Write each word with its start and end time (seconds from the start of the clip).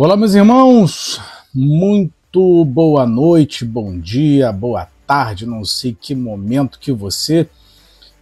Olá, 0.00 0.16
meus 0.16 0.32
irmãos, 0.32 1.20
muito 1.52 2.64
boa 2.64 3.04
noite, 3.04 3.64
bom 3.64 3.98
dia, 3.98 4.52
boa 4.52 4.86
tarde, 5.04 5.44
não 5.44 5.64
sei 5.64 5.92
que 5.92 6.14
momento 6.14 6.78
que 6.78 6.92
você 6.92 7.48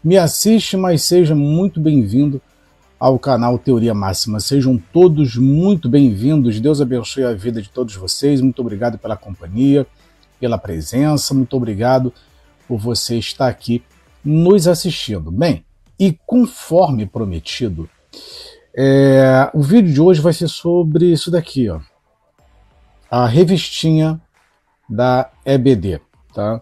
me 0.03 0.17
assiste, 0.17 0.75
mas 0.75 1.03
seja 1.03 1.35
muito 1.35 1.79
bem-vindo 1.79 2.41
ao 2.99 3.19
canal 3.19 3.59
Teoria 3.59 3.93
Máxima. 3.93 4.41
Sejam 4.41 4.79
todos 4.91 5.37
muito 5.37 5.87
bem-vindos. 5.87 6.59
Deus 6.61 6.81
abençoe 6.81 7.25
a 7.25 7.35
vida 7.35 7.61
de 7.61 7.69
todos 7.69 7.95
vocês. 7.95 8.41
Muito 8.41 8.63
obrigado 8.63 8.97
pela 8.97 9.15
companhia, 9.15 9.87
pela 10.41 10.57
presença. 10.57 11.35
Muito 11.35 11.55
obrigado 11.59 12.11
por 12.67 12.79
você 12.79 13.19
estar 13.19 13.49
aqui 13.49 13.83
nos 14.25 14.67
assistindo. 14.67 15.31
Bem, 15.31 15.63
e 16.01 16.17
conforme 16.25 17.05
prometido, 17.05 17.87
é, 18.77 19.51
o 19.55 19.63
vídeo 19.63 19.93
de 19.93 20.01
hoje 20.01 20.21
vai 20.21 20.35
ser 20.35 20.49
sobre 20.49 21.07
isso 21.07 21.31
daqui, 21.31 21.71
ó. 21.71 21.81
A 23.11 23.27
revistinha 23.27 24.21
da 24.89 25.31
EBD, 25.47 26.01
tá? 26.35 26.61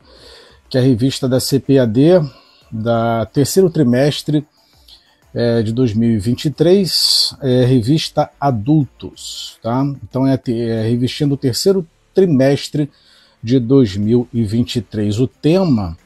Que 0.68 0.78
é 0.78 0.80
a 0.80 0.84
revista 0.84 1.28
da 1.28 1.40
CPAD, 1.40 2.20
da 2.70 3.26
terceiro 3.26 3.68
trimestre 3.68 4.46
é, 5.34 5.62
de 5.62 5.72
2023, 5.72 7.36
é, 7.42 7.64
revista 7.64 8.30
Adultos, 8.40 9.58
tá? 9.60 9.84
Então 10.02 10.24
é, 10.24 10.40
é 10.48 10.80
a 10.80 10.84
revistinha 10.84 11.28
do 11.28 11.36
terceiro 11.36 11.84
trimestre 12.14 12.88
de 13.42 13.58
2023. 13.58 15.18
O 15.18 15.26
tema 15.26 15.98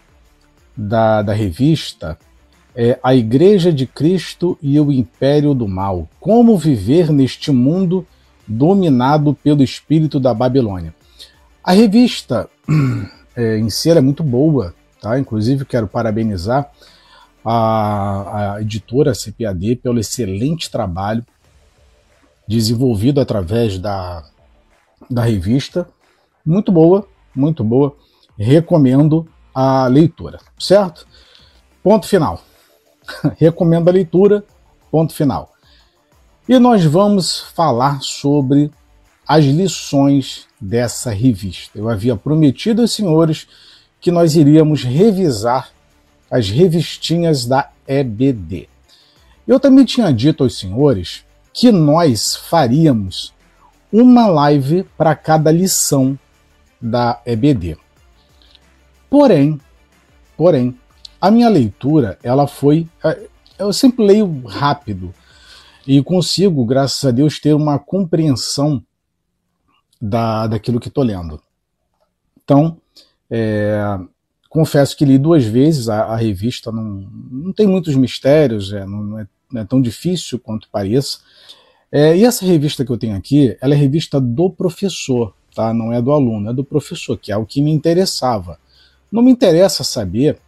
da, 0.74 1.20
da 1.20 1.34
revista 1.34 2.18
é 2.80 2.96
A 3.02 3.12
Igreja 3.12 3.72
de 3.72 3.88
Cristo 3.88 4.56
e 4.62 4.78
o 4.78 4.92
Império 4.92 5.52
do 5.52 5.66
Mal. 5.66 6.08
Como 6.20 6.56
viver 6.56 7.10
neste 7.10 7.50
mundo 7.50 8.06
dominado 8.46 9.34
pelo 9.34 9.64
espírito 9.64 10.20
da 10.20 10.32
Babilônia. 10.32 10.94
A 11.62 11.72
revista 11.72 12.48
é, 13.34 13.58
em 13.58 13.68
si 13.68 13.90
é 13.90 14.00
muito 14.00 14.22
boa, 14.22 14.76
tá? 15.02 15.18
Inclusive 15.18 15.64
quero 15.64 15.88
parabenizar 15.88 16.70
a, 17.44 18.54
a 18.54 18.62
editora 18.62 19.12
CPAD 19.12 19.74
pelo 19.82 19.98
excelente 19.98 20.70
trabalho 20.70 21.26
desenvolvido 22.46 23.20
através 23.20 23.76
da, 23.76 24.22
da 25.10 25.24
revista. 25.24 25.88
Muito 26.46 26.70
boa, 26.70 27.08
muito 27.34 27.64
boa. 27.64 27.96
Recomendo 28.38 29.26
a 29.52 29.88
leitura, 29.88 30.38
certo? 30.56 31.04
Ponto 31.82 32.06
final. 32.06 32.44
Recomendo 33.38 33.88
a 33.88 33.92
leitura, 33.92 34.44
ponto 34.90 35.12
final. 35.12 35.52
E 36.48 36.58
nós 36.58 36.84
vamos 36.84 37.40
falar 37.40 38.00
sobre 38.00 38.70
as 39.26 39.44
lições 39.44 40.46
dessa 40.60 41.10
revista. 41.10 41.78
Eu 41.78 41.88
havia 41.88 42.16
prometido 42.16 42.80
aos 42.80 42.92
senhores 42.92 43.46
que 44.00 44.10
nós 44.10 44.34
iríamos 44.34 44.82
revisar 44.82 45.70
as 46.30 46.48
revistinhas 46.48 47.44
da 47.44 47.70
EBD. 47.86 48.68
Eu 49.46 49.60
também 49.60 49.84
tinha 49.84 50.12
dito 50.12 50.42
aos 50.44 50.58
senhores 50.58 51.24
que 51.52 51.72
nós 51.72 52.36
faríamos 52.36 53.34
uma 53.92 54.26
live 54.26 54.84
para 54.96 55.14
cada 55.14 55.50
lição 55.50 56.18
da 56.80 57.20
EBD. 57.26 57.76
Porém, 59.10 59.60
porém, 60.36 60.78
a 61.20 61.30
minha 61.30 61.48
leitura, 61.48 62.18
ela 62.22 62.46
foi. 62.46 62.88
É, 63.04 63.28
eu 63.58 63.72
sempre 63.72 64.04
leio 64.04 64.42
rápido 64.46 65.12
e 65.86 66.02
consigo, 66.02 66.64
graças 66.64 67.04
a 67.04 67.10
Deus, 67.10 67.40
ter 67.40 67.54
uma 67.54 67.78
compreensão 67.78 68.82
da, 70.00 70.46
daquilo 70.46 70.78
que 70.78 70.88
estou 70.88 71.02
lendo. 71.02 71.40
Então, 72.44 72.76
é, 73.30 73.98
confesso 74.48 74.96
que 74.96 75.04
li 75.04 75.18
duas 75.18 75.44
vezes 75.44 75.88
a, 75.88 76.04
a 76.04 76.16
revista, 76.16 76.70
não, 76.70 77.08
não 77.30 77.52
tem 77.52 77.66
muitos 77.66 77.94
mistérios, 77.94 78.72
é, 78.72 78.84
não, 78.86 79.18
é, 79.18 79.26
não, 79.50 79.60
é, 79.60 79.64
tão 79.64 79.80
difícil 79.80 80.38
quanto 80.38 80.68
pareça. 80.70 81.18
É, 81.90 82.16
e 82.16 82.24
essa 82.24 82.44
revista 82.44 82.84
que 82.84 82.92
eu 82.92 82.98
tenho 82.98 83.16
aqui, 83.16 83.56
ela 83.60 83.74
é 83.74 83.76
revista 83.76 84.20
do 84.20 84.50
professor, 84.50 85.34
tá? 85.54 85.72
não 85.72 85.92
é 85.92 86.00
do 86.00 86.12
aluno, 86.12 86.50
é 86.50 86.54
do 86.54 86.64
professor, 86.64 87.18
que 87.18 87.32
é 87.32 87.36
o 87.36 87.46
que 87.46 87.62
me 87.62 87.72
interessava. 87.72 88.58
Não 89.10 89.22
me 89.22 89.32
interessa 89.32 89.82
saber 89.82 90.38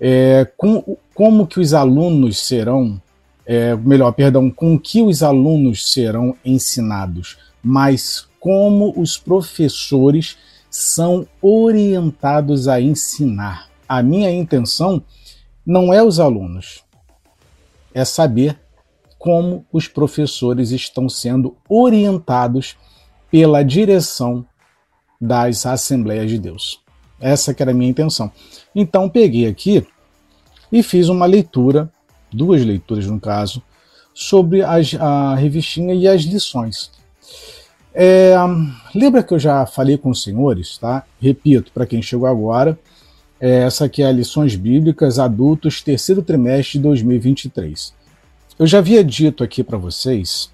é, 0.00 0.46
com, 0.56 0.96
como 1.14 1.46
que 1.46 1.60
os 1.60 1.72
alunos 1.74 2.38
serão, 2.38 3.00
é, 3.44 3.74
melhor, 3.76 4.12
perdão, 4.12 4.50
com 4.50 4.78
que 4.78 5.02
os 5.02 5.22
alunos 5.22 5.92
serão 5.92 6.36
ensinados, 6.44 7.38
mas 7.62 8.28
como 8.38 8.92
os 8.96 9.16
professores 9.16 10.36
são 10.70 11.26
orientados 11.40 12.68
a 12.68 12.80
ensinar. 12.80 13.68
A 13.88 14.02
minha 14.02 14.30
intenção 14.30 15.02
não 15.64 15.92
é 15.92 16.02
os 16.02 16.20
alunos, 16.20 16.84
é 17.94 18.04
saber 18.04 18.58
como 19.18 19.64
os 19.72 19.88
professores 19.88 20.70
estão 20.70 21.08
sendo 21.08 21.56
orientados 21.68 22.76
pela 23.30 23.64
direção 23.64 24.46
das 25.20 25.66
Assembleias 25.66 26.30
de 26.30 26.38
Deus. 26.38 26.85
Essa 27.20 27.54
que 27.54 27.62
era 27.62 27.70
a 27.70 27.74
minha 27.74 27.90
intenção. 27.90 28.30
Então 28.74 29.08
peguei 29.08 29.46
aqui 29.46 29.86
e 30.70 30.82
fiz 30.82 31.08
uma 31.08 31.26
leitura, 31.26 31.90
duas 32.32 32.64
leituras 32.64 33.06
no 33.06 33.20
caso, 33.20 33.62
sobre 34.12 34.62
as, 34.62 34.94
a 34.94 35.34
revistinha 35.34 35.94
e 35.94 36.08
as 36.08 36.22
lições. 36.22 36.90
É, 37.94 38.34
lembra 38.94 39.22
que 39.22 39.32
eu 39.32 39.38
já 39.38 39.64
falei 39.64 39.96
com 39.96 40.10
os 40.10 40.22
senhores, 40.22 40.76
tá? 40.76 41.04
Repito, 41.20 41.72
para 41.72 41.86
quem 41.86 42.02
chegou 42.02 42.26
agora, 42.26 42.78
é, 43.40 43.62
essa 43.62 43.86
aqui 43.86 44.02
é 44.02 44.06
a 44.06 44.12
Lições 44.12 44.54
Bíblicas 44.54 45.18
Adultos, 45.18 45.82
terceiro 45.82 46.22
trimestre 46.22 46.78
de 46.78 46.84
2023. 46.84 47.94
Eu 48.58 48.66
já 48.66 48.78
havia 48.78 49.04
dito 49.04 49.44
aqui 49.44 49.62
para 49.62 49.78
vocês 49.78 50.50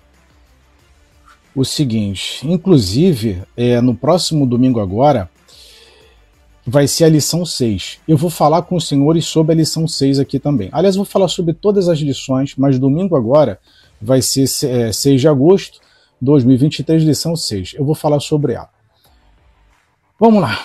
o 1.54 1.64
seguinte, 1.64 2.46
inclusive, 2.46 3.42
é, 3.56 3.80
no 3.80 3.94
próximo 3.94 4.46
domingo 4.46 4.80
agora, 4.80 5.30
vai 6.66 6.86
ser 6.86 7.04
a 7.04 7.08
lição 7.08 7.44
6. 7.44 8.00
Eu 8.06 8.16
vou 8.16 8.30
falar 8.30 8.62
com 8.62 8.76
os 8.76 8.86
senhores 8.86 9.26
sobre 9.26 9.52
a 9.52 9.56
lição 9.56 9.86
6 9.86 10.18
aqui 10.18 10.38
também. 10.38 10.68
Aliás, 10.72 10.96
vou 10.96 11.04
falar 11.04 11.28
sobre 11.28 11.54
todas 11.54 11.88
as 11.88 11.98
lições, 11.98 12.54
mas 12.56 12.78
domingo 12.78 13.16
agora 13.16 13.58
vai 14.00 14.22
ser 14.22 14.44
é, 14.64 14.92
6 14.92 15.20
de 15.20 15.28
agosto 15.28 15.80
de 16.20 16.26
2023, 16.26 17.02
lição 17.02 17.34
6. 17.34 17.74
Eu 17.74 17.84
vou 17.84 17.94
falar 17.94 18.20
sobre 18.20 18.54
ela. 18.54 18.70
Vamos 20.18 20.40
lá. 20.40 20.64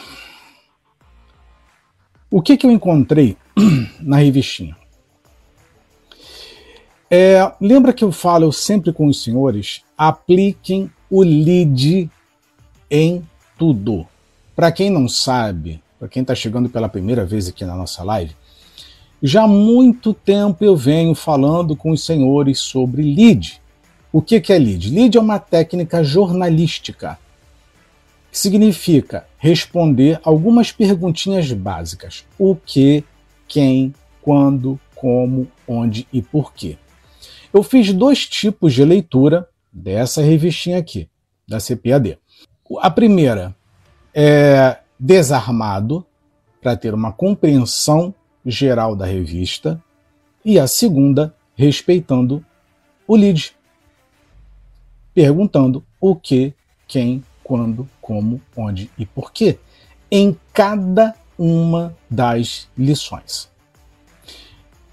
O 2.30 2.42
que, 2.42 2.58
que 2.58 2.66
eu 2.66 2.72
encontrei 2.72 3.38
na 4.00 4.18
revistinha? 4.18 4.76
É, 7.10 7.52
lembra 7.62 7.94
que 7.94 8.04
eu 8.04 8.12
falo 8.12 8.52
sempre 8.52 8.92
com 8.92 9.08
os 9.08 9.24
senhores? 9.24 9.82
Apliquem 9.98 10.92
o 11.10 11.24
lead 11.24 12.10
em 12.92 13.28
tudo. 13.58 14.06
Para 14.56 14.72
quem 14.72 14.90
não 14.90 15.08
sabe, 15.08 15.82
para 16.00 16.08
quem 16.08 16.22
está 16.22 16.36
chegando 16.36 16.70
pela 16.70 16.90
primeira 16.90 17.26
vez 17.26 17.48
aqui 17.48 17.66
na 17.66 17.76
nossa 17.76 18.04
live, 18.04 18.36
já 19.22 19.44
há 19.44 19.48
muito 19.48 20.14
tempo 20.14 20.64
eu 20.64 20.76
venho 20.76 21.16
falando 21.16 21.76
com 21.76 21.92
os 21.92 22.06
senhores 22.06 22.60
sobre 22.60 23.02
lead. 23.02 23.60
O 24.12 24.22
que, 24.22 24.40
que 24.40 24.54
é 24.54 24.60
lead? 24.60 24.90
Lead 24.94 25.18
é 25.18 25.22
uma 25.22 25.40
técnica 25.40 26.04
jornalística, 26.04 27.18
que 28.32 28.38
significa 28.38 29.26
responder 29.38 30.20
algumas 30.24 30.72
perguntinhas 30.72 31.52
básicas: 31.52 32.26
o 32.38 32.56
que, 32.56 33.04
quem, 33.48 33.94
quando, 34.22 34.80
como, 34.94 35.48
onde 35.68 36.08
e 36.14 36.22
por 36.22 36.54
quê. 36.54 36.78
Eu 37.52 37.64
fiz 37.64 37.92
dois 37.92 38.28
tipos 38.28 38.74
de 38.74 38.84
leitura 38.84 39.48
dessa 39.74 40.22
revistinha 40.22 40.78
aqui, 40.78 41.10
da 41.48 41.60
CPAD. 41.60 42.20
A 42.82 42.92
primeira 42.92 43.56
é 44.14 44.78
desarmado 45.00 46.06
para 46.62 46.76
ter 46.76 46.94
uma 46.94 47.12
compreensão 47.12 48.14
geral 48.46 48.96
da 48.96 49.06
revista 49.06 49.82
e 50.44 50.60
a 50.60 50.68
segunda 50.68 51.34
respeitando 51.56 52.44
o 53.08 53.16
lead, 53.16 53.56
perguntando 55.14 55.84
o 56.00 56.16
que, 56.16 56.54
quem, 56.88 57.24
quando, 57.44 57.88
como, 58.02 58.42
onde 58.56 58.90
e 58.98 59.06
por 59.06 59.32
quê 59.32 59.60
em 60.10 60.38
cada 60.54 61.16
uma 61.38 61.96
das 62.10 62.68
lições. 62.78 63.50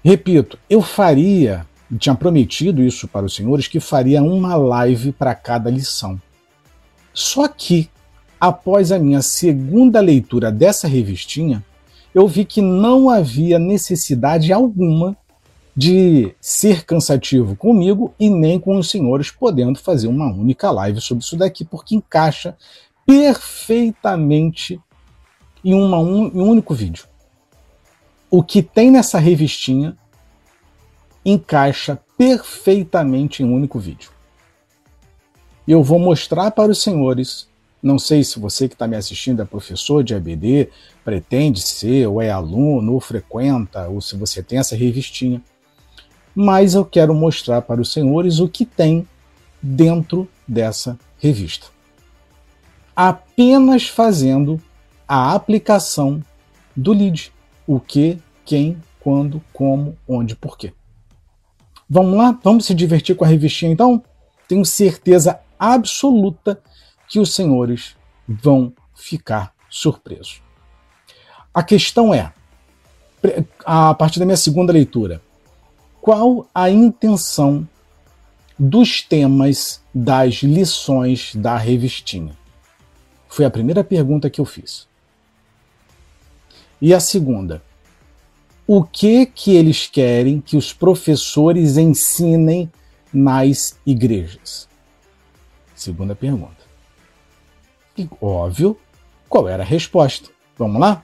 Repito, 0.03 0.59
eu 0.69 0.81
faria, 0.81 1.65
tinha 1.97 2.13
prometido 2.13 2.83
isso 2.83 3.07
para 3.07 3.25
os 3.25 3.33
senhores, 3.33 3.67
que 3.67 3.79
faria 3.79 4.21
uma 4.21 4.55
live 4.55 5.11
para 5.11 5.33
cada 5.33 5.69
lição. 5.69 6.21
Só 7.13 7.47
que 7.47 7.89
após 8.45 8.91
a 8.91 8.99
minha 8.99 9.23
segunda 9.23 9.99
leitura 9.99 10.51
dessa 10.51 10.87
revistinha, 10.87 11.65
eu 12.13 12.27
vi 12.27 12.45
que 12.45 12.61
não 12.61 13.09
havia 13.09 13.57
necessidade 13.57 14.53
alguma 14.53 15.17
de 15.75 16.31
ser 16.39 16.85
cansativo 16.85 17.55
comigo 17.55 18.13
e 18.19 18.29
nem 18.29 18.59
com 18.59 18.77
os 18.77 18.91
senhores 18.91 19.31
podendo 19.31 19.79
fazer 19.79 20.07
uma 20.07 20.31
única 20.31 20.69
live 20.69 21.01
sobre 21.01 21.23
isso 21.23 21.35
daqui, 21.35 21.65
porque 21.65 21.95
encaixa 21.95 22.55
perfeitamente 23.03 24.79
em, 25.63 25.73
uma, 25.73 25.97
um, 25.97 26.27
em 26.27 26.39
um 26.39 26.49
único 26.49 26.75
vídeo. 26.75 27.05
O 28.29 28.43
que 28.43 28.61
tem 28.61 28.91
nessa 28.91 29.17
revistinha 29.17 29.97
encaixa 31.25 31.99
perfeitamente 32.15 33.41
em 33.41 33.45
um 33.47 33.55
único 33.55 33.79
vídeo. 33.79 34.11
Eu 35.67 35.81
vou 35.81 35.97
mostrar 35.97 36.51
para 36.51 36.71
os 36.71 36.83
senhores. 36.83 37.49
Não 37.85 37.99
sei 37.99 38.23
se 38.23 38.39
você 38.39 38.67
que 38.67 38.73
está 38.73 38.87
me 38.87 38.95
assistindo 38.95 39.43
é 39.43 39.45
professor 39.45 40.03
de 40.03 40.15
ABD, 40.15 40.69
pretende 41.03 41.61
ser, 41.61 42.07
ou 42.07 42.19
é 42.19 42.31
aluno, 42.31 42.93
ou 42.93 42.99
frequenta, 42.99 43.87
ou 43.87 44.01
se 44.01 44.17
você 44.17 44.41
tem 44.41 44.57
essa 44.57 44.75
revistinha. 44.75 45.39
Mas 46.33 46.73
eu 46.73 46.83
quero 46.83 47.13
mostrar 47.13 47.61
para 47.61 47.79
os 47.79 47.93
senhores 47.93 48.39
o 48.39 48.49
que 48.49 48.65
tem 48.65 49.07
dentro 49.61 50.27
dessa 50.47 50.97
revista. 51.19 51.67
Apenas 52.95 53.87
fazendo 53.87 54.59
a 55.07 55.35
aplicação 55.35 56.23
do 56.75 56.91
lead. 56.91 57.31
O 57.67 57.79
que, 57.79 58.17
quem, 58.43 58.81
quando, 58.99 59.39
como, 59.53 59.95
onde, 60.07 60.35
porquê. 60.35 60.73
Vamos 61.87 62.17
lá? 62.17 62.35
Vamos 62.43 62.65
se 62.65 62.73
divertir 62.73 63.15
com 63.15 63.25
a 63.25 63.27
revistinha 63.27 63.71
então? 63.71 64.03
Tenho 64.47 64.65
certeza 64.65 65.39
absoluta 65.59 66.59
que 67.07 67.19
os 67.19 67.33
senhores 67.33 67.95
vão 68.27 68.73
ficar 68.95 69.53
surpresos. 69.69 70.41
A 71.53 71.63
questão 71.63 72.13
é, 72.13 72.33
a 73.65 73.93
partir 73.93 74.19
da 74.19 74.25
minha 74.25 74.37
segunda 74.37 74.73
leitura, 74.73 75.21
qual 76.01 76.47
a 76.53 76.69
intenção 76.69 77.67
dos 78.57 79.01
temas 79.01 79.81
das 79.93 80.35
lições 80.35 81.35
da 81.35 81.57
revistinha? 81.57 82.35
Foi 83.27 83.45
a 83.45 83.49
primeira 83.49 83.83
pergunta 83.83 84.29
que 84.29 84.39
eu 84.39 84.45
fiz. 84.45 84.87
E 86.81 86.93
a 86.93 86.99
segunda, 86.99 87.63
o 88.67 88.83
que 88.83 89.25
que 89.25 89.55
eles 89.55 89.87
querem 89.87 90.41
que 90.41 90.57
os 90.57 90.73
professores 90.73 91.77
ensinem 91.77 92.71
nas 93.13 93.77
igrejas? 93.85 94.67
Segunda 95.75 96.15
pergunta. 96.15 96.64
E, 97.97 98.09
óbvio, 98.21 98.77
qual 99.29 99.47
era 99.47 99.63
a 99.63 99.65
resposta? 99.65 100.29
Vamos 100.57 100.79
lá? 100.79 101.03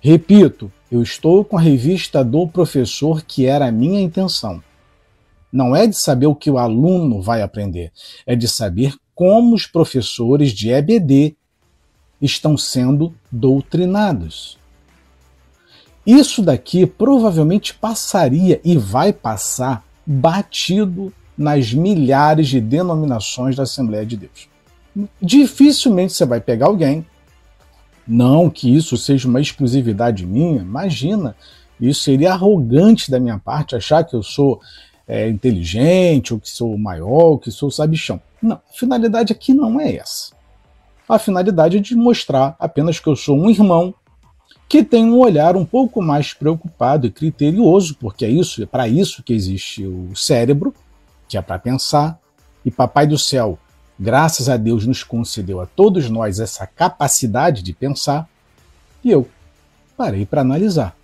Repito, 0.00 0.70
eu 0.90 1.02
estou 1.02 1.44
com 1.44 1.56
a 1.58 1.60
revista 1.60 2.22
do 2.24 2.46
professor 2.46 3.22
que 3.22 3.46
era 3.46 3.66
a 3.66 3.72
minha 3.72 4.00
intenção. 4.00 4.62
Não 5.50 5.74
é 5.74 5.86
de 5.86 5.98
saber 5.98 6.26
o 6.26 6.34
que 6.34 6.50
o 6.50 6.58
aluno 6.58 7.22
vai 7.22 7.42
aprender, 7.42 7.92
é 8.26 8.36
de 8.36 8.46
saber 8.46 8.94
como 9.14 9.54
os 9.54 9.66
professores 9.66 10.52
de 10.52 10.70
EBD 10.70 11.34
estão 12.20 12.56
sendo 12.56 13.14
doutrinados. 13.32 14.58
Isso 16.06 16.42
daqui 16.42 16.86
provavelmente 16.86 17.74
passaria 17.74 18.60
e 18.62 18.76
vai 18.76 19.12
passar 19.12 19.84
batido 20.06 21.12
nas 21.36 21.72
milhares 21.72 22.48
de 22.48 22.60
denominações 22.60 23.56
da 23.56 23.64
Assembleia 23.64 24.06
de 24.06 24.16
Deus. 24.16 24.48
Dificilmente 25.20 26.12
você 26.12 26.24
vai 26.24 26.40
pegar 26.40 26.66
alguém, 26.66 27.04
não 28.06 28.48
que 28.48 28.74
isso 28.74 28.96
seja 28.96 29.28
uma 29.28 29.40
exclusividade 29.40 30.24
minha, 30.24 30.62
imagina, 30.62 31.36
isso 31.80 32.02
seria 32.02 32.32
arrogante 32.32 33.10
da 33.10 33.20
minha 33.20 33.38
parte 33.38 33.76
achar 33.76 34.04
que 34.04 34.14
eu 34.14 34.22
sou 34.22 34.60
é, 35.06 35.28
inteligente, 35.28 36.32
ou 36.32 36.40
que 36.40 36.48
sou 36.48 36.76
maior, 36.78 37.24
ou 37.24 37.38
que 37.38 37.50
sou 37.50 37.70
sabichão. 37.70 38.20
Não, 38.40 38.56
a 38.56 38.72
finalidade 38.72 39.32
aqui 39.32 39.52
não 39.52 39.80
é 39.80 39.96
essa. 39.96 40.34
A 41.08 41.18
finalidade 41.18 41.76
é 41.76 41.80
de 41.80 41.94
mostrar 41.94 42.56
apenas 42.58 42.98
que 42.98 43.06
eu 43.06 43.14
sou 43.14 43.36
um 43.36 43.50
irmão 43.50 43.94
que 44.68 44.82
tem 44.82 45.04
um 45.04 45.18
olhar 45.18 45.56
um 45.56 45.64
pouco 45.64 46.02
mais 46.02 46.32
preocupado 46.32 47.06
e 47.06 47.10
criterioso, 47.10 47.96
porque 48.00 48.24
é 48.24 48.28
isso, 48.28 48.62
é 48.62 48.66
para 48.66 48.88
isso 48.88 49.22
que 49.22 49.32
existe 49.32 49.86
o 49.86 50.14
cérebro, 50.16 50.74
que 51.28 51.38
é 51.38 51.42
para 51.42 51.58
pensar, 51.58 52.18
e 52.64 52.70
Papai 52.70 53.06
do 53.06 53.16
Céu, 53.16 53.58
graças 53.98 54.48
a 54.48 54.56
Deus, 54.56 54.86
nos 54.86 55.02
concedeu 55.02 55.60
a 55.60 55.66
todos 55.66 56.10
nós 56.10 56.40
essa 56.40 56.66
capacidade 56.66 57.62
de 57.62 57.72
pensar, 57.72 58.28
e 59.02 59.10
eu 59.10 59.28
parei 59.96 60.26
para 60.26 60.40
analisar. 60.40 60.96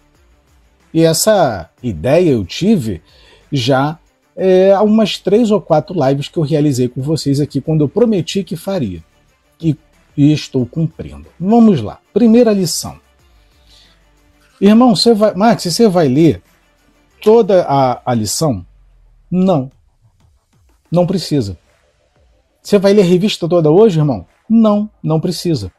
E 0.92 1.02
essa 1.02 1.70
ideia 1.82 2.30
eu 2.30 2.44
tive 2.44 3.02
já 3.50 3.98
é, 4.36 4.72
há 4.72 4.82
umas 4.82 5.18
três 5.18 5.50
ou 5.50 5.60
quatro 5.60 5.94
lives 6.06 6.28
que 6.28 6.38
eu 6.38 6.42
realizei 6.42 6.88
com 6.88 7.00
vocês 7.02 7.40
aqui, 7.40 7.60
quando 7.60 7.82
eu 7.82 7.88
prometi 7.88 8.42
que 8.42 8.56
faria. 8.56 9.02
E, 9.60 9.76
e 10.16 10.32
estou 10.32 10.66
cumprindo. 10.66 11.26
Vamos 11.38 11.80
lá. 11.80 11.98
Primeira 12.12 12.52
lição. 12.52 12.98
Irmão, 14.60 14.94
você 14.94 15.14
vai, 15.14 15.34
Max, 15.34 15.64
você 15.64 15.88
vai 15.88 16.08
ler 16.08 16.42
toda 17.22 17.64
a, 17.64 18.02
a 18.04 18.14
lição? 18.14 18.64
Não. 19.30 19.70
Não 20.90 21.06
precisa. 21.06 21.56
Você 22.62 22.78
vai 22.78 22.92
ler 22.92 23.02
a 23.02 23.04
revista 23.04 23.48
toda 23.48 23.68
hoje, 23.68 23.98
irmão? 23.98 24.24
Não, 24.48 24.88
não 25.02 25.18
precisa. 25.18 25.72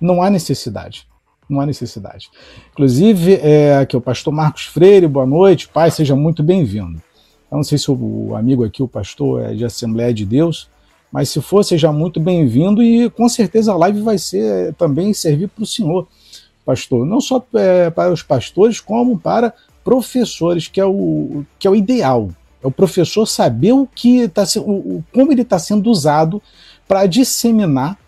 Não 0.00 0.20
há 0.20 0.28
necessidade. 0.28 1.06
Não 1.48 1.60
há 1.60 1.66
necessidade. 1.66 2.28
Inclusive, 2.72 3.34
é, 3.34 3.76
aqui 3.78 3.96
o 3.96 4.00
pastor 4.00 4.34
Marcos 4.34 4.64
Freire, 4.64 5.06
boa 5.06 5.24
noite, 5.24 5.68
pai, 5.68 5.92
seja 5.92 6.16
muito 6.16 6.42
bem-vindo. 6.42 7.00
Eu 7.48 7.56
não 7.56 7.62
sei 7.62 7.78
se 7.78 7.88
o 7.88 8.34
amigo 8.34 8.64
aqui, 8.64 8.82
o 8.82 8.88
pastor, 8.88 9.42
é 9.42 9.54
de 9.54 9.64
Assembleia 9.64 10.12
de 10.12 10.26
Deus, 10.26 10.68
mas 11.10 11.30
se 11.30 11.40
for, 11.40 11.62
seja 11.62 11.92
muito 11.92 12.18
bem-vindo 12.18 12.82
e 12.82 13.08
com 13.10 13.28
certeza 13.28 13.72
a 13.72 13.76
live 13.76 14.00
vai 14.00 14.18
ser 14.18 14.74
também 14.74 15.14
servir 15.14 15.48
para 15.48 15.62
o 15.62 15.66
senhor 15.66 16.08
pastor, 16.66 17.06
não 17.06 17.20
só 17.20 17.42
é, 17.54 17.90
para 17.90 18.12
os 18.12 18.24
pastores, 18.24 18.80
como 18.80 19.16
para 19.16 19.54
professores, 19.84 20.66
que 20.66 20.80
é 20.80 20.84
o, 20.84 21.44
que 21.60 21.68
é 21.68 21.70
o 21.70 21.76
ideal. 21.76 22.28
É 22.62 22.66
o 22.66 22.70
professor 22.70 23.26
saber 23.26 23.72
o 23.72 23.86
que 23.86 24.20
está 24.20 24.44
o, 24.60 25.02
como 25.12 25.32
ele 25.32 25.42
está 25.42 25.58
sendo 25.58 25.90
usado 25.90 26.42
para 26.86 27.06
disseminar 27.06 27.98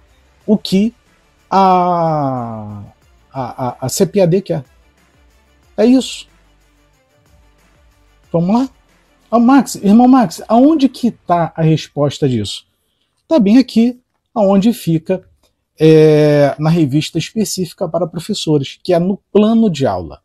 o 0.47 0.59
que 0.59 0.95
a, 1.51 2.83
a, 3.33 3.87
a, 3.87 3.89
CPAD 3.89 4.43
quer. 4.43 4.65
É 5.77 5.85
isso. 5.85 6.27
Vamos 8.33 8.55
lá? 8.55 8.69
Ah, 9.31 9.39
Max, 9.39 9.77
irmão 9.77 10.09
Max, 10.09 10.43
aonde 10.49 10.89
que 10.89 11.09
está 11.09 11.53
a 11.55 11.63
resposta 11.63 12.29
disso? 12.29 12.67
Está 13.23 13.39
bem 13.39 13.59
aqui, 13.59 14.01
aonde 14.35 14.73
fica 14.73 15.25
é, 15.79 16.55
na 16.59 16.69
revista 16.69 17.17
específica 17.17 17.89
para 17.89 18.07
professores, 18.07 18.79
que 18.83 18.93
é 18.93 18.99
no 18.99 19.17
plano 19.33 19.71
de 19.71 19.87
aula. 19.87 20.21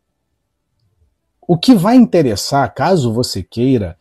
O 1.46 1.56
que 1.56 1.74
vai 1.74 1.94
interessar, 1.94 2.74
caso 2.74 3.12
você 3.12 3.42
queira 3.42 3.96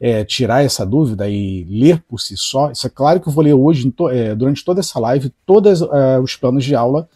é, 0.00 0.24
tirar 0.24 0.64
essa 0.64 0.86
dúvida 0.86 1.28
e 1.28 1.64
ler 1.64 2.02
por 2.08 2.20
si 2.20 2.36
só, 2.36 2.70
isso 2.70 2.86
é 2.86 2.90
claro 2.90 3.20
que 3.20 3.28
eu 3.28 3.32
vou 3.32 3.42
ler 3.42 3.54
hoje, 3.54 3.92
é, 4.10 4.34
durante 4.34 4.64
toda 4.64 4.80
essa 4.80 4.98
live, 5.00 5.32
todos 5.44 5.82
é, 5.82 6.18
os 6.20 6.36
planos 6.36 6.64
de 6.64 6.74
aula 6.74 7.08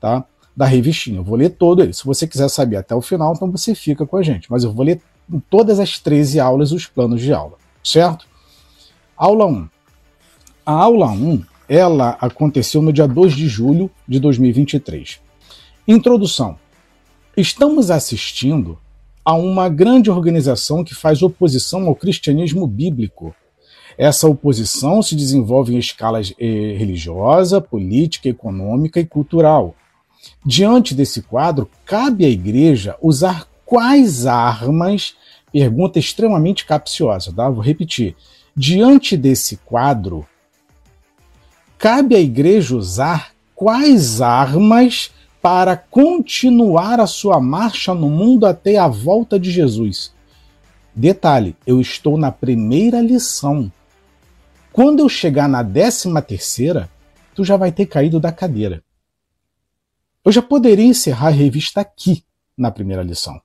tá, 0.00 0.24
da 0.56 0.64
revistinha. 0.64 1.18
Eu 1.18 1.24
vou 1.24 1.36
ler 1.36 1.50
todo 1.50 1.82
ele. 1.82 1.92
Se 1.92 2.04
você 2.04 2.26
quiser 2.26 2.48
saber 2.48 2.76
até 2.76 2.94
o 2.94 3.00
final, 3.00 3.32
então 3.34 3.50
você 3.50 3.74
fica 3.74 4.06
com 4.06 4.16
a 4.16 4.22
gente. 4.22 4.50
Mas 4.50 4.64
eu 4.64 4.72
vou 4.72 4.84
ler 4.84 5.00
em 5.32 5.40
todas 5.40 5.80
as 5.80 5.98
13 5.98 6.38
aulas 6.38 6.72
os 6.72 6.86
planos 6.86 7.20
de 7.20 7.32
aula, 7.32 7.56
certo? 7.82 8.26
Aula 9.16 9.46
1. 9.46 9.68
A 10.64 10.72
aula 10.72 11.10
1 11.10 11.42
ela 11.68 12.16
aconteceu 12.20 12.82
no 12.82 12.92
dia 12.92 13.06
2 13.06 13.32
de 13.32 13.46
julho 13.46 13.90
de 14.06 14.18
2023. 14.18 15.20
Introdução. 15.86 16.58
Estamos 17.36 17.92
assistindo 17.92 18.76
a 19.24 19.34
uma 19.34 19.68
grande 19.68 20.10
organização 20.10 20.82
que 20.82 20.94
faz 20.94 21.22
oposição 21.22 21.86
ao 21.86 21.94
cristianismo 21.94 22.66
bíblico. 22.66 23.34
Essa 23.98 24.28
oposição 24.28 25.02
se 25.02 25.14
desenvolve 25.14 25.74
em 25.74 25.78
escalas 25.78 26.32
eh, 26.38 26.74
religiosa, 26.78 27.60
política, 27.60 28.28
econômica 28.28 28.98
e 28.98 29.06
cultural. 29.06 29.74
Diante 30.44 30.94
desse 30.94 31.22
quadro, 31.22 31.68
cabe 31.84 32.24
à 32.24 32.28
igreja 32.28 32.96
usar 33.02 33.46
quais 33.66 34.26
armas? 34.26 35.14
Pergunta 35.52 35.98
extremamente 35.98 36.64
capciosa, 36.64 37.32
tá? 37.32 37.48
Vou 37.50 37.62
repetir. 37.62 38.16
Diante 38.56 39.16
desse 39.16 39.56
quadro, 39.58 40.26
cabe 41.76 42.14
à 42.14 42.20
igreja 42.20 42.76
usar 42.76 43.32
quais 43.54 44.20
armas 44.20 45.10
para 45.40 45.76
continuar 45.76 47.00
a 47.00 47.06
sua 47.06 47.40
marcha 47.40 47.94
no 47.94 48.10
mundo 48.10 48.46
até 48.46 48.76
a 48.76 48.88
volta 48.88 49.38
de 49.38 49.50
Jesus. 49.50 50.14
Detalhe, 50.94 51.56
eu 51.66 51.80
estou 51.80 52.18
na 52.18 52.30
primeira 52.30 53.00
lição. 53.00 53.72
Quando 54.72 55.00
eu 55.00 55.08
chegar 55.08 55.48
na 55.48 55.62
décima 55.62 56.20
terceira, 56.20 56.90
tu 57.34 57.44
já 57.44 57.56
vai 57.56 57.72
ter 57.72 57.86
caído 57.86 58.20
da 58.20 58.30
cadeira. 58.30 58.82
Eu 60.24 60.30
já 60.30 60.42
poderia 60.42 60.84
encerrar 60.84 61.28
a 61.28 61.30
revista 61.30 61.80
aqui 61.80 62.24
na 62.56 62.70
primeira 62.70 63.02
lição. 63.02 63.40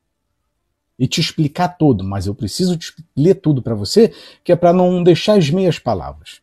e 0.97 1.07
te 1.07 1.19
explicar 1.19 1.69
tudo, 1.77 2.03
mas 2.03 2.25
eu 2.25 2.33
preciso 2.33 2.79
ler 3.15 3.35
tudo 3.35 3.61
para 3.61 3.75
você, 3.75 4.13
que 4.43 4.51
é 4.51 4.55
para 4.55 4.71
não 4.71 5.03
deixar 5.03 5.37
as 5.37 5.49
meias 5.49 5.77
palavras. 5.77 6.41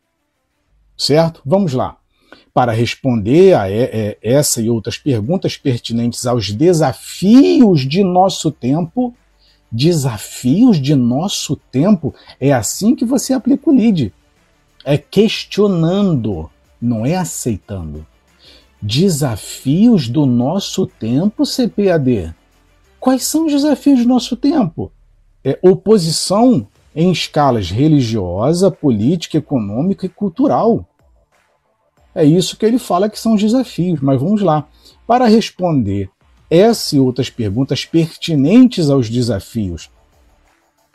Certo? 0.95 1.41
Vamos 1.43 1.73
lá. 1.73 1.97
Para 2.53 2.71
responder 2.71 3.55
a 3.55 3.65
essa 4.21 4.61
e 4.61 4.69
outras 4.69 4.97
perguntas 4.97 5.57
pertinentes 5.57 6.27
aos 6.27 6.51
desafios 6.51 7.81
de 7.81 8.03
nosso 8.03 8.51
tempo, 8.51 9.15
desafios 9.71 10.79
de 10.79 10.93
nosso 10.93 11.55
tempo, 11.55 12.13
é 12.39 12.53
assim 12.53 12.95
que 12.95 13.05
você 13.05 13.33
aplica 13.33 13.69
o 13.69 13.73
LID. 13.73 14.13
É 14.85 14.99
questionando, 14.99 16.47
não 16.79 17.03
é 17.03 17.15
aceitando. 17.15 18.05
Desafios 18.79 20.07
do 20.07 20.27
nosso 20.27 20.85
tempo, 20.85 21.43
CPAD. 21.45 22.35
Quais 22.99 23.23
são 23.23 23.47
os 23.47 23.51
desafios 23.51 24.03
do 24.03 24.07
nosso 24.07 24.35
tempo? 24.35 24.91
É 25.43 25.57
oposição 25.61 26.67
em 26.95 27.11
escalas 27.11 27.71
religiosa, 27.71 28.69
política, 28.69 29.39
econômica 29.39 30.05
e 30.05 30.09
cultural. 30.09 30.87
É 32.15 32.23
isso 32.23 32.57
que 32.57 32.65
ele 32.65 32.77
fala 32.77 33.09
que 33.09 33.19
são 33.19 33.33
os 33.33 33.41
desafios, 33.41 33.99
mas 34.01 34.19
vamos 34.19 34.41
lá. 34.41 34.67
Para 35.07 35.25
responder 35.25 36.09
essa 36.49 36.95
e 36.95 36.99
outras 36.99 37.29
perguntas 37.29 37.85
pertinentes 37.85 38.89
aos 38.89 39.09
desafios 39.09 39.89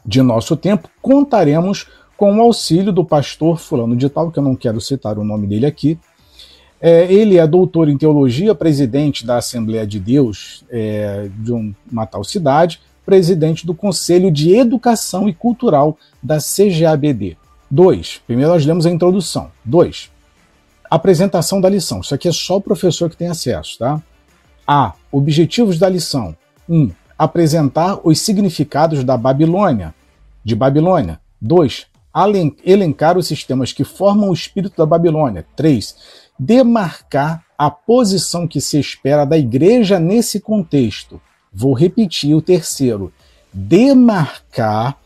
de 0.07 0.23
nosso 0.23 0.57
tempo, 0.57 0.89
contaremos 1.03 1.87
com 2.17 2.37
o 2.37 2.41
auxílio 2.41 2.93
do 2.93 3.05
pastor 3.05 3.59
Fulano 3.59 3.97
de 3.97 4.09
Tal, 4.09 4.31
que 4.31 4.39
eu 4.39 4.43
não 4.43 4.57
quero 4.57 4.81
citar 4.81 5.19
o 5.19 5.25
nome 5.25 5.47
dele 5.47 5.67
aqui. 5.67 5.99
É, 6.81 7.13
ele 7.13 7.39
é 7.39 7.47
doutor 7.47 7.89
em 7.89 7.99
teologia, 7.99 8.55
presidente 8.55 9.27
da 9.27 9.37
Assembleia 9.39 9.87
de 9.87 9.99
Deus 9.99 10.65
é, 10.71 11.29
de 11.39 11.53
uma 11.53 12.07
tal 12.07 12.23
cidade, 12.23 12.81
presidente 13.05 13.67
do 13.67 13.75
Conselho 13.75 14.31
de 14.31 14.55
Educação 14.55 15.29
e 15.29 15.35
Cultural 15.35 15.99
da 16.23 16.39
CGABD. 16.39 17.37
2. 17.71 18.23
Primeiro 18.27 18.53
nós 18.53 18.65
lemos 18.65 18.87
a 18.87 18.91
introdução. 18.91 19.51
2. 19.65 20.11
Apresentação 20.91 21.61
da 21.61 21.69
lição. 21.69 22.01
Isso 22.01 22.15
aqui 22.15 22.29
é 22.29 22.33
só 22.33 22.57
o 22.57 22.61
professor 22.61 23.11
que 23.11 23.17
tem 23.17 23.29
acesso, 23.29 23.79
tá? 23.79 24.03
A. 24.67 24.95
Objetivos 25.11 25.79
da 25.79 25.89
lição. 25.89 26.37
1. 26.69 26.77
Um, 26.77 26.91
apresentar 27.19 27.99
os 28.05 28.21
significados 28.21 29.03
da 29.03 29.17
Babilônia, 29.17 29.95
de 30.45 30.55
Babilônia. 30.55 31.21
2. 31.41 31.87
Elencar 32.65 33.17
os 33.17 33.27
sistemas 33.27 33.73
que 33.73 33.85
formam 33.85 34.31
o 34.31 34.35
espírito 34.35 34.77
da 34.77 34.87
Babilônia. 34.87 35.47
3. 35.57 35.97
Demarcar 36.39 37.45
a 37.57 37.71
posição 37.71 38.47
que 38.47 38.61
se 38.61 38.79
espera 38.79 39.25
da 39.25 39.37
igreja 39.37 39.99
nesse 39.99 40.41
contexto. 40.41 41.21
Vou 41.53 41.75
repetir 41.75 42.35
o 42.35 42.43
terceiro. 42.43 43.13
Demarcar 43.53 44.97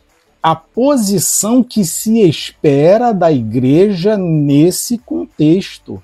a 0.42 0.56
posição 0.56 1.62
que 1.62 1.84
se 1.84 2.20
espera 2.28 3.12
da 3.12 3.30
igreja 3.30 4.16
nesse 4.16 4.99
contexto. 4.99 6.02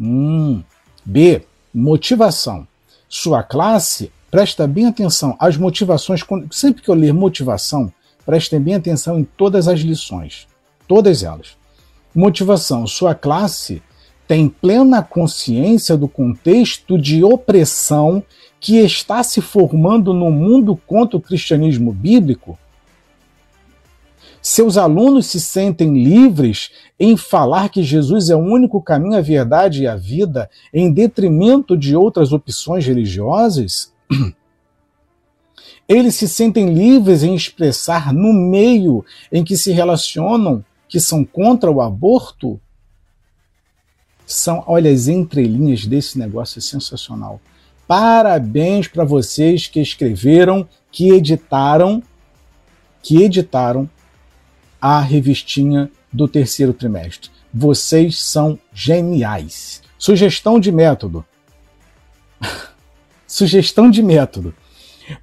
Hum. 0.00 0.62
B. 1.04 1.42
Motivação. 1.74 2.66
Sua 3.08 3.42
classe, 3.42 4.10
presta 4.30 4.66
bem 4.66 4.86
atenção 4.86 5.36
às 5.38 5.56
motivações. 5.56 6.22
Sempre 6.50 6.82
que 6.82 6.88
eu 6.88 6.94
ler 6.94 7.12
motivação, 7.12 7.92
prestem 8.24 8.60
bem 8.60 8.74
atenção 8.74 9.18
em 9.18 9.24
todas 9.24 9.68
as 9.68 9.80
lições. 9.80 10.46
Todas 10.88 11.22
elas. 11.22 11.56
Motivação. 12.14 12.86
Sua 12.86 13.14
classe 13.14 13.82
tem 14.26 14.48
plena 14.48 15.02
consciência 15.02 15.96
do 15.96 16.08
contexto 16.08 16.98
de 16.98 17.22
opressão 17.22 18.22
que 18.58 18.76
está 18.78 19.22
se 19.22 19.40
formando 19.40 20.14
no 20.14 20.30
mundo 20.30 20.80
contra 20.86 21.16
o 21.16 21.20
cristianismo 21.20 21.92
bíblico? 21.92 22.58
Seus 24.42 24.78
alunos 24.78 25.26
se 25.26 25.38
sentem 25.38 26.02
livres 26.02 26.70
em 26.98 27.16
falar 27.16 27.68
que 27.68 27.82
Jesus 27.82 28.30
é 28.30 28.36
o 28.36 28.38
único 28.38 28.80
caminho, 28.80 29.16
a 29.16 29.20
verdade 29.20 29.82
e 29.82 29.86
a 29.86 29.96
vida, 29.96 30.48
em 30.72 30.90
detrimento 30.90 31.76
de 31.76 31.94
outras 31.94 32.32
opções 32.32 32.86
religiosas? 32.86 33.92
Eles 35.86 36.14
se 36.14 36.26
sentem 36.26 36.72
livres 36.72 37.22
em 37.22 37.34
expressar 37.34 38.14
no 38.14 38.32
meio 38.32 39.04
em 39.30 39.44
que 39.44 39.56
se 39.56 39.72
relacionam 39.72 40.64
que 40.88 40.98
são 40.98 41.24
contra 41.24 41.70
o 41.70 41.80
aborto? 41.80 42.58
São, 44.26 44.62
olha, 44.66 44.90
as 44.90 45.08
entrelinhas 45.08 45.86
desse 45.86 46.18
negócio 46.18 46.60
é 46.60 46.62
sensacional. 46.62 47.40
Parabéns 47.86 48.86
para 48.86 49.04
vocês 49.04 49.66
que 49.66 49.80
escreveram, 49.80 50.66
que 50.90 51.10
editaram, 51.10 52.02
que 53.02 53.22
editaram 53.22 53.90
a 54.80 55.00
revistinha 55.00 55.90
do 56.12 56.26
terceiro 56.26 56.72
trimestre. 56.72 57.30
Vocês 57.52 58.20
são 58.20 58.58
geniais. 58.72 59.82
Sugestão 59.98 60.58
de 60.58 60.72
método. 60.72 61.24
Sugestão 63.26 63.90
de 63.90 64.02
método. 64.02 64.54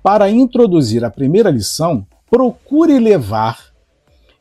Para 0.03 0.29
introduzir 0.29 1.03
a 1.03 1.09
primeira 1.09 1.49
lição, 1.49 2.05
procure 2.29 2.99
levar 2.99 3.67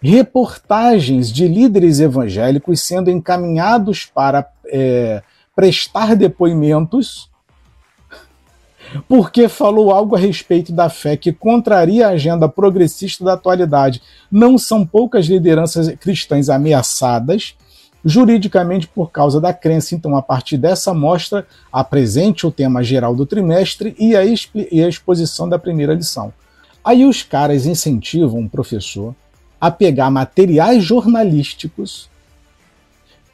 reportagens 0.00 1.32
de 1.32 1.48
líderes 1.48 2.00
evangélicos 2.00 2.80
sendo 2.80 3.10
encaminhados 3.10 4.04
para 4.04 4.48
é, 4.66 5.22
prestar 5.54 6.14
depoimentos 6.14 7.30
porque 9.08 9.48
falou 9.48 9.90
algo 9.90 10.14
a 10.14 10.18
respeito 10.18 10.72
da 10.72 10.88
fé 10.88 11.16
que 11.16 11.32
contraria 11.32 12.06
a 12.06 12.10
agenda 12.10 12.48
progressista 12.48 13.24
da 13.24 13.34
atualidade. 13.34 14.02
Não 14.30 14.58
são 14.58 14.86
poucas 14.86 15.26
lideranças 15.26 15.94
cristãs 15.96 16.48
ameaçadas 16.48 17.54
juridicamente 18.04 18.86
por 18.86 19.10
causa 19.10 19.40
da 19.40 19.52
crença. 19.52 19.94
Então, 19.94 20.16
a 20.16 20.22
partir 20.22 20.56
dessa 20.56 20.94
mostra, 20.94 21.44
apresente 21.72 22.46
o 22.46 22.52
tema 22.52 22.82
geral 22.82 23.16
do 23.16 23.26
trimestre 23.26 23.96
e 23.98 24.14
a, 24.14 24.24
e 24.24 24.84
a 24.84 24.88
exposição 24.88 25.48
da 25.48 25.58
primeira 25.58 25.92
lição. 25.92 26.32
Aí 26.84 27.04
os 27.04 27.24
caras 27.24 27.66
incentivam 27.66 28.42
o 28.42 28.48
professor 28.48 29.12
a 29.60 29.72
pegar 29.72 30.08
materiais 30.08 30.84
jornalísticos 30.84 32.08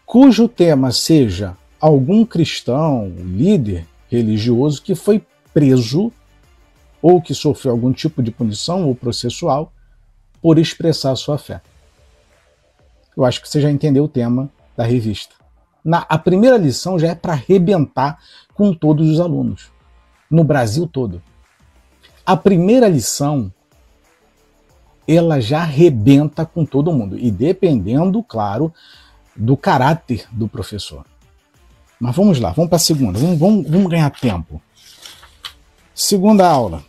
cujo 0.07 0.49
tema 0.49 0.90
seja 0.90 1.54
algum 1.78 2.25
cristão, 2.25 3.12
líder 3.19 3.87
religioso 4.11 4.81
que 4.83 4.95
foi 4.95 5.23
preso 5.53 6.13
ou 7.01 7.21
que 7.21 7.35
sofreu 7.35 7.73
algum 7.73 7.93
tipo 7.93 8.23
de 8.23 8.31
punição 8.31 8.87
ou 8.87 8.95
processual 8.95 9.73
por 10.41 10.59
expressar 10.59 11.15
sua 11.17 11.39
fé. 11.39 11.61
Eu 13.17 13.25
acho 13.25 13.43
que 13.43 13.49
você 13.49 13.61
já 13.61 13.71
entendeu 13.71 14.05
o 14.05 14.09
tema 14.09 14.51
da 14.77 14.85
revista. 14.85 15.35
Na, 15.85 16.07
a 16.09 16.17
primeira 16.17 16.57
lição 16.57 16.99
já 16.99 17.09
é 17.09 17.15
para 17.15 17.33
arrebentar 17.33 18.19
com 18.55 18.73
todos 18.73 19.09
os 19.09 19.21
alunos, 19.21 19.71
no 20.31 20.45
Brasil 20.45 20.87
todo. 20.87 21.21
A 22.25 22.37
primeira 22.37 22.89
lição, 22.89 23.53
ela 25.07 25.41
já 25.41 25.63
arrebenta 25.63 26.47
com 26.47 26.65
todo 26.65 26.93
mundo, 26.93 27.19
e 27.19 27.31
dependendo, 27.31 28.23
claro, 28.23 28.73
do 29.35 29.57
caráter 29.57 30.27
do 30.31 30.47
professor. 30.47 31.05
Mas 31.99 32.15
vamos 32.15 32.39
lá, 32.39 32.53
vamos 32.53 32.69
para 32.69 32.77
a 32.77 32.81
segunda, 32.81 33.19
vamos, 33.19 33.39
vamos, 33.39 33.69
vamos 33.69 33.91
ganhar 33.91 34.11
tempo. 34.11 34.63
Segunda 35.95 36.49
aula. 36.49 36.83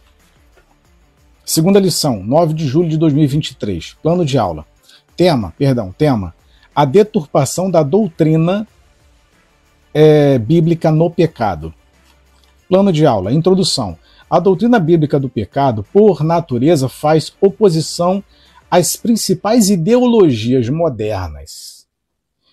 Segunda 1.43 1.77
lição, 1.77 2.23
9 2.23 2.53
de 2.53 2.65
julho 2.65 2.87
de 2.87 2.97
2023. 2.97 3.97
Plano 4.01 4.23
de 4.23 4.37
aula. 4.37 4.65
Tema, 5.17 5.53
perdão, 5.57 5.91
tema. 5.91 6.33
A 6.73 6.85
deturpação 6.85 7.69
da 7.69 7.83
doutrina 7.83 8.65
é, 9.93 10.39
bíblica 10.39 10.89
no 10.89 11.11
pecado. 11.11 11.73
Plano 12.69 12.93
de 12.93 13.05
aula. 13.05 13.33
Introdução. 13.33 13.97
A 14.29 14.39
doutrina 14.39 14.79
bíblica 14.79 15.19
do 15.19 15.27
pecado, 15.27 15.85
por 15.91 16.23
natureza, 16.23 16.87
faz 16.87 17.33
oposição 17.41 18.23
às 18.71 18.95
principais 18.95 19.69
ideologias 19.69 20.69
modernas, 20.69 21.85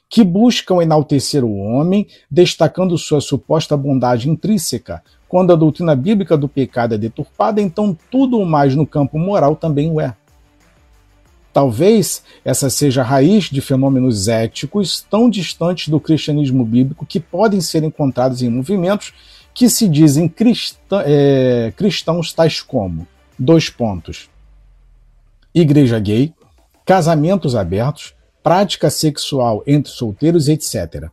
que 0.09 0.25
buscam 0.25 0.83
enaltecer 0.83 1.45
o 1.45 1.57
homem, 1.57 2.09
destacando 2.29 2.99
sua 2.99 3.21
suposta 3.21 3.77
bondade 3.77 4.29
intrínseca, 4.29 5.03
quando 5.31 5.53
a 5.53 5.57
doutrina 5.57 5.95
bíblica 5.95 6.37
do 6.37 6.49
pecado 6.49 6.97
é 6.97 6.99
deturpada, 6.99 7.63
então 7.63 7.97
tudo 8.11 8.45
mais 8.45 8.75
no 8.75 8.85
campo 8.85 9.17
moral 9.17 9.55
também 9.55 9.89
o 9.89 10.01
é. 10.01 10.17
Talvez 11.53 12.25
essa 12.45 12.69
seja 12.69 13.03
a 13.03 13.05
raiz 13.05 13.45
de 13.45 13.61
fenômenos 13.61 14.27
éticos 14.27 15.07
tão 15.09 15.31
distantes 15.31 15.87
do 15.87 16.01
cristianismo 16.01 16.65
bíblico 16.65 17.07
que 17.07 17.21
podem 17.21 17.61
ser 17.61 17.85
encontrados 17.85 18.43
em 18.43 18.51
movimentos 18.51 19.15
que 19.55 19.71
se 19.71 19.89
dizem 19.89 20.29
cristã, 20.29 21.01
é, 21.07 21.73
cristãos, 21.77 22.33
tais 22.33 22.61
como: 22.61 23.07
dois 23.39 23.71
pontos. 23.71 24.29
Igreja 25.55 26.01
gay, 26.01 26.35
casamentos 26.85 27.55
abertos, 27.55 28.15
prática 28.43 28.91
sexual 28.91 29.63
entre 29.65 29.93
solteiros, 29.93 30.49
etc. 30.49 31.09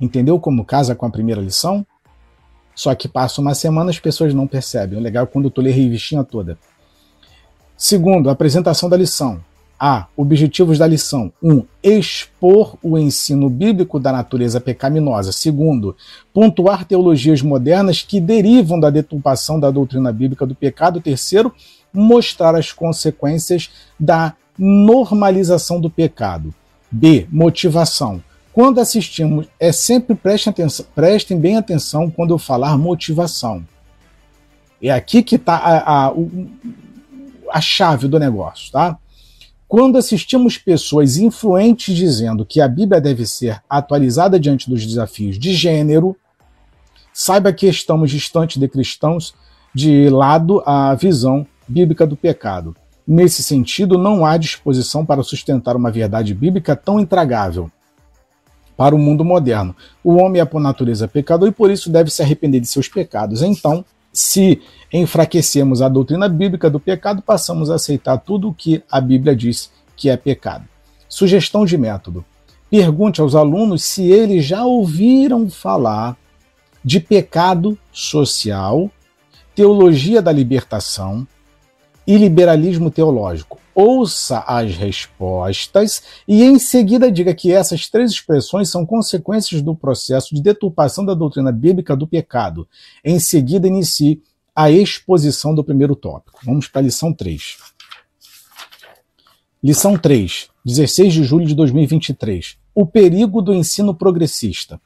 Entendeu 0.00 0.38
como 0.38 0.64
casa 0.64 0.94
com 0.94 1.06
a 1.06 1.10
primeira 1.10 1.40
lição? 1.40 1.84
Só 2.74 2.94
que 2.94 3.08
passa 3.08 3.40
uma 3.40 3.54
semana 3.54 3.90
as 3.90 3.98
pessoas 3.98 4.34
não 4.34 4.46
percebem. 4.46 4.98
O 4.98 5.02
legal 5.02 5.24
é 5.24 5.26
quando 5.26 5.50
tu 5.50 5.60
lê 5.60 5.70
a 5.70 5.74
revistinha 5.74 6.24
toda. 6.24 6.58
Segundo, 7.76 8.30
apresentação 8.30 8.88
da 8.88 8.96
lição. 8.96 9.40
A. 9.78 10.06
Objetivos 10.16 10.78
da 10.78 10.86
lição. 10.86 11.32
1. 11.42 11.52
Um, 11.52 11.64
expor 11.82 12.76
o 12.80 12.96
ensino 12.96 13.50
bíblico 13.50 13.98
da 13.98 14.12
natureza 14.12 14.60
pecaminosa. 14.60 15.32
Segundo, 15.32 15.96
pontuar 16.32 16.84
teologias 16.84 17.42
modernas 17.42 18.00
que 18.00 18.20
derivam 18.20 18.78
da 18.78 18.90
deturpação 18.90 19.58
da 19.58 19.70
doutrina 19.70 20.12
bíblica 20.12 20.46
do 20.46 20.54
pecado. 20.54 21.00
Terceiro, 21.00 21.52
mostrar 21.92 22.54
as 22.54 22.70
consequências 22.70 23.70
da 23.98 24.34
normalização 24.56 25.80
do 25.80 25.90
pecado. 25.90 26.54
B. 26.88 27.26
Motivação. 27.30 28.22
Quando 28.52 28.80
assistimos, 28.80 29.46
é 29.58 29.72
sempre 29.72 30.14
prestem, 30.14 30.50
atenção, 30.50 30.86
prestem 30.94 31.38
bem 31.38 31.56
atenção 31.56 32.10
quando 32.10 32.34
eu 32.34 32.38
falar 32.38 32.76
motivação. 32.76 33.66
É 34.80 34.90
aqui 34.90 35.22
que 35.22 35.36
está 35.36 35.56
a, 35.56 36.08
a, 36.08 36.12
a 37.50 37.60
chave 37.60 38.08
do 38.08 38.18
negócio, 38.18 38.70
tá? 38.70 38.98
Quando 39.66 39.96
assistimos 39.96 40.58
pessoas 40.58 41.16
influentes 41.16 41.96
dizendo 41.96 42.44
que 42.44 42.60
a 42.60 42.68
Bíblia 42.68 43.00
deve 43.00 43.24
ser 43.24 43.62
atualizada 43.70 44.38
diante 44.38 44.68
dos 44.68 44.84
desafios 44.84 45.38
de 45.38 45.54
gênero, 45.54 46.14
saiba 47.10 47.54
que 47.54 47.66
estamos 47.66 48.10
distantes 48.10 48.58
de 48.58 48.68
cristãos 48.68 49.34
de 49.74 50.10
lado 50.10 50.62
a 50.66 50.94
visão 50.94 51.46
bíblica 51.66 52.06
do 52.06 52.16
pecado. 52.16 52.76
Nesse 53.06 53.42
sentido, 53.42 53.96
não 53.96 54.26
há 54.26 54.36
disposição 54.36 55.06
para 55.06 55.22
sustentar 55.22 55.74
uma 55.74 55.90
verdade 55.90 56.34
bíblica 56.34 56.76
tão 56.76 57.00
intragável 57.00 57.70
para 58.82 58.96
o 58.96 58.98
mundo 58.98 59.24
moderno. 59.24 59.76
O 60.02 60.16
homem 60.16 60.42
é 60.42 60.44
por 60.44 60.60
natureza 60.60 61.06
pecador 61.06 61.48
e 61.48 61.52
por 61.52 61.70
isso 61.70 61.88
deve 61.88 62.10
se 62.10 62.20
arrepender 62.20 62.58
de 62.58 62.66
seus 62.66 62.88
pecados. 62.88 63.40
Então, 63.40 63.84
se 64.12 64.60
enfraquecemos 64.92 65.80
a 65.80 65.88
doutrina 65.88 66.28
bíblica 66.28 66.68
do 66.68 66.80
pecado, 66.80 67.22
passamos 67.22 67.70
a 67.70 67.76
aceitar 67.76 68.18
tudo 68.18 68.48
o 68.48 68.52
que 68.52 68.82
a 68.90 69.00
Bíblia 69.00 69.36
diz 69.36 69.70
que 69.96 70.10
é 70.10 70.16
pecado. 70.16 70.64
Sugestão 71.08 71.64
de 71.64 71.78
método: 71.78 72.24
pergunte 72.68 73.20
aos 73.20 73.36
alunos 73.36 73.84
se 73.84 74.10
eles 74.10 74.44
já 74.44 74.64
ouviram 74.64 75.48
falar 75.48 76.16
de 76.84 76.98
pecado 76.98 77.78
social, 77.92 78.90
teologia 79.54 80.20
da 80.20 80.32
libertação 80.32 81.24
e 82.06 82.16
liberalismo 82.16 82.90
teológico. 82.90 83.58
Ouça 83.74 84.40
as 84.40 84.74
respostas 84.76 86.02
e 86.28 86.42
em 86.42 86.58
seguida 86.58 87.10
diga 87.10 87.34
que 87.34 87.52
essas 87.52 87.88
três 87.88 88.10
expressões 88.10 88.68
são 88.68 88.84
consequências 88.84 89.62
do 89.62 89.74
processo 89.74 90.34
de 90.34 90.42
deturpação 90.42 91.04
da 91.04 91.14
doutrina 91.14 91.50
bíblica 91.50 91.96
do 91.96 92.06
pecado. 92.06 92.68
Em 93.02 93.18
seguida, 93.18 93.66
inicie 93.66 94.22
a 94.54 94.70
exposição 94.70 95.54
do 95.54 95.64
primeiro 95.64 95.96
tópico. 95.96 96.40
Vamos 96.44 96.68
para 96.68 96.82
a 96.82 96.84
lição 96.84 97.12
3. 97.12 97.56
Lição 99.64 99.96
3, 99.96 100.48
16 100.64 101.14
de 101.14 101.24
julho 101.24 101.46
de 101.46 101.54
2023. 101.54 102.58
O 102.74 102.84
perigo 102.84 103.40
do 103.40 103.54
ensino 103.54 103.94
progressista. 103.94 104.80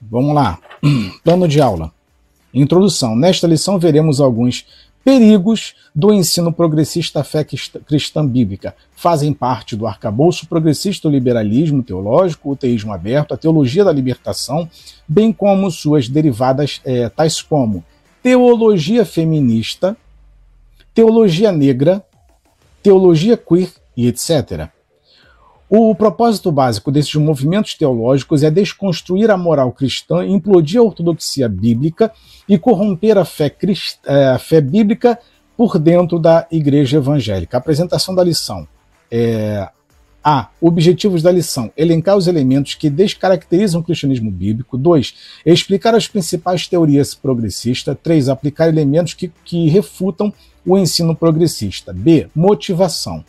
Vamos 0.00 0.34
lá. 0.34 0.58
Plano 1.24 1.48
de 1.48 1.60
aula. 1.60 1.92
Introdução. 2.52 3.14
Nesta 3.14 3.46
lição 3.46 3.78
veremos 3.78 4.20
alguns 4.20 4.66
perigos 5.06 5.76
do 5.94 6.12
ensino 6.12 6.52
progressista 6.52 7.22
fé 7.22 7.44
cristã 7.44 8.26
bíblica. 8.26 8.74
Fazem 8.96 9.32
parte 9.32 9.76
do 9.76 9.86
arcabouço 9.86 10.48
progressista 10.48 11.06
o 11.06 11.10
liberalismo 11.12 11.80
teológico, 11.80 12.50
o 12.50 12.56
teísmo 12.56 12.92
aberto, 12.92 13.32
a 13.32 13.36
teologia 13.36 13.84
da 13.84 13.92
libertação, 13.92 14.68
bem 15.06 15.32
como 15.32 15.70
suas 15.70 16.08
derivadas 16.08 16.80
é, 16.84 17.08
tais 17.08 17.40
como 17.40 17.84
teologia 18.20 19.04
feminista, 19.04 19.96
teologia 20.92 21.52
negra, 21.52 22.04
teologia 22.82 23.36
queer 23.36 23.70
e 23.96 24.08
etc. 24.08 24.68
O 25.68 25.92
propósito 25.96 26.52
básico 26.52 26.92
desses 26.92 27.14
movimentos 27.16 27.74
teológicos 27.74 28.44
é 28.44 28.50
desconstruir 28.50 29.32
a 29.32 29.36
moral 29.36 29.72
cristã, 29.72 30.24
implodir 30.24 30.80
a 30.80 30.84
ortodoxia 30.84 31.48
bíblica 31.48 32.12
e 32.48 32.56
corromper 32.56 33.18
a 33.18 33.24
fé, 33.24 33.50
crist... 33.50 33.98
É, 34.06 34.28
a 34.28 34.38
fé 34.38 34.60
bíblica 34.60 35.18
por 35.56 35.76
dentro 35.76 36.20
da 36.20 36.46
igreja 36.52 36.98
evangélica. 36.98 37.56
A 37.56 37.58
apresentação 37.58 38.14
da 38.14 38.22
lição. 38.22 38.66
É... 39.10 39.68
A. 40.22 40.50
Objetivos 40.60 41.22
da 41.22 41.32
lição: 41.32 41.72
elencar 41.76 42.16
os 42.16 42.28
elementos 42.28 42.74
que 42.74 42.88
descaracterizam 42.88 43.80
o 43.80 43.84
cristianismo 43.84 44.30
bíblico. 44.30 44.78
2. 44.78 45.14
Explicar 45.44 45.96
as 45.96 46.06
principais 46.06 46.68
teorias 46.68 47.12
progressistas. 47.12 47.96
3. 48.02 48.28
Aplicar 48.28 48.68
elementos 48.68 49.14
que, 49.14 49.32
que 49.44 49.68
refutam 49.68 50.32
o 50.64 50.78
ensino 50.78 51.14
progressista. 51.14 51.92
B. 51.92 52.28
Motivação 52.34 53.24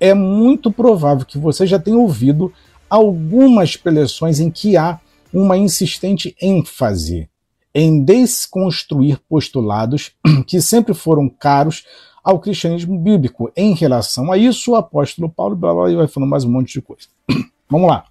é 0.00 0.14
muito 0.14 0.70
provável 0.70 1.26
que 1.26 1.38
você 1.38 1.66
já 1.66 1.78
tenha 1.78 1.96
ouvido 1.96 2.52
algumas 2.88 3.76
preleções 3.76 4.40
em 4.40 4.50
que 4.50 4.76
há 4.76 5.00
uma 5.32 5.56
insistente 5.56 6.34
ênfase 6.40 7.28
em 7.74 8.02
desconstruir 8.02 9.18
postulados 9.28 10.12
que 10.46 10.60
sempre 10.60 10.94
foram 10.94 11.28
caros 11.28 11.84
ao 12.24 12.40
cristianismo 12.40 12.98
bíblico. 12.98 13.50
Em 13.56 13.74
relação 13.74 14.32
a 14.32 14.38
isso, 14.38 14.72
o 14.72 14.76
apóstolo 14.76 15.28
Paulo 15.28 15.54
blá, 15.54 15.72
blá, 15.72 15.84
blá, 15.84 15.96
vai 15.96 16.08
falando 16.08 16.30
mais 16.30 16.44
um 16.44 16.50
monte 16.50 16.72
de 16.72 16.82
coisa. 16.82 17.08
vamos 17.68 17.88
lá. 17.88 18.04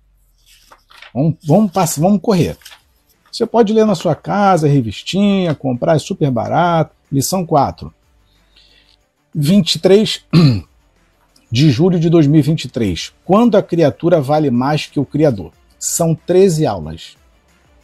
Vamos, 1.13 1.35
vamos, 1.43 1.71
passar, 1.71 2.01
vamos 2.01 2.21
correr. 2.21 2.57
Você 3.31 3.45
pode 3.45 3.73
ler 3.73 3.85
na 3.85 3.95
sua 3.95 4.15
casa, 4.15 4.67
revistinha, 4.67 5.53
comprar, 5.53 5.95
é 5.95 5.99
super 5.99 6.29
barato. 6.31 6.95
Lição 7.11 7.45
4. 7.45 7.93
23 9.33 10.25
de 11.51 11.69
julho 11.69 11.99
de 11.99 12.09
2023. 12.09 13.13
Quando 13.23 13.55
a 13.55 13.63
criatura 13.63 14.19
vale 14.19 14.51
mais 14.51 14.85
que 14.85 14.99
o 14.99 15.05
Criador? 15.05 15.51
São 15.79 16.13
13 16.13 16.65
aulas. 16.65 17.15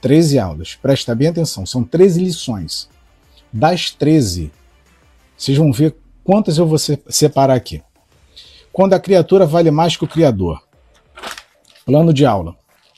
13 0.01 0.39
aulas. 0.39 0.75
Presta 0.75 1.15
bem 1.15 1.29
atenção, 1.29 1.65
são 1.65 1.83
13 1.83 2.23
lições. 2.23 2.89
Das 3.51 3.91
13, 3.91 4.51
vocês 5.37 5.57
vão 5.57 5.71
ver 5.71 5.95
quantas 6.23 6.57
eu 6.57 6.67
vou 6.67 6.77
separar 6.77 7.53
aqui. 7.53 7.81
Quando 8.71 8.93
a 8.93 8.99
criatura 8.99 9.45
vale 9.45 9.69
mais 9.69 9.95
que 9.95 10.03
o 10.03 10.07
Criador. 10.07 10.61
Plano 11.85 12.13
de 12.13 12.25
aula. 12.25 12.55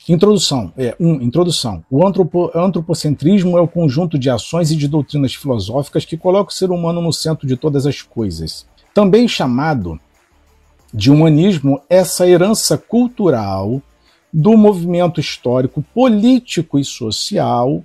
Introdução. 0.07 0.71
É, 0.77 0.95
um, 0.99 1.15
introdução. 1.21 1.83
O 1.89 2.07
antropo, 2.07 2.51
antropocentrismo 2.55 3.57
é 3.57 3.61
o 3.61 3.67
conjunto 3.67 4.17
de 4.17 4.29
ações 4.29 4.71
e 4.71 4.75
de 4.75 4.87
doutrinas 4.87 5.33
filosóficas 5.35 6.05
que 6.05 6.15
coloca 6.15 6.51
o 6.51 6.53
ser 6.53 6.71
humano 6.71 7.01
no 7.01 7.11
centro 7.11 7.47
de 7.47 7.57
todas 7.57 7.85
as 7.85 8.01
coisas. 8.01 8.65
Também 8.93 9.27
chamado 9.27 9.99
de 10.95 11.11
humanismo 11.11 11.81
essa 11.89 12.25
herança 12.25 12.77
cultural 12.77 13.81
do 14.31 14.55
movimento 14.55 15.19
histórico, 15.19 15.83
político 15.93 16.79
e 16.79 16.85
social, 16.85 17.83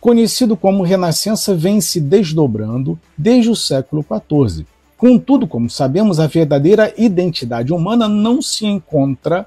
conhecido 0.00 0.56
como 0.56 0.82
Renascença, 0.82 1.54
vem 1.54 1.80
se 1.80 2.00
desdobrando 2.00 2.98
desde 3.16 3.48
o 3.48 3.54
século 3.54 4.04
XIV. 4.04 4.66
Contudo, 4.96 5.46
como 5.46 5.70
sabemos, 5.70 6.18
a 6.18 6.26
verdadeira 6.26 6.92
identidade 6.98 7.72
humana 7.72 8.08
não 8.08 8.42
se 8.42 8.66
encontra 8.66 9.46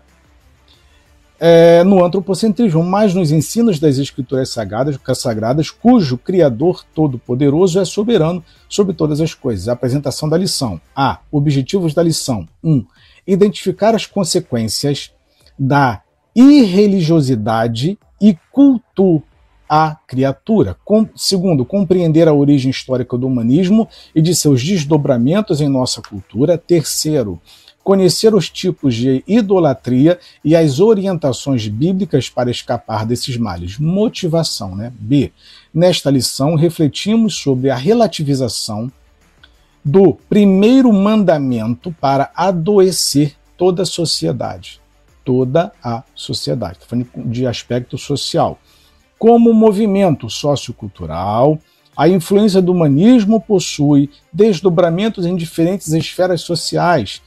é, 1.40 1.84
no 1.84 2.04
antropocentrismo, 2.04 2.84
mas 2.84 3.14
nos 3.14 3.32
ensinos 3.32 3.80
das 3.80 3.98
escrituras 3.98 4.50
sagradas, 4.50 4.98
sagradas, 5.16 5.70
cujo 5.70 6.18
Criador 6.18 6.84
Todo-Poderoso 6.94 7.80
é 7.80 7.86
soberano 7.86 8.44
sobre 8.70 8.94
todas 8.94 9.20
as 9.20 9.34
coisas. 9.34 9.68
A 9.68 9.74
apresentação 9.74 10.30
da 10.30 10.38
lição. 10.38 10.80
A. 10.96 11.20
Objetivos 11.32 11.94
da 11.94 12.04
lição. 12.04 12.48
1. 12.64 12.72
Um, 12.72 12.86
identificar 13.26 13.96
as 13.96 14.06
consequências 14.06 15.12
da 15.58 16.02
irreligiosidade 16.36 17.98
e 18.22 18.38
culto 18.52 19.22
à 19.68 19.98
criatura. 20.08 20.78
Com, 20.86 21.08
segundo, 21.16 21.66
compreender 21.66 22.28
a 22.28 22.34
origem 22.34 22.72
histórica 22.72 23.18
do 23.18 23.28
humanismo 23.28 23.88
e 24.16 24.22
de 24.22 24.36
seus 24.36 24.64
desdobramentos 24.64 25.62
em 25.62 25.68
nossa 25.68 26.02
cultura. 26.02 26.58
Terceiro, 26.58 27.40
conhecer 27.84 28.34
os 28.34 28.50
tipos 28.50 28.96
de 28.96 29.24
idolatria 29.28 30.20
e 30.44 30.56
as 30.56 30.80
orientações 30.80 31.68
bíblicas 31.68 32.30
para 32.30 32.50
escapar 32.50 33.06
desses 33.06 33.36
males. 33.38 33.78
Motivação, 33.78 34.76
né? 34.76 34.94
B. 34.98 35.32
Nesta 35.74 36.10
lição, 36.10 36.56
refletimos 36.56 37.36
sobre 37.36 37.70
a 37.70 37.76
relativização 37.76 38.92
do 39.84 40.14
primeiro 40.30 40.94
mandamento 40.94 41.94
para 42.00 42.32
adoecer 42.36 43.36
toda 43.58 43.84
a 43.84 43.86
sociedade. 43.86 44.80
Toda 45.26 45.74
a 45.84 46.04
sociedade. 46.16 46.80
Estou 46.80 46.88
falando 46.90 47.30
de 47.30 47.46
aspecto 47.46 47.98
social. 47.98 48.60
Como 49.20 49.54
movimento 49.54 50.30
sociocultural, 50.30 51.60
a 51.96 52.10
influência 52.10 52.62
do 52.62 52.72
humanismo 52.72 53.40
possui 53.40 54.10
desdobramentos 54.32 55.26
em 55.26 55.36
diferentes 55.36 55.94
esferas 55.94 56.42
sociais 56.42 57.22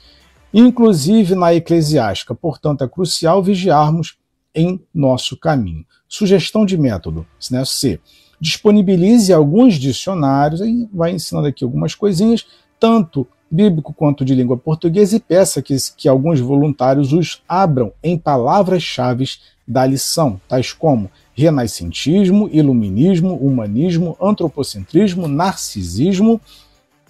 inclusive 0.59 1.35
na 1.35 1.55
eclesiástica. 1.55 2.35
Portanto, 2.35 2.83
é 2.83 2.89
crucial 2.89 3.43
vigiarmos 3.43 4.17
em 4.55 4.81
nosso 4.93 5.37
caminho. 5.37 5.85
Sugestão 6.09 6.65
de 6.65 6.79
método, 6.79 7.27
né? 7.51 7.63
C. 7.67 8.01
disponibilize 8.41 9.31
alguns 9.35 9.75
dicionários, 9.75 10.63
aí 10.63 10.89
vai 10.91 11.13
ensinando 11.13 11.47
aqui 11.47 11.63
algumas 11.63 11.95
coisinhas, 11.95 12.47
tanto 12.81 13.27
bíblico 13.51 13.93
quanto 13.93 14.25
de 14.25 14.35
língua 14.35 14.57
portuguesa, 14.57 15.17
e 15.17 15.21
peça 15.21 15.61
que, 15.61 15.77
que 15.95 16.09
alguns 16.09 16.41
voluntários 16.41 17.13
os 17.13 17.43
abram 17.47 17.93
em 18.03 18.17
palavras-chave 18.17 19.27
da 19.69 19.85
lição, 19.85 20.41
tais 20.49 20.73
como 20.73 21.11
renascentismo, 21.35 22.49
iluminismo, 22.51 23.35
humanismo, 23.35 24.17
antropocentrismo, 24.21 25.29
narcisismo, 25.29 26.41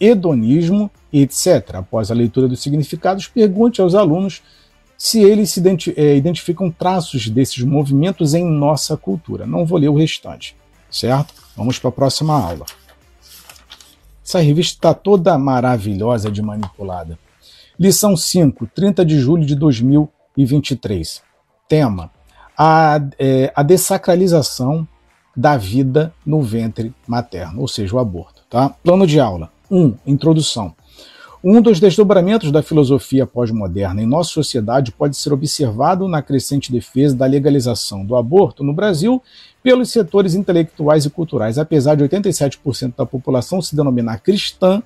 hedonismo, 0.00 0.90
etc. 1.12 1.76
Após 1.76 2.10
a 2.10 2.14
leitura 2.14 2.48
dos 2.48 2.60
significados, 2.60 3.26
pergunte 3.26 3.80
aos 3.80 3.94
alunos 3.94 4.42
se 4.96 5.22
eles 5.22 5.50
se 5.50 5.62
eh, 5.96 6.16
identificam 6.16 6.70
traços 6.70 7.28
desses 7.28 7.62
movimentos 7.62 8.34
em 8.34 8.44
nossa 8.44 8.96
cultura. 8.96 9.46
Não 9.46 9.66
vou 9.66 9.78
ler 9.78 9.88
o 9.88 9.96
restante, 9.96 10.56
certo? 10.90 11.34
Vamos 11.56 11.78
para 11.78 11.88
a 11.88 11.92
próxima 11.92 12.34
aula. 12.34 12.64
Essa 14.24 14.40
revista 14.40 14.74
está 14.74 14.94
toda 14.94 15.38
maravilhosa 15.38 16.30
de 16.30 16.42
manipulada. 16.42 17.18
Lição 17.78 18.16
5, 18.16 18.66
30 18.74 19.04
de 19.04 19.18
julho 19.18 19.44
de 19.44 19.54
2023. 19.54 21.22
Tema: 21.68 22.10
a, 22.56 23.00
é, 23.18 23.52
a 23.54 23.62
dessacralização 23.62 24.88
da 25.36 25.56
vida 25.56 26.12
no 26.24 26.40
ventre 26.42 26.94
materno, 27.06 27.60
ou 27.60 27.68
seja, 27.68 27.94
o 27.94 27.98
aborto. 27.98 28.42
Tá? 28.48 28.70
Plano 28.70 29.06
de 29.06 29.20
aula. 29.20 29.52
1. 29.70 29.78
Um, 29.78 29.94
introdução. 30.06 30.74
Um 31.44 31.60
dos 31.60 31.78
desdobramentos 31.78 32.50
da 32.50 32.62
filosofia 32.62 33.26
pós-moderna 33.26 34.02
em 34.02 34.06
nossa 34.06 34.30
sociedade 34.30 34.90
pode 34.90 35.16
ser 35.16 35.32
observado 35.32 36.08
na 36.08 36.20
crescente 36.20 36.72
defesa 36.72 37.14
da 37.14 37.26
legalização 37.26 38.04
do 38.04 38.16
aborto 38.16 38.64
no 38.64 38.72
Brasil 38.72 39.22
pelos 39.62 39.90
setores 39.90 40.34
intelectuais 40.34 41.04
e 41.04 41.10
culturais. 41.10 41.58
Apesar 41.58 41.94
de 41.94 42.04
87% 42.04 42.94
da 42.96 43.06
população 43.06 43.62
se 43.62 43.76
denominar 43.76 44.18
cristã, 44.18 44.82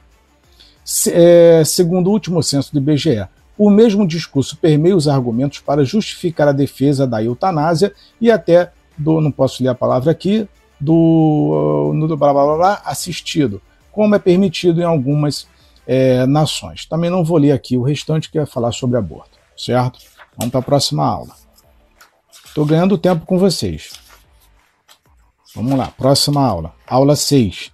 é, 1.09 1.63
segundo 1.65 2.09
o 2.09 2.13
último 2.13 2.43
censo 2.43 2.73
do 2.73 2.79
IBGE, 2.79 3.27
o 3.57 3.71
mesmo 3.71 4.07
discurso 4.07 4.57
permeia 4.57 4.97
os 4.97 5.07
argumentos 5.07 5.61
para 5.61 5.85
justificar 5.85 6.49
a 6.49 6.53
defesa 6.53 7.07
da 7.07 7.23
eutanásia 7.23 7.93
e 8.21 8.31
até 8.31 8.73
do, 8.97 9.21
não 9.21 9.31
posso 9.31 9.63
ler 9.63 9.69
a 9.69 9.75
palavra 9.75 10.11
aqui, 10.11 10.49
do, 10.81 11.93
no, 11.95 12.09
blá, 12.17 12.33
blá, 12.33 12.45
blá, 12.45 12.57
blá, 12.57 12.83
assistido, 12.85 13.61
como 13.93 14.15
é 14.15 14.19
permitido 14.19 14.81
em 14.81 14.85
algumas 14.85 15.47
é, 15.87 16.27
nações. 16.27 16.87
Também 16.87 17.11
não 17.11 17.25
vou 17.25 17.39
ler 17.39 17.53
aqui 17.53 17.77
o 17.77 17.83
restante 17.83 18.31
que 18.31 18.39
vai 18.39 18.47
falar 18.47 18.73
sobre 18.73 18.97
aborto, 18.97 19.39
certo? 19.57 19.99
Vamos 20.37 20.51
para 20.51 20.61
a 20.61 20.65
próxima 20.65 21.05
aula. 21.05 21.35
Estou 22.45 22.65
ganhando 22.65 22.99
tempo 22.99 23.27
com 23.27 23.39
vocês. 23.39 23.93
Vamos 25.55 25.77
lá, 25.77 25.89
próxima 25.89 26.47
aula. 26.47 26.73
Aula 26.87 27.17
6, 27.17 27.73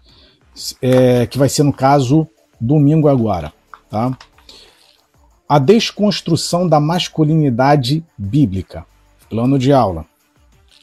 é, 0.80 1.26
que 1.26 1.38
vai 1.38 1.48
ser 1.48 1.62
no 1.62 1.72
caso 1.72 2.26
domingo 2.60 3.08
agora, 3.08 3.52
tá? 3.90 4.16
A 5.48 5.58
desconstrução 5.58 6.66
da 6.66 6.80
masculinidade 6.80 8.04
bíblica. 8.16 8.84
Plano 9.28 9.58
de 9.58 9.72
aula. 9.72 10.06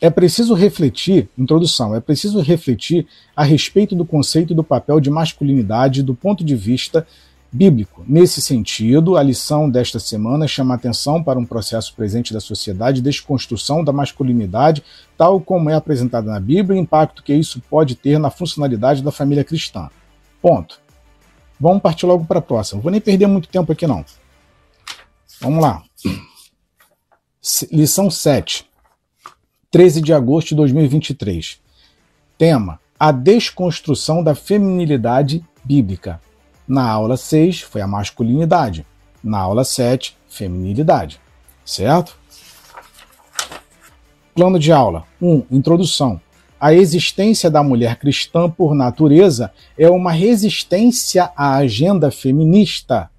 É 0.04 0.10
preciso 0.10 0.54
refletir, 0.54 1.30
introdução, 1.38 1.96
é 1.96 2.02
preciso 2.02 2.42
refletir 2.42 3.08
a 3.34 3.42
respeito 3.42 3.96
do 3.96 4.04
conceito 4.04 4.54
do 4.54 4.62
papel 4.62 5.00
de 5.00 5.10
masculinidade 5.10 6.04
do 6.04 6.14
ponto 6.14 6.44
de 6.44 6.58
vista 6.58 7.08
bíblico. 7.50 8.04
Nesse 8.06 8.42
sentido, 8.42 9.16
a 9.16 9.24
lição 9.24 9.70
desta 9.70 10.00
semana 10.00 10.46
chama 10.46 10.76
atenção 10.76 11.24
para 11.24 11.40
um 11.40 11.46
processo 11.46 11.96
presente 11.96 12.34
da 12.34 12.42
sociedade 12.42 12.98
de 12.98 13.04
desconstrução 13.04 13.82
da 13.82 13.94
masculinidade, 13.94 14.84
tal 15.18 15.40
como 15.40 15.70
é 15.70 15.74
apresentada 15.74 16.30
na 16.30 16.40
Bíblia, 16.42 16.76
e 16.76 16.82
o 16.82 16.84
impacto 16.84 17.24
que 17.24 17.34
isso 17.34 17.62
pode 17.70 17.96
ter 17.96 18.20
na 18.20 18.30
funcionalidade 18.30 19.02
da 19.02 19.10
família 19.10 19.46
cristã. 19.46 19.90
Ponto. 20.42 20.82
Vamos 21.58 21.82
partir 21.82 22.06
logo 22.06 22.26
para 22.26 22.40
a 22.40 22.42
próxima. 22.42 22.80
Não 22.80 22.84
vou 22.84 22.92
nem 22.92 23.00
perder 23.00 23.28
muito 23.28 23.48
tempo 23.48 23.72
aqui, 23.72 23.88
não. 23.88 24.04
Vamos 25.40 25.64
lá. 25.64 25.82
Lição 27.72 28.12
7, 28.12 28.66
13 29.74 30.02
de 30.02 30.14
agosto 30.14 30.50
de 30.50 30.56
2023. 30.58 31.60
Tema: 32.38 32.80
A 33.00 33.12
desconstrução 33.12 34.24
da 34.24 34.36
feminilidade 34.36 35.44
bíblica. 35.64 36.22
Na 36.68 36.88
aula 36.88 37.18
6 37.18 37.62
foi 37.62 37.82
a 37.82 37.88
masculinidade. 37.88 38.86
Na 39.24 39.40
aula 39.40 39.64
7, 39.64 40.16
feminilidade. 40.30 41.20
Certo? 41.66 42.16
Plano 44.36 44.60
de 44.60 44.72
aula: 44.72 45.06
1. 45.20 45.48
Introdução. 45.50 46.22
A 46.60 46.72
existência 46.72 47.50
da 47.50 47.64
mulher 47.64 47.96
cristã 47.96 48.48
por 48.48 48.76
natureza 48.76 49.52
é 49.76 49.90
uma 49.90 50.12
resistência 50.12 51.32
à 51.36 51.56
agenda 51.56 52.12
feminista 52.12 53.10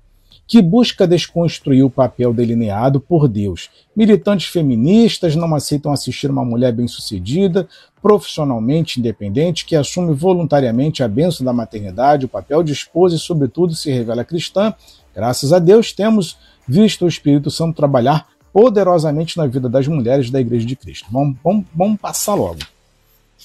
que 0.47 0.61
busca 0.61 1.07
desconstruir 1.07 1.83
o 1.83 1.91
papel 1.91 2.33
delineado 2.33 3.01
por 3.01 3.27
Deus. 3.29 3.71
Militantes 3.97 4.49
feministas 4.49 5.35
não 5.35 5.55
aceitam 5.55 5.93
assistir 5.93 6.31
uma 6.31 6.45
mulher 6.45 6.73
bem-sucedida, 6.73 7.67
profissionalmente 8.03 9.01
independente, 9.01 9.65
que 9.65 9.75
assume 9.75 10.13
voluntariamente 10.13 11.03
a 11.03 11.09
bênção 11.09 11.45
da 11.45 11.53
maternidade, 11.53 12.27
o 12.27 12.29
papel 12.29 12.63
de 12.63 12.73
esposa 12.73 13.17
e, 13.17 13.19
sobretudo, 13.19 13.75
se 13.75 13.91
revela 13.91 14.25
cristã. 14.25 14.75
Graças 15.15 15.53
a 15.53 15.59
Deus, 15.59 15.93
temos 15.93 16.37
visto 16.69 17.05
o 17.05 17.09
Espírito 17.09 17.51
Santo 17.51 17.77
trabalhar 17.77 18.29
poderosamente 18.53 19.37
na 19.37 19.47
vida 19.47 19.69
das 19.69 19.89
mulheres 19.89 20.31
da 20.31 20.41
Igreja 20.41 20.67
de 20.67 20.77
Cristo. 20.77 21.07
Vamos, 21.11 21.37
vamos, 21.43 21.65
vamos 21.75 22.01
passar 22.01 22.35
logo. 22.35 22.61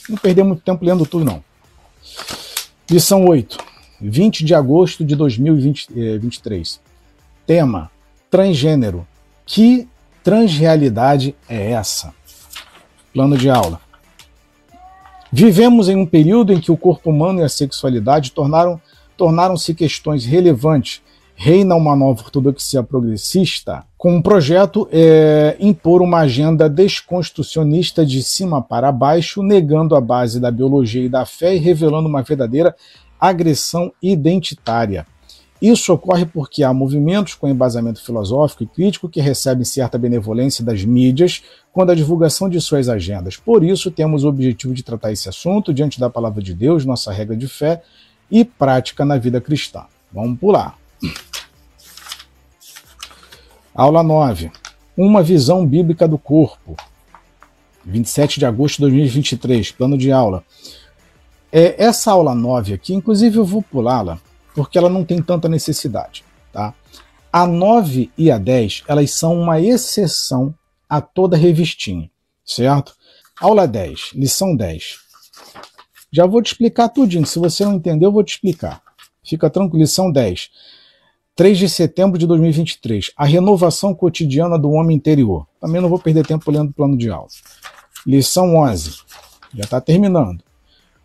Não 0.09 0.17
perder 0.17 0.43
muito 0.43 0.62
tempo 0.62 0.83
lendo 0.83 1.05
tudo, 1.05 1.25
não. 1.25 1.43
Lição 2.89 3.25
8, 3.25 3.57
20 4.01 4.43
de 4.43 4.53
agosto 4.53 5.05
de 5.05 5.15
2023. 5.15 6.88
Tema: 7.49 7.89
transgênero. 8.29 9.07
Que 9.43 9.88
transrealidade 10.23 11.35
é 11.49 11.71
essa? 11.71 12.13
Plano 13.12 13.35
de 13.35 13.49
aula. 13.49 13.81
Vivemos 15.33 15.89
em 15.89 15.95
um 15.95 16.05
período 16.05 16.53
em 16.53 16.59
que 16.59 16.71
o 16.71 16.77
corpo 16.77 17.09
humano 17.09 17.39
e 17.39 17.43
a 17.43 17.49
sexualidade 17.49 18.33
tornaram, 18.33 18.79
tornaram-se 19.17 19.73
questões 19.73 20.25
relevantes. 20.25 21.01
Reina 21.33 21.73
uma 21.73 21.95
nova 21.95 22.21
ortodoxia 22.21 22.83
progressista 22.83 23.83
com 23.97 24.17
um 24.17 24.21
projeto 24.21 24.88
é, 24.91 25.57
impor 25.59 26.03
uma 26.03 26.19
agenda 26.19 26.69
desconstrucionista 26.69 28.05
de 28.05 28.21
cima 28.21 28.62
para 28.62 28.91
baixo, 28.91 29.41
negando 29.41 29.95
a 29.95 30.01
base 30.01 30.39
da 30.39 30.51
biologia 30.51 31.03
e 31.03 31.09
da 31.09 31.25
fé 31.25 31.55
e 31.55 31.57
revelando 31.57 32.07
uma 32.07 32.21
verdadeira 32.21 32.75
agressão 33.19 33.91
identitária. 34.03 35.07
Isso 35.62 35.91
ocorre 35.93 36.26
porque 36.26 36.63
há 36.63 36.74
movimentos 36.74 37.34
com 37.34 37.48
embasamento 37.48 38.04
filosófico 38.04 38.63
e 38.63 38.67
crítico 38.67 39.10
que 39.10 39.19
recebem 39.19 39.65
certa 39.65 39.98
benevolência 39.98 40.63
das 40.63 40.86
mídias 40.86 41.43
quando 41.74 41.91
a 41.91 41.95
divulgação 41.95 42.48
de 42.48 42.62
suas 42.62 42.88
agendas. 42.88 43.36
Por 43.36 43.63
isso, 43.63 43.91
temos 43.91 44.24
o 44.24 44.30
objetivo 44.30 44.74
de 44.74 44.84
tratar 44.84 45.12
esse 45.12 45.28
assunto 45.28 45.74
diante 45.74 46.00
da 46.00 46.10
palavra 46.10 46.41
de 46.41 46.54
Deus, 46.54 46.86
nossa 46.86 47.12
regra 47.12 47.36
de 47.36 47.48
fé 47.48 47.82
e 48.32 48.45
prática 48.45 49.04
na 49.04 49.17
vida 49.17 49.41
cristã. 49.41 49.86
Vamos 50.12 50.39
pular. 50.39 50.78
Aula 53.76 54.02
9. 54.02 54.52
Uma 54.95 55.22
visão 55.22 55.65
bíblica 55.65 56.08
do 56.08 56.17
corpo. 56.17 56.76
27 57.86 58.39
de 58.39 58.45
agosto 58.45 58.78
de 58.78 58.82
2023, 58.82 59.72
plano 59.72 59.98
de 59.98 60.12
aula. 60.12 60.43
É, 61.52 61.84
essa 61.84 62.12
aula 62.12 62.36
9 62.36 62.74
aqui, 62.74 62.93
inclusive 62.93 63.38
eu 63.38 63.45
vou 63.45 63.62
pulá-la, 63.62 64.19
porque 64.60 64.78
ela 64.78 64.89
não 64.89 65.06
tem 65.06 65.22
tanta 65.22 65.48
necessidade. 65.48 66.26
Tá? 66.52 66.74
A 67.32 67.48
9 67.48 68.12
e 68.17 68.30
a 68.30 68.38
10 68.38 68.84
elas 68.89 69.10
são 69.12 69.39
uma 69.39 69.58
exceção 69.62 70.54
a 70.89 71.00
toda 71.00 71.38
revistinha, 71.38 72.12
certo? 72.43 72.93
Aula 73.39 73.65
10, 73.65 74.12
lição 74.15 74.54
10. 74.54 74.98
Já 76.12 76.26
vou 76.26 76.41
te 76.41 76.48
explicar 76.48 76.89
tudinho. 76.89 77.26
Se 77.26 77.39
você 77.39 77.63
não 77.63 77.76
entendeu, 77.76 78.10
eu 78.10 78.12
vou 78.12 78.22
te 78.22 78.34
explicar. 78.34 78.82
Fica 79.24 79.50
tranquilo. 79.50 79.84
Lição 79.84 80.12
10. 80.12 80.50
3 81.38 81.58
de 81.58 81.69
setembro 81.69 82.19
de 82.19 82.28
2023. 82.28 83.12
A 83.15 83.24
renovação 83.24 83.95
cotidiana 83.95 84.60
do 84.60 84.72
homem 84.72 84.98
interior. 84.98 85.48
Também 85.62 85.80
não 85.80 85.88
vou 85.88 86.00
perder 86.00 86.28
tempo 86.28 86.52
lendo 86.52 86.72
o 86.72 86.74
plano 86.74 86.98
de 86.98 87.10
aula. 87.10 87.30
Lição 88.06 88.58
11. 88.58 88.98
Já 89.54 89.63
está 89.63 89.80
terminando. 89.80 90.43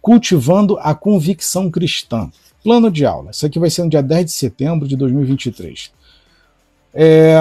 Cultivando 0.04 0.78
a 0.80 0.94
convicção 0.94 1.70
cristã. 1.70 2.30
Plano 2.62 2.90
de 2.90 3.06
aula. 3.06 3.30
Isso 3.30 3.46
aqui 3.46 3.58
vai 3.58 3.70
ser 3.70 3.84
no 3.84 3.88
dia 3.88 4.02
10 4.02 4.26
de 4.26 4.32
setembro 4.32 4.86
de 4.86 4.96
2023. 4.96 5.90
É... 6.92 7.38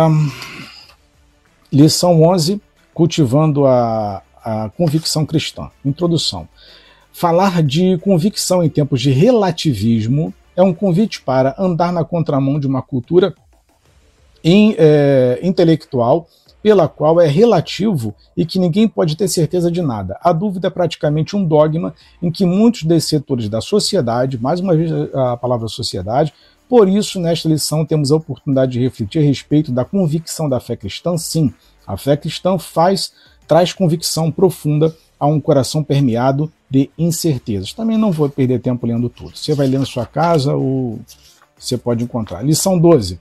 Lição 1.70 2.24
11, 2.24 2.62
cultivando 2.94 3.68
a, 3.68 4.24
a 4.42 4.70
convicção 4.70 5.26
cristã. 5.26 5.70
Introdução. 5.84 6.48
Falar 7.12 7.62
de 7.62 7.98
convicção 7.98 8.64
em 8.64 8.70
tempos 8.70 9.02
de 9.02 9.12
relativismo 9.12 10.34
é 10.56 10.64
um 10.64 10.74
convite 10.74 11.22
para 11.22 11.54
andar 11.60 11.92
na 11.92 12.06
contramão 12.06 12.62
de 12.62 12.66
uma 12.66 12.82
cultura 12.82 13.36
in, 14.42 14.74
é, 14.78 15.38
intelectual 15.44 16.30
pela 16.64 16.88
qual 16.88 17.20
é 17.20 17.28
relativo 17.28 18.16
e 18.38 18.46
que 18.46 18.58
ninguém 18.58 18.88
pode 18.88 19.18
ter 19.18 19.28
certeza 19.28 19.70
de 19.70 19.82
nada. 19.82 20.18
A 20.24 20.32
dúvida 20.32 20.68
é 20.68 20.72
praticamente 20.72 21.36
um 21.36 21.44
dogma 21.44 21.94
em 22.22 22.32
que 22.32 22.46
muitos 22.46 22.84
desses 22.84 23.10
setores 23.10 23.50
da 23.50 23.60
sociedade, 23.60 24.42
mais 24.42 24.62
uma 24.62 24.74
vez 24.74 24.90
a 25.14 25.36
palavra 25.36 25.68
sociedade, 25.68 26.34
por 26.70 26.88
isso, 26.88 27.20
nesta 27.20 27.50
lição, 27.50 27.86
temos 27.86 28.12
a 28.12 28.16
oportunidade 28.16 28.72
de 28.72 28.80
refletir 28.80 29.20
a 29.20 29.26
respeito 29.26 29.72
da 29.72 29.84
convicção 29.84 30.48
da 30.48 30.60
fé 30.60 30.78
cristã. 30.78 31.18
Sim, 31.18 31.54
a 31.86 31.98
fé 31.98 32.16
cristã 32.16 32.58
faz, 32.58 33.12
traz 33.46 33.74
convicção 33.74 34.32
profunda 34.32 34.96
a 35.20 35.28
um 35.28 35.40
coração 35.40 35.84
permeado 35.84 36.52
de 36.70 36.90
incertezas. 36.98 37.74
Também 37.74 37.98
não 37.98 38.12
vou 38.12 38.30
perder 38.30 38.60
tempo 38.60 38.88
lendo 38.88 39.10
tudo. 39.10 39.38
Você 39.38 39.54
vai 39.54 39.68
ler 39.68 39.80
na 39.80 39.86
sua 39.86 40.06
casa 40.06 40.56
ou 40.56 41.00
você 41.60 41.78
pode 41.78 42.04
encontrar. 42.04 42.42
Lição 42.42 42.80
12 42.80 43.20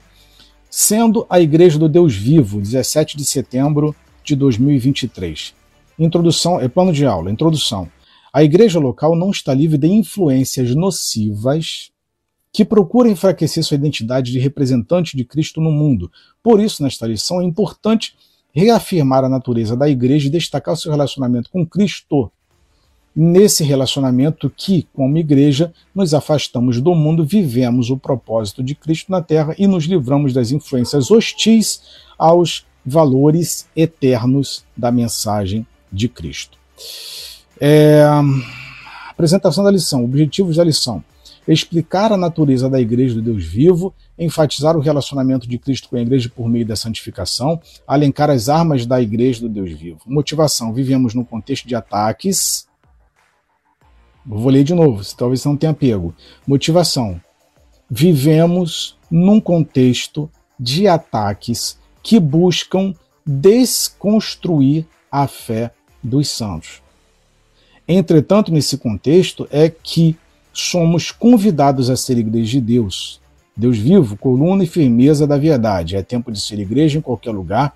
sendo 0.75 1.23
a 1.29 1.39
Igreja 1.39 1.77
do 1.77 1.87
Deus 1.87 2.15
Vivo, 2.15 2.59
17 2.59 3.15
de 3.15 3.23
setembro 3.23 3.95
de 4.23 4.35
2023. 4.35 5.53
Introdução, 5.99 6.59
é 6.59 6.67
plano 6.67 6.91
de 6.91 7.05
aula, 7.05 7.29
introdução. 7.29 7.87
A 8.33 8.43
igreja 8.43 8.79
local 8.79 9.15
não 9.15 9.29
está 9.29 9.53
livre 9.53 9.77
de 9.77 9.85
influências 9.85 10.73
nocivas 10.73 11.91
que 12.51 12.65
procuram 12.65 13.11
enfraquecer 13.11 13.63
sua 13.63 13.75
identidade 13.75 14.31
de 14.31 14.39
representante 14.39 15.15
de 15.15 15.23
Cristo 15.23 15.61
no 15.61 15.71
mundo. 15.71 16.11
Por 16.41 16.59
isso, 16.59 16.81
nesta 16.81 17.05
lição, 17.05 17.39
é 17.39 17.43
importante 17.43 18.15
reafirmar 18.51 19.23
a 19.23 19.29
natureza 19.29 19.77
da 19.77 19.87
igreja 19.87 20.25
e 20.25 20.31
destacar 20.31 20.73
o 20.73 20.77
seu 20.77 20.89
relacionamento 20.89 21.51
com 21.51 21.63
Cristo 21.63 22.31
nesse 23.15 23.63
relacionamento 23.63 24.49
que, 24.49 24.87
como 24.93 25.17
igreja, 25.17 25.73
nos 25.93 26.13
afastamos 26.13 26.81
do 26.81 26.95
mundo, 26.95 27.25
vivemos 27.25 27.89
o 27.89 27.97
propósito 27.97 28.63
de 28.63 28.73
Cristo 28.73 29.11
na 29.11 29.21
terra 29.21 29.55
e 29.57 29.67
nos 29.67 29.85
livramos 29.85 30.33
das 30.33 30.51
influências 30.51 31.11
hostis 31.11 31.81
aos 32.17 32.65
valores 32.85 33.67
eternos 33.75 34.65
da 34.75 34.91
mensagem 34.91 35.65
de 35.91 36.09
Cristo. 36.09 36.57
É, 37.59 38.03
apresentação 39.09 39.63
da 39.63 39.71
lição, 39.71 40.03
objetivos 40.03 40.57
da 40.57 40.63
lição. 40.63 41.03
Explicar 41.47 42.11
a 42.11 42.17
natureza 42.17 42.69
da 42.69 42.79
igreja 42.79 43.15
do 43.15 43.21
Deus 43.21 43.43
vivo, 43.43 43.93
enfatizar 44.17 44.77
o 44.77 44.79
relacionamento 44.79 45.47
de 45.47 45.57
Cristo 45.57 45.89
com 45.89 45.97
a 45.97 46.01
igreja 46.01 46.31
por 46.33 46.49
meio 46.49 46.65
da 46.65 46.75
santificação, 46.75 47.61
alencar 47.85 48.29
as 48.29 48.47
armas 48.47 48.85
da 48.85 49.01
igreja 49.01 49.41
do 49.41 49.49
Deus 49.49 49.71
vivo. 49.71 49.99
Motivação: 50.05 50.73
vivemos 50.73 51.13
num 51.13 51.23
contexto 51.23 51.67
de 51.67 51.75
ataques 51.75 52.65
Vou 54.25 54.49
ler 54.49 54.63
de 54.63 54.73
novo, 54.73 55.03
talvez 55.15 55.41
você 55.41 55.49
não 55.49 55.57
tenha 55.57 55.73
pego. 55.73 56.13
Motivação. 56.47 57.19
Vivemos 57.89 58.97
num 59.11 59.39
contexto 59.39 60.29
de 60.59 60.87
ataques 60.87 61.77
que 62.01 62.19
buscam 62.19 62.93
desconstruir 63.25 64.85
a 65.11 65.27
fé 65.27 65.71
dos 66.01 66.29
santos. 66.29 66.81
Entretanto, 67.87 68.51
nesse 68.51 68.77
contexto 68.77 69.47
é 69.51 69.69
que 69.69 70.17
somos 70.53 71.11
convidados 71.11 71.89
a 71.89 71.95
ser 71.95 72.17
igreja 72.17 72.53
de 72.53 72.61
Deus. 72.61 73.21
Deus 73.55 73.77
vivo, 73.77 74.17
coluna 74.17 74.63
e 74.63 74.67
firmeza 74.67 75.27
da 75.27 75.37
verdade. 75.37 75.95
É 75.95 76.01
tempo 76.01 76.31
de 76.31 76.39
ser 76.39 76.59
igreja 76.59 76.97
em 76.97 77.01
qualquer 77.01 77.31
lugar 77.31 77.75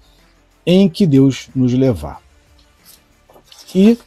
em 0.66 0.90
que 0.90 1.06
Deus 1.06 1.50
nos 1.56 1.74
levar. 1.74 2.22
E 3.76 3.98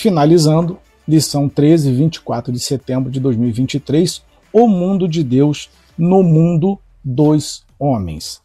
Finalizando, 0.00 0.78
lição 1.08 1.48
13, 1.48 1.92
24 1.92 2.52
de 2.52 2.60
setembro 2.60 3.10
de 3.10 3.18
2023, 3.18 4.22
O 4.52 4.68
Mundo 4.68 5.08
de 5.08 5.24
Deus 5.24 5.68
no 5.98 6.22
Mundo 6.22 6.78
dos 7.02 7.64
Homens. 7.76 8.40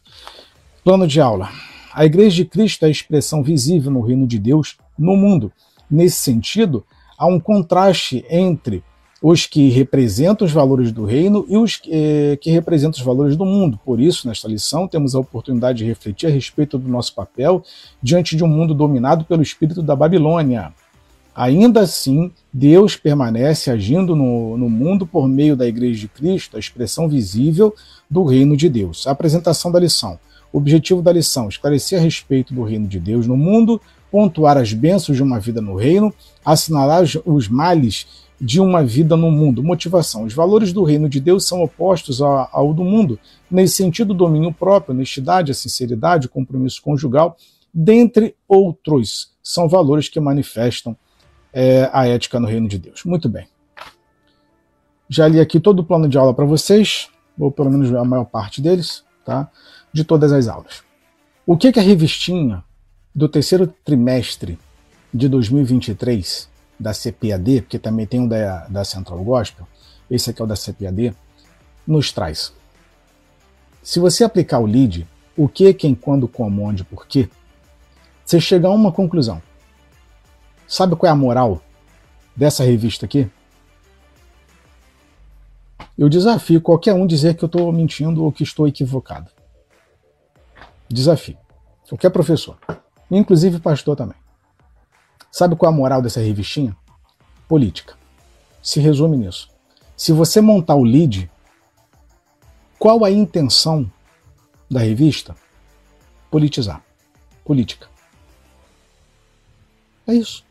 Plano 0.82 1.06
de 1.06 1.20
aula. 1.20 1.48
A 1.94 2.04
Igreja 2.04 2.34
de 2.38 2.44
Cristo 2.44 2.82
é 2.82 2.88
a 2.88 2.90
expressão 2.90 3.40
visível 3.40 3.92
no 3.92 4.00
reino 4.00 4.26
de 4.26 4.36
Deus 4.36 4.76
no 4.98 5.16
mundo. 5.16 5.52
Nesse 5.88 6.16
sentido, 6.16 6.84
há 7.16 7.28
um 7.28 7.38
contraste 7.38 8.24
entre 8.28 8.82
os 9.22 9.46
que 9.46 9.68
representam 9.68 10.44
os 10.44 10.52
valores 10.52 10.90
do 10.90 11.04
reino 11.04 11.46
e 11.48 11.56
os 11.56 11.80
eh, 11.88 12.36
que 12.40 12.50
representam 12.50 12.98
os 12.98 13.06
valores 13.06 13.36
do 13.36 13.44
mundo. 13.44 13.78
Por 13.84 14.00
isso, 14.00 14.26
nesta 14.26 14.48
lição, 14.48 14.88
temos 14.88 15.14
a 15.14 15.20
oportunidade 15.20 15.78
de 15.78 15.84
refletir 15.84 16.26
a 16.26 16.32
respeito 16.32 16.76
do 16.76 16.88
nosso 16.88 17.14
papel 17.14 17.62
diante 18.02 18.34
de 18.34 18.42
um 18.42 18.48
mundo 18.48 18.74
dominado 18.74 19.24
pelo 19.24 19.40
espírito 19.40 19.84
da 19.84 19.94
Babilônia. 19.94 20.74
Ainda 21.34 21.80
assim, 21.80 22.30
Deus 22.52 22.94
permanece 22.94 23.68
agindo 23.70 24.14
no, 24.14 24.56
no, 24.56 24.70
mundo 24.70 25.04
por 25.04 25.28
meio 25.28 25.56
da 25.56 25.66
Igreja 25.66 26.00
de 26.02 26.08
Cristo, 26.08 26.56
a 26.56 26.60
expressão 26.60 27.08
visível 27.08 27.74
do 28.08 28.22
reino 28.22 28.56
de 28.56 28.68
Deus. 28.68 29.06
A 29.06 29.10
apresentação 29.10 29.72
da 29.72 29.80
lição. 29.80 30.18
O 30.52 30.58
objetivo 30.58 31.02
da 31.02 31.12
lição: 31.12 31.48
esclarecer 31.48 31.98
a 31.98 32.02
respeito 32.02 32.54
do 32.54 32.62
reino 32.62 32.86
de 32.86 33.00
Deus 33.00 33.26
no 33.26 33.36
mundo, 33.36 33.80
pontuar 34.12 34.56
as 34.56 34.72
bênçãos 34.72 35.16
de 35.16 35.22
uma 35.24 35.40
vida 35.40 35.60
no 35.60 35.74
reino, 35.74 36.14
assinalar 36.44 37.02
os 37.26 37.48
males 37.48 38.06
de 38.40 38.60
uma 38.60 38.84
vida 38.84 39.16
no 39.16 39.28
mundo. 39.28 39.60
Motivação: 39.60 40.22
os 40.22 40.32
valores 40.32 40.72
do 40.72 40.84
reino 40.84 41.08
de 41.08 41.18
Deus 41.18 41.48
são 41.48 41.64
opostos 41.64 42.22
ao, 42.22 42.48
ao 42.52 42.72
do 42.72 42.84
mundo. 42.84 43.18
Nesse 43.50 43.74
sentido, 43.74 44.14
domínio 44.14 44.52
próprio, 44.52 44.94
honestidade, 44.94 45.50
a 45.50 45.54
sinceridade, 45.54 46.28
o 46.28 46.30
compromisso 46.30 46.80
conjugal, 46.80 47.36
dentre 47.72 48.36
outros, 48.46 49.32
são 49.42 49.68
valores 49.68 50.08
que 50.08 50.20
manifestam 50.20 50.96
é, 51.54 51.88
a 51.92 52.06
ética 52.08 52.40
no 52.40 52.48
reino 52.48 52.66
de 52.66 52.78
Deus. 52.78 53.04
Muito 53.04 53.28
bem. 53.28 53.46
Já 55.08 55.28
li 55.28 55.38
aqui 55.38 55.60
todo 55.60 55.78
o 55.78 55.84
plano 55.84 56.08
de 56.08 56.18
aula 56.18 56.34
para 56.34 56.44
vocês, 56.44 57.08
ou 57.38 57.52
pelo 57.52 57.70
menos 57.70 57.94
a 57.94 58.04
maior 58.04 58.24
parte 58.24 58.60
deles, 58.60 59.04
tá? 59.24 59.48
de 59.92 60.02
todas 60.02 60.32
as 60.32 60.48
aulas. 60.48 60.82
O 61.46 61.56
que, 61.56 61.70
que 61.70 61.78
a 61.78 61.82
revistinha 61.82 62.64
do 63.14 63.28
terceiro 63.28 63.72
trimestre 63.84 64.58
de 65.12 65.28
2023 65.28 66.48
da 66.80 66.92
CPAD, 66.92 67.62
porque 67.62 67.78
também 67.78 68.06
tem 68.06 68.20
um 68.20 68.26
da, 68.26 68.66
da 68.66 68.84
Central 68.84 69.22
Gospel, 69.22 69.68
esse 70.10 70.30
aqui 70.30 70.42
é 70.42 70.44
o 70.44 70.48
da 70.48 70.56
CPAD, 70.56 71.14
nos 71.86 72.10
traz? 72.10 72.52
Se 73.82 74.00
você 74.00 74.24
aplicar 74.24 74.58
o 74.58 74.66
lead, 74.66 75.06
o 75.36 75.46
que, 75.46 75.72
quem, 75.74 75.94
quando, 75.94 76.26
como, 76.26 76.62
onde, 76.62 76.82
por 76.82 77.06
quê, 77.06 77.28
você 78.24 78.40
chega 78.40 78.66
a 78.66 78.70
uma 78.70 78.90
conclusão. 78.90 79.40
Sabe 80.66 80.96
qual 80.96 81.08
é 81.08 81.12
a 81.12 81.16
moral 81.16 81.62
dessa 82.34 82.64
revista 82.64 83.06
aqui? 83.06 83.30
Eu 85.96 86.08
desafio 86.08 86.60
qualquer 86.60 86.92
um 86.94 87.06
dizer 87.06 87.36
que 87.36 87.44
eu 87.44 87.46
estou 87.46 87.72
mentindo 87.72 88.24
ou 88.24 88.32
que 88.32 88.42
estou 88.42 88.66
equivocado. 88.66 89.30
Desafio. 90.88 91.38
Qualquer 91.88 92.10
professor. 92.10 92.58
Inclusive 93.10 93.60
pastor 93.60 93.96
também. 93.96 94.16
Sabe 95.30 95.54
qual 95.54 95.70
é 95.70 95.74
a 95.74 95.76
moral 95.76 96.02
dessa 96.02 96.20
revistinha? 96.20 96.76
Política. 97.48 97.96
Se 98.62 98.80
resume 98.80 99.16
nisso. 99.16 99.50
Se 99.96 100.12
você 100.12 100.40
montar 100.40 100.74
o 100.74 100.82
lead, 100.82 101.30
qual 102.78 103.04
a 103.04 103.10
intenção 103.10 103.90
da 104.70 104.80
revista? 104.80 105.36
Politizar. 106.30 106.82
Política. 107.44 107.88
É 110.06 110.14
isso. 110.14 110.44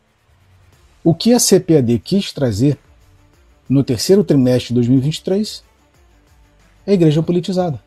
O 1.04 1.14
que 1.14 1.34
a 1.34 1.38
CPAD 1.38 1.98
quis 1.98 2.32
trazer 2.32 2.78
no 3.68 3.84
terceiro 3.84 4.24
trimestre 4.24 4.68
de 4.68 4.74
2023 4.76 5.62
é 6.86 6.92
a 6.92 6.94
igreja 6.94 7.22
politizada. 7.22 7.78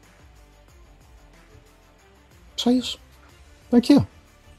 Só 2.56 2.70
isso. 2.70 3.00
Aqui, 3.72 3.96
ó. 3.96 4.04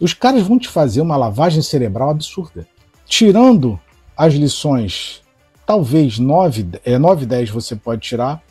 Os 0.00 0.12
caras 0.12 0.42
vão 0.42 0.58
te 0.58 0.68
fazer 0.68 1.00
uma 1.00 1.16
lavagem 1.16 1.62
cerebral 1.62 2.10
absurda. 2.10 2.66
Tirando 3.06 3.80
as 4.16 4.34
lições, 4.34 5.22
talvez 5.64 6.18
9, 6.18 6.68
é, 6.84 6.98
9 6.98 7.26
10 7.26 7.50
você 7.50 7.76
pode 7.76 8.00
tirar, 8.00 8.42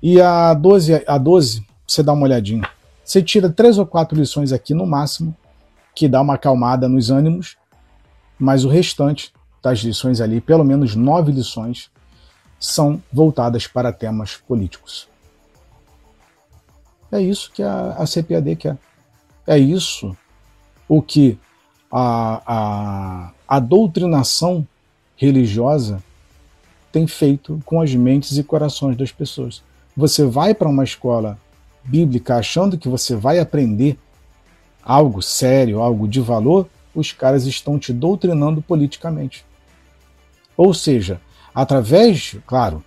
e 0.00 0.20
a 0.20 0.54
12, 0.54 1.02
a 1.06 1.18
12 1.18 1.66
você 1.86 2.02
dá 2.04 2.12
uma 2.12 2.24
olhadinha. 2.24 2.68
Você 3.04 3.20
tira 3.20 3.50
três 3.50 3.78
ou 3.78 3.86
quatro 3.86 4.16
lições 4.18 4.52
aqui 4.52 4.74
no 4.74 4.86
máximo, 4.86 5.36
que 5.94 6.08
dá 6.08 6.20
uma 6.20 6.34
acalmada 6.34 6.88
nos 6.88 7.10
ânimos, 7.10 7.56
mas 8.38 8.64
o 8.64 8.68
restante 8.68 9.32
das 9.62 9.78
lições 9.80 10.20
ali, 10.20 10.40
pelo 10.40 10.64
menos 10.64 10.94
nove 10.94 11.32
lições, 11.32 11.90
são 12.58 13.02
voltadas 13.12 13.66
para 13.66 13.92
temas 13.92 14.36
políticos. 14.36 15.08
É 17.10 17.20
isso 17.20 17.50
que 17.52 17.62
a, 17.62 17.92
a 17.92 18.06
CPAD 18.06 18.56
quer. 18.56 18.78
É 19.46 19.58
isso 19.58 20.16
o 20.88 21.00
que 21.00 21.38
a, 21.90 22.42
a, 22.46 23.32
a 23.46 23.60
doutrinação 23.60 24.66
religiosa 25.16 26.02
tem 26.90 27.06
feito 27.06 27.60
com 27.64 27.80
as 27.80 27.94
mentes 27.94 28.36
e 28.36 28.42
corações 28.42 28.96
das 28.96 29.12
pessoas. 29.12 29.62
Você 29.96 30.24
vai 30.24 30.54
para 30.54 30.68
uma 30.68 30.84
escola 30.84 31.38
bíblica 31.84 32.36
achando 32.36 32.78
que 32.78 32.88
você 32.88 33.14
vai 33.14 33.38
aprender 33.38 33.98
algo 34.82 35.22
sério, 35.22 35.80
algo 35.80 36.08
de 36.08 36.20
valor, 36.20 36.68
os 36.94 37.12
caras 37.12 37.46
estão 37.46 37.78
te 37.78 37.92
doutrinando 37.92 38.62
politicamente. 38.62 39.44
Ou 40.56 40.72
seja, 40.72 41.20
através, 41.54 42.36
claro, 42.46 42.82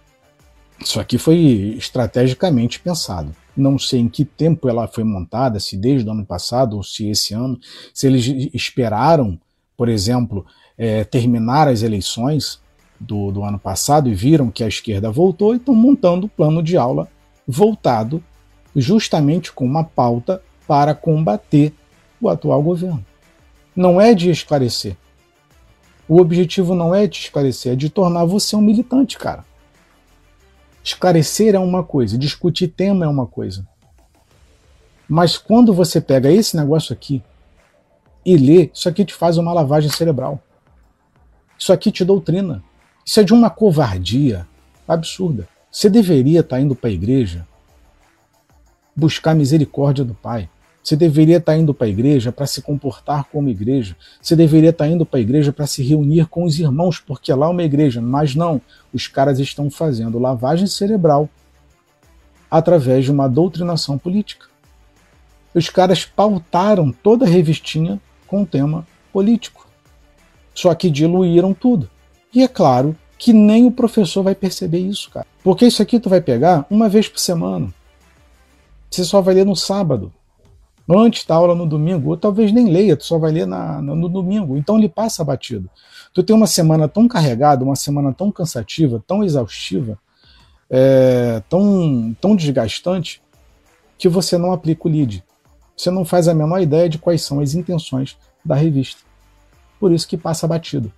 isso 0.80 1.00
aqui 1.00 1.18
foi 1.18 1.38
estrategicamente 1.78 2.80
pensado. 2.80 3.36
não 3.56 3.80
sei 3.80 4.02
em 4.02 4.08
que 4.08 4.24
tempo 4.24 4.70
ela 4.70 4.88
foi 4.88 5.04
montada, 5.04 5.60
se 5.60 5.76
desde 5.76 6.08
o 6.08 6.12
ano 6.12 6.26
passado 6.26 6.78
ou 6.78 6.84
se 6.84 7.10
esse 7.10 7.34
ano, 7.34 7.60
se 7.92 8.06
eles 8.06 8.52
esperaram, 8.54 9.40
por 9.76 9.90
exemplo, 9.90 10.46
é, 10.78 11.04
terminar 11.04 11.68
as 11.68 11.82
eleições 11.82 12.62
do, 13.00 13.32
do 13.32 13.44
ano 13.44 13.58
passado 13.58 14.10
e 14.10 14.14
viram 14.14 14.52
que 14.52 14.64
a 14.64 14.68
esquerda 14.68 15.10
voltou 15.10 15.54
e 15.54 15.58
estão 15.58 15.74
montando 15.74 16.28
o 16.28 16.30
plano 16.30 16.62
de 16.62 16.78
aula 16.78 17.08
voltado 17.48 18.24
justamente 18.76 19.52
com 19.52 19.66
uma 19.66 19.84
pauta 19.84 20.42
para 20.68 20.94
combater 20.94 21.74
o 22.22 22.30
atual 22.30 22.62
governo. 22.62 23.04
Não 23.78 24.02
é 24.02 24.16
de 24.16 24.32
esclarecer. 24.32 24.98
O 26.10 26.20
objetivo 26.20 26.74
não 26.74 26.96
é 26.96 27.06
de 27.06 27.20
esclarecer, 27.20 27.74
é 27.74 27.76
de 27.76 27.92
tornar 27.92 28.26
você 28.26 28.56
um 28.56 28.62
militante, 28.62 29.20
cara. 29.20 29.46
Esclarecer 30.84 31.54
é 31.54 31.60
uma 31.60 31.84
coisa, 31.84 32.18
discutir 32.18 32.70
tema 32.70 33.06
é 33.06 33.08
uma 33.08 33.28
coisa. 33.28 33.68
Mas 35.08 35.38
quando 35.38 35.76
você 35.76 36.02
pega 36.02 36.32
esse 36.32 36.58
negócio 36.58 36.92
aqui 36.92 37.22
e 38.26 38.36
lê, 38.36 38.72
isso 38.74 38.90
aqui 38.90 39.06
te 39.06 39.14
faz 39.14 39.38
uma 39.38 39.54
lavagem 39.54 39.92
cerebral. 39.92 40.42
Isso 41.60 41.72
aqui 41.72 41.92
te 41.92 42.04
doutrina. 42.04 42.64
Isso 43.06 43.20
é 43.20 43.24
de 43.24 43.32
uma 43.32 43.52
covardia 43.52 44.48
absurda. 44.88 45.48
Você 45.70 45.88
deveria 45.88 46.40
estar 46.40 46.60
indo 46.60 46.76
para 46.76 46.90
a 46.90 46.94
igreja 46.94 47.48
buscar 48.96 49.36
misericórdia 49.36 50.04
do 50.04 50.16
Pai. 50.16 50.50
Você 50.88 50.96
deveria 50.96 51.36
estar 51.36 51.58
indo 51.58 51.74
para 51.74 51.86
a 51.86 51.90
igreja 51.90 52.32
para 52.32 52.48
se 52.48 52.62
comportar 52.62 53.26
como 53.26 53.50
igreja. 53.50 53.94
Você 54.22 54.38
deveria 54.38 54.70
estar 54.70 54.88
indo 54.88 55.06
para 55.06 55.20
a 55.20 55.22
igreja 55.22 55.52
para 55.52 55.68
se 55.68 55.84
reunir 55.84 56.28
com 56.28 56.46
os 56.46 56.58
irmãos, 56.58 56.98
porque 56.98 57.34
lá 57.34 57.48
é 57.48 57.50
uma 57.50 57.64
igreja. 57.64 58.00
Mas 58.00 58.36
não, 58.36 58.62
os 58.94 59.06
caras 59.06 59.38
estão 59.38 59.70
fazendo 59.70 60.18
lavagem 60.18 60.66
cerebral 60.66 61.30
através 62.50 63.04
de 63.04 63.12
uma 63.12 63.28
doutrinação 63.28 63.98
política. 63.98 64.46
Os 65.54 65.70
caras 65.70 66.06
pautaram 66.06 66.90
toda 66.90 67.26
a 67.26 67.30
revistinha 67.30 68.00
com 68.26 68.46
tema 68.46 68.88
político. 69.12 69.68
Só 70.56 70.74
que 70.74 70.90
diluíram 70.90 71.54
tudo. 71.54 71.90
E 72.34 72.42
é 72.42 72.48
claro 72.48 72.96
que 73.18 73.34
nem 73.34 73.66
o 73.66 73.72
professor 73.72 74.24
vai 74.24 74.36
perceber 74.36 74.80
isso, 74.80 75.12
cara. 75.12 75.28
Porque 75.44 75.66
isso 75.66 75.82
aqui 75.82 76.00
tu 76.00 76.08
vai 76.08 76.22
pegar 76.22 76.66
uma 76.70 76.88
vez 76.88 77.10
por 77.10 77.20
semana. 77.20 77.74
Você 78.90 79.04
só 79.04 79.20
vai 79.20 79.36
ler 79.36 79.46
no 79.46 79.54
sábado 79.54 80.14
antes 80.90 81.26
da 81.26 81.36
aula 81.36 81.54
no 81.54 81.66
domingo, 81.66 82.12
ou 82.12 82.18
talvez 82.18 82.52
nem 82.52 82.70
leia, 82.70 82.96
tu 82.96 83.04
só 83.04 83.18
vai 83.18 83.32
ler 83.32 83.46
na, 83.46 83.82
no 83.82 84.08
domingo, 84.08 84.58
então 84.58 84.78
ele 84.78 84.88
passa 84.88 85.24
batido. 85.24 85.70
Tu 86.14 86.24
tem 86.24 86.36
uma 86.36 86.48
semana 86.48 86.88
tão 86.88 87.08
carregada, 87.08 87.64
uma 87.64 87.76
semana 87.76 88.14
tão 88.14 88.32
cansativa, 88.32 89.04
tão 89.06 89.24
exaustiva, 89.24 90.00
é, 90.70 91.42
tão, 91.50 92.16
tão 92.22 92.36
desgastante, 92.36 93.22
que 93.98 94.08
você 94.08 94.38
não 94.38 94.52
aplica 94.52 94.88
o 94.88 94.92
lead. 94.92 95.24
Você 95.76 95.92
não 95.92 96.06
faz 96.06 96.28
a 96.28 96.34
menor 96.34 96.62
ideia 96.62 96.88
de 96.88 96.98
quais 96.98 97.22
são 97.22 97.40
as 97.40 97.54
intenções 97.54 98.18
da 98.44 98.56
revista. 98.56 99.02
Por 99.80 99.92
isso 99.92 100.08
que 100.08 100.18
passa 100.18 100.48
batido. 100.48 100.92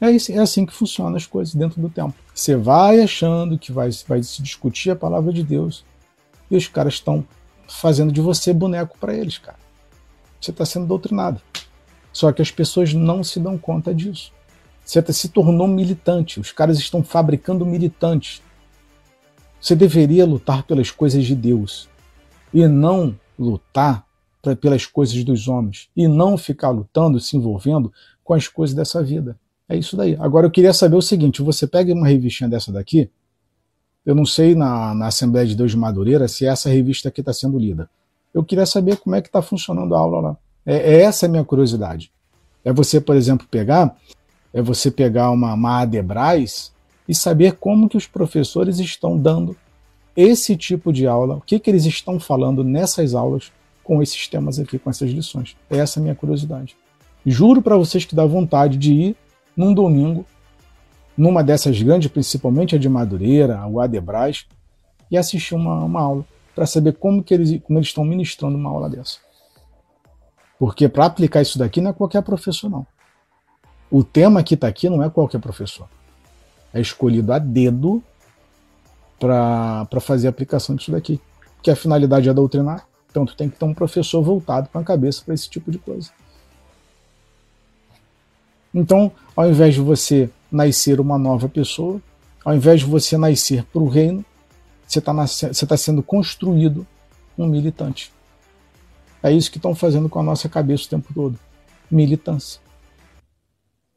É, 0.00 0.06
é 0.32 0.38
assim 0.38 0.66
que 0.66 0.72
funcionam 0.72 1.16
as 1.16 1.26
coisas 1.26 1.54
dentro 1.54 1.80
do 1.80 1.88
tempo. 1.88 2.14
Você 2.34 2.56
vai 2.56 3.00
achando 3.00 3.58
que 3.58 3.70
vai, 3.70 3.90
vai 4.06 4.22
se 4.22 4.42
discutir 4.42 4.90
a 4.90 4.96
palavra 4.96 5.32
de 5.32 5.42
Deus 5.42 5.84
e 6.50 6.56
os 6.56 6.66
caras 6.66 6.94
estão 6.94 7.24
fazendo 7.72 8.12
de 8.12 8.20
você 8.20 8.52
boneco 8.52 8.96
para 8.98 9.14
eles, 9.14 9.38
cara. 9.38 9.58
Você 10.40 10.50
está 10.50 10.64
sendo 10.64 10.86
doutrinado. 10.86 11.40
Só 12.12 12.30
que 12.32 12.42
as 12.42 12.50
pessoas 12.50 12.92
não 12.92 13.24
se 13.24 13.40
dão 13.40 13.56
conta 13.56 13.94
disso. 13.94 14.32
Você 14.84 15.02
se 15.12 15.28
tornou 15.28 15.66
militante. 15.66 16.40
Os 16.40 16.52
caras 16.52 16.78
estão 16.78 17.02
fabricando 17.02 17.64
militantes. 17.64 18.42
Você 19.60 19.76
deveria 19.76 20.26
lutar 20.26 20.64
pelas 20.64 20.90
coisas 20.90 21.24
de 21.24 21.34
Deus 21.34 21.88
e 22.52 22.66
não 22.66 23.18
lutar 23.38 24.04
pelas 24.60 24.84
coisas 24.84 25.22
dos 25.22 25.46
homens 25.46 25.88
e 25.96 26.08
não 26.08 26.36
ficar 26.36 26.70
lutando, 26.70 27.20
se 27.20 27.36
envolvendo 27.36 27.92
com 28.24 28.34
as 28.34 28.48
coisas 28.48 28.74
dessa 28.74 29.02
vida. 29.02 29.38
É 29.68 29.76
isso 29.76 29.96
daí. 29.96 30.16
Agora 30.18 30.46
eu 30.46 30.50
queria 30.50 30.72
saber 30.72 30.96
o 30.96 31.02
seguinte: 31.02 31.40
você 31.40 31.66
pega 31.66 31.94
uma 31.94 32.08
revistinha 32.08 32.50
dessa 32.50 32.72
daqui, 32.72 33.08
eu 34.04 34.14
não 34.14 34.26
sei 34.26 34.54
na, 34.54 34.94
na 34.94 35.06
Assembleia 35.06 35.46
de 35.46 35.54
Deus 35.54 35.70
de 35.70 35.76
Madureira 35.76 36.26
se 36.28 36.46
essa 36.46 36.68
revista 36.68 37.08
aqui 37.08 37.20
está 37.20 37.32
sendo 37.32 37.58
lida. 37.58 37.88
Eu 38.34 38.42
queria 38.42 38.66
saber 38.66 38.96
como 38.96 39.14
é 39.14 39.20
que 39.20 39.28
está 39.28 39.42
funcionando 39.42 39.94
a 39.94 39.98
aula 39.98 40.20
lá. 40.20 40.36
É, 40.66 40.94
é, 40.94 41.02
essa 41.02 41.26
a 41.26 41.28
minha 41.28 41.44
curiosidade. 41.44 42.10
É 42.64 42.72
você, 42.72 43.00
por 43.00 43.16
exemplo, 43.16 43.46
pegar, 43.50 43.96
é 44.52 44.62
você 44.62 44.90
pegar 44.90 45.30
uma, 45.30 45.54
uma 45.54 45.80
Adebras 45.80 46.72
e 47.08 47.14
saber 47.14 47.54
como 47.54 47.88
que 47.88 47.96
os 47.96 48.06
professores 48.06 48.78
estão 48.78 49.16
dando 49.16 49.56
esse 50.16 50.56
tipo 50.56 50.92
de 50.92 51.06
aula, 51.06 51.36
o 51.36 51.40
que, 51.40 51.58
que 51.58 51.70
eles 51.70 51.84
estão 51.86 52.20
falando 52.20 52.62
nessas 52.62 53.14
aulas 53.14 53.50
com 53.82 54.02
esses 54.02 54.28
temas 54.28 54.58
aqui, 54.58 54.78
com 54.78 54.90
essas 54.90 55.10
lições. 55.10 55.56
É 55.70 55.78
essa 55.78 55.98
a 55.98 56.02
minha 56.02 56.14
curiosidade. 56.14 56.76
Juro 57.24 57.62
para 57.62 57.76
vocês 57.76 58.04
que 58.04 58.14
dá 58.14 58.24
vontade 58.24 58.76
de 58.76 58.92
ir 58.92 59.16
num 59.56 59.72
domingo 59.72 60.24
numa 61.16 61.42
dessas 61.42 61.80
grandes, 61.80 62.10
principalmente 62.10 62.74
a 62.74 62.78
de 62.78 62.88
Madureira, 62.88 63.66
o 63.66 63.80
Adebras, 63.80 64.46
e 65.10 65.16
assistir 65.16 65.54
uma, 65.54 65.84
uma 65.84 66.00
aula 66.00 66.24
para 66.54 66.66
saber 66.66 66.94
como, 66.94 67.22
que 67.22 67.34
eles, 67.34 67.60
como 67.62 67.78
eles 67.78 67.88
estão 67.88 68.04
ministrando 68.04 68.56
uma 68.56 68.70
aula 68.70 68.88
dessa. 68.88 69.18
Porque 70.58 70.88
para 70.88 71.06
aplicar 71.06 71.42
isso 71.42 71.58
daqui 71.58 71.80
não 71.80 71.90
é 71.90 71.92
qualquer 71.92 72.22
professor, 72.22 72.70
não. 72.70 72.86
O 73.90 74.02
tema 74.02 74.42
que 74.42 74.54
está 74.54 74.68
aqui 74.68 74.88
não 74.88 75.02
é 75.02 75.10
qualquer 75.10 75.40
professor. 75.40 75.88
É 76.72 76.80
escolhido 76.80 77.32
a 77.32 77.38
dedo 77.38 78.02
para 79.18 80.00
fazer 80.00 80.28
a 80.28 80.30
aplicação 80.30 80.74
disso 80.74 80.90
daqui. 80.90 81.20
Que 81.62 81.70
a 81.70 81.76
finalidade 81.76 82.28
é 82.28 82.32
doutrinar, 82.32 82.86
então 83.10 83.26
tu 83.26 83.36
tem 83.36 83.48
que 83.48 83.58
ter 83.58 83.64
um 83.64 83.74
professor 83.74 84.22
voltado 84.22 84.68
com 84.68 84.78
a 84.78 84.84
cabeça 84.84 85.22
para 85.24 85.34
esse 85.34 85.48
tipo 85.48 85.70
de 85.70 85.78
coisa. 85.78 86.10
Então, 88.74 89.12
ao 89.36 89.48
invés 89.48 89.74
de 89.74 89.80
você 89.80 90.30
nascer 90.52 91.00
uma 91.00 91.18
nova 91.18 91.48
pessoa, 91.48 92.00
ao 92.44 92.54
invés 92.54 92.80
de 92.80 92.86
você 92.86 93.16
nascer 93.16 93.64
para 93.64 93.82
o 93.82 93.88
reino, 93.88 94.24
você 94.86 94.98
está 94.98 95.66
tá 95.66 95.76
sendo 95.76 96.02
construído 96.02 96.86
um 97.38 97.46
militante. 97.46 98.12
É 99.22 99.32
isso 99.32 99.50
que 99.50 99.56
estão 99.56 99.74
fazendo 99.74 100.08
com 100.08 100.18
a 100.18 100.22
nossa 100.22 100.48
cabeça 100.48 100.84
o 100.84 100.88
tempo 100.88 101.14
todo. 101.14 101.38
Militância. 101.90 102.60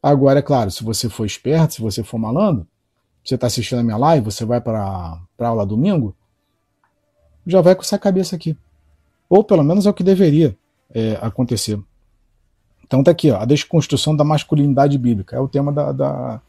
Agora, 0.01 0.39
é 0.39 0.41
claro, 0.41 0.69
se 0.69 0.83
você 0.83 1.09
for 1.09 1.25
esperto, 1.25 1.73
se 1.73 1.81
você 1.81 2.03
for 2.03 2.17
malandro, 2.17 2.67
você 3.23 3.35
está 3.35 3.47
assistindo 3.47 3.79
a 3.79 3.83
minha 3.83 3.97
live, 3.97 4.25
você 4.25 4.45
vai 4.45 4.61
para 4.61 5.19
aula 5.39 5.65
domingo, 5.65 6.15
já 7.45 7.59
vai 7.59 7.73
com 7.73 7.81
essa 7.81 7.97
cabeça 7.97 8.35
aqui. 8.35 8.55
Ou 9.27 9.43
pelo 9.43 9.63
menos 9.63 9.87
é 9.87 9.89
o 9.89 9.93
que 9.93 10.03
deveria 10.03 10.55
é, 10.93 11.17
acontecer. 11.21 11.79
Então 12.85 13.03
tá 13.03 13.11
aqui, 13.11 13.31
ó, 13.31 13.39
a 13.39 13.45
desconstrução 13.45 14.15
da 14.15 14.23
masculinidade 14.23 14.97
bíblica. 14.97 15.35
É 15.35 15.39
o 15.39 15.47
tema 15.47 15.71
da, 15.71 15.91
da, 15.91 16.41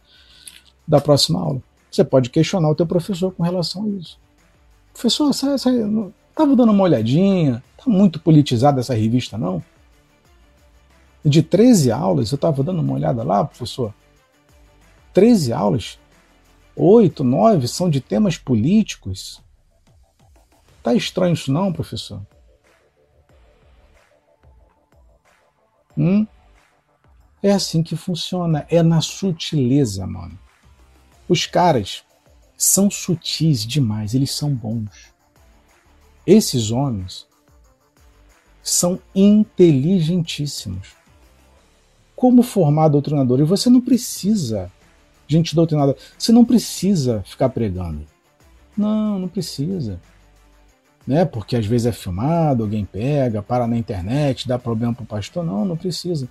da 0.86 1.00
próxima 1.00 1.40
aula. 1.40 1.62
Você 1.90 2.04
pode 2.04 2.28
questionar 2.28 2.68
o 2.68 2.74
teu 2.74 2.86
professor 2.86 3.32
com 3.32 3.42
relação 3.42 3.84
a 3.84 3.88
isso. 3.88 4.18
Professor, 4.92 5.32
você, 5.32 5.50
você 5.50 5.70
estava 6.30 6.54
dando 6.54 6.72
uma 6.72 6.84
olhadinha? 6.84 7.62
Está 7.78 7.90
muito 7.90 8.20
politizada 8.20 8.80
essa 8.80 8.94
revista, 8.94 9.38
não? 9.38 9.62
De 11.24 11.42
13 11.42 11.90
aulas, 11.90 12.30
eu 12.30 12.36
estava 12.36 12.62
dando 12.62 12.80
uma 12.80 12.92
olhada 12.92 13.22
lá, 13.22 13.44
professor. 13.44 13.92
13 15.14 15.52
aulas, 15.52 15.98
8, 16.76 17.24
9 17.24 17.66
são 17.66 17.88
de 17.88 18.00
temas 18.00 18.36
políticos. 18.36 19.40
Tá 20.82 20.94
estranho 20.94 21.32
isso 21.32 21.50
não, 21.50 21.72
professor? 21.72 22.20
Hum? 25.96 26.26
É 27.42 27.52
assim 27.52 27.82
que 27.82 27.96
funciona, 27.96 28.66
é 28.68 28.82
na 28.82 29.00
sutileza, 29.00 30.06
mano. 30.06 30.38
Os 31.28 31.46
caras 31.46 32.04
são 32.56 32.90
sutis 32.90 33.64
demais, 33.66 34.14
eles 34.14 34.30
são 34.30 34.54
bons. 34.54 35.14
Esses 36.26 36.70
homens 36.70 37.26
são 38.62 39.00
inteligentíssimos. 39.14 40.94
Como 42.16 42.42
formar 42.42 42.88
doutrinador? 42.88 43.40
E 43.40 43.44
você 43.44 43.68
não 43.68 43.80
precisa, 43.80 44.72
gente 45.28 45.54
doutrinada, 45.54 45.96
você 46.18 46.32
não 46.32 46.44
precisa 46.44 47.22
ficar 47.26 47.50
pregando. 47.50 48.06
Não, 48.76 49.18
não 49.18 49.28
precisa 49.28 50.00
né? 51.06 51.24
Porque 51.24 51.56
às 51.56 51.64
vezes 51.64 51.86
é 51.86 51.92
filmado, 51.92 52.64
alguém 52.64 52.84
pega, 52.84 53.42
para 53.42 53.66
na 53.66 53.76
internet, 53.76 54.48
dá 54.48 54.58
problema 54.58 54.92
para 54.92 55.04
o 55.04 55.06
pastor. 55.06 55.44
Não, 55.44 55.64
não 55.64 55.76
precisa. 55.76 56.28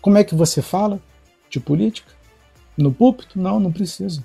Como 0.00 0.18
é 0.18 0.24
que 0.24 0.34
você 0.34 0.60
fala 0.60 1.00
de 1.48 1.58
política? 1.58 2.12
No 2.76 2.92
púlpito? 2.92 3.38
Não, 3.38 3.58
não 3.58 3.72
precisa. 3.72 4.24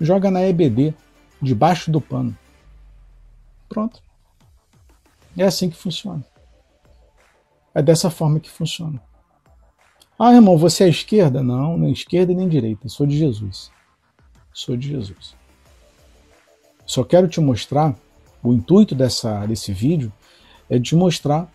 Joga 0.00 0.30
na 0.30 0.42
EBD, 0.42 0.94
debaixo 1.40 1.90
do 1.90 2.00
pano. 2.00 2.36
Pronto. 3.68 4.02
É 5.36 5.44
assim 5.44 5.68
que 5.68 5.76
funciona. 5.76 6.24
É 7.74 7.82
dessa 7.82 8.08
forma 8.08 8.38
que 8.38 8.50
funciona. 8.50 9.02
Ah, 10.18 10.32
irmão, 10.32 10.56
você 10.56 10.84
é 10.84 10.88
esquerda? 10.88 11.42
Não, 11.42 11.76
nem 11.76 11.92
esquerda 11.92 12.32
nem 12.32 12.48
direita. 12.48 12.88
Sou 12.88 13.04
de 13.06 13.18
Jesus. 13.18 13.70
Sou 14.52 14.76
de 14.76 14.88
Jesus. 14.88 15.34
Só 16.86 17.02
quero 17.02 17.26
te 17.26 17.40
mostrar, 17.40 17.96
o 18.44 18.52
intuito 18.52 18.94
dessa, 18.94 19.46
desse 19.46 19.72
vídeo 19.72 20.12
é 20.68 20.78
de 20.78 20.94
mostrar 20.94 21.50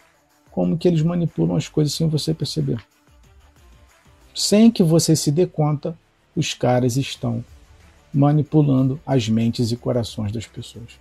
como 0.50 0.76
que 0.76 0.88
eles 0.88 1.04
manipulam 1.04 1.56
as 1.56 1.68
coisas 1.68 1.94
sem 1.94 2.10
você 2.10 2.34
perceber. 2.34 2.84
Sem 4.34 4.72
que 4.72 4.82
você 4.82 5.16
se 5.16 5.32
dê 5.32 5.46
conta, 5.46 5.96
os 6.36 6.54
caras 6.56 6.98
estão 6.98 7.46
manipulando 8.12 9.00
as 9.06 9.30
mentes 9.30 9.72
e 9.72 9.78
corações 9.78 10.32
das 10.32 10.48
pessoas. 10.48 11.00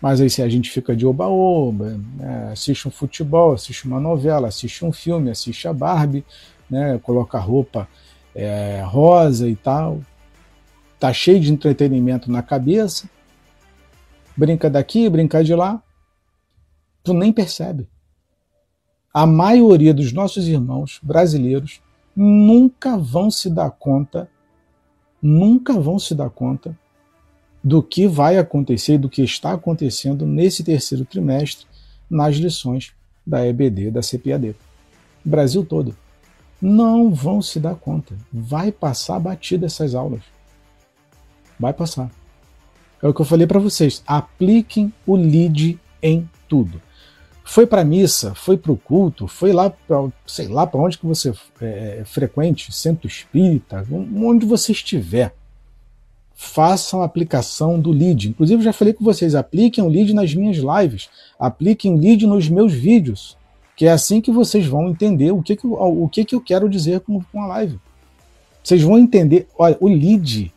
Mas 0.00 0.20
aí 0.20 0.28
se 0.28 0.42
a 0.42 0.48
gente 0.48 0.70
fica 0.70 0.94
de 0.94 1.06
oba-oba, 1.06 2.00
né, 2.16 2.50
assiste 2.52 2.88
um 2.88 2.90
futebol, 2.90 3.52
assiste 3.52 3.86
uma 3.86 4.00
novela, 4.00 4.48
assiste 4.48 4.84
um 4.84 4.92
filme, 4.92 5.30
assiste 5.30 5.68
a 5.68 5.72
Barbie, 5.72 6.24
né, 6.68 6.98
coloca 6.98 7.38
roupa 7.38 7.88
é, 8.34 8.82
rosa 8.84 9.48
e 9.48 9.56
tal, 9.56 10.00
tá 10.98 11.12
cheio 11.12 11.40
de 11.40 11.52
entretenimento 11.52 12.30
na 12.30 12.42
cabeça, 12.42 13.08
brinca 14.38 14.70
daqui, 14.70 15.10
brinca 15.10 15.42
de 15.42 15.52
lá, 15.52 15.82
tu 17.02 17.12
nem 17.12 17.32
percebe. 17.32 17.88
A 19.12 19.26
maioria 19.26 19.92
dos 19.92 20.12
nossos 20.12 20.46
irmãos 20.46 21.00
brasileiros 21.02 21.82
nunca 22.14 22.96
vão 22.96 23.32
se 23.32 23.50
dar 23.50 23.72
conta, 23.72 24.30
nunca 25.20 25.72
vão 25.72 25.98
se 25.98 26.14
dar 26.14 26.30
conta 26.30 26.78
do 27.64 27.82
que 27.82 28.06
vai 28.06 28.38
acontecer 28.38 28.94
e 28.94 28.98
do 28.98 29.08
que 29.08 29.22
está 29.22 29.52
acontecendo 29.52 30.24
nesse 30.24 30.62
terceiro 30.62 31.04
trimestre 31.04 31.66
nas 32.08 32.36
lições 32.36 32.92
da 33.26 33.44
EBD, 33.44 33.90
da 33.90 34.02
CPAD. 34.02 34.54
Brasil 35.24 35.66
todo. 35.66 35.96
Não 36.62 37.12
vão 37.12 37.42
se 37.42 37.58
dar 37.58 37.74
conta. 37.74 38.14
Vai 38.32 38.70
passar 38.70 39.18
batida 39.18 39.66
essas 39.66 39.96
aulas. 39.96 40.22
Vai 41.58 41.72
passar. 41.72 42.08
É 43.02 43.08
o 43.08 43.14
que 43.14 43.20
eu 43.20 43.26
falei 43.26 43.46
para 43.46 43.60
vocês. 43.60 44.02
Apliquem 44.06 44.92
o 45.06 45.16
LID 45.16 45.78
em 46.02 46.28
tudo. 46.48 46.80
Foi 47.44 47.66
para 47.66 47.84
missa, 47.84 48.34
foi 48.34 48.58
para 48.58 48.72
o 48.72 48.76
culto, 48.76 49.26
foi 49.26 49.52
lá, 49.52 49.70
pra, 49.70 50.08
sei 50.26 50.48
lá, 50.48 50.66
para 50.66 50.80
onde 50.80 50.98
que 50.98 51.06
você 51.06 51.32
é, 51.62 52.02
frequente, 52.04 52.70
centro 52.72 53.06
espírita, 53.06 53.86
onde 53.90 54.44
você 54.44 54.72
estiver 54.72 55.34
façam 56.40 57.02
a 57.02 57.04
aplicação 57.04 57.80
do 57.80 57.90
lead. 57.90 58.28
Inclusive, 58.28 58.62
já 58.62 58.72
falei 58.72 58.94
com 58.94 59.02
vocês, 59.02 59.34
apliquem 59.34 59.82
o 59.82 59.88
lead 59.88 60.14
nas 60.14 60.32
minhas 60.32 60.58
lives, 60.58 61.08
apliquem 61.36 61.92
o 61.92 61.98
lead 61.98 62.24
nos 62.28 62.48
meus 62.48 62.72
vídeos, 62.72 63.36
que 63.74 63.86
é 63.86 63.90
assim 63.90 64.20
que 64.20 64.30
vocês 64.30 64.64
vão 64.64 64.88
entender 64.88 65.32
o 65.32 65.42
que, 65.42 65.56
que, 65.56 65.66
o 65.66 66.08
que, 66.08 66.24
que 66.24 66.36
eu 66.36 66.40
quero 66.40 66.68
dizer 66.68 67.00
com, 67.00 67.20
com 67.32 67.42
a 67.42 67.46
live. 67.48 67.80
Vocês 68.62 68.80
vão 68.82 68.96
entender, 68.96 69.48
olha, 69.58 69.76
o 69.80 69.88
lead, 69.88 70.52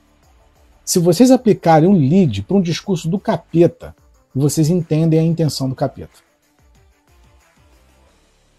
se 0.91 0.99
vocês 0.99 1.31
aplicarem 1.31 1.87
um 1.87 1.93
lead 1.93 2.41
para 2.41 2.57
um 2.57 2.61
discurso 2.61 3.07
do 3.07 3.17
capeta, 3.17 3.95
vocês 4.35 4.69
entendem 4.69 5.17
a 5.17 5.23
intenção 5.23 5.69
do 5.69 5.73
capeta. 5.73 6.19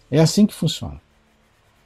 É 0.09 0.19
assim 0.19 0.47
que 0.47 0.53
funciona. 0.55 0.99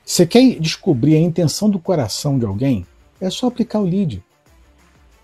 Você 0.05 0.25
quer 0.25 0.57
descobrir 0.57 1.17
a 1.17 1.19
intenção 1.19 1.69
do 1.69 1.77
coração 1.77 2.39
de 2.39 2.45
alguém? 2.45 2.87
É 3.19 3.29
só 3.29 3.47
aplicar 3.47 3.79
o 3.79 3.83
lead. 3.83 4.23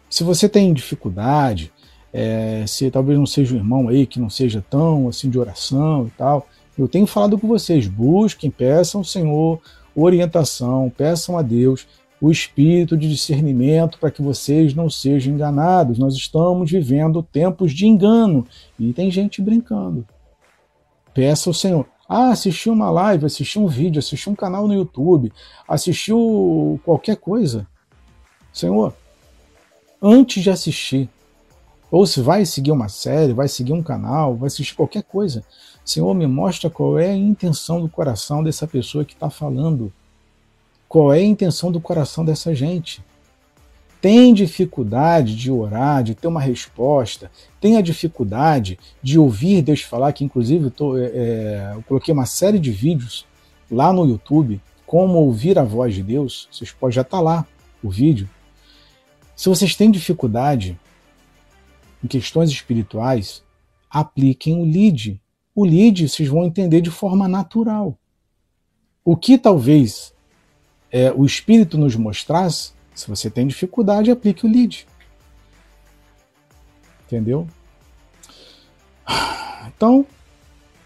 Se 0.09 0.25
você 0.25 0.49
tem 0.49 0.73
dificuldade, 0.73 1.71
é, 2.11 2.65
se 2.67 2.91
talvez 2.91 3.17
não 3.17 3.25
seja 3.25 3.55
um 3.55 3.59
irmão 3.59 3.87
aí 3.87 4.05
que 4.05 4.19
não 4.19 4.29
seja 4.29 4.61
tão 4.69 5.07
assim 5.07 5.29
de 5.29 5.39
oração 5.39 6.05
e 6.05 6.09
tal, 6.17 6.49
eu 6.77 6.85
tenho 6.85 7.07
falado 7.07 7.39
com 7.39 7.47
vocês, 7.47 7.87
busquem, 7.87 8.51
peçam 8.51 8.99
ao 8.99 9.05
Senhor 9.05 9.61
orientação, 9.95 10.91
peçam 10.97 11.37
a 11.37 11.41
Deus 11.41 11.87
o 12.23 12.31
espírito 12.31 12.95
de 12.95 13.09
discernimento 13.09 13.99
para 13.99 14.09
que 14.09 14.21
vocês 14.21 14.73
não 14.73 14.89
sejam 14.89 15.33
enganados. 15.33 15.99
Nós 15.99 16.15
estamos 16.15 16.71
vivendo 16.71 17.21
tempos 17.21 17.73
de 17.73 17.85
engano 17.85 18.47
e 18.79 18.93
tem 18.93 19.11
gente 19.11 19.41
brincando. 19.41 20.07
Peça 21.13 21.49
ao 21.49 21.53
Senhor. 21.53 21.85
Ah, 22.07 22.29
assistiu 22.29 22.71
uma 22.71 22.89
live, 22.89 23.25
assistiu 23.25 23.61
um 23.61 23.67
vídeo, 23.67 23.99
assistiu 23.99 24.31
um 24.31 24.35
canal 24.35 24.69
no 24.69 24.73
YouTube, 24.73 25.33
assistiu 25.67 26.79
qualquer 26.85 27.17
coisa. 27.17 27.67
Senhor, 28.53 28.93
antes 30.01 30.41
de 30.41 30.49
assistir. 30.49 31.09
Ou 31.91 32.07
se 32.07 32.21
vai 32.21 32.45
seguir 32.45 32.71
uma 32.71 32.87
série, 32.87 33.33
vai 33.33 33.49
seguir 33.49 33.73
um 33.73 33.83
canal, 33.83 34.37
vai 34.37 34.47
assistir 34.47 34.75
qualquer 34.75 35.03
coisa. 35.03 35.43
Senhor, 35.83 36.13
me 36.15 36.25
mostra 36.25 36.69
qual 36.69 36.97
é 36.97 37.09
a 37.09 37.17
intenção 37.17 37.81
do 37.81 37.89
coração 37.89 38.41
dessa 38.41 38.65
pessoa 38.65 39.03
que 39.03 39.13
está 39.13 39.29
falando. 39.29 39.91
Qual 40.93 41.11
é 41.11 41.17
a 41.17 41.23
intenção 41.23 41.71
do 41.71 41.81
coração 41.81 42.23
dessa 42.23 42.53
gente? 42.53 43.03
Tem 43.99 44.31
dificuldade 44.31 45.35
de 45.35 45.49
orar, 45.49 46.03
de 46.03 46.13
ter 46.13 46.27
uma 46.27 46.39
resposta, 46.39 47.31
tem 47.59 47.77
a 47.77 47.81
dificuldade 47.81 48.77
de 49.01 49.17
ouvir 49.17 49.63
Deus 49.63 49.81
falar, 49.81 50.13
que 50.13 50.23
inclusive 50.23 50.65
eu, 50.65 50.69
tô, 50.69 50.95
é, 50.95 51.05
é 51.05 51.71
eu 51.73 51.81
coloquei 51.81 52.13
uma 52.13 52.27
série 52.27 52.59
de 52.59 52.69
vídeos 52.69 53.25
lá 53.71 53.91
no 53.91 54.05
YouTube, 54.05 54.61
como 54.85 55.17
ouvir 55.17 55.57
a 55.57 55.63
voz 55.63 55.95
de 55.95 56.03
Deus, 56.03 56.47
vocês 56.51 56.71
podem 56.71 56.93
já 56.93 57.01
estar 57.01 57.17
tá 57.17 57.23
lá 57.23 57.47
o 57.81 57.89
vídeo, 57.89 58.29
se 59.35 59.49
vocês 59.49 59.75
têm 59.75 59.89
dificuldade 59.89 60.79
em 62.03 62.07
questões 62.07 62.51
espirituais, 62.51 63.43
apliquem 63.89 64.61
o 64.61 64.63
lead. 64.63 65.19
O 65.55 65.65
lead 65.65 66.07
vocês 66.07 66.29
vão 66.29 66.45
entender 66.45 66.81
de 66.81 66.91
forma 66.91 67.27
natural. 67.27 67.97
O 69.03 69.17
que 69.17 69.39
talvez 69.39 70.12
é, 70.93 71.11
o 71.11 71.25
espírito 71.25 71.75
nos 71.75 71.95
mostrasse, 71.95 72.71
se 72.93 73.09
você 73.09 73.27
tem 73.27 73.47
dificuldade, 73.47 74.11
aplique 74.11 74.45
o 74.45 74.49
lead. 74.49 74.85
Entendeu? 77.07 77.47
Então, 79.75 80.05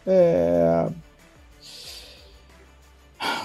é... 0.06 0.88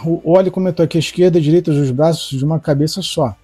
o 0.05 0.31
Oli 0.31 0.53
comentou 0.53 0.85
aqui: 0.85 0.99
esquerda 0.99 1.39
e 1.39 1.43
direita 1.43 1.73
dos 1.73 1.91
braços 1.91 2.39
de 2.39 2.45
uma 2.45 2.61
cabeça 2.61 3.03
só. 3.03 3.35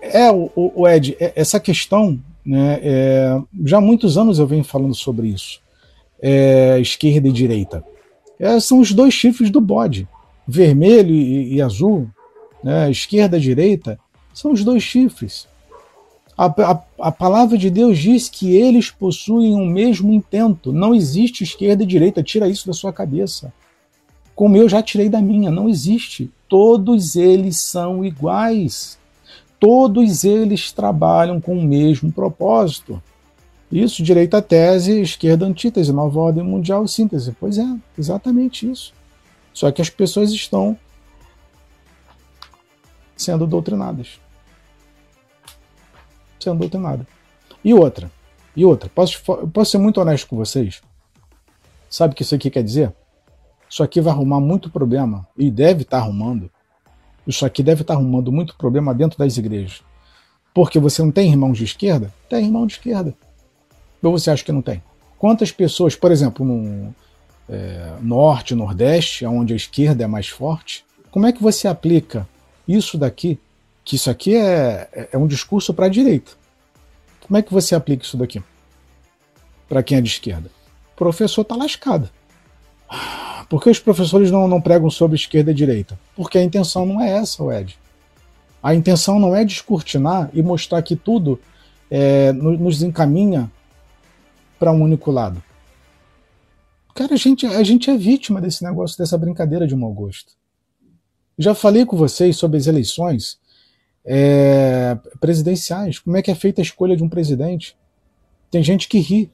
É, 0.00 0.30
o, 0.30 0.50
o 0.56 0.88
Ed, 0.88 1.16
é, 1.20 1.32
essa 1.36 1.60
questão, 1.60 2.18
né, 2.44 2.80
é, 2.82 3.38
já 3.64 3.76
há 3.76 3.80
muitos 3.80 4.16
anos 4.16 4.38
eu 4.38 4.46
venho 4.46 4.64
falando 4.64 4.94
sobre 4.94 5.28
isso. 5.28 5.60
É, 6.20 6.78
esquerda 6.80 7.28
e 7.28 7.32
direita. 7.32 7.84
É, 8.38 8.58
são 8.58 8.80
os 8.80 8.92
dois 8.92 9.12
chifres 9.12 9.50
do 9.50 9.60
bode, 9.60 10.08
vermelho 10.46 11.14
e, 11.14 11.54
e 11.54 11.62
azul, 11.62 12.08
né, 12.62 12.90
esquerda 12.90 13.38
direita, 13.38 13.98
são 14.32 14.52
os 14.52 14.64
dois 14.64 14.82
chifres. 14.82 15.48
A, 16.36 16.46
a, 16.46 16.82
a, 17.00 17.12
palavra 17.12 17.58
de 17.58 17.68
Deus 17.68 17.98
diz 17.98 18.28
que 18.28 18.54
eles 18.54 18.90
possuem 18.90 19.54
o 19.54 19.66
mesmo 19.66 20.12
intento. 20.12 20.72
Não 20.72 20.94
existe 20.94 21.42
esquerda 21.42 21.82
e 21.82 21.86
direita, 21.86 22.22
tira 22.22 22.48
isso 22.48 22.66
da 22.66 22.72
sua 22.72 22.92
cabeça. 22.92 23.52
Como 24.36 24.56
eu 24.56 24.68
já 24.68 24.80
tirei 24.80 25.08
da 25.08 25.20
minha, 25.20 25.50
não 25.50 25.68
existe. 25.68 26.30
Todos 26.48 27.16
eles 27.16 27.58
são 27.58 28.04
iguais 28.04 28.98
todos 29.60 30.24
eles 30.24 30.72
trabalham 30.72 31.40
com 31.40 31.58
o 31.58 31.62
mesmo 31.62 32.12
propósito. 32.12 33.02
Isso, 33.70 34.02
direita 34.02 34.40
tese, 34.40 35.00
esquerda 35.00 35.44
antítese, 35.44 35.92
nova 35.92 36.18
ordem 36.18 36.42
mundial 36.42 36.86
síntese. 36.88 37.34
Pois 37.38 37.58
é, 37.58 37.66
exatamente 37.98 38.70
isso. 38.70 38.94
Só 39.52 39.70
que 39.70 39.82
as 39.82 39.90
pessoas 39.90 40.32
estão 40.32 40.76
sendo 43.18 43.46
doutrinadas. 43.46 44.18
Sendo 46.40 46.60
doutrinadas. 46.60 47.06
E 47.62 47.74
outra, 47.74 48.10
e 48.56 48.64
outra, 48.64 48.88
posso, 48.88 49.20
posso 49.48 49.72
ser 49.72 49.78
muito 49.78 50.00
honesto 50.00 50.28
com 50.28 50.36
vocês? 50.36 50.80
Sabe 51.90 52.12
o 52.12 52.16
que 52.16 52.22
isso 52.22 52.34
aqui 52.34 52.48
quer 52.48 52.62
dizer? 52.62 52.94
Isso 53.68 53.82
aqui 53.82 54.00
vai 54.00 54.12
arrumar 54.12 54.40
muito 54.40 54.70
problema, 54.70 55.26
e 55.36 55.50
deve 55.50 55.82
estar 55.82 55.98
arrumando, 55.98 56.50
isso 57.26 57.44
aqui 57.44 57.62
deve 57.62 57.82
estar 57.82 57.94
arrumando 57.94 58.32
muito 58.32 58.56
problema 58.56 58.94
dentro 58.94 59.18
das 59.18 59.36
igrejas. 59.36 59.82
Porque 60.54 60.78
você 60.78 61.02
não 61.02 61.10
tem 61.10 61.28
irmãos 61.28 61.58
de 61.58 61.64
esquerda? 61.64 62.12
Tem 62.30 62.46
irmão 62.46 62.66
de 62.66 62.74
esquerda. 62.74 63.14
Ou 64.02 64.12
você 64.12 64.30
acha 64.30 64.44
que 64.44 64.52
não 64.52 64.62
tem? 64.62 64.82
Quantas 65.18 65.52
pessoas, 65.52 65.94
por 65.94 66.10
exemplo, 66.10 66.46
no 66.46 66.94
é, 67.48 67.96
norte, 68.00 68.54
nordeste, 68.54 69.26
onde 69.26 69.52
a 69.52 69.56
esquerda 69.56 70.04
é 70.04 70.06
mais 70.06 70.28
forte, 70.28 70.84
como 71.10 71.26
é 71.26 71.32
que 71.32 71.42
você 71.42 71.68
aplica 71.68 72.26
isso 72.68 72.98
daqui? 72.98 73.40
Que 73.84 73.96
isso 73.96 74.10
aqui 74.10 74.36
é, 74.36 74.88
é, 74.92 75.08
é 75.12 75.18
um 75.18 75.26
discurso 75.26 75.72
para 75.72 75.86
a 75.86 75.88
direita. 75.88 76.32
Como 77.20 77.36
é 77.36 77.42
que 77.42 77.52
você 77.52 77.74
aplica 77.74 78.04
isso 78.04 78.16
daqui? 78.16 78.42
Para 79.68 79.82
quem 79.82 79.98
é 79.98 80.00
de 80.00 80.08
esquerda? 80.08 80.50
O 80.92 80.96
professor 80.96 81.42
está 81.42 81.56
lascado. 81.56 82.10
Por 83.48 83.62
que 83.62 83.70
os 83.70 83.78
professores 83.78 84.30
não, 84.30 84.46
não 84.46 84.60
pregam 84.60 84.90
sobre 84.90 85.16
esquerda 85.16 85.50
e 85.50 85.54
direita? 85.54 85.98
Porque 86.14 86.36
a 86.36 86.42
intenção 86.42 86.84
não 86.84 87.00
é 87.00 87.10
essa, 87.10 87.42
Ed. 87.58 87.78
A 88.62 88.74
intenção 88.74 89.18
não 89.18 89.34
é 89.34 89.44
descortinar 89.44 90.30
e 90.34 90.42
mostrar 90.42 90.82
que 90.82 90.96
tudo 90.96 91.40
é, 91.90 92.32
nos 92.32 92.82
encaminha 92.82 93.50
para 94.58 94.72
um 94.72 94.82
único 94.82 95.10
lado. 95.10 95.42
Cara, 96.94 97.14
a 97.14 97.16
gente, 97.16 97.46
a 97.46 97.62
gente 97.62 97.88
é 97.90 97.96
vítima 97.96 98.40
desse 98.40 98.64
negócio, 98.64 98.98
dessa 98.98 99.16
brincadeira 99.16 99.66
de 99.66 99.76
mau 99.76 99.92
gosto. 99.92 100.32
Já 101.38 101.54
falei 101.54 101.86
com 101.86 101.96
vocês 101.96 102.36
sobre 102.36 102.56
as 102.56 102.66
eleições 102.66 103.38
é, 104.04 104.98
presidenciais. 105.20 105.98
Como 105.98 106.16
é 106.16 106.22
que 106.22 106.30
é 106.30 106.34
feita 106.34 106.60
a 106.60 106.64
escolha 106.64 106.96
de 106.96 107.02
um 107.02 107.08
presidente? 107.08 107.76
Tem 108.50 108.62
gente 108.62 108.88
que 108.88 108.98
ri. 108.98 109.30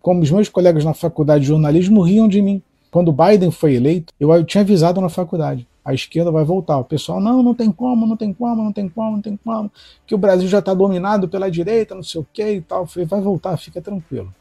Como 0.00 0.20
os 0.20 0.30
meus 0.30 0.48
colegas 0.48 0.84
na 0.84 0.92
faculdade 0.92 1.42
de 1.42 1.48
jornalismo 1.48 2.02
riam 2.02 2.28
de 2.28 2.42
mim. 2.42 2.62
Quando 2.90 3.12
Biden 3.12 3.50
foi 3.50 3.74
eleito, 3.74 4.12
eu, 4.18 4.44
tinha 4.44 4.62
avisado 4.62 5.00
na 5.00 5.08
faculdade 5.08 5.66
a 5.84 5.92
esquerda 5.92 6.30
vai 6.30 6.44
voltar. 6.44 6.78
O 6.78 6.84
pessoal, 6.84 7.20
não, 7.20 7.42
não 7.42 7.54
tem 7.54 7.70
como, 7.70 8.06
não 8.06 8.16
tem 8.16 8.32
como, 8.32 8.64
não 8.64 8.72
tem 8.72 8.88
como, 8.88 9.12
não 9.12 9.20
tem 9.20 9.36
como, 9.36 9.70
que 10.06 10.14
o 10.14 10.18
Brasil 10.18 10.48
já 10.48 10.60
está 10.60 10.72
dominado 10.72 11.28
pela 11.28 11.50
direita, 11.50 11.94
não 11.94 12.02
sei 12.02 12.20
o 12.20 12.26
que 12.32 12.42
e 12.42 12.60
tal. 12.62 12.82
Eu 12.82 12.86
falei, 12.86 13.06
vai 13.06 13.20
voltar, 13.20 13.56
fica 13.58 13.82
tranquilo. 13.82 14.34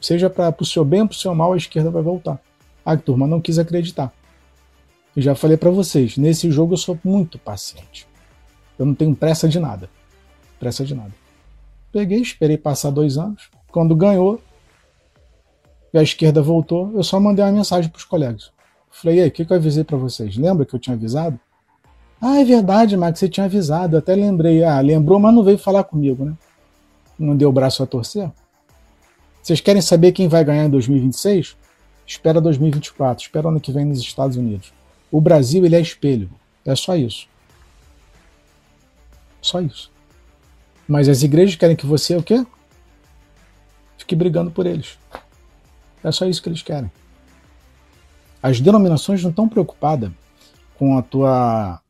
Seja 0.00 0.30
para 0.30 0.54
o 0.60 0.64
seu 0.64 0.84
bem 0.84 1.04
para 1.06 1.14
o 1.14 1.18
seu 1.18 1.34
mal, 1.34 1.52
a 1.52 1.56
esquerda 1.56 1.90
vai 1.90 2.02
voltar. 2.02 2.38
A 2.84 2.96
turma 2.96 3.26
não 3.26 3.40
quis 3.40 3.58
acreditar. 3.58 4.12
Eu 5.16 5.22
já 5.22 5.34
falei 5.34 5.56
para 5.56 5.70
vocês, 5.70 6.18
nesse 6.18 6.50
jogo 6.50 6.74
eu 6.74 6.78
sou 6.78 6.98
muito 7.02 7.38
paciente. 7.38 8.06
Eu 8.78 8.84
não 8.84 8.94
tenho 8.94 9.16
pressa 9.16 9.48
de 9.48 9.58
nada. 9.58 9.88
Pressa 10.60 10.84
de 10.84 10.94
nada. 10.94 11.12
Peguei, 11.90 12.20
esperei 12.20 12.58
passar 12.58 12.90
dois 12.90 13.16
anos. 13.16 13.48
Quando 13.72 13.96
ganhou, 13.96 14.40
e 15.92 15.98
a 15.98 16.02
esquerda 16.02 16.42
voltou, 16.42 16.92
eu 16.92 17.02
só 17.02 17.18
mandei 17.18 17.42
uma 17.42 17.52
mensagem 17.52 17.90
para 17.90 17.98
os 17.98 18.04
colegas. 18.04 18.52
Falei, 18.90 19.22
aí, 19.22 19.28
o 19.28 19.30
que, 19.32 19.46
que 19.46 19.52
eu 19.52 19.56
avisei 19.56 19.84
para 19.84 19.96
vocês? 19.96 20.36
Lembra 20.36 20.66
que 20.66 20.74
eu 20.74 20.78
tinha 20.78 20.94
avisado? 20.94 21.40
Ah, 22.20 22.38
é 22.38 22.44
verdade, 22.44 22.96
Max, 22.96 23.18
você 23.18 23.28
tinha 23.28 23.46
avisado. 23.46 23.96
Eu 23.96 24.00
até 24.00 24.14
lembrei. 24.14 24.62
Ah, 24.64 24.80
lembrou, 24.80 25.18
mas 25.18 25.34
não 25.34 25.42
veio 25.42 25.58
falar 25.58 25.84
comigo, 25.84 26.24
né? 26.24 26.34
Não 27.18 27.34
deu 27.34 27.48
o 27.48 27.52
braço 27.52 27.82
a 27.82 27.86
torcer? 27.86 28.30
Vocês 29.42 29.60
querem 29.60 29.80
saber 29.80 30.12
quem 30.12 30.28
vai 30.28 30.44
ganhar 30.44 30.64
em 30.64 30.70
2026? 30.70 31.56
Espera 32.06 32.40
2024, 32.40 33.24
espera 33.24 33.48
ano 33.48 33.60
que 33.60 33.72
vem 33.72 33.84
nos 33.84 33.98
Estados 33.98 34.36
Unidos. 34.36 34.75
O 35.16 35.20
Brasil, 35.22 35.64
ele 35.64 35.74
é 35.74 35.80
espelho. 35.80 36.30
É 36.62 36.76
só 36.76 36.94
isso. 36.94 37.26
Só 39.40 39.62
isso. 39.62 39.90
Mas 40.86 41.08
as 41.08 41.22
igrejas 41.22 41.56
querem 41.56 41.74
que 41.74 41.86
você 41.86 42.14
o 42.16 42.22
quê? 42.22 42.46
Fique 43.96 44.14
brigando 44.14 44.50
por 44.50 44.66
eles. 44.66 44.98
É 46.04 46.12
só 46.12 46.26
isso 46.26 46.42
que 46.42 46.50
eles 46.50 46.60
querem. 46.60 46.92
As 48.42 48.60
denominações 48.60 49.22
não 49.22 49.30
estão 49.30 49.48
preocupadas 49.48 50.12
com 50.78 50.98
a 50.98 51.02
tua 51.02 51.80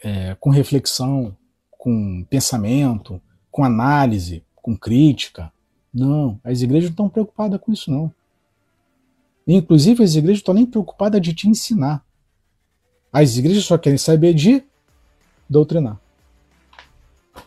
é, 0.00 0.36
com 0.38 0.48
reflexão, 0.48 1.36
com 1.72 2.24
pensamento, 2.30 3.20
com 3.50 3.64
análise, 3.64 4.44
com 4.54 4.76
crítica. 4.76 5.52
Não, 5.92 6.38
as 6.44 6.62
igrejas 6.62 6.90
não 6.90 6.92
estão 6.92 7.08
preocupadas 7.08 7.60
com 7.60 7.72
isso 7.72 7.90
não. 7.90 8.14
Inclusive 9.44 10.04
as 10.04 10.14
igrejas 10.14 10.38
estão 10.38 10.54
nem 10.54 10.64
preocupadas 10.64 11.20
de 11.20 11.34
te 11.34 11.48
ensinar. 11.48 12.04
As 13.14 13.36
igrejas 13.36 13.64
só 13.64 13.78
querem 13.78 13.96
saber 13.96 14.34
de 14.34 14.60
doutrinar. 15.48 16.00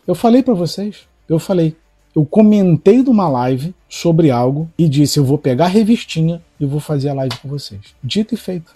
Eu 0.06 0.14
falei 0.14 0.42
para 0.42 0.54
vocês, 0.54 1.06
eu 1.28 1.38
falei, 1.38 1.76
eu 2.16 2.24
comentei 2.24 3.02
numa 3.02 3.28
live 3.28 3.74
sobre 3.86 4.30
algo 4.30 4.70
e 4.78 4.88
disse: 4.88 5.18
eu 5.18 5.24
vou 5.26 5.36
pegar 5.36 5.66
a 5.66 5.68
revistinha 5.68 6.42
e 6.58 6.64
vou 6.64 6.80
fazer 6.80 7.10
a 7.10 7.12
live 7.12 7.36
com 7.40 7.50
vocês. 7.50 7.94
Dito 8.02 8.32
e 8.32 8.36
feito. 8.38 8.74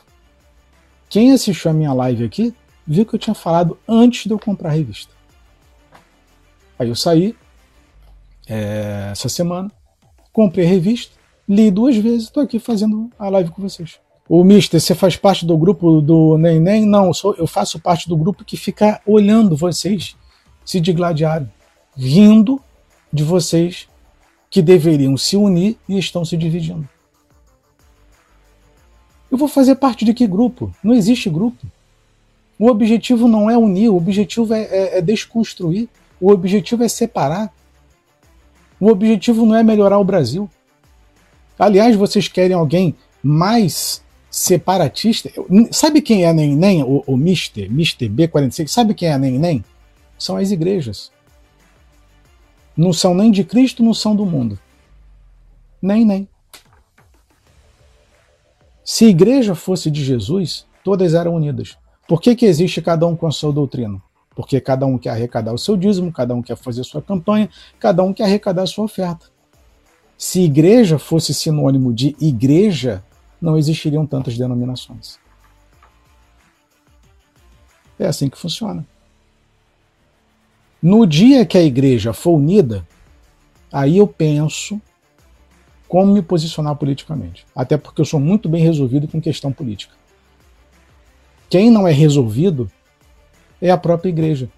Quem 1.08 1.32
assistiu 1.32 1.70
a 1.70 1.74
minha 1.74 1.94
live 1.94 2.24
aqui 2.24 2.54
viu 2.86 3.06
que 3.06 3.14
eu 3.14 3.18
tinha 3.18 3.34
falado 3.34 3.78
antes 3.88 4.26
de 4.26 4.30
eu 4.30 4.38
comprar 4.38 4.68
a 4.68 4.72
revista. 4.72 5.14
Aí 6.78 6.90
eu 6.90 6.94
saí 6.94 7.34
é, 8.46 9.08
essa 9.12 9.30
semana, 9.30 9.72
comprei 10.30 10.66
a 10.66 10.68
revista, 10.68 11.16
li 11.48 11.70
duas 11.70 11.96
vezes, 11.96 12.24
estou 12.24 12.42
aqui 12.42 12.58
fazendo 12.58 13.10
a 13.18 13.30
live 13.30 13.50
com 13.50 13.62
vocês. 13.62 13.98
O 14.28 14.44
Mister, 14.44 14.80
você 14.80 14.94
faz 14.94 15.16
parte 15.16 15.44
do 15.44 15.56
grupo 15.56 16.00
do 16.00 16.38
Neném? 16.38 16.86
Não, 16.86 17.06
eu, 17.06 17.14
sou, 17.14 17.34
eu 17.34 17.46
faço 17.46 17.80
parte 17.80 18.08
do 18.08 18.16
grupo 18.16 18.44
que 18.44 18.56
fica 18.56 19.00
olhando 19.04 19.56
vocês 19.56 20.16
se 20.64 20.80
digladiarem, 20.80 21.50
rindo 21.96 22.60
de 23.12 23.24
vocês 23.24 23.88
que 24.48 24.62
deveriam 24.62 25.16
se 25.16 25.36
unir 25.36 25.76
e 25.88 25.98
estão 25.98 26.24
se 26.24 26.36
dividindo. 26.36 26.88
Eu 29.30 29.36
vou 29.36 29.48
fazer 29.48 29.76
parte 29.76 30.04
de 30.04 30.14
que 30.14 30.26
grupo? 30.26 30.72
Não 30.84 30.94
existe 30.94 31.28
grupo. 31.28 31.66
O 32.58 32.68
objetivo 32.68 33.26
não 33.26 33.50
é 33.50 33.56
unir, 33.56 33.88
o 33.88 33.96
objetivo 33.96 34.54
é, 34.54 34.62
é, 34.62 34.98
é 34.98 35.00
desconstruir, 35.02 35.88
o 36.20 36.30
objetivo 36.30 36.84
é 36.84 36.88
separar. 36.88 37.52
O 38.78 38.88
objetivo 38.88 39.44
não 39.44 39.56
é 39.56 39.62
melhorar 39.62 39.98
o 39.98 40.04
Brasil. 40.04 40.48
Aliás, 41.58 41.96
vocês 41.96 42.28
querem 42.28 42.54
alguém 42.54 42.94
mais 43.22 44.02
separatista? 44.32 45.30
Sabe 45.70 46.00
quem 46.00 46.24
é 46.24 46.32
NEM, 46.32 46.82
o, 46.82 47.04
o 47.06 47.16
Mister, 47.18 47.70
Mister 47.70 48.08
B46? 48.08 48.66
Sabe 48.66 48.94
quem 48.94 49.10
é 49.10 49.18
NEM? 49.18 49.62
São 50.18 50.38
as 50.38 50.50
igrejas. 50.50 51.12
Não 52.74 52.94
são 52.94 53.14
nem 53.14 53.30
de 53.30 53.44
Cristo, 53.44 53.82
não 53.82 53.92
são 53.92 54.16
do 54.16 54.24
mundo. 54.24 54.58
Nem, 55.82 56.06
nem. 56.06 56.26
Se 58.82 59.04
a 59.04 59.08
igreja 59.08 59.54
fosse 59.54 59.90
de 59.90 60.02
Jesus, 60.02 60.66
todas 60.82 61.12
eram 61.12 61.34
unidas. 61.34 61.76
Por 62.08 62.20
que, 62.20 62.34
que 62.34 62.46
existe 62.46 62.80
cada 62.80 63.06
um 63.06 63.14
com 63.14 63.26
a 63.26 63.30
sua 63.30 63.52
doutrina? 63.52 64.00
Porque 64.34 64.60
cada 64.60 64.86
um 64.86 64.96
quer 64.96 65.10
arrecadar 65.10 65.52
o 65.52 65.58
seu 65.58 65.76
dízimo, 65.76 66.10
cada 66.10 66.34
um 66.34 66.40
quer 66.40 66.56
fazer 66.56 66.84
sua 66.84 67.02
campanha, 67.02 67.50
cada 67.78 68.02
um 68.02 68.14
quer 68.14 68.24
arrecadar 68.24 68.62
a 68.62 68.66
sua 68.66 68.86
oferta. 68.86 69.26
Se 70.16 70.40
igreja 70.40 70.98
fosse 70.98 71.34
sinônimo 71.34 71.92
de 71.92 72.16
igreja, 72.18 73.04
não 73.42 73.58
existiriam 73.58 74.06
tantas 74.06 74.38
denominações. 74.38 75.18
É 77.98 78.06
assim 78.06 78.28
que 78.28 78.38
funciona. 78.38 78.86
No 80.80 81.06
dia 81.06 81.44
que 81.44 81.58
a 81.58 81.62
igreja 81.62 82.12
for 82.12 82.36
unida, 82.36 82.86
aí 83.72 83.98
eu 83.98 84.06
penso 84.06 84.80
como 85.88 86.12
me 86.12 86.22
posicionar 86.22 86.76
politicamente. 86.76 87.44
Até 87.54 87.76
porque 87.76 88.00
eu 88.00 88.04
sou 88.04 88.18
muito 88.18 88.48
bem 88.48 88.62
resolvido 88.62 89.06
com 89.08 89.20
questão 89.20 89.52
política. 89.52 89.94
Quem 91.50 91.70
não 91.70 91.86
é 91.86 91.92
resolvido 91.92 92.70
é 93.60 93.70
a 93.70 93.76
própria 93.76 94.08
igreja. 94.08 94.48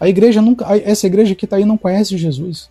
A 0.00 0.08
igreja 0.08 0.40
nunca, 0.40 0.66
essa 0.78 1.06
igreja 1.06 1.34
que 1.34 1.44
está 1.44 1.56
aí 1.56 1.64
não 1.64 1.76
conhece 1.76 2.16
Jesus. 2.16 2.70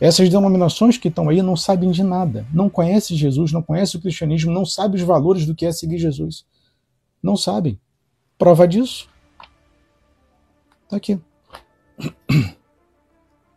Essas 0.00 0.28
denominações 0.28 0.98
que 0.98 1.08
estão 1.08 1.28
aí 1.28 1.40
não 1.40 1.56
sabem 1.56 1.90
de 1.90 2.02
nada, 2.02 2.46
não 2.52 2.68
conhecem 2.68 3.16
Jesus, 3.16 3.52
não 3.52 3.62
conhecem 3.62 3.98
o 3.98 4.02
cristianismo, 4.02 4.52
não 4.52 4.66
sabem 4.66 5.00
os 5.00 5.06
valores 5.06 5.46
do 5.46 5.54
que 5.54 5.64
é 5.64 5.72
seguir 5.72 5.98
Jesus. 5.98 6.44
Não 7.22 7.36
sabem. 7.36 7.78
Prova 8.36 8.66
disso? 8.66 9.08
Está 10.84 10.96
aqui. 10.96 11.18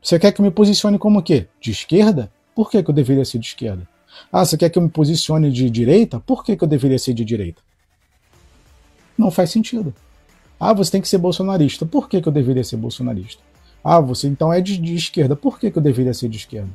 Você 0.01 0.17
quer 0.19 0.31
que 0.31 0.39
eu 0.39 0.45
me 0.45 0.51
posicione 0.51 0.97
como 0.97 1.19
o 1.19 1.23
quê? 1.23 1.47
De 1.59 1.71
esquerda? 1.71 2.31
Por 2.55 2.69
que, 2.69 2.81
que 2.81 2.89
eu 2.89 2.93
deveria 2.93 3.25
ser 3.25 3.39
de 3.39 3.47
esquerda? 3.47 3.87
Ah, 4.31 4.45
você 4.45 4.57
quer 4.57 4.69
que 4.69 4.77
eu 4.77 4.83
me 4.83 4.89
posicione 4.89 5.51
de 5.51 5.69
direita? 5.69 6.19
Por 6.19 6.43
que, 6.43 6.55
que 6.55 6.63
eu 6.63 6.67
deveria 6.67 6.97
ser 6.97 7.13
de 7.13 7.25
direita? 7.25 7.61
Não 9.17 9.31
faz 9.31 9.49
sentido. 9.49 9.93
Ah, 10.59 10.73
você 10.73 10.91
tem 10.91 11.01
que 11.01 11.07
ser 11.07 11.17
bolsonarista. 11.17 11.85
Por 11.85 12.07
que, 12.07 12.21
que 12.21 12.27
eu 12.27 12.33
deveria 12.33 12.63
ser 12.63 12.77
bolsonarista? 12.77 13.43
Ah, 13.89 14.01
você 14.01 14.27
então 14.27 14.51
é 14.51 14.59
de, 14.59 14.77
de 14.77 14.95
esquerda. 14.95 15.33
Por 15.33 15.57
que, 15.57 15.71
que 15.71 15.77
eu 15.77 15.81
deveria 15.81 16.13
ser 16.13 16.27
de 16.27 16.35
esquerda? 16.35 16.69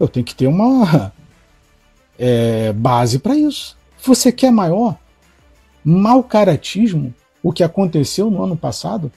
Eu 0.00 0.08
tenho 0.08 0.24
que 0.24 0.34
ter 0.34 0.46
uma 0.46 1.12
é, 2.18 2.72
base 2.72 3.18
para 3.18 3.36
isso. 3.36 3.76
Você 4.02 4.32
quer 4.32 4.50
maior 4.50 4.96
mau 5.84 6.24
caratismo, 6.24 7.14
o 7.42 7.52
que 7.52 7.62
aconteceu 7.62 8.30
no 8.30 8.42
ano 8.42 8.56
passado, 8.56 9.12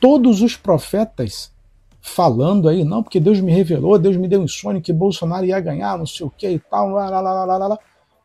todos 0.00 0.40
os 0.40 0.56
profetas 0.56 1.52
falando 2.00 2.66
aí, 2.66 2.82
não, 2.82 3.02
porque 3.02 3.20
Deus 3.20 3.38
me 3.38 3.52
revelou, 3.52 3.98
Deus 3.98 4.16
me 4.16 4.26
deu 4.26 4.40
um 4.40 4.48
sonho 4.48 4.80
que 4.80 4.94
Bolsonaro 4.94 5.44
ia 5.44 5.60
ganhar, 5.60 5.98
não 5.98 6.06
sei 6.06 6.24
o 6.24 6.30
que 6.30 6.48
e 6.48 6.58
tal, 6.58 6.88
lá, 6.88 7.10
lá, 7.10 7.20
lá, 7.20 7.44
lá, 7.44 7.56
lá, 7.58 7.66
lá. 7.66 7.78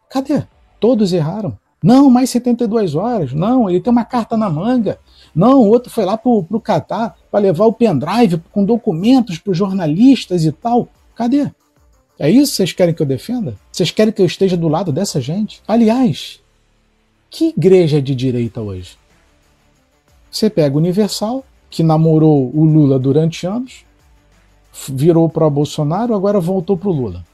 Cadê? 0.10 0.44
Todos 0.80 1.12
erraram. 1.12 1.60
Não, 1.84 2.10
mais 2.10 2.30
72 2.30 2.96
horas. 2.96 3.34
Não, 3.34 3.70
ele 3.70 3.82
tem 3.82 3.92
uma 3.92 4.06
carta 4.06 4.38
na 4.38 4.50
manga. 4.50 4.98
Não, 5.36 5.62
o 5.62 5.70
outro 5.70 5.90
foi 5.90 6.06
lá 6.06 6.18
para 6.18 6.30
o 6.30 6.62
Catar 6.62 7.18
para 7.32 7.40
levar 7.40 7.66
o 7.66 7.74
pendrive 7.74 8.42
com 8.52 8.64
documentos 8.64 9.40
para 9.40 9.52
os 9.52 9.58
jornalistas 9.58 10.46
e 10.46 10.52
tal. 10.52 10.88
Cadê? 11.16 11.50
É 12.20 12.30
isso 12.30 12.52
que 12.52 12.58
vocês 12.58 12.74
querem 12.74 12.94
que 12.94 13.02
eu 13.02 13.06
defenda? 13.06 13.56
Vocês 13.72 13.90
querem 13.90 14.14
que 14.14 14.22
eu 14.22 14.26
esteja 14.26 14.56
do 14.56 14.68
lado 14.68 14.92
dessa 14.92 15.20
gente? 15.20 15.62
Aliás, 15.68 16.40
que 17.30 17.48
igreja 17.50 17.98
é 17.98 18.02
de 18.02 18.14
direita 18.14 18.62
hoje? 18.62 18.96
Você 20.30 20.50
pega 20.50 20.78
Universal, 20.78 21.44
que 21.70 21.82
namorou 21.82 22.52
o 22.56 22.64
Lula 22.64 23.00
durante 23.00 23.48
anos, 23.48 23.84
virou 24.88 25.28
para 25.28 25.50
Bolsonaro, 25.50 26.14
agora 26.14 26.40
voltou 26.40 26.78
para 26.78 26.90
o 26.90 26.94
Lula. 26.94 27.26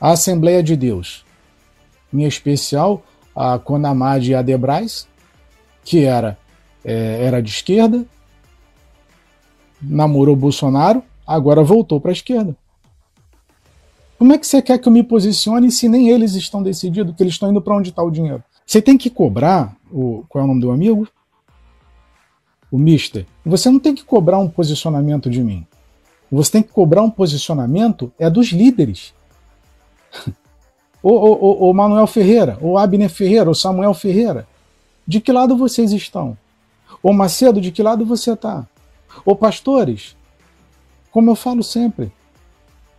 A 0.00 0.10
Assembleia 0.10 0.62
de 0.62 0.76
Deus, 0.76 1.24
em 2.12 2.24
especial 2.24 3.02
a 3.34 3.58
Conamad 3.58 4.28
Adebrais, 4.32 5.06
que 5.84 6.04
era, 6.04 6.36
é, 6.86 7.24
era 7.26 7.42
de 7.42 7.50
esquerda, 7.50 8.06
namorou 9.82 10.34
Bolsonaro, 10.34 11.02
agora 11.26 11.62
voltou 11.62 12.00
para 12.00 12.10
a 12.10 12.14
esquerda. 12.14 12.56
Como 14.18 14.32
é 14.32 14.38
que 14.38 14.46
você 14.46 14.62
quer 14.62 14.78
que 14.78 14.88
eu 14.88 14.92
me 14.92 15.02
posicione 15.02 15.70
se 15.70 15.88
nem 15.88 16.08
eles 16.08 16.34
estão 16.34 16.62
decididos 16.62 17.14
que 17.14 17.22
eles 17.22 17.34
estão 17.34 17.50
indo 17.50 17.60
para 17.60 17.76
onde 17.76 17.90
está 17.90 18.02
o 18.02 18.10
dinheiro? 18.10 18.42
Você 18.64 18.80
tem 18.80 18.96
que 18.96 19.10
cobrar 19.10 19.76
o 19.92 20.24
qual 20.28 20.42
é 20.42 20.44
o 20.44 20.48
nome 20.48 20.60
do 20.62 20.70
amigo? 20.70 21.06
o 22.70 22.78
mister, 22.78 23.26
você 23.44 23.70
não 23.70 23.78
tem 23.78 23.94
que 23.94 24.04
cobrar 24.04 24.38
um 24.38 24.48
posicionamento 24.48 25.30
de 25.30 25.42
mim. 25.42 25.66
Você 26.30 26.52
tem 26.52 26.62
que 26.62 26.72
cobrar 26.72 27.02
um 27.02 27.10
posicionamento 27.10 28.12
é 28.18 28.28
dos 28.28 28.48
líderes. 28.48 29.14
o, 31.02 31.10
o, 31.10 31.70
o, 31.70 31.72
Manuel 31.72 32.06
Ferreira, 32.06 32.58
o 32.60 32.76
Abner 32.76 33.08
Ferreira, 33.08 33.48
o 33.48 33.54
Samuel 33.54 33.94
Ferreira. 33.94 34.46
De 35.06 35.20
que 35.20 35.30
lado 35.30 35.56
vocês 35.56 35.92
estão? 35.92 36.36
Ô 37.02 37.12
Macedo, 37.12 37.60
de 37.60 37.70
que 37.70 37.82
lado 37.82 38.04
você 38.04 38.32
está? 38.32 38.66
Ô 39.24 39.34
pastores, 39.34 40.16
como 41.10 41.30
eu 41.30 41.34
falo 41.34 41.62
sempre, 41.62 42.12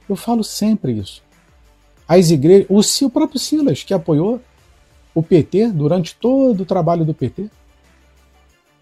eu 0.07 0.15
falo 0.15 0.43
sempre 0.43 0.93
isso. 0.93 1.23
As 2.07 2.29
igrejas, 2.29 2.67
o, 2.69 3.05
o 3.05 3.09
próprio 3.09 3.39
Silas, 3.39 3.83
que 3.83 3.93
apoiou 3.93 4.41
o 5.13 5.23
PT 5.23 5.71
durante 5.71 6.15
todo 6.15 6.61
o 6.61 6.65
trabalho 6.65 7.03
do 7.03 7.13
PT. 7.13 7.49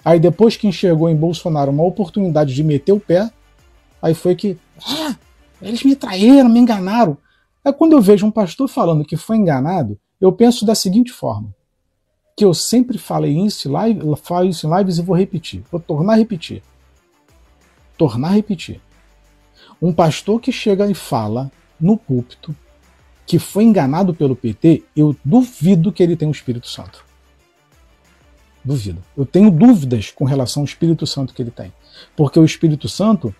Aí 0.04 0.20
depois 0.20 0.58
que 0.58 0.68
enxergou 0.68 1.10
em 1.10 1.16
Bolsonaro 1.16 1.72
uma 1.72 1.84
oportunidade 1.84 2.54
de 2.54 2.64
meter 2.64 2.92
o 2.92 3.00
pé, 3.00 3.32
aí 4.02 4.14
foi 4.14 4.36
que, 4.36 4.58
ah, 4.86 5.16
eles 5.62 5.82
me 5.84 5.96
traíram, 5.96 6.50
me 6.50 6.60
enganaram. 6.60 7.18
É 7.64 7.72
quando 7.72 7.94
eu 7.94 8.02
vejo 8.02 8.26
um 8.26 8.32
pastor 8.32 8.68
falando 8.68 9.06
que 9.06 9.16
foi 9.16 9.38
enganado, 9.38 9.98
eu 10.20 10.32
penso 10.32 10.66
da 10.66 10.76
seguinte 10.76 11.12
forma: 11.12 11.55
que 12.36 12.44
eu 12.44 12.54
sempre 12.54 12.98
falei 12.98 13.38
isso, 13.38 13.72
live, 13.72 14.02
falo 14.18 14.50
isso 14.50 14.68
em 14.68 14.78
lives 14.78 14.98
e 14.98 15.02
vou 15.02 15.16
repetir, 15.16 15.64
vou 15.72 15.80
tornar 15.80 16.14
a 16.14 16.18
repetir. 16.18 16.62
Tornar 17.98 18.30
a 18.30 18.32
repetir. 18.32 18.82
Um 19.82 19.94
pastor 19.94 20.42
que 20.42 20.52
chega 20.52 20.90
e 20.90 20.94
fala 20.94 21.50
no 21.80 21.98
púlpito 21.98 22.56
que 23.26 23.40
foi 23.40 23.64
enganado 23.64 24.14
pelo 24.14 24.36
PT, 24.36 24.84
eu 24.96 25.16
duvido 25.26 25.92
que 25.92 26.04
ele 26.04 26.16
tenha 26.16 26.30
o 26.30 26.34
Espírito 26.34 26.68
Santo. 26.68 27.04
Duvido. 28.64 29.02
Eu 29.18 29.26
tenho 29.26 29.50
dúvidas 29.50 30.12
com 30.12 30.26
relação 30.26 30.62
ao 30.62 30.66
Espírito 30.66 31.08
Santo 31.08 31.34
que 31.34 31.42
ele 31.42 31.52
tem. 31.52 31.74
Porque 32.16 32.40
o 32.40 32.46
Espírito 32.46 32.88
Santo, 32.88 33.34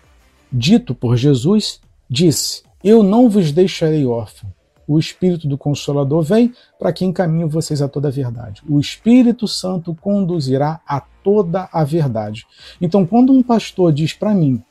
dito 0.50 0.94
por 0.94 1.16
Jesus, 1.16 1.80
disse: 2.08 2.62
Eu 2.82 3.02
não 3.02 3.28
vos 3.28 3.52
deixarei 3.52 4.04
órfão. 4.06 4.52
O 4.86 4.98
Espírito 4.98 5.48
do 5.48 5.58
Consolador 5.58 6.22
vem 6.22 6.54
para 6.78 6.92
que 6.92 7.04
encaminhe 7.04 7.44
vocês 7.44 7.82
a 7.82 7.88
toda 7.88 8.08
a 8.08 8.10
verdade. 8.10 8.62
O 8.68 8.78
Espírito 8.78 9.48
Santo 9.48 9.94
conduzirá 9.94 10.80
a 10.86 11.00
toda 11.00 11.68
a 11.72 11.82
verdade. 11.82 12.46
Então, 12.80 13.04
quando 13.04 13.32
um 13.32 13.42
pastor 13.42 13.92
diz 13.92 14.12
para 14.12 14.34
mim 14.34 14.62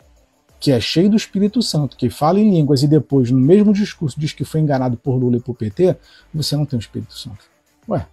que 0.59 0.71
é 0.71 0.79
cheio 0.79 1.09
do 1.09 1.17
Espírito 1.17 1.61
Santo, 1.61 1.97
que 1.97 2.09
fala 2.09 2.39
em 2.39 2.49
línguas 2.49 2.81
e 2.81 2.87
depois, 2.87 3.29
no 3.29 3.39
mesmo 3.39 3.73
discurso, 3.73 4.19
diz 4.19 4.31
que 4.31 4.45
foi 4.45 4.61
enganado 4.61 4.97
por 4.97 5.15
Lula 5.15 5.37
e 5.37 5.41
por 5.41 5.53
PT, 5.53 5.97
você 6.33 6.55
não 6.55 6.65
tem 6.65 6.79
o 6.79 6.81
Espírito 6.81 7.13
Santo. 7.13 7.45
Ué, 7.87 8.07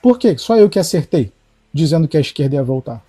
por 0.00 0.18
quê? 0.18 0.38
Só 0.38 0.56
eu 0.56 0.70
que 0.70 0.78
acertei, 0.78 1.32
dizendo 1.72 2.08
que 2.08 2.16
a 2.16 2.20
esquerda 2.20 2.54
ia 2.54 2.62
voltar. 2.62 3.04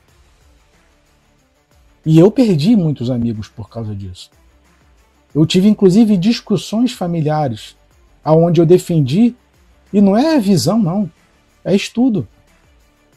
E 2.06 2.20
eu 2.20 2.30
perdi 2.30 2.76
muitos 2.76 3.10
amigos 3.10 3.48
por 3.48 3.70
causa 3.70 3.96
disso. 3.96 4.30
Eu 5.34 5.46
tive 5.46 5.68
inclusive 5.68 6.18
discussões 6.18 6.92
familiares, 6.92 7.76
aonde 8.24 8.62
eu 8.62 8.66
defendi, 8.66 9.36
e 9.92 10.02
não 10.02 10.18
é 10.18 10.40
visão, 10.40 10.80
não, 10.80 11.10
é 11.64 11.76
estudo. 11.76 12.28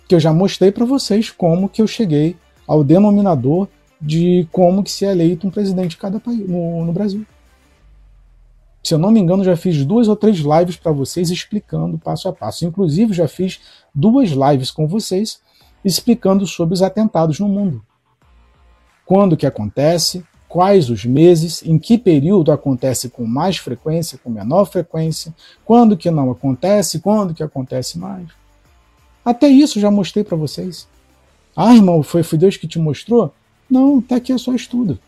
Que 0.09 0.15
eu 0.15 0.21
já 0.21 0.33
mostrei 0.33 0.71
para 0.71 0.85
vocês 0.85 1.31
como 1.31 1.69
que 1.69 1.81
eu 1.81 1.87
cheguei 1.87 2.37
ao 2.67 2.85
denominador 2.85 3.69
de 4.01 4.47
como 4.53 4.83
que 4.83 4.91
se 4.91 5.05
é 5.05 5.11
eleito 5.11 5.47
um 5.47 5.51
presidente 5.51 5.91
de 5.91 5.97
cada 5.97 6.21
país 6.21 6.47
no, 6.49 6.85
no 6.85 6.93
Brasil. 6.93 7.27
Se 8.85 8.95
eu 8.95 8.99
não 8.99 9.11
me 9.11 9.19
engano, 9.19 9.43
já 9.43 9.57
fiz 9.57 9.85
duas 9.85 10.07
ou 10.07 10.15
três 10.15 10.37
lives 10.37 10.77
para 10.77 10.93
vocês 10.93 11.31
explicando 11.31 11.99
passo 11.99 12.29
a 12.29 12.33
passo. 12.33 12.65
Inclusive, 12.65 13.13
já 13.13 13.27
fiz 13.27 13.61
duas 13.93 14.31
lives 14.31 14.71
com 14.71 14.87
vocês 14.87 15.41
explicando 15.85 16.47
sobre 16.47 16.75
os 16.75 16.83
atentados 16.83 17.41
no 17.41 17.49
mundo. 17.49 17.85
Quando 19.05 19.37
que 19.37 19.47
acontece, 19.47 20.25
quais 20.57 20.89
os 20.89 21.05
meses, 21.05 21.63
em 21.67 21.79
que 21.79 21.99
período 21.99 22.51
acontece 22.51 23.11
com 23.11 23.27
mais 23.27 23.59
frequência, 23.59 24.19
com 24.25 24.31
menor 24.31 24.65
frequência, 24.65 25.35
quando 25.67 25.99
que 25.99 26.11
não 26.11 26.31
acontece, 26.31 26.99
quando 26.99 27.35
que 27.35 27.43
acontece 27.43 27.99
mais. 27.99 28.27
Até 29.23 29.49
isso 29.49 29.79
já 29.79 29.91
mostrei 29.91 30.25
para 30.25 30.35
vocês. 30.35 30.89
Ah, 31.55 31.75
irmão, 31.75 32.03
foi, 32.03 32.23
foi 32.23 32.39
Deus 32.39 32.57
que 32.57 32.67
te 32.67 32.79
mostrou? 32.79 33.35
Não, 33.69 33.99
até 33.99 34.15
aqui 34.15 34.33
é 34.33 34.39
só 34.39 34.55
estudo. 34.55 34.99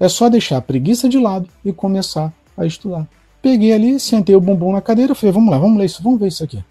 É 0.00 0.08
só 0.08 0.28
deixar 0.28 0.56
a 0.56 0.60
preguiça 0.60 1.08
de 1.08 1.20
lado 1.20 1.48
e 1.64 1.72
começar 1.72 2.32
a 2.56 2.66
estudar. 2.66 3.06
Peguei 3.40 3.72
ali, 3.72 4.00
sentei 4.00 4.34
o 4.34 4.40
bumbum 4.40 4.72
na 4.72 4.82
cadeira, 4.82 5.14
falei, 5.14 5.30
vamos 5.30 5.52
lá, 5.52 5.58
vamos 5.58 5.78
ler 5.78 5.84
isso, 5.84 6.02
vamos 6.02 6.18
ver 6.18 6.26
isso 6.26 6.42
aqui. 6.42 6.64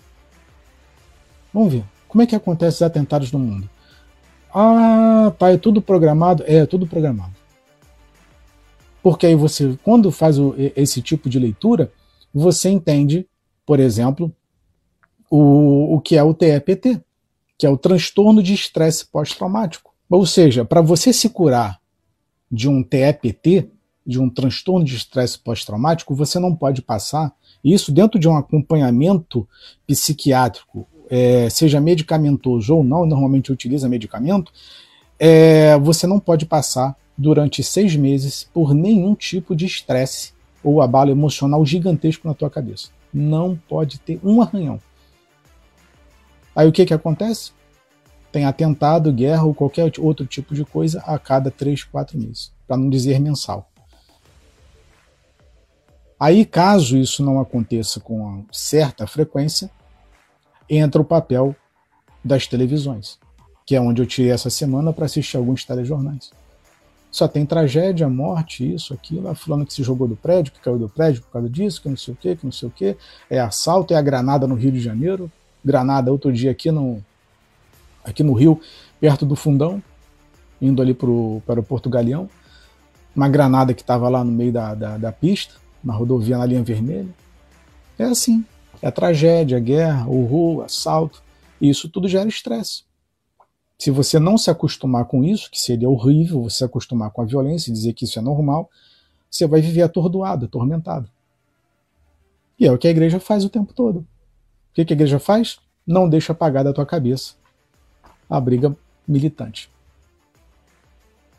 Vamos 1.53 1.71
ver. 1.71 1.86
Como 2.05 2.21
é 2.21 2.28
que 2.28 2.36
acontece 2.36 2.76
os 2.76 2.82
atentados 2.82 3.32
no 3.32 3.39
mundo? 3.39 3.69
Ah, 4.54 5.34
tá, 5.38 5.51
é 5.51 5.58
tudo 5.58 5.82
programado? 5.82 6.43
É, 6.45 6.58
é 6.58 6.66
tudo 6.66 6.86
programado. 6.86 7.34
Porque 9.01 9.26
aí 9.26 9.36
você, 9.36 9.78
quando 9.84 10.12
faz 10.12 10.38
o, 10.39 10.56
esse 10.76 11.01
tipo 11.01 11.30
de 11.30 11.39
leitura, 11.39 11.91
você 12.34 12.70
entende, 12.70 13.28
por 13.66 13.80
exemplo, 13.80 14.34
o, 15.30 15.95
o 15.95 15.99
que 15.99 16.16
é 16.16 16.24
o 16.24 16.34
TEPT, 16.34 17.01
que 17.58 17.66
é 17.66 17.70
o 17.70 17.78
transtorno 17.78 18.41
de 18.41 18.54
estresse 18.54 19.06
pós-traumático. 19.06 19.93
Ou 20.10 20.26
seja, 20.26 20.64
para 20.64 20.82
você 20.82 21.12
se 21.12 21.30
curar 21.30 21.80
de 22.51 22.70
um 22.70 22.84
TEPT, 22.84 23.70
de 24.06 24.20
um 24.20 24.30
transtorno 24.30 24.86
de 24.86 24.95
estresse 24.95 25.39
pós-traumático, 25.39 26.14
você 26.14 26.39
não 26.39 26.56
pode 26.56 26.82
passar, 26.82 27.34
isso 27.64 27.91
dentro 27.91 28.20
de 28.20 28.28
um 28.28 28.36
acompanhamento 28.36 29.47
psiquiátrico, 29.88 30.88
é, 31.10 31.49
seja 31.49 31.80
medicamentoso 31.80 32.76
ou 32.76 32.84
não, 32.84 33.06
normalmente 33.06 33.51
utiliza 33.51 33.89
medicamento, 33.89 34.51
é, 35.20 35.78
você 35.80 36.08
não 36.08 36.20
pode 36.20 36.45
passar 36.45 36.95
durante 37.18 37.64
seis 37.64 37.95
meses 37.95 38.47
por 38.54 38.74
nenhum 38.74 39.16
tipo 39.16 39.56
de 39.56 39.66
estresse 39.66 40.34
ou 40.64 40.82
abalo 40.82 41.12
emocional 41.12 41.66
gigantesco 41.66 42.28
na 42.28 42.34
tua 42.34 42.49
cabeça. 42.49 42.89
Não 43.14 43.60
pode 43.68 43.99
ter 43.99 44.20
um 44.24 44.41
arranhão. 44.41 44.80
Aí 46.56 46.68
o 46.68 46.72
que, 46.72 46.86
que 46.86 46.93
acontece? 46.93 47.51
tem 48.34 48.45
atentado, 48.45 49.14
guerra 49.14 49.43
ou 49.43 49.54
qualquer 49.54 49.91
outro 49.99 50.26
tipo 50.26 50.56
de 50.56 50.66
coisa 50.66 50.99
a 51.06 51.20
cada 51.20 51.51
3, 51.51 51.84
4 51.84 52.18
meses, 52.18 52.51
para 52.68 52.76
não 52.76 52.89
dizer 52.89 53.20
mensal. 53.20 53.70
Aí, 56.20 56.43
caso 56.43 56.97
isso 56.97 57.24
não 57.24 57.39
aconteça 57.39 57.99
com 57.99 58.43
certa 58.51 59.06
frequência, 59.06 59.70
entra 60.70 61.01
o 61.01 61.05
papel 61.05 61.55
das 62.24 62.47
televisões, 62.47 63.20
que 63.66 63.76
é 63.76 63.82
onde 63.82 64.01
eu 64.01 64.05
tirei 64.05 64.32
essa 64.32 64.49
semana 64.49 64.93
para 64.93 65.05
assistir 65.05 65.38
alguns 65.38 65.66
telejornais. 65.66 66.32
Só 67.11 67.28
tem 67.28 67.45
tragédia, 67.45 68.09
morte, 68.09 68.74
isso, 68.74 68.93
aquilo, 68.93 69.34
fulano 69.36 69.66
que 69.66 69.74
se 69.74 69.84
jogou 69.84 70.07
do 70.07 70.16
prédio, 70.16 70.51
que 70.51 70.59
caiu 70.59 70.80
do 70.80 70.89
prédio 70.89 71.22
por 71.22 71.32
causa 71.32 71.49
disso, 71.49 71.82
que 71.82 71.88
não 71.88 71.97
sei 71.97 72.14
o 72.14 72.18
que, 72.18 72.36
que 72.36 72.43
não 72.45 72.51
sei 72.51 72.68
o 72.68 72.72
que, 72.72 72.97
é 73.30 73.39
assalto, 73.39 73.93
é 73.93 73.97
a 73.97 74.01
granada 74.01 74.47
no 74.47 74.55
Rio 74.55 74.72
de 74.72 74.80
Janeiro, 74.80 75.32
granada 75.64 76.11
outro 76.11 76.34
dia 76.34 76.49
aqui 76.49 76.72
no, 76.72 77.03
aqui 78.03 78.24
no 78.24 78.34
Rio, 78.34 78.59
perto 78.99 79.26
do 79.26 79.36
Fundão, 79.36 79.82
indo 80.61 80.82
ali 80.82 80.93
para 80.93 81.09
o 81.09 81.41
Porto 81.68 81.89
Galeão. 81.89 82.30
Uma 83.16 83.30
granada 83.30 83.74
que 83.74 83.82
estava 83.82 84.09
lá 84.09 84.24
no 84.24 84.32
meio 84.32 84.51
da, 84.51 84.74
da, 84.74 84.97
da, 84.97 85.11
pista, 85.11 85.53
na 85.84 85.93
rodovia 85.93 86.38
na 86.38 86.45
linha 86.45 86.64
vermelha. 86.64 87.09
É 87.99 88.05
assim. 88.05 88.43
É 88.84 88.92
tragédia, 88.92 89.58
guerra, 89.62 90.10
horror, 90.10 90.66
assalto. 90.66 91.24
Isso 91.62 91.88
tudo 91.88 92.06
gera 92.06 92.28
estresse. 92.28 92.84
Se 93.80 93.90
você 93.90 94.20
não 94.20 94.38
se 94.38 94.52
acostumar 94.52 95.06
com 95.06 95.24
isso, 95.24 95.50
que 95.50 95.58
seria 95.58 95.90
horrível 95.90 96.44
você 96.44 96.58
se 96.58 96.64
acostumar 96.66 97.10
com 97.10 97.22
a 97.22 97.26
violência 97.26 97.72
e 97.72 97.74
dizer 97.74 97.94
que 97.94 98.04
isso 98.04 98.20
é 98.20 98.22
normal, 98.22 98.70
você 99.32 99.48
vai 99.48 99.62
viver 99.62 99.84
atordoado, 99.84 100.48
atormentado. 100.48 101.10
E 102.60 102.68
é 102.68 102.72
o 102.74 102.78
que 102.78 102.86
a 102.86 102.92
igreja 102.92 103.22
faz 103.22 103.46
o 103.46 103.50
tempo 103.50 103.74
todo. 103.74 104.00
O 104.00 104.06
que 104.74 104.82
a 104.82 104.84
igreja 104.84 105.18
faz? 105.18 105.60
Não 105.88 106.10
deixa 106.10 106.34
apagar 106.34 106.66
da 106.66 106.74
tua 106.74 106.86
cabeça 106.86 107.36
a 108.30 108.38
briga 108.38 108.76
militante. 109.08 109.72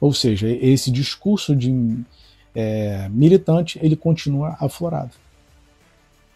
Ou 0.00 0.14
seja, 0.14 0.48
esse 0.48 0.90
discurso 0.90 1.54
de 1.54 2.02
é, 2.54 3.06
militante 3.10 3.78
ele 3.82 3.96
continua 3.96 4.56
aflorado. 4.58 5.12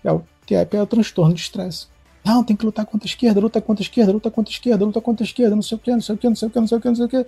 É 0.04 0.12
o 0.12 0.22
TEP 0.48 0.74
é 0.74 0.82
o 0.82 0.86
transtorno 0.86 1.34
de 1.34 1.42
estresse. 1.42 1.86
Não, 2.24 2.42
tem 2.42 2.56
que 2.56 2.64
lutar 2.64 2.86
contra 2.86 3.06
a 3.06 3.10
esquerda, 3.10 3.40
luta 3.40 3.60
contra 3.60 3.82
a 3.82 3.84
esquerda, 3.84 4.12
luta 4.12 4.30
contra 4.30 4.52
a 4.52 4.54
esquerda, 4.54 4.84
luta 4.84 5.00
contra 5.00 5.24
a 5.24 5.26
esquerda, 5.26 5.54
não 5.54 5.62
sei 5.62 5.76
o 5.76 5.78
que, 5.78 5.90
não 5.90 6.00
sei 6.00 6.14
o 6.14 6.18
que, 6.18 6.28
não 6.28 6.36
sei 6.36 6.48
o 6.48 6.50
que, 6.50 6.60
não 6.60 6.66
sei 6.66 6.78
o 6.78 6.80
que, 6.80 6.88
não 6.88 6.94
sei 6.94 7.04
o 7.04 7.08
que. 7.08 7.26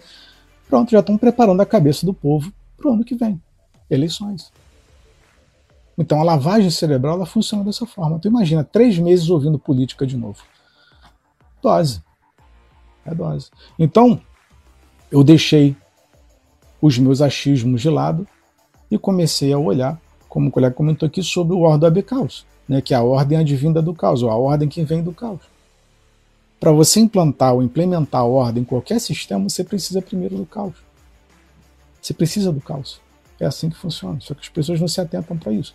Pronto, 0.68 0.90
já 0.90 1.00
estão 1.00 1.18
preparando 1.18 1.60
a 1.60 1.66
cabeça 1.66 2.06
do 2.06 2.14
povo 2.14 2.52
para 2.76 2.90
o 2.90 2.94
ano 2.94 3.04
que 3.04 3.14
vem. 3.14 3.40
Eleições. 3.90 4.50
Então 5.98 6.20
a 6.20 6.24
lavagem 6.24 6.70
cerebral 6.70 7.16
ela 7.16 7.26
funciona 7.26 7.62
dessa 7.62 7.84
forma. 7.84 8.18
Tu 8.18 8.28
imagina, 8.28 8.64
três 8.64 8.98
meses 8.98 9.28
ouvindo 9.28 9.58
política 9.58 10.06
de 10.06 10.16
novo. 10.16 10.42
Dose 11.62 12.02
é 13.04 13.14
dose. 13.14 13.50
Então, 13.78 14.20
eu 15.10 15.22
deixei 15.22 15.76
os 16.80 16.98
meus 16.98 17.20
achismos 17.20 17.82
de 17.82 17.90
lado 17.90 18.26
e 18.90 18.98
comecei 18.98 19.52
a 19.52 19.58
olhar, 19.58 20.00
como 20.28 20.48
o 20.48 20.50
colega 20.50 20.74
comentou 20.74 21.06
aqui, 21.06 21.22
sobre 21.22 21.54
o 21.54 21.60
ordem 21.60 21.90
do 21.90 22.02
caos, 22.02 22.46
né, 22.70 22.80
que 22.80 22.94
é 22.94 22.96
a 22.96 23.02
ordem 23.02 23.36
advinda 23.36 23.82
do 23.82 23.92
caos, 23.92 24.22
ou 24.22 24.30
a 24.30 24.36
ordem 24.36 24.68
que 24.68 24.84
vem 24.84 25.02
do 25.02 25.12
caos. 25.12 25.40
para 26.60 26.70
você 26.70 27.00
implantar 27.00 27.52
ou 27.52 27.64
implementar 27.64 28.20
a 28.20 28.24
ordem 28.24 28.62
em 28.62 28.64
qualquer 28.64 29.00
sistema, 29.00 29.48
você 29.48 29.64
precisa 29.64 30.00
primeiro 30.00 30.36
do 30.36 30.46
caos. 30.46 30.74
Você 32.00 32.14
precisa 32.14 32.52
do 32.52 32.60
caos. 32.60 33.00
É 33.40 33.46
assim 33.46 33.70
que 33.70 33.76
funciona. 33.76 34.20
Só 34.20 34.34
que 34.34 34.42
as 34.42 34.48
pessoas 34.48 34.78
não 34.78 34.86
se 34.86 35.00
atentam 35.00 35.36
para 35.36 35.52
isso. 35.52 35.74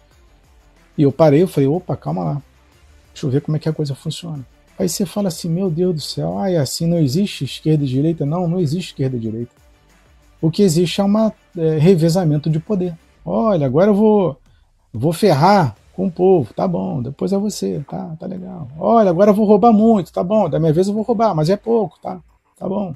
E 0.97 1.01
eu 1.01 1.11
parei, 1.11 1.41
eu 1.41 1.49
falei, 1.49 1.67
opa, 1.67 1.97
calma 1.97 2.23
lá. 2.23 2.41
Deixa 3.11 3.25
eu 3.25 3.29
ver 3.29 3.41
como 3.41 3.57
é 3.57 3.59
que 3.59 3.67
a 3.67 3.73
coisa 3.73 3.93
funciona. 3.93 4.45
Aí 4.79 4.87
você 4.87 5.05
fala 5.05 5.27
assim, 5.27 5.49
meu 5.49 5.69
Deus 5.69 5.95
do 5.95 6.01
céu, 6.01 6.37
ah, 6.37 6.49
é 6.49 6.57
assim, 6.57 6.87
não 6.87 6.99
existe 6.99 7.43
esquerda 7.43 7.83
e 7.83 7.87
direita? 7.87 8.25
Não, 8.25 8.47
não 8.47 8.59
existe 8.59 8.91
esquerda 8.91 9.17
e 9.17 9.19
direita. 9.19 9.51
O 10.39 10.49
que 10.49 10.61
existe 10.63 11.01
é 11.01 11.03
um 11.03 11.17
é, 11.57 11.77
revezamento 11.77 12.49
de 12.49 12.59
poder. 12.59 12.97
Olha, 13.25 13.65
agora 13.65 13.89
eu 13.89 13.95
vou, 13.95 14.39
vou 14.93 15.11
ferrar 15.11 15.75
com 15.95 16.07
o 16.07 16.11
povo, 16.11 16.53
tá 16.53 16.67
bom, 16.67 17.01
depois 17.01 17.31
é 17.31 17.37
você, 17.37 17.83
tá, 17.89 18.15
tá 18.19 18.27
legal. 18.27 18.67
Olha, 18.77 19.09
agora 19.09 19.31
eu 19.31 19.35
vou 19.35 19.45
roubar 19.45 19.71
muito, 19.71 20.11
tá 20.11 20.23
bom, 20.23 20.49
da 20.49 20.59
minha 20.59 20.73
vez 20.73 20.87
eu 20.87 20.93
vou 20.93 21.03
roubar, 21.03 21.33
mas 21.33 21.49
é 21.49 21.55
pouco, 21.55 21.97
tá, 22.01 22.19
tá 22.57 22.67
bom. 22.67 22.93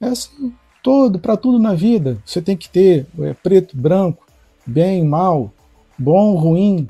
É 0.00 0.06
assim, 0.06 0.52
todo, 0.82 1.18
para 1.18 1.36
tudo 1.36 1.58
na 1.58 1.74
vida, 1.74 2.18
você 2.24 2.40
tem 2.40 2.56
que 2.56 2.68
ter 2.68 3.06
é, 3.20 3.34
preto, 3.34 3.76
branco, 3.76 4.26
bem, 4.66 5.04
mal, 5.04 5.52
bom, 5.98 6.34
ruim, 6.36 6.88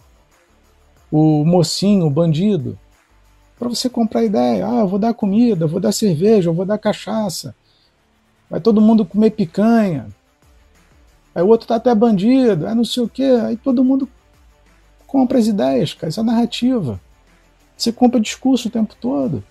o 1.11 1.45
mocinho, 1.45 2.07
o 2.07 2.11
bandido, 2.11 2.79
para 3.59 3.69
você 3.69 3.91
comprar 3.91 4.25
ideia. 4.25 4.67
Ah, 4.67 4.81
eu 4.81 4.89
vou 4.89 4.99
dar 4.99 5.13
comida, 5.13 5.65
eu 5.65 5.69
vou 5.69 5.81
dar 5.81 5.93
cerveja, 5.93 6.49
eu 6.49 6.55
vou 6.55 6.65
dar 6.65 6.79
cachaça. 6.79 7.55
Vai 8.49 8.61
todo 8.61 8.81
mundo 8.81 9.05
comer 9.05 9.31
picanha. 9.31 10.07
Aí 11.35 11.43
o 11.43 11.49
outro 11.49 11.67
tá 11.67 11.77
até 11.77 11.95
bandido, 11.95 12.67
aí 12.67 12.75
não 12.75 12.85
sei 12.85 13.03
o 13.03 13.09
quê. 13.09 13.39
Aí 13.45 13.57
todo 13.57 13.85
mundo 13.85 14.09
compra 15.11 15.39
as 15.39 15.49
ideias, 15.49 15.93
cara. 15.93 16.09
Isso 16.09 16.21
é 16.21 16.23
narrativa. 16.23 17.01
Você 17.77 17.91
compra 17.91 18.21
discurso 18.21 18.69
o 18.69 18.71
tempo 18.71 18.95
todo. 19.01 19.43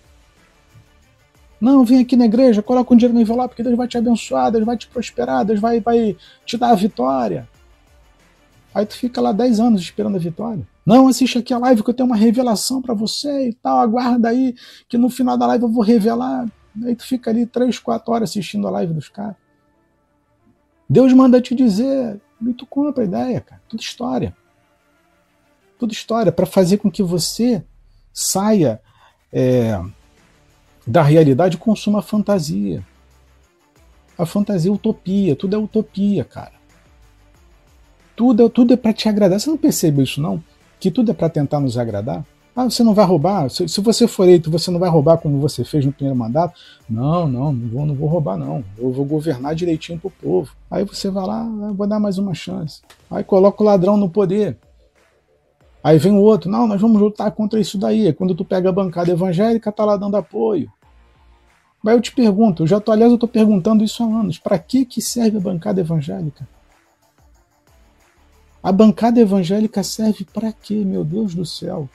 Não, 1.60 1.84
vem 1.84 1.99
aqui 1.99 2.16
na 2.16 2.26
igreja, 2.26 2.64
coloca 2.64 2.93
um 2.93 2.95
dinheiro 2.95 3.14
no 3.14 3.20
envelope, 3.20 3.49
porque 3.49 3.64
Deus 3.64 3.76
vai 3.76 3.86
te 3.86 3.97
abençoar, 3.97 4.49
Deus 4.49 4.66
vai 4.66 4.78
te 4.78 4.88
prosperar, 4.88 5.43
Deus 5.43 5.60
vai, 5.60 5.82
vai 5.82 6.16
te 6.45 6.57
dar 6.57 6.70
a 6.70 6.76
vitória. 6.76 7.49
Aí 8.74 8.86
tu 8.86 8.95
fica 8.95 9.20
lá 9.20 9.34
10 9.34 9.60
anos 9.60 9.82
esperando 9.82 10.16
a 10.16 10.20
vitória. 10.20 10.66
Não, 10.86 11.10
assiste 11.10 11.38
aqui 11.38 11.53
a 11.53 11.57
live 11.57 11.84
que 11.84 11.89
eu 11.89 11.93
tenho 11.93 12.07
uma 12.07 12.16
revelação 12.16 12.82
para 12.82 12.93
você 12.93 13.49
e 13.49 13.53
tal, 13.53 13.80
aguarda 13.80 14.30
aí 14.30 14.55
que 14.88 14.97
no 14.97 15.10
final 15.10 15.38
da 15.38 15.45
live 15.47 15.66
eu 15.66 15.70
vou 15.70 15.84
revelar. 15.84 16.47
Aí 16.86 16.95
tu 16.95 17.03
fica 17.03 17.30
ali 17.30 17.45
3, 17.45 17.78
4 17.78 18.14
horas 18.14 18.30
assistindo 18.30 18.66
a 18.66 18.72
live 18.72 18.93
dos 18.93 19.10
caras. 19.10 19.36
Deus 20.89 21.12
manda 21.12 21.41
te 21.41 21.53
dizer, 21.53 22.22
e 22.41 22.53
tu 22.53 22.66
compra 22.66 23.03
a 23.03 23.05
ideia, 23.05 23.41
cara. 23.41 23.62
Tudo 23.68 23.82
história 23.82 24.34
tudo 25.80 25.93
história, 25.93 26.32
para 26.32 26.45
fazer 26.45 26.77
com 26.77 26.91
que 26.91 27.01
você 27.01 27.63
saia 28.13 28.82
é, 29.32 29.82
da 30.86 31.01
realidade 31.01 31.55
e 31.55 31.59
consuma 31.59 31.99
a 31.99 32.03
fantasia. 32.03 32.86
A 34.17 34.25
fantasia 34.25 34.69
é 34.69 34.73
utopia, 34.73 35.38
tudo 35.38 35.55
é 35.55 35.57
utopia, 35.59 36.25
cara. 36.25 36.59
Tudo 38.13 38.45
é, 38.45 38.49
tudo 38.49 38.73
é 38.73 38.77
para 38.77 38.91
te 38.91 39.07
agradar. 39.07 39.39
Você 39.39 39.49
não 39.49 39.57
percebe 39.57 40.03
isso, 40.03 40.21
não? 40.21 40.43
Que 40.77 40.91
tudo 40.91 41.11
é 41.11 41.13
para 41.13 41.30
tentar 41.30 41.61
nos 41.61 41.77
agradar? 41.77 42.25
Ah, 42.53 42.65
você 42.65 42.84
não 42.84 42.93
vai 42.93 43.05
roubar? 43.05 43.49
Se, 43.49 43.69
se, 43.69 43.80
você 43.80 44.05
for 44.05 44.23
eleito, 44.23 44.51
você 44.51 44.69
não 44.69 44.80
vai 44.80 44.89
roubar 44.89 45.17
como 45.17 45.39
você 45.39 45.63
fez 45.63 45.86
no 45.86 45.93
primeiro 45.93 46.19
mandato? 46.19 46.59
Não, 46.89 47.25
não, 47.25 47.53
não 47.53 47.69
vou, 47.69 47.86
não 47.86 47.95
vou 47.95 48.09
roubar, 48.09 48.38
não. 48.38 48.61
Eu 48.77 48.91
vou 48.91 49.05
governar 49.05 49.55
direitinho 49.55 49.97
pro 49.97 50.09
povo. 50.09 50.51
Aí 50.69 50.84
você 50.84 51.09
vai 51.09 51.25
lá, 51.25 51.41
ah, 51.43 51.71
vou 51.71 51.88
dar 51.88 52.01
mais 52.01 52.17
uma 52.17 52.34
chance. 52.34 52.82
Aí 53.09 53.23
coloca 53.23 53.63
o 53.63 53.65
ladrão 53.65 53.95
no 53.95 54.09
poder. 54.09 54.57
Aí 55.84 55.97
vem 55.97 56.11
o 56.11 56.21
outro, 56.21 56.49
não, 56.49 56.67
nós 56.67 56.82
vamos 56.82 56.99
lutar 57.01 57.32
contra 57.32 57.59
isso 57.59 57.77
daí. 57.77 58.11
Quando 58.13 58.36
tu 58.36 58.43
pega 58.43 58.69
a 58.69 58.73
bancada 58.73 59.11
evangélica, 59.11 59.71
tá 59.71 59.86
lá 59.86 59.95
dando 59.95 60.17
apoio. 60.17 60.71
Aí 61.86 61.95
eu 61.95 62.01
te 62.01 62.11
pergunto, 62.11 62.63
eu 62.63 62.67
já 62.67 62.80
tô, 62.80 62.91
aliás, 62.91 63.11
eu 63.11 63.17
tô 63.17 63.27
perguntando 63.27 63.84
isso 63.84 64.03
há 64.03 64.05
anos, 64.05 64.38
para 64.38 64.59
que 64.59 64.86
que 64.86 65.01
serve 65.01 65.38
a 65.38 65.41
bancada 65.41 65.80
evangélica? 65.80 66.47
A 68.61 68.71
bancada 68.73 69.21
evangélica 69.21 69.82
serve 69.82 70.25
para 70.25 70.51
quê, 70.51 70.84
meu 70.86 71.05
Deus 71.05 71.34
do 71.34 71.45
céu? 71.45 71.89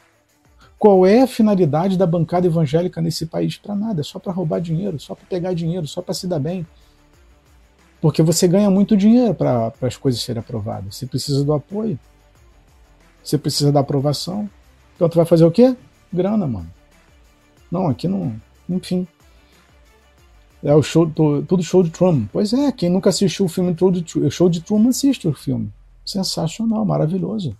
Qual 0.78 1.06
é 1.06 1.22
a 1.22 1.26
finalidade 1.26 1.98
da 1.98 2.06
bancada 2.06 2.46
evangélica 2.46 3.02
nesse 3.02 3.26
país? 3.26 3.58
Para 3.58 3.74
nada, 3.74 4.00
é 4.00 4.04
só 4.04 4.18
para 4.18 4.32
roubar 4.32 4.60
dinheiro, 4.60 4.98
só 4.98 5.14
para 5.14 5.26
pegar 5.26 5.52
dinheiro, 5.52 5.86
só 5.86 6.00
para 6.00 6.14
se 6.14 6.26
dar 6.26 6.38
bem. 6.38 6.66
Porque 8.00 8.22
você 8.22 8.48
ganha 8.48 8.70
muito 8.70 8.96
dinheiro 8.96 9.34
para 9.34 9.72
as 9.82 9.96
coisas 9.96 10.22
serem 10.22 10.40
aprovadas. 10.40 10.96
Você 10.96 11.06
precisa 11.06 11.44
do 11.44 11.52
apoio. 11.52 11.98
Você 13.24 13.38
precisa 13.38 13.72
da 13.72 13.80
aprovação. 13.80 14.48
Então 14.94 15.08
tu 15.08 15.16
vai 15.16 15.24
fazer 15.24 15.44
o 15.44 15.50
quê? 15.50 15.74
Grana, 16.12 16.46
mano. 16.46 16.70
Não, 17.70 17.88
aqui 17.88 18.06
não. 18.06 18.38
Enfim. 18.68 19.08
É 20.62 20.74
o 20.74 20.82
show, 20.82 21.10
tudo 21.10 21.62
show 21.62 21.82
de 21.82 21.90
Truman. 21.90 22.28
Pois 22.32 22.52
é, 22.52 22.70
quem 22.70 22.90
nunca 22.90 23.10
assistiu 23.10 23.46
o 23.46 23.48
filme 23.48 23.74
Show 24.30 24.48
de 24.48 24.60
Truman 24.62 24.90
assiste 24.90 25.26
o 25.26 25.32
filme. 25.32 25.72
Sensacional, 26.04 26.84
maravilhoso. 26.84 27.56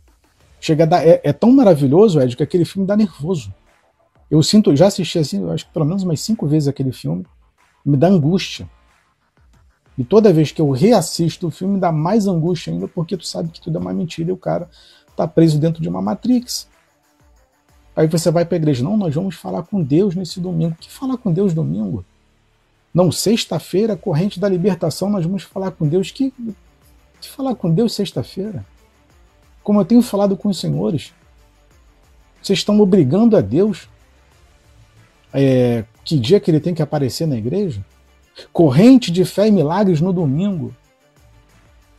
Chega 0.60 0.86
dar, 0.86 1.06
é, 1.06 1.20
é, 1.22 1.32
tão 1.32 1.50
maravilhoso, 1.52 2.20
Ed, 2.20 2.36
que 2.36 2.42
aquele 2.42 2.64
filme 2.64 2.86
dá 2.86 2.96
nervoso. 2.96 3.52
Eu 4.30 4.42
sinto, 4.42 4.74
já 4.74 4.86
assisti 4.86 5.18
assim, 5.18 5.46
acho 5.50 5.66
que 5.66 5.72
pelo 5.72 5.84
menos 5.84 6.02
umas 6.02 6.20
cinco 6.20 6.46
vezes 6.46 6.68
aquele 6.68 6.92
filme, 6.92 7.26
me 7.84 7.96
dá 7.96 8.08
angústia. 8.08 8.68
E 9.96 10.02
toda 10.02 10.32
vez 10.32 10.50
que 10.50 10.60
eu 10.60 10.70
reassisto 10.70 11.46
o 11.46 11.50
filme, 11.50 11.78
dá 11.78 11.92
mais 11.92 12.26
angústia 12.26 12.72
ainda, 12.72 12.88
porque 12.88 13.16
tu 13.16 13.26
sabe 13.26 13.50
que 13.50 13.60
tudo 13.60 13.76
é 13.76 13.80
uma 13.80 13.92
mentira 13.92 14.30
e 14.30 14.32
o 14.32 14.36
cara 14.36 14.68
está 15.14 15.26
preso 15.26 15.58
dentro 15.58 15.80
de 15.80 15.88
uma 15.88 16.02
matrix. 16.02 16.68
Aí 17.96 18.08
você 18.08 18.30
vai 18.30 18.44
para 18.44 18.56
a 18.56 18.60
igreja, 18.60 18.82
não, 18.82 18.96
nós 18.96 19.14
vamos 19.14 19.36
falar 19.36 19.62
com 19.62 19.80
Deus 19.80 20.14
nesse 20.14 20.40
domingo. 20.40 20.76
Que 20.80 20.90
falar 20.90 21.16
com 21.16 21.32
Deus 21.32 21.54
domingo? 21.54 22.04
Não, 22.92 23.10
sexta-feira, 23.10 23.96
corrente 23.96 24.38
da 24.38 24.48
libertação, 24.48 25.08
nós 25.08 25.24
vamos 25.24 25.44
falar 25.44 25.70
com 25.70 25.86
Deus. 25.86 26.10
Que, 26.10 26.32
que 27.20 27.28
falar 27.28 27.54
com 27.54 27.72
Deus 27.72 27.94
sexta-feira? 27.94 28.64
Como 29.62 29.80
eu 29.80 29.84
tenho 29.84 30.02
falado 30.02 30.36
com 30.36 30.48
os 30.48 30.58
senhores, 30.58 31.12
vocês 32.42 32.58
estão 32.58 32.78
obrigando 32.80 33.36
a 33.36 33.40
Deus 33.40 33.88
é, 35.32 35.84
que 36.04 36.16
dia 36.16 36.38
que 36.38 36.48
ele 36.48 36.60
tem 36.60 36.74
que 36.74 36.82
aparecer 36.82 37.26
na 37.26 37.36
igreja? 37.36 37.84
Corrente 38.52 39.10
de 39.10 39.24
fé 39.24 39.48
e 39.48 39.50
milagres 39.50 40.00
no 40.00 40.12
domingo. 40.12 40.74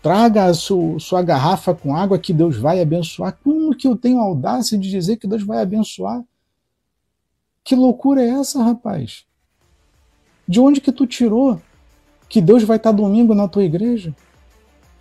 Traga 0.05 0.45
a 0.45 0.53
sua, 0.53 0.99
sua 0.99 1.23
garrafa 1.23 1.73
com 1.73 1.95
água 1.95 2.19
que 2.19 2.31
Deus 2.31 2.55
vai 2.55 2.79
abençoar. 2.79 3.35
Como 3.43 3.75
que 3.75 3.87
eu 3.87 3.97
tenho 3.97 4.19
audácia 4.19 4.77
de 4.77 4.87
dizer 4.87 5.17
que 5.17 5.25
Deus 5.25 5.41
vai 5.41 5.59
abençoar? 5.59 6.23
Que 7.63 7.75
loucura 7.75 8.21
é 8.21 8.29
essa, 8.29 8.61
rapaz? 8.61 9.25
De 10.47 10.59
onde 10.59 10.79
que 10.79 10.91
tu 10.91 11.07
tirou 11.07 11.59
que 12.29 12.39
Deus 12.39 12.61
vai 12.61 12.77
estar 12.77 12.91
domingo 12.91 13.33
na 13.33 13.47
tua 13.47 13.63
igreja? 13.63 14.15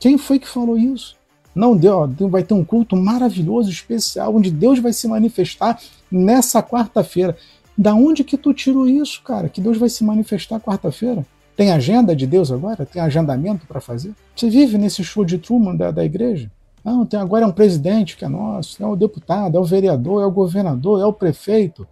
Quem 0.01 0.17
foi 0.17 0.39
que 0.39 0.49
falou 0.49 0.79
isso? 0.79 1.19
Não, 1.55 1.77
Deus 1.77 2.31
vai 2.31 2.43
ter 2.43 2.55
um 2.55 2.65
culto 2.65 2.97
maravilhoso, 2.97 3.69
especial, 3.69 4.35
onde 4.35 4.51
Deus 4.51 4.79
vai 4.79 4.95
se 4.95 5.07
manifestar 5.07 5.79
nessa 6.11 6.63
quarta-feira. 6.63 7.37
Da 7.77 7.95
onde 7.95 8.25
que 8.25 8.39
tu 8.39 8.55
tirou 8.55 8.89
isso, 8.89 9.23
cara? 9.23 9.51
Que 9.51 9.61
Deus 9.61 9.77
vai 9.77 9.91
se 9.91 10.03
manifestar 10.03 10.59
quarta-feira? 10.61 11.27
Tem 11.57 11.71
agenda 11.71 12.17
de 12.17 12.27
Deus 12.27 12.51
agora? 12.51 12.85
Tem 12.85 13.01
agendamento 13.01 13.67
para 13.67 13.81
fazer? 13.81 14.13
Você 14.35 14.51
vive 14.51 14.77
nesse 14.77 15.05
show 15.05 15.25
de 15.25 15.39
Truman 15.39 15.77
da, 15.77 15.91
da 15.91 16.05
igreja? 16.05 16.51
Não, 16.85 17.07
tem, 17.07 17.19
agora 17.19 17.45
é 17.45 17.49
um 17.49 17.53
presidente 17.53 18.17
que 18.17 18.25
é 18.25 18.29
nosso, 18.29 18.83
é 18.83 18.87
o 18.87 18.97
deputado, 18.97 19.57
é 19.57 19.61
o 19.61 19.65
vereador, 19.65 20.23
é 20.23 20.27
o 20.27 20.31
governador, 20.31 21.01
é 21.01 21.07
o 21.07 21.13
prefeito. 21.13 21.87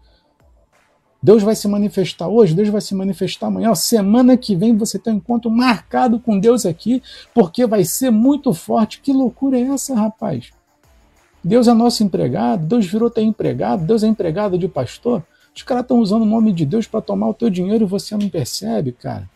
Deus 1.23 1.43
vai 1.43 1.55
se 1.55 1.69
manifestar 1.69 2.27
hoje, 2.27 2.53
Deus 2.53 2.69
vai 2.69 2.81
se 2.81 2.95
manifestar 2.95 3.47
amanhã. 3.47 3.73
Semana 3.75 4.37
que 4.37 4.57
vem 4.57 4.77
você 4.77 4.99
tem 4.99 5.15
um 5.15 5.17
encontro 5.17 5.51
marcado 5.51 6.19
com 6.19 6.39
Deus 6.39 6.67
aqui, 6.67 7.01
porque 7.33 7.65
vai 7.65 7.85
ser 7.85 8.11
muito 8.11 8.53
forte. 8.53 9.01
Que 9.01 9.13
loucura 9.13 9.57
é 9.57 9.63
essa, 9.63 9.95
rapaz? 9.95 10.51
Deus 11.43 11.69
é 11.69 11.73
nosso 11.73 12.03
empregado, 12.03 12.67
Deus 12.67 12.87
virou 12.87 13.09
teu 13.09 13.23
empregado, 13.23 13.85
Deus 13.85 14.03
é 14.03 14.09
empregado 14.09 14.59
de 14.59 14.67
pastor. 14.67 15.25
Os 15.55 15.63
caras 15.63 15.83
estão 15.83 16.01
usando 16.01 16.23
o 16.23 16.27
nome 16.27 16.53
de 16.53 16.67
Deus 16.67 16.87
para 16.87 17.01
tomar 17.01 17.29
o 17.29 17.35
teu 17.35 17.49
dinheiro 17.49 17.85
e 17.85 17.87
você 17.87 18.17
não 18.17 18.29
percebe, 18.29 18.93
cara. 18.93 19.29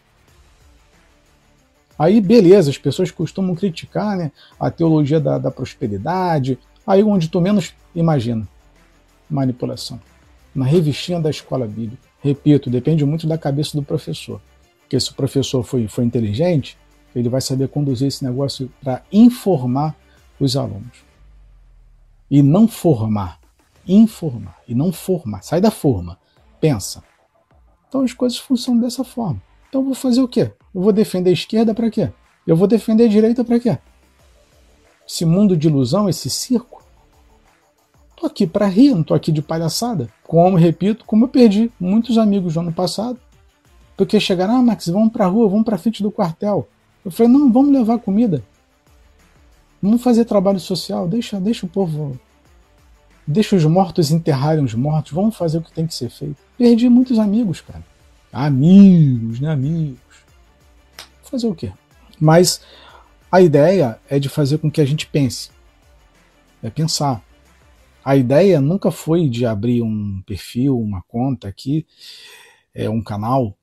Aí, 1.99 2.21
beleza, 2.21 2.71
as 2.71 2.79
pessoas 2.79 3.11
costumam 3.11 3.55
criticar 3.55 4.17
né, 4.17 4.31
a 4.61 4.71
teologia 4.71 5.19
da, 5.19 5.39
da 5.39 5.51
prosperidade, 5.51 6.59
aí 6.87 7.03
onde 7.03 7.29
tu 7.29 7.41
menos 7.41 7.75
imagina 7.95 8.47
manipulação. 9.29 10.01
Na 10.55 10.65
revistinha 10.65 11.21
da 11.21 11.31
escola 11.31 11.67
bíblica. 11.67 12.03
Repito, 12.21 12.71
depende 12.71 13.05
muito 13.05 13.27
da 13.27 13.37
cabeça 13.37 13.77
do 13.77 13.83
professor. 13.83 14.41
Porque 14.81 14.99
se 14.99 15.11
o 15.11 15.15
professor 15.15 15.63
foi, 15.63 15.89
foi 15.89 16.05
inteligente, 16.05 16.79
ele 17.15 17.29
vai 17.29 17.41
saber 17.41 17.69
conduzir 17.69 18.09
esse 18.09 18.25
negócio 18.25 18.71
para 18.83 19.03
informar 19.13 19.95
os 20.39 20.57
alunos. 20.57 21.05
E 22.31 22.43
não 22.43 22.69
formar. 22.69 23.41
Informar. 23.87 24.59
E 24.67 24.75
não 24.75 24.93
formar. 24.93 25.43
Sai 25.43 25.61
da 25.61 25.71
forma. 25.71 26.19
Pensa. 26.61 27.03
Então 27.89 28.03
as 28.03 28.13
coisas 28.13 28.39
funcionam 28.39 28.81
dessa 28.81 29.05
forma. 29.05 29.41
Então 29.69 29.81
eu 29.81 29.87
vou 29.87 29.95
fazer 29.95 30.21
o 30.21 30.29
quê? 30.29 30.53
Eu 30.77 30.83
vou 30.83 30.93
defender 30.93 31.31
a 31.31 31.33
esquerda 31.33 31.73
para 31.73 31.91
quê? 31.91 32.11
Eu 32.47 32.55
vou 32.55 32.69
defender 32.69 33.05
a 33.05 33.09
direita 33.09 33.43
para 33.43 33.59
quê? 33.59 33.79
Esse 35.09 35.25
mundo 35.25 35.57
de 35.57 35.69
ilusão, 35.69 36.07
esse 36.07 36.29
circo? 36.29 36.85
Tô 38.15 38.27
aqui 38.27 38.47
para 38.47 38.67
rir, 38.67 38.91
não 38.91 39.03
tô 39.03 39.15
aqui 39.15 39.33
de 39.33 39.41
palhaçada. 39.41 40.11
Como, 40.23 40.55
repito, 40.55 41.07
como 41.07 41.25
eu 41.25 41.29
perdi 41.29 41.73
muitos 41.81 42.19
amigos 42.19 42.57
no 42.57 42.61
ano 42.61 42.75
passado. 42.75 43.19
Porque 43.97 44.21
chegaram, 44.21 44.55
ah, 44.55 44.63
Max, 44.63 44.89
vamos 44.89 45.11
pra 45.15 45.25
rua, 45.25 45.49
vamos 45.49 45.65
pra 45.65 45.79
frente 45.79 46.03
do 46.03 46.11
quartel. 46.11 46.69
Eu 47.03 47.11
falei, 47.11 47.33
não, 47.33 47.51
vamos 47.51 47.73
levar 47.73 47.99
comida. 47.99 48.45
Vamos 49.81 50.03
fazer 50.03 50.27
trabalho 50.27 50.61
social, 50.61 51.09
deixa, 51.09 51.41
deixa 51.41 51.65
o 51.65 51.71
povo. 51.71 52.21
Deixa 53.27 53.57
os 53.57 53.65
mortos 53.65 54.11
enterrarem 54.11 54.63
os 54.63 54.75
mortos, 54.75 55.13
vamos 55.13 55.37
fazer 55.37 55.57
o 55.57 55.63
que 55.63 55.73
tem 55.73 55.87
que 55.87 55.95
ser 55.95 56.11
feito. 56.11 56.37
Perdi 56.59 56.91
muitos 56.91 57.19
amigos, 57.19 57.63
cara. 57.63 57.83
Amigos, 58.31 59.41
né? 59.41 59.51
Amigos. 59.51 60.26
Fazer 61.31 61.47
o 61.47 61.55
quê? 61.55 61.73
Mas 62.21 62.61
a 63.31 63.41
ideia 63.41 64.01
é 64.09 64.19
de 64.19 64.29
fazer 64.29 64.59
com 64.59 64.71
que 64.71 64.81
a 64.81 64.85
gente 64.85 65.07
pense. 65.07 65.51
É 66.63 66.71
pensar. 66.71 67.23
A 68.05 68.17
ideia 68.17 68.61
nunca 68.61 68.91
foi 68.91 69.29
de 69.29 69.45
abrir 69.45 69.83
um 69.83 70.23
perfil, 70.25 70.79
uma 70.79 71.03
conta 71.03 71.49
aqui, 71.49 71.85
é, 72.73 72.89
um 72.89 73.03
canal, 73.03 73.57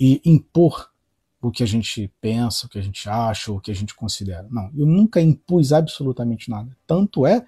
e 0.00 0.20
impor 0.24 0.90
o 1.40 1.50
que 1.50 1.62
a 1.62 1.66
gente 1.66 2.10
pensa, 2.20 2.66
o 2.66 2.68
que 2.68 2.78
a 2.78 2.82
gente 2.82 3.08
acha, 3.08 3.52
o 3.52 3.60
que 3.60 3.70
a 3.70 3.74
gente 3.74 3.94
considera. 3.94 4.46
Não, 4.50 4.70
eu 4.74 4.86
nunca 4.86 5.20
impus 5.20 5.72
absolutamente 5.72 6.48
nada. 6.50 6.74
Tanto 6.86 7.26
é 7.26 7.44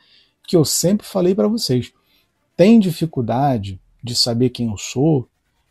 que 0.46 0.54
eu 0.54 0.64
sempre 0.64 1.06
falei 1.06 1.34
para 1.34 1.48
vocês: 1.48 1.92
tem 2.56 2.78
dificuldade 2.78 3.80
de 4.02 4.14
saber 4.14 4.50
quem 4.50 4.68
eu 4.68 4.76
sou, 4.76 5.28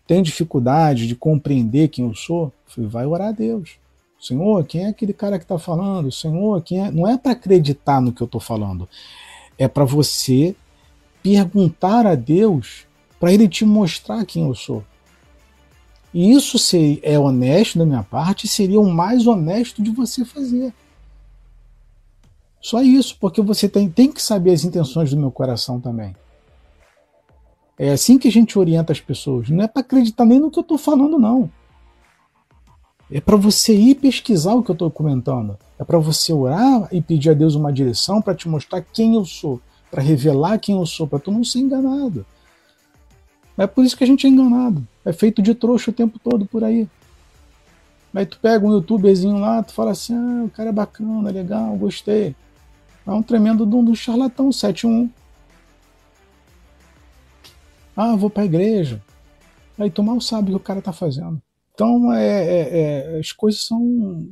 tem 0.08 0.22
dificuldade 0.22 1.08
de 1.08 1.16
compreender 1.16 1.88
quem 1.88 2.06
eu 2.06 2.14
sou, 2.14 2.52
vai 2.78 3.06
orar 3.06 3.30
a 3.30 3.32
Deus. 3.32 3.78
Senhor, 4.20 4.64
quem 4.66 4.86
é 4.86 4.90
aquele 4.90 5.14
cara 5.14 5.38
que 5.38 5.46
está 5.46 5.60
falando? 5.60 6.12
Senhor, 6.12 6.62
quem 6.62 6.86
é? 6.86 6.92
Não 6.92 7.08
é 7.08 7.18
para 7.18 7.34
acreditar 7.34 8.02
no 8.02 8.12
que 8.12 8.22
eu 8.22 8.26
estou 8.26 8.42
falando 8.42 8.88
é 9.58 9.68
para 9.68 9.86
você 9.86 10.56
perguntar 11.24 12.06
a 12.06 12.16
Deus 12.16 12.86
para 13.20 13.34
ele 13.34 13.48
te 13.48 13.66
mostrar 13.66 14.26
quem 14.26 14.48
eu 14.48 14.56
sou. 14.56 14.84
E 16.14 16.32
isso 16.32 16.58
se 16.58 17.00
é 17.04 17.18
honesto 17.20 17.80
da 17.80 17.86
minha 17.86 18.04
parte, 18.04 18.48
seria 18.48 18.80
o 18.80 18.90
mais 18.90 19.26
honesto 19.28 19.82
de 19.82 19.92
você 19.92 20.24
fazer. 20.24 20.74
Só 22.62 22.82
isso, 22.82 23.18
porque 23.20 23.42
você 23.42 23.68
tem, 23.68 23.90
tem 23.90 24.12
que 24.12 24.22
saber 24.22 24.52
as 24.52 24.64
intenções 24.64 25.10
do 25.10 25.18
meu 25.18 25.32
coração 25.32 25.80
também. 25.80 26.16
É 27.78 27.92
assim 27.92 28.18
que 28.18 28.28
a 28.28 28.32
gente 28.32 28.58
orienta 28.58 28.94
as 28.94 29.02
pessoas. 29.02 29.50
Não 29.50 29.64
é 29.64 29.68
para 29.68 29.82
acreditar 29.82 30.26
nem 30.26 30.40
no 30.40 30.50
que 30.50 30.60
eu 30.60 30.62
estou 30.62 30.78
falando, 30.78 31.20
não. 31.20 31.50
É 33.12 33.22
para 33.22 33.36
você 33.36 33.76
ir 33.76 33.96
pesquisar 33.96 34.54
o 34.54 34.64
que 34.64 34.72
eu 34.72 34.74
estou 34.74 34.90
comentando. 34.90 35.58
É 35.78 35.84
para 35.84 35.98
você 36.00 36.34
orar 36.34 36.88
e 36.92 37.02
pedir 37.02 37.30
a 37.30 37.34
Deus 37.34 37.56
uma 37.56 37.72
direção 37.72 38.22
para 38.22 38.34
te 38.34 38.48
mostrar 38.48 38.82
quem 38.82 39.16
eu 39.16 39.26
sou, 39.26 39.62
para 39.92 40.02
revelar 40.02 40.58
quem 40.58 40.76
eu 40.76 40.86
sou, 40.86 41.08
para 41.08 41.20
tu 41.20 41.32
não 41.32 41.44
ser 41.44 41.60
enganado. 41.60 42.26
É 43.58 43.68
por 43.68 43.86
isso 43.86 43.96
que 43.96 44.04
a 44.04 44.08
gente 44.08 44.26
é 44.26 44.30
enganado. 44.30 44.86
É 45.04 45.14
feito 45.14 45.42
de 45.42 45.54
trouxa 45.54 45.92
o 45.92 45.94
tempo 45.94 46.18
todo 46.18 46.46
por 46.46 46.64
aí. 46.64 46.88
Aí 48.14 48.26
tu 48.26 48.40
pega 48.42 48.66
um 48.66 48.72
youtuberzinho 48.72 49.38
lá, 49.38 49.62
tu 49.62 49.74
fala 49.74 49.92
assim, 49.92 50.16
ah, 50.16 50.46
o 50.46 50.50
cara 50.50 50.70
é 50.70 50.74
bacana, 50.74 51.30
legal, 51.30 51.76
gostei. 51.76 52.34
É 53.06 53.12
um 53.12 53.22
tremendo 53.22 53.66
do, 53.66 53.84
do 53.84 53.96
charlatão 53.96 54.52
71. 54.52 55.10
Ah, 57.96 58.16
vou 58.16 58.30
pra 58.30 58.46
igreja. 58.46 59.02
Aí 59.78 59.90
tu 59.90 60.04
mal 60.04 60.20
sabe 60.20 60.50
o 60.50 60.56
que 60.56 60.62
o 60.62 60.66
cara 60.66 60.82
tá 60.82 60.92
fazendo. 60.92 61.42
Então, 61.74 62.12
é, 62.14 62.28
é, 62.28 62.80
é, 62.80 63.20
as 63.20 63.32
coisas 63.32 63.62
são. 63.62 64.30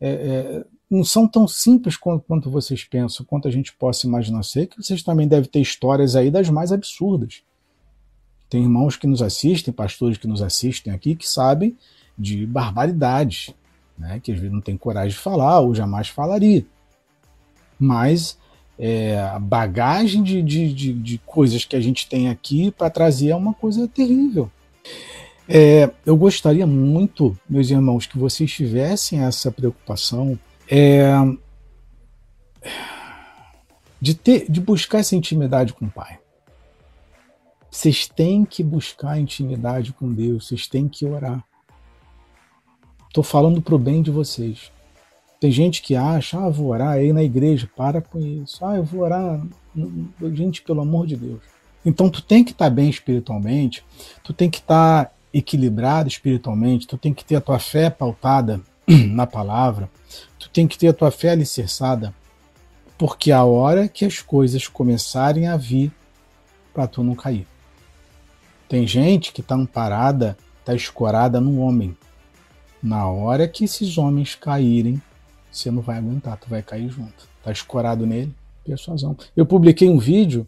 É, 0.00 0.10
é, 0.10 0.64
não 0.90 1.04
são 1.04 1.26
tão 1.26 1.48
simples 1.48 1.96
quanto, 1.96 2.24
quanto, 2.26 2.50
vocês 2.50 2.84
pensam, 2.84 3.24
quanto 3.24 3.48
a 3.48 3.50
gente 3.50 3.72
possa 3.72 4.06
imaginar 4.06 4.42
ser, 4.42 4.66
que 4.66 4.76
vocês 4.76 5.02
também 5.02 5.26
devem 5.26 5.48
ter 5.48 5.60
histórias 5.60 6.14
aí 6.14 6.30
das 6.30 6.48
mais 6.50 6.70
absurdas. 6.70 7.42
Tem 8.48 8.62
irmãos 8.62 8.96
que 8.96 9.06
nos 9.06 9.22
assistem, 9.22 9.72
pastores 9.72 10.18
que 10.18 10.28
nos 10.28 10.42
assistem 10.42 10.92
aqui, 10.92 11.16
que 11.16 11.28
sabem 11.28 11.76
de 12.16 12.46
barbaridades, 12.46 13.52
né, 13.98 14.20
que 14.20 14.30
às 14.30 14.38
vezes 14.38 14.52
não 14.52 14.60
tem 14.60 14.76
coragem 14.76 15.10
de 15.10 15.16
falar 15.16 15.60
ou 15.60 15.74
jamais 15.74 16.08
falaria. 16.08 16.64
Mas 17.78 18.38
é, 18.78 19.18
a 19.18 19.38
bagagem 19.38 20.22
de, 20.22 20.42
de, 20.42 20.72
de, 20.72 20.92
de 20.92 21.18
coisas 21.18 21.64
que 21.64 21.76
a 21.76 21.80
gente 21.80 22.08
tem 22.08 22.28
aqui 22.28 22.70
para 22.70 22.90
trazer 22.90 23.30
é 23.30 23.36
uma 23.36 23.54
coisa 23.54 23.86
terrível. 23.86 24.50
É, 25.48 25.90
eu 26.04 26.16
gostaria 26.16 26.66
muito, 26.66 27.36
meus 27.48 27.70
irmãos, 27.70 28.06
que 28.06 28.18
vocês 28.18 28.50
tivessem 28.50 29.20
essa 29.20 29.52
preocupação 29.52 30.38
é, 30.68 31.12
de, 34.00 34.14
ter, 34.14 34.50
de 34.50 34.60
buscar 34.60 35.00
essa 35.00 35.14
intimidade 35.14 35.72
com 35.72 35.84
o 35.84 35.90
Pai. 35.90 36.18
Vocês 37.70 38.06
têm 38.06 38.44
que 38.44 38.62
buscar 38.62 39.18
intimidade 39.18 39.92
com 39.92 40.12
Deus, 40.12 40.46
vocês 40.46 40.66
têm 40.66 40.88
que 40.88 41.04
orar. 41.04 41.44
Estou 43.08 43.24
falando 43.24 43.60
para 43.60 43.74
o 43.74 43.78
bem 43.78 44.00
de 44.00 44.10
vocês. 44.10 44.72
Tem 45.44 45.50
gente 45.50 45.82
que 45.82 45.94
acha, 45.94 46.38
ah, 46.38 46.48
vou 46.48 46.68
orar 46.68 46.92
aí 46.92 47.12
na 47.12 47.22
igreja, 47.22 47.68
para 47.76 48.00
com 48.00 48.18
isso. 48.18 48.64
Ah, 48.64 48.76
eu 48.76 48.82
vou 48.82 49.02
orar. 49.02 49.42
Gente, 50.32 50.62
pelo 50.62 50.80
amor 50.80 51.06
de 51.06 51.16
Deus. 51.16 51.42
Então 51.84 52.08
tu 52.08 52.22
tem 52.22 52.42
que 52.42 52.52
estar 52.52 52.64
tá 52.64 52.70
bem 52.70 52.88
espiritualmente, 52.88 53.84
tu 54.22 54.32
tem 54.32 54.48
que 54.48 54.56
estar 54.56 55.04
tá 55.04 55.12
equilibrado 55.34 56.08
espiritualmente, 56.08 56.86
tu 56.86 56.96
tem 56.96 57.12
que 57.12 57.22
ter 57.22 57.36
a 57.36 57.42
tua 57.42 57.58
fé 57.58 57.90
pautada 57.90 58.62
na 58.88 59.26
palavra, 59.26 59.90
tu 60.38 60.48
tem 60.48 60.66
que 60.66 60.78
ter 60.78 60.88
a 60.88 60.94
tua 60.94 61.10
fé 61.10 61.32
alicerçada, 61.32 62.14
porque 62.96 63.30
a 63.30 63.44
hora 63.44 63.86
que 63.86 64.06
as 64.06 64.20
coisas 64.20 64.66
começarem 64.66 65.46
a 65.46 65.58
vir 65.58 65.92
para 66.72 66.86
tu 66.86 67.04
não 67.04 67.14
cair. 67.14 67.46
Tem 68.66 68.86
gente 68.86 69.30
que 69.30 69.42
está 69.42 69.56
amparada, 69.56 70.38
está 70.60 70.74
escorada 70.74 71.38
no 71.38 71.60
homem. 71.60 71.94
Na 72.82 73.06
hora 73.10 73.46
que 73.46 73.64
esses 73.64 73.98
homens 73.98 74.34
caírem, 74.34 75.02
você 75.58 75.70
não 75.70 75.82
vai 75.82 75.98
aguentar, 75.98 76.36
tu 76.38 76.48
vai 76.48 76.62
cair 76.62 76.88
junto. 76.88 77.28
Está 77.38 77.52
escorado 77.52 78.06
nele, 78.06 78.34
persuasão. 78.64 79.16
Eu 79.36 79.46
publiquei 79.46 79.88
um 79.88 79.98
vídeo 79.98 80.46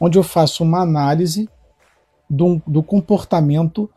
onde 0.00 0.18
eu 0.18 0.22
faço 0.22 0.62
uma 0.62 0.80
análise 0.80 1.48
do, 2.28 2.60
do 2.66 2.82
comportamento 2.82 3.88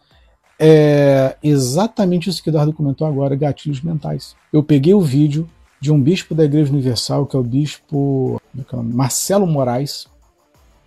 é 0.62 1.38
exatamente 1.41 2.30
isso 2.30 2.43
que 2.43 2.49
o 2.49 2.51
Eduardo 2.51 2.74
comentou 2.74 3.07
agora, 3.07 3.34
gatilhos 3.34 3.82
mentais. 3.82 4.36
Eu 4.51 4.62
peguei 4.62 4.93
o 4.93 4.99
vídeo 4.99 5.49
de 5.80 5.89
um 5.89 6.01
bispo 6.01 6.36
da 6.36 6.43
Igreja 6.43 6.74
Universal, 6.74 7.26
que 7.26 7.36
é 7.38 7.39
o 7.39 7.43
bispo 7.43 8.41
é 8.57 8.76
é 8.76 8.82
Marcelo 8.82 9.47
Moraes, 9.47 10.07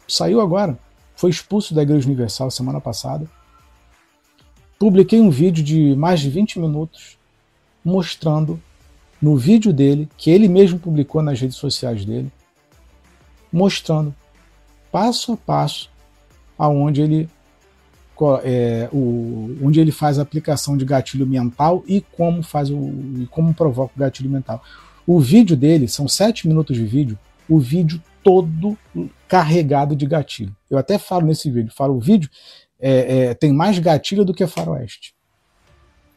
saiu 0.07 0.43
agora, 0.43 0.79
foi 1.17 1.31
expulso 1.31 1.75
da 1.75 1.83
Igreja 1.83 2.07
Universal 2.07 2.51
semana 2.51 2.83
passada. 2.83 3.27
Publiquei 4.79 5.21
um 5.23 5.31
vídeo 5.31 5.65
de 5.65 5.97
mais 5.97 6.21
de 6.21 6.29
20 6.29 6.59
minutos 6.59 7.17
mostrando 7.83 8.61
no 9.23 9.37
vídeo 9.37 9.73
dele, 9.73 10.09
que 10.17 10.31
ele 10.31 10.49
mesmo 10.49 10.81
publicou 10.81 11.23
nas 11.23 11.41
redes 11.41 11.57
sociais 11.57 12.05
dele, 12.05 12.31
mostrando 13.53 14.13
passo 14.91 15.33
a 15.33 15.37
passo 15.37 15.89
aonde 16.59 17.01
ele 17.01 17.31
é, 18.45 18.89
o, 18.93 19.57
onde 19.63 19.81
ele 19.81 19.91
faz 19.91 20.19
a 20.19 20.23
aplicação 20.23 20.77
de 20.77 20.85
gatilho 20.85 21.27
mental 21.27 21.83
e 21.89 22.01
como 22.01 22.43
faz 22.43 22.71
o 22.71 22.77
e 23.19 23.27
como 23.31 23.55
provoca 23.55 23.93
o 23.97 23.99
gatilho 23.99 24.31
mental. 24.31 24.63
O 25.07 25.19
vídeo 25.19 25.57
dele 25.57 25.89
são 25.89 26.07
sete 26.07 26.47
minutos 26.47 26.77
de 26.77 26.85
vídeo, 26.85 27.19
o 27.49 27.59
vídeo 27.59 28.01
todo 28.23 28.79
carregado 29.27 29.97
de 29.97 30.07
gatilho. 30.07 30.55
Eu 30.71 30.79
até 30.79 30.99
falo 30.99 31.27
nesse 31.27 31.51
vídeo, 31.51 31.73
falo 31.75 31.97
o 31.97 32.01
vídeo 32.01 32.31
é, 32.79 33.31
é, 33.31 33.35
tem 33.35 33.53
mais 33.53 33.79
gatilho 33.79 34.25
do 34.25 34.35
que 34.35 34.47
faroeste. 34.47 35.15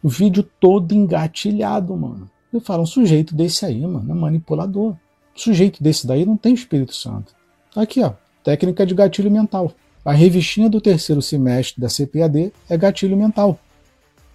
O 0.04 0.10
vídeo 0.10 0.44
todo 0.60 0.94
engatilhado, 0.94 1.96
mano. 1.96 2.30
Eu 2.56 2.62
falo, 2.62 2.84
um 2.84 2.86
sujeito 2.86 3.36
desse 3.36 3.66
aí, 3.66 3.86
mano, 3.86 4.10
é 4.10 4.14
manipulador. 4.14 4.96
Sujeito 5.36 5.84
desse 5.84 6.08
daí 6.08 6.26
não 6.26 6.38
tem 6.38 6.54
Espírito 6.54 6.96
Santo. 6.96 7.36
Aqui, 7.76 8.02
ó, 8.02 8.14
técnica 8.46 8.86
de 8.86 8.96
gatilho 8.96 9.30
mental. 9.30 9.74
A 10.06 10.14
revistinha 10.14 10.70
do 10.70 10.80
terceiro 10.80 11.22
semestre 11.22 11.82
da 11.82 11.90
CPAD 11.90 12.54
é 12.70 12.78
gatilho 12.78 13.18
mental, 13.18 13.60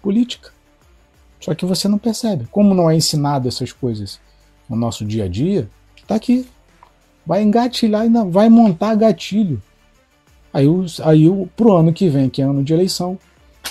política. 0.03 0.51
Só 1.39 1.55
que 1.55 1.65
você 1.65 1.87
não 1.87 1.97
percebe. 1.97 2.45
Como 2.51 2.75
não 2.75 2.91
é 2.91 2.95
ensinado 2.95 3.47
essas 3.47 3.73
coisas 3.73 4.19
no 4.69 4.75
nosso 4.75 5.03
dia 5.03 5.23
a 5.23 5.27
dia, 5.27 5.67
está 5.97 6.13
aqui. 6.13 6.47
Vai 7.25 7.41
engatilhar 7.41 8.05
vai 8.29 8.49
montar 8.49 8.93
gatilho. 8.93 9.59
Aí, 10.53 10.67
aí 11.03 11.27
pro 11.55 11.75
ano 11.75 11.91
que 11.91 12.07
vem, 12.07 12.29
que 12.29 12.43
é 12.43 12.45
ano 12.45 12.63
de 12.63 12.71
eleição, 12.71 13.17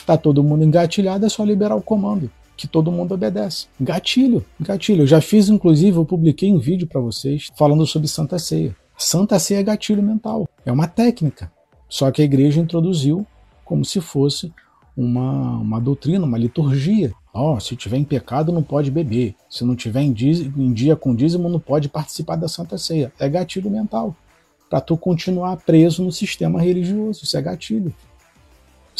tá 0.04 0.16
todo 0.16 0.42
mundo 0.42 0.64
engatilhado, 0.64 1.24
é 1.24 1.28
só 1.28 1.44
liberar 1.44 1.76
o 1.76 1.82
comando, 1.82 2.28
que 2.60 2.68
todo 2.68 2.92
mundo 2.92 3.14
obedece. 3.14 3.68
Gatilho, 3.80 4.44
gatilho. 4.60 5.02
Eu 5.02 5.06
já 5.06 5.20
fiz, 5.20 5.48
inclusive, 5.48 5.96
eu 5.96 6.04
publiquei 6.04 6.52
um 6.52 6.58
vídeo 6.58 6.86
para 6.86 7.00
vocês 7.00 7.48
falando 7.56 7.86
sobre 7.86 8.06
Santa 8.06 8.38
Ceia. 8.38 8.76
Santa 8.98 9.38
Ceia 9.38 9.60
é 9.60 9.62
gatilho 9.62 10.02
mental. 10.02 10.46
É 10.66 10.70
uma 10.70 10.86
técnica. 10.86 11.50
Só 11.88 12.10
que 12.10 12.20
a 12.20 12.24
igreja 12.24 12.60
introduziu 12.60 13.26
como 13.64 13.82
se 13.82 13.98
fosse 13.98 14.52
uma, 14.94 15.56
uma 15.56 15.80
doutrina, 15.80 16.26
uma 16.26 16.36
liturgia. 16.36 17.12
Oh, 17.32 17.58
se 17.58 17.74
tiver 17.76 17.96
em 17.96 18.04
pecado, 18.04 18.52
não 18.52 18.62
pode 18.62 18.90
beber. 18.90 19.34
Se 19.48 19.64
não 19.64 19.74
tiver 19.74 20.02
em, 20.02 20.14
em 20.14 20.72
dia 20.72 20.94
com 20.96 21.14
dízimo, 21.14 21.48
não 21.48 21.60
pode 21.60 21.88
participar 21.88 22.36
da 22.36 22.46
Santa 22.46 22.76
Ceia. 22.76 23.10
É 23.18 23.26
gatilho 23.26 23.70
mental. 23.70 24.14
para 24.68 24.82
tu 24.82 24.98
continuar 24.98 25.56
preso 25.56 26.04
no 26.04 26.12
sistema 26.12 26.60
religioso. 26.60 27.24
Isso 27.24 27.38
é 27.38 27.40
gatilho. 27.40 27.94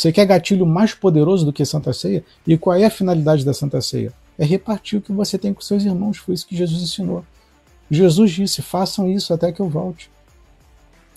Você 0.00 0.10
quer 0.10 0.24
gatilho 0.24 0.64
mais 0.64 0.94
poderoso 0.94 1.44
do 1.44 1.52
que 1.52 1.62
Santa 1.62 1.92
Ceia? 1.92 2.24
E 2.46 2.56
qual 2.56 2.74
é 2.74 2.86
a 2.86 2.90
finalidade 2.90 3.44
da 3.44 3.52
Santa 3.52 3.82
Ceia? 3.82 4.10
É 4.38 4.46
repartir 4.46 4.98
o 4.98 5.02
que 5.02 5.12
você 5.12 5.36
tem 5.36 5.52
com 5.52 5.60
seus 5.60 5.84
irmãos. 5.84 6.16
Foi 6.16 6.32
isso 6.32 6.46
que 6.46 6.56
Jesus 6.56 6.82
ensinou. 6.82 7.22
Jesus 7.90 8.30
disse: 8.30 8.62
façam 8.62 9.06
isso 9.10 9.34
até 9.34 9.52
que 9.52 9.60
eu 9.60 9.68
volte. 9.68 10.10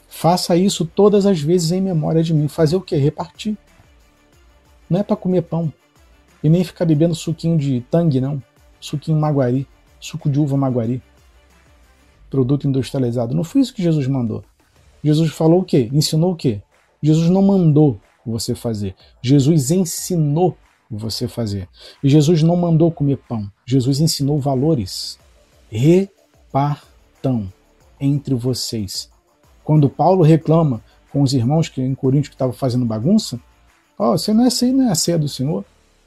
Faça 0.09 0.57
isso 0.57 0.83
todas 0.83 1.25
as 1.25 1.39
vezes 1.39 1.71
em 1.71 1.79
memória 1.79 2.21
de 2.21 2.33
mim. 2.33 2.49
Fazer 2.49 2.75
o 2.75 2.81
quê? 2.81 2.97
Repartir. 2.97 3.57
Não 4.89 4.99
é 4.99 5.03
para 5.03 5.15
comer 5.15 5.43
pão. 5.43 5.71
E 6.43 6.49
nem 6.49 6.61
ficar 6.65 6.83
bebendo 6.83 7.15
suquinho 7.15 7.57
de 7.57 7.79
tangue, 7.89 8.19
não. 8.19 8.43
Suquinho 8.81 9.17
maguari. 9.17 9.65
Suco 9.97 10.29
de 10.29 10.41
uva 10.41 10.57
maguari. 10.57 11.01
Produto 12.29 12.67
industrializado. 12.67 13.33
Não 13.33 13.45
foi 13.45 13.61
isso 13.61 13.73
que 13.73 13.81
Jesus 13.81 14.07
mandou. 14.07 14.43
Jesus 15.01 15.31
falou 15.31 15.61
o 15.61 15.63
quê? 15.63 15.89
Ensinou 15.93 16.33
o 16.33 16.35
quê? 16.35 16.61
Jesus 17.01 17.29
não 17.29 17.41
mandou 17.41 17.97
você 18.31 18.55
fazer. 18.55 18.95
Jesus 19.21 19.71
ensinou 19.71 20.57
você 20.89 21.27
fazer. 21.27 21.67
E 22.03 22.09
Jesus 22.09 22.43
não 22.43 22.55
mandou 22.55 22.91
comer 22.91 23.17
pão. 23.17 23.49
Jesus 23.65 23.99
ensinou 23.99 24.39
valores. 24.39 25.17
Repartam 25.69 27.51
entre 27.99 28.35
vocês. 28.35 29.09
Quando 29.63 29.89
Paulo 29.89 30.23
reclama 30.23 30.81
com 31.11 31.21
os 31.21 31.33
irmãos 31.33 31.69
que 31.69 31.81
em 31.81 31.95
Corinto 31.95 32.29
que 32.29 32.35
estavam 32.35 32.53
fazendo 32.53 32.85
bagunça, 32.85 33.39
ó, 33.97 34.13
oh, 34.13 34.17
você 34.17 34.33
não 34.33 34.45
é 34.45 34.49
ceia, 34.49 34.73
não 34.73 34.87
é 34.87 34.91
a 34.91 34.95
ceia 34.95 35.17
do 35.17 35.29
Senhor. 35.29 35.63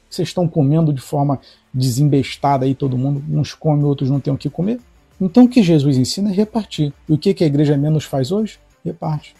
Vocês 0.09 0.29
estão 0.29 0.47
comendo 0.47 0.93
de 0.93 1.01
forma 1.01 1.39
desembestada 1.73 2.65
aí 2.65 2.73
todo 2.73 2.97
mundo, 2.97 3.23
uns 3.29 3.53
comem, 3.53 3.83
outros 3.83 4.09
não 4.09 4.19
têm 4.19 4.33
o 4.33 4.37
que 4.37 4.49
comer. 4.49 4.79
Então 5.19 5.45
o 5.45 5.49
que 5.49 5.63
Jesus 5.63 5.97
ensina 5.97 6.29
é 6.29 6.33
repartir. 6.33 6.93
E 7.09 7.13
o 7.13 7.17
que, 7.17 7.33
que 7.33 7.43
a 7.43 7.47
igreja 7.47 7.75
menos 7.75 8.05
faz 8.05 8.31
hoje? 8.31 8.59
Reparte. 8.85 9.35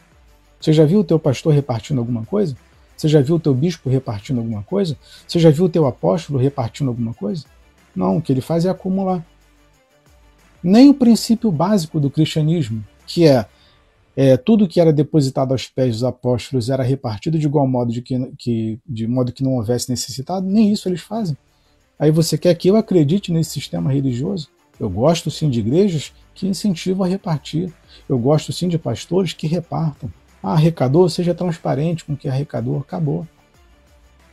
Você 0.59 0.73
já 0.73 0.85
viu 0.85 0.99
o 0.99 1.03
teu 1.03 1.19
pastor 1.19 1.53
repartindo 1.53 1.99
alguma 1.99 2.25
coisa? 2.25 2.55
Você 2.97 3.07
já 3.07 3.21
viu 3.21 3.35
o 3.35 3.39
teu 3.39 3.53
bispo 3.53 3.89
repartindo 3.89 4.39
alguma 4.39 4.63
coisa? 4.63 4.97
Você 5.27 5.39
já 5.39 5.51
viu 5.51 5.65
o 5.65 5.69
teu 5.69 5.85
apóstolo 5.85 6.39
repartindo 6.39 6.87
alguma 6.87 7.13
coisa? 7.13 7.45
Não, 7.95 8.17
o 8.17 8.21
que 8.21 8.33
ele 8.33 8.41
faz 8.41 8.65
é 8.65 8.69
acumular. 8.69 9.23
Nem 10.63 10.89
o 10.89 10.93
princípio 10.93 11.51
básico 11.51 11.99
do 11.99 12.09
cristianismo, 12.09 12.83
que 13.05 13.25
é 13.27 13.45
é, 14.19 14.35
tudo 14.35 14.67
que 14.67 14.81
era 14.81 14.91
depositado 14.91 15.51
aos 15.51 15.67
pés 15.67 15.93
dos 15.93 16.03
apóstolos 16.03 16.71
era 16.71 16.81
repartido 16.81 17.37
de 17.37 17.45
igual 17.45 17.67
modo 17.67 17.91
de 17.91 18.01
que, 18.01 18.19
que, 18.35 18.79
de 18.83 19.05
modo 19.05 19.31
que 19.31 19.43
não 19.43 19.57
houvesse 19.57 19.91
necessitado, 19.91 20.43
nem 20.43 20.71
isso 20.71 20.89
eles 20.89 21.01
fazem. 21.01 21.37
Aí 21.99 22.09
você 22.09 22.35
quer 22.35 22.55
que 22.55 22.67
eu 22.67 22.75
acredite 22.75 23.31
nesse 23.31 23.51
sistema 23.51 23.93
religioso? 23.93 24.49
Eu 24.79 24.89
gosto 24.89 25.29
sim 25.29 25.51
de 25.51 25.59
igrejas 25.59 26.13
que 26.33 26.47
incentivam 26.47 27.05
a 27.05 27.07
repartir. 27.07 27.71
Eu 28.09 28.17
gosto 28.17 28.51
sim 28.51 28.67
de 28.67 28.79
pastores 28.79 29.33
que 29.33 29.45
repartam. 29.45 30.11
Arrecadou, 30.53 31.09
seja 31.09 31.33
transparente 31.33 32.05
com 32.05 32.13
o 32.13 32.17
que 32.17 32.27
arrecadou, 32.27 32.79
acabou. 32.79 33.27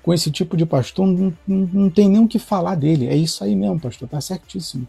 Com 0.02 0.12
esse 0.12 0.30
tipo 0.30 0.56
de 0.56 0.66
pastor, 0.66 1.06
não, 1.06 1.32
não, 1.46 1.68
não 1.72 1.90
tem 1.90 2.08
nem 2.08 2.22
o 2.22 2.28
que 2.28 2.38
falar 2.38 2.74
dele. 2.74 3.06
É 3.06 3.16
isso 3.16 3.42
aí 3.42 3.56
mesmo, 3.56 3.80
pastor, 3.80 4.08
tá 4.08 4.20
certíssimo. 4.20 4.86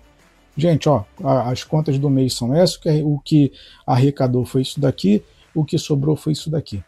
Gente, 0.57 0.87
ó, 0.87 1.03
as 1.23 1.63
contas 1.63 1.99
do 1.99 2.09
mês 2.09 2.33
são 2.33 2.53
essas, 2.53 2.79
o 3.03 3.19
que 3.19 3.51
arrecadou 3.85 4.45
foi 4.45 4.61
isso 4.61 4.79
daqui, 4.79 5.23
o 5.53 5.65
que 5.65 5.77
sobrou 5.77 6.15
foi 6.15 6.33
isso 6.33 6.49
daqui. 6.49 6.83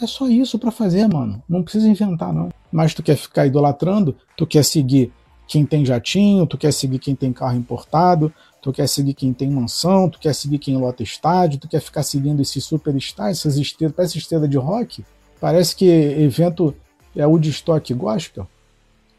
É 0.00 0.06
só 0.06 0.28
isso 0.28 0.58
para 0.58 0.70
fazer, 0.70 1.06
mano. 1.06 1.42
Não 1.48 1.62
precisa 1.62 1.86
inventar, 1.86 2.32
não. 2.32 2.48
Mas 2.72 2.94
tu 2.94 3.02
quer 3.02 3.16
ficar 3.16 3.46
idolatrando, 3.46 4.16
tu 4.36 4.46
quer 4.46 4.64
seguir 4.64 5.12
quem 5.46 5.66
tem 5.66 5.84
jatinho, 5.84 6.46
tu 6.46 6.56
quer 6.56 6.72
seguir 6.72 6.98
quem 6.98 7.14
tem 7.14 7.32
carro 7.32 7.56
importado, 7.56 8.32
tu 8.62 8.72
quer 8.72 8.88
seguir 8.88 9.14
quem 9.14 9.32
tem 9.32 9.50
mansão, 9.50 10.08
tu 10.08 10.18
quer 10.18 10.34
seguir 10.34 10.58
quem 10.58 10.76
lota 10.76 11.02
estádio, 11.02 11.58
tu 11.58 11.68
quer 11.68 11.80
ficar 11.80 12.02
seguindo 12.02 12.40
esses 12.40 12.64
superstars, 12.64 13.38
essas 13.38 13.56
estrelas, 13.56 13.94
parece 13.96 14.18
estrela 14.18 14.48
de 14.48 14.56
rock. 14.56 15.04
Parece 15.40 15.74
que 15.74 15.86
evento 15.86 16.74
é 17.16 17.26
o 17.26 17.38
de 17.38 17.50
estoque 17.50 17.94
gospel 17.94 18.46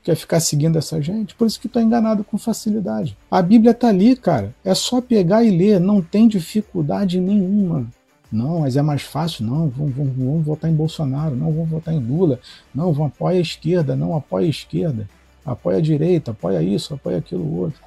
quer 0.03 0.15
ficar 0.15 0.39
seguindo 0.39 0.77
essa 0.77 1.01
gente, 1.01 1.35
por 1.35 1.45
isso 1.45 1.59
que 1.59 1.67
está 1.67 1.81
enganado 1.81 2.23
com 2.23 2.37
facilidade. 2.37 3.17
A 3.29 3.41
Bíblia 3.41 3.71
está 3.71 3.89
ali, 3.89 4.15
cara, 4.15 4.53
é 4.63 4.73
só 4.73 4.99
pegar 4.99 5.43
e 5.43 5.51
ler, 5.51 5.79
não 5.79 6.01
tem 6.01 6.27
dificuldade 6.27 7.19
nenhuma. 7.19 7.87
Não, 8.31 8.61
mas 8.61 8.77
é 8.77 8.81
mais 8.81 9.01
fácil, 9.01 9.45
não, 9.45 9.67
vamos, 9.67 9.93
vamos, 9.93 10.15
vamos 10.15 10.45
votar 10.45 10.71
em 10.71 10.73
Bolsonaro, 10.73 11.35
não, 11.35 11.51
vamos 11.51 11.69
votar 11.69 11.93
em 11.93 11.99
Lula, 11.99 12.39
não, 12.73 12.93
vamos 12.93 13.11
apoia 13.13 13.37
a 13.37 13.41
esquerda, 13.41 13.95
não 13.95 14.15
apoia 14.15 14.47
a 14.47 14.49
esquerda, 14.49 15.07
apoia 15.45 15.77
a 15.77 15.81
direita, 15.81 16.31
apoia 16.31 16.63
isso, 16.63 16.93
apoia 16.93 17.17
aquilo 17.17 17.59
outro. 17.59 17.79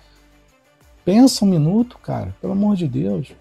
Pensa 1.04 1.44
um 1.44 1.48
minuto, 1.48 1.98
cara, 1.98 2.34
pelo 2.40 2.54
amor 2.54 2.76
de 2.76 2.88
Deus. 2.88 3.32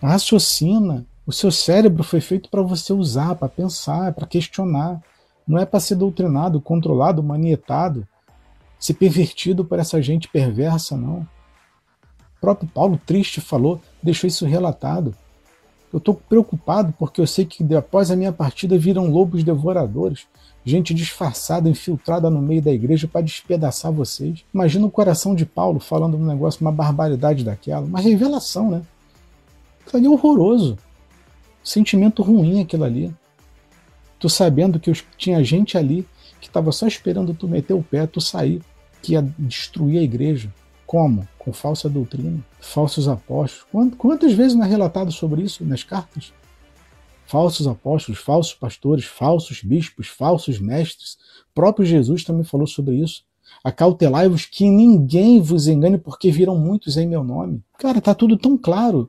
Raciocina. 0.00 1.04
O 1.26 1.32
seu 1.32 1.50
cérebro 1.50 2.02
foi 2.02 2.20
feito 2.20 2.48
para 2.48 2.62
você 2.62 2.92
usar, 2.92 3.34
para 3.34 3.48
pensar, 3.48 4.12
para 4.12 4.26
questionar. 4.26 5.00
Não 5.46 5.58
é 5.58 5.66
para 5.66 5.80
ser 5.80 5.96
doutrinado, 5.96 6.60
controlado, 6.60 7.22
manietado, 7.22 8.06
ser 8.78 8.94
pervertido 8.94 9.64
por 9.64 9.78
essa 9.78 10.00
gente 10.00 10.28
perversa, 10.28 10.96
não. 10.96 11.26
O 12.36 12.40
próprio 12.40 12.68
Paulo, 12.68 12.98
triste, 13.04 13.40
falou, 13.40 13.80
deixou 14.02 14.28
isso 14.28 14.46
relatado. 14.46 15.14
Eu 15.92 15.98
estou 15.98 16.14
preocupado 16.14 16.94
porque 16.98 17.20
eu 17.20 17.26
sei 17.26 17.44
que 17.44 17.74
após 17.74 18.10
a 18.10 18.16
minha 18.16 18.32
partida 18.32 18.78
viram 18.78 19.10
lobos 19.10 19.42
devoradores, 19.42 20.26
gente 20.64 20.92
disfarçada, 20.92 21.68
infiltrada 21.68 22.28
no 22.28 22.42
meio 22.42 22.60
da 22.60 22.70
igreja 22.70 23.08
para 23.08 23.22
despedaçar 23.22 23.90
vocês. 23.90 24.44
Imagina 24.52 24.86
o 24.86 24.90
coração 24.90 25.34
de 25.34 25.46
Paulo 25.46 25.80
falando 25.80 26.16
um 26.16 26.26
negócio, 26.26 26.60
uma 26.60 26.72
barbaridade 26.72 27.44
daquela, 27.44 27.86
uma 27.86 28.00
revelação, 28.00 28.70
né? 28.70 28.82
Aquilo 29.80 29.98
ali 29.98 30.06
é 30.06 30.10
horroroso. 30.10 30.78
Sentimento 31.64 32.22
ruim 32.22 32.60
aquilo 32.60 32.84
ali. 32.84 33.14
Tu 34.18 34.28
sabendo 34.28 34.78
que 34.78 34.92
tinha 35.16 35.42
gente 35.42 35.78
ali 35.78 36.06
que 36.40 36.48
estava 36.48 36.72
só 36.72 36.86
esperando 36.86 37.34
tu 37.34 37.48
meter 37.48 37.74
o 37.74 37.82
pé, 37.82 38.06
tu 38.06 38.20
sair, 38.20 38.62
que 39.02 39.12
ia 39.12 39.22
destruir 39.38 39.98
a 39.98 40.02
igreja. 40.02 40.52
Como? 40.86 41.26
Com 41.38 41.52
falsa 41.52 41.88
doutrina, 41.88 42.44
falsos 42.60 43.08
apóstolos. 43.08 43.94
Quantas 43.96 44.32
vezes 44.32 44.56
não 44.56 44.64
é 44.64 44.68
relatado 44.68 45.12
sobre 45.12 45.42
isso 45.42 45.64
nas 45.64 45.82
cartas? 45.82 46.32
Falsos 47.30 47.68
apóstolos, 47.68 48.20
falsos 48.20 48.54
pastores, 48.54 49.04
falsos 49.04 49.62
bispos, 49.62 50.08
falsos 50.08 50.58
mestres. 50.58 51.16
O 51.52 51.54
próprio 51.54 51.86
Jesus 51.86 52.24
também 52.24 52.42
falou 52.42 52.66
sobre 52.66 52.96
isso. 52.96 53.22
Acautelai-vos 53.62 54.46
que 54.46 54.68
ninguém 54.68 55.40
vos 55.40 55.68
engane, 55.68 55.96
porque 55.96 56.32
viram 56.32 56.58
muitos 56.58 56.96
em 56.96 57.06
meu 57.06 57.22
nome. 57.22 57.62
Cara, 57.78 58.00
tá 58.00 58.16
tudo 58.16 58.36
tão 58.36 58.58
claro, 58.58 59.08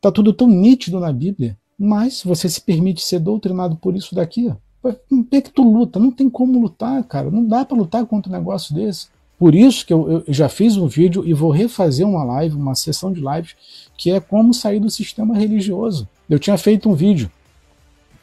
tá 0.00 0.10
tudo 0.10 0.32
tão 0.32 0.48
nítido 0.48 0.98
na 0.98 1.12
Bíblia. 1.12 1.56
Mas 1.78 2.14
se 2.14 2.26
você 2.26 2.48
se 2.48 2.60
permite 2.60 3.00
ser 3.00 3.20
doutrinado 3.20 3.76
por 3.76 3.94
isso 3.94 4.16
daqui, 4.16 4.52
por 4.82 4.98
que 5.30 5.40
tu 5.42 5.62
luta? 5.62 6.00
Não 6.00 6.10
tem 6.10 6.28
como 6.28 6.60
lutar, 6.60 7.04
cara. 7.04 7.30
Não 7.30 7.46
dá 7.46 7.64
para 7.64 7.76
lutar 7.76 8.04
contra 8.04 8.32
um 8.32 8.36
negócio 8.36 8.74
desse. 8.74 9.06
Por 9.38 9.54
isso 9.54 9.86
que 9.86 9.92
eu, 9.92 10.10
eu, 10.10 10.24
já 10.26 10.48
fiz 10.48 10.76
um 10.76 10.88
vídeo 10.88 11.22
e 11.24 11.32
vou 11.32 11.52
refazer 11.52 12.04
uma 12.04 12.24
live, 12.24 12.56
uma 12.56 12.74
sessão 12.74 13.12
de 13.12 13.20
lives, 13.20 13.54
que 13.96 14.10
é 14.10 14.18
como 14.18 14.52
sair 14.52 14.80
do 14.80 14.90
sistema 14.90 15.36
religioso. 15.36 16.08
Eu 16.28 16.40
tinha 16.40 16.58
feito 16.58 16.88
um 16.88 16.94
vídeo, 16.94 17.30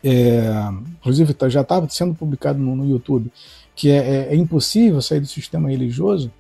é, 0.04 0.42
inclusive 1.00 1.34
tá, 1.34 1.48
já 1.48 1.62
estava 1.62 1.88
sendo 1.90 2.16
publicado 2.16 2.60
no, 2.60 2.76
no 2.76 2.90
YouTube, 2.90 3.32
que 3.76 3.90
é, 3.90 3.98
é, 3.98 4.34
é, 4.34 4.36
impossível 4.36 5.02
sair 5.02 5.20
do 5.20 5.28
sistema 5.28 5.70
religioso. 5.70 6.32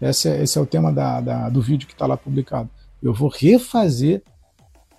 Esse 0.00 0.28
é, 0.28 0.42
esse 0.42 0.58
é 0.58 0.60
o 0.60 0.66
tema 0.66 0.92
da, 0.92 1.20
da, 1.20 1.48
do 1.48 1.62
vídeo 1.62 1.86
que 1.86 1.94
está 1.94 2.06
lá 2.06 2.16
publicado. 2.16 2.68
Eu 3.02 3.14
vou 3.14 3.28
refazer 3.28 4.22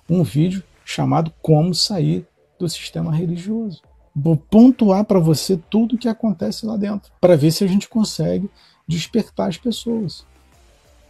um 0.09 0.23
vídeo 0.23 0.63
chamado 0.85 1.31
Como 1.41 1.73
Sair 1.73 2.25
do 2.57 2.67
Sistema 2.67 3.13
Religioso. 3.13 3.81
Vou 4.15 4.37
pontuar 4.37 5.03
para 5.05 5.19
você 5.19 5.57
tudo 5.69 5.95
o 5.95 5.97
que 5.97 6.07
acontece 6.07 6.65
lá 6.65 6.77
dentro, 6.77 7.11
para 7.19 7.35
ver 7.35 7.51
se 7.51 7.63
a 7.63 7.67
gente 7.67 7.89
consegue 7.89 8.49
despertar 8.87 9.49
as 9.49 9.57
pessoas. 9.57 10.25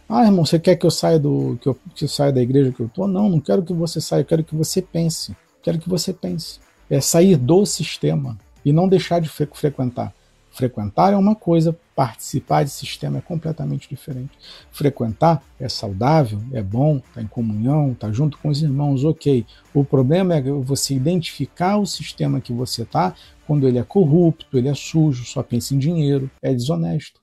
Ah, 0.08 0.24
irmão, 0.24 0.44
você 0.44 0.58
quer 0.58 0.76
que 0.76 0.86
eu 0.86 0.90
saia 0.90 1.18
do 1.18 1.58
que 1.60 1.68
eu, 1.68 1.76
que 1.94 2.04
eu 2.04 2.08
saia 2.08 2.32
da 2.32 2.42
igreja 2.42 2.72
que 2.72 2.80
eu 2.80 2.88
tô? 2.88 3.06
Não, 3.06 3.28
não 3.28 3.40
quero 3.40 3.62
que 3.62 3.72
você 3.72 4.00
saia, 4.00 4.20
eu 4.20 4.24
quero 4.24 4.44
que 4.44 4.54
você 4.54 4.80
pense. 4.80 5.34
Quero 5.64 5.78
que 5.78 5.88
você 5.88 6.12
pense. 6.12 6.60
É 6.88 7.00
sair 7.00 7.36
do 7.36 7.64
sistema 7.64 8.38
e 8.62 8.72
não 8.72 8.86
deixar 8.86 9.18
de 9.18 9.28
frequentar. 9.28 10.14
Frequentar 10.50 11.12
é 11.12 11.16
uma 11.16 11.34
coisa, 11.34 11.76
participar 11.96 12.62
de 12.62 12.70
sistema 12.70 13.18
é 13.18 13.20
completamente 13.20 13.88
diferente. 13.88 14.38
Frequentar 14.70 15.42
é 15.58 15.68
saudável, 15.68 16.38
é 16.52 16.62
bom, 16.62 16.98
está 16.98 17.20
em 17.20 17.26
comunhão, 17.26 17.92
está 17.92 18.12
junto 18.12 18.38
com 18.38 18.50
os 18.50 18.62
irmãos, 18.62 19.04
ok. 19.04 19.44
O 19.72 19.84
problema 19.84 20.34
é 20.34 20.42
você 20.42 20.94
identificar 20.94 21.78
o 21.78 21.86
sistema 21.86 22.40
que 22.40 22.52
você 22.52 22.82
está 22.82 23.16
quando 23.46 23.66
ele 23.66 23.78
é 23.78 23.82
corrupto, 23.82 24.56
ele 24.56 24.68
é 24.68 24.74
sujo, 24.74 25.24
só 25.24 25.42
pensa 25.42 25.74
em 25.74 25.78
dinheiro, 25.78 26.30
é 26.40 26.52
desonesto. 26.54 27.20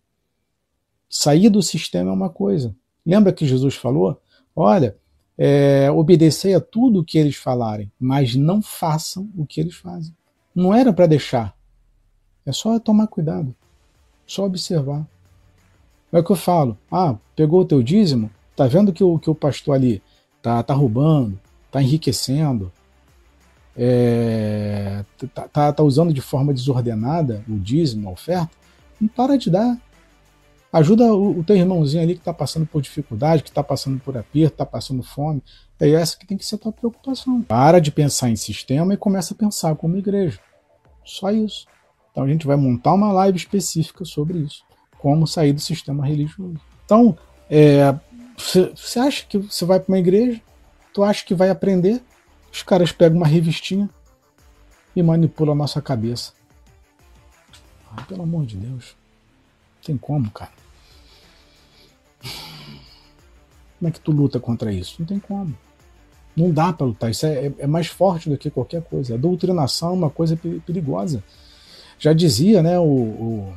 Sair 1.07 1.49
do 1.49 1.61
sistema 1.61 2.09
é 2.09 2.13
uma 2.13 2.29
coisa. 2.29 2.75
Lembra 3.05 3.31
que 3.31 3.45
Jesus 3.45 3.75
falou? 3.75 4.19
Olha, 4.53 4.97
é, 5.43 5.89
obedecei 5.89 6.53
a 6.53 6.61
tudo 6.61 6.99
o 6.99 7.03
que 7.03 7.17
eles 7.17 7.35
falarem, 7.35 7.91
mas 7.99 8.35
não 8.35 8.61
façam 8.61 9.27
o 9.35 9.43
que 9.43 9.59
eles 9.59 9.73
fazem. 9.73 10.15
Não 10.53 10.71
era 10.71 10.93
para 10.93 11.07
deixar, 11.07 11.57
é 12.45 12.51
só 12.51 12.77
tomar 12.77 13.07
cuidado, 13.07 13.55
só 14.23 14.45
observar. 14.45 15.03
É 16.13 16.19
o 16.19 16.23
que 16.23 16.31
eu 16.31 16.35
falo. 16.35 16.77
Ah, 16.91 17.15
pegou 17.35 17.61
o 17.61 17.65
teu 17.65 17.81
dízimo? 17.81 18.29
Tá 18.55 18.67
vendo 18.67 18.93
que 18.93 19.03
o, 19.03 19.17
que 19.17 19.31
o 19.31 19.35
pastor 19.35 19.73
ali 19.73 19.99
tá, 20.43 20.61
tá 20.61 20.75
roubando, 20.75 21.39
está 21.65 21.81
enriquecendo, 21.81 22.71
é, 23.75 25.03
tá, 25.33 25.47
tá, 25.47 25.73
tá, 25.73 25.83
usando 25.83 26.13
de 26.13 26.21
forma 26.21 26.53
desordenada 26.53 27.43
o 27.49 27.57
dízimo, 27.57 28.09
a 28.09 28.11
oferta, 28.11 28.51
não 28.99 29.07
para 29.07 29.39
de 29.39 29.49
dar. 29.49 29.75
Ajuda 30.71 31.13
o, 31.13 31.39
o 31.39 31.43
teu 31.43 31.55
irmãozinho 31.55 32.03
ali 32.03 32.13
que 32.13 32.21
está 32.21 32.33
passando 32.33 32.65
por 32.65 32.81
dificuldade, 32.81 33.43
que 33.43 33.49
está 33.49 33.63
passando 33.63 33.99
por 33.99 34.17
aperto, 34.17 34.53
está 34.53 34.65
passando 34.65 35.03
fome. 35.03 35.43
É 35.79 35.89
essa 35.89 36.17
que 36.17 36.25
tem 36.25 36.37
que 36.37 36.45
ser 36.45 36.55
a 36.55 36.59
tua 36.59 36.71
preocupação. 36.71 37.41
Para 37.41 37.79
de 37.79 37.91
pensar 37.91 38.29
em 38.29 38.35
sistema 38.35 38.93
e 38.93 38.97
começa 38.97 39.33
a 39.33 39.37
pensar 39.37 39.75
como 39.75 39.97
igreja. 39.97 40.39
Só 41.03 41.31
isso. 41.31 41.65
Então 42.11 42.23
a 42.23 42.27
gente 42.27 42.47
vai 42.47 42.55
montar 42.55 42.93
uma 42.93 43.11
live 43.11 43.37
específica 43.37 44.05
sobre 44.05 44.39
isso. 44.39 44.63
Como 44.99 45.27
sair 45.27 45.51
do 45.51 45.59
sistema 45.59 46.05
religioso. 46.05 46.59
Então, 46.85 47.17
você 48.37 48.99
é, 48.99 49.01
acha 49.01 49.25
que 49.25 49.37
você 49.37 49.65
vai 49.65 49.79
para 49.79 49.91
uma 49.91 49.99
igreja, 49.99 50.39
tu 50.93 51.03
acha 51.03 51.25
que 51.25 51.33
vai 51.33 51.49
aprender, 51.49 52.01
os 52.51 52.61
caras 52.63 52.91
pegam 52.91 53.17
uma 53.17 53.27
revistinha 53.27 53.89
e 54.95 55.01
manipulam 55.01 55.53
a 55.53 55.57
nossa 55.57 55.81
cabeça. 55.81 56.33
Ah, 57.91 58.03
pelo 58.03 58.23
amor 58.23 58.45
de 58.45 58.55
Deus. 58.55 58.95
Não 59.77 59.83
tem 59.83 59.97
como, 59.97 60.29
cara. 60.31 60.60
Como 63.77 63.89
é 63.89 63.91
que 63.91 63.99
tu 63.99 64.11
luta 64.11 64.39
contra 64.39 64.71
isso? 64.71 64.97
Não 64.99 65.05
tem 65.05 65.19
como. 65.19 65.55
Não 66.35 66.51
dá 66.51 66.71
para 66.71 66.85
lutar. 66.85 67.11
Isso 67.11 67.25
é, 67.25 67.51
é, 67.57 67.67
mais 67.67 67.87
forte 67.87 68.29
do 68.29 68.37
que 68.37 68.49
qualquer 68.49 68.81
coisa. 68.83 69.15
A 69.15 69.17
doutrinação 69.17 69.89
é 69.89 69.93
uma 69.93 70.09
coisa 70.09 70.37
perigosa. 70.65 71.23
Já 71.97 72.13
dizia, 72.13 72.63
né, 72.63 72.79
o, 72.79 72.83
o 72.83 73.53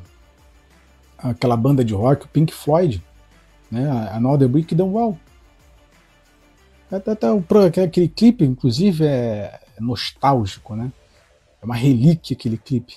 aquela 1.18 1.56
banda 1.56 1.84
de 1.84 1.94
rock, 1.94 2.26
o 2.26 2.28
Pink 2.28 2.52
Floyd, 2.52 3.02
né, 3.70 4.10
Another 4.12 4.48
Brick 4.48 4.74
Done 4.74 4.92
Well. 4.92 5.18
Até, 6.90 7.12
até 7.12 7.32
o, 7.32 7.44
aquele 7.82 8.08
clipe, 8.08 8.44
inclusive, 8.44 9.04
é 9.04 9.60
nostálgico, 9.80 10.76
né? 10.76 10.92
É 11.60 11.64
uma 11.64 11.74
relíquia 11.74 12.36
aquele 12.36 12.58
clipe 12.58 12.96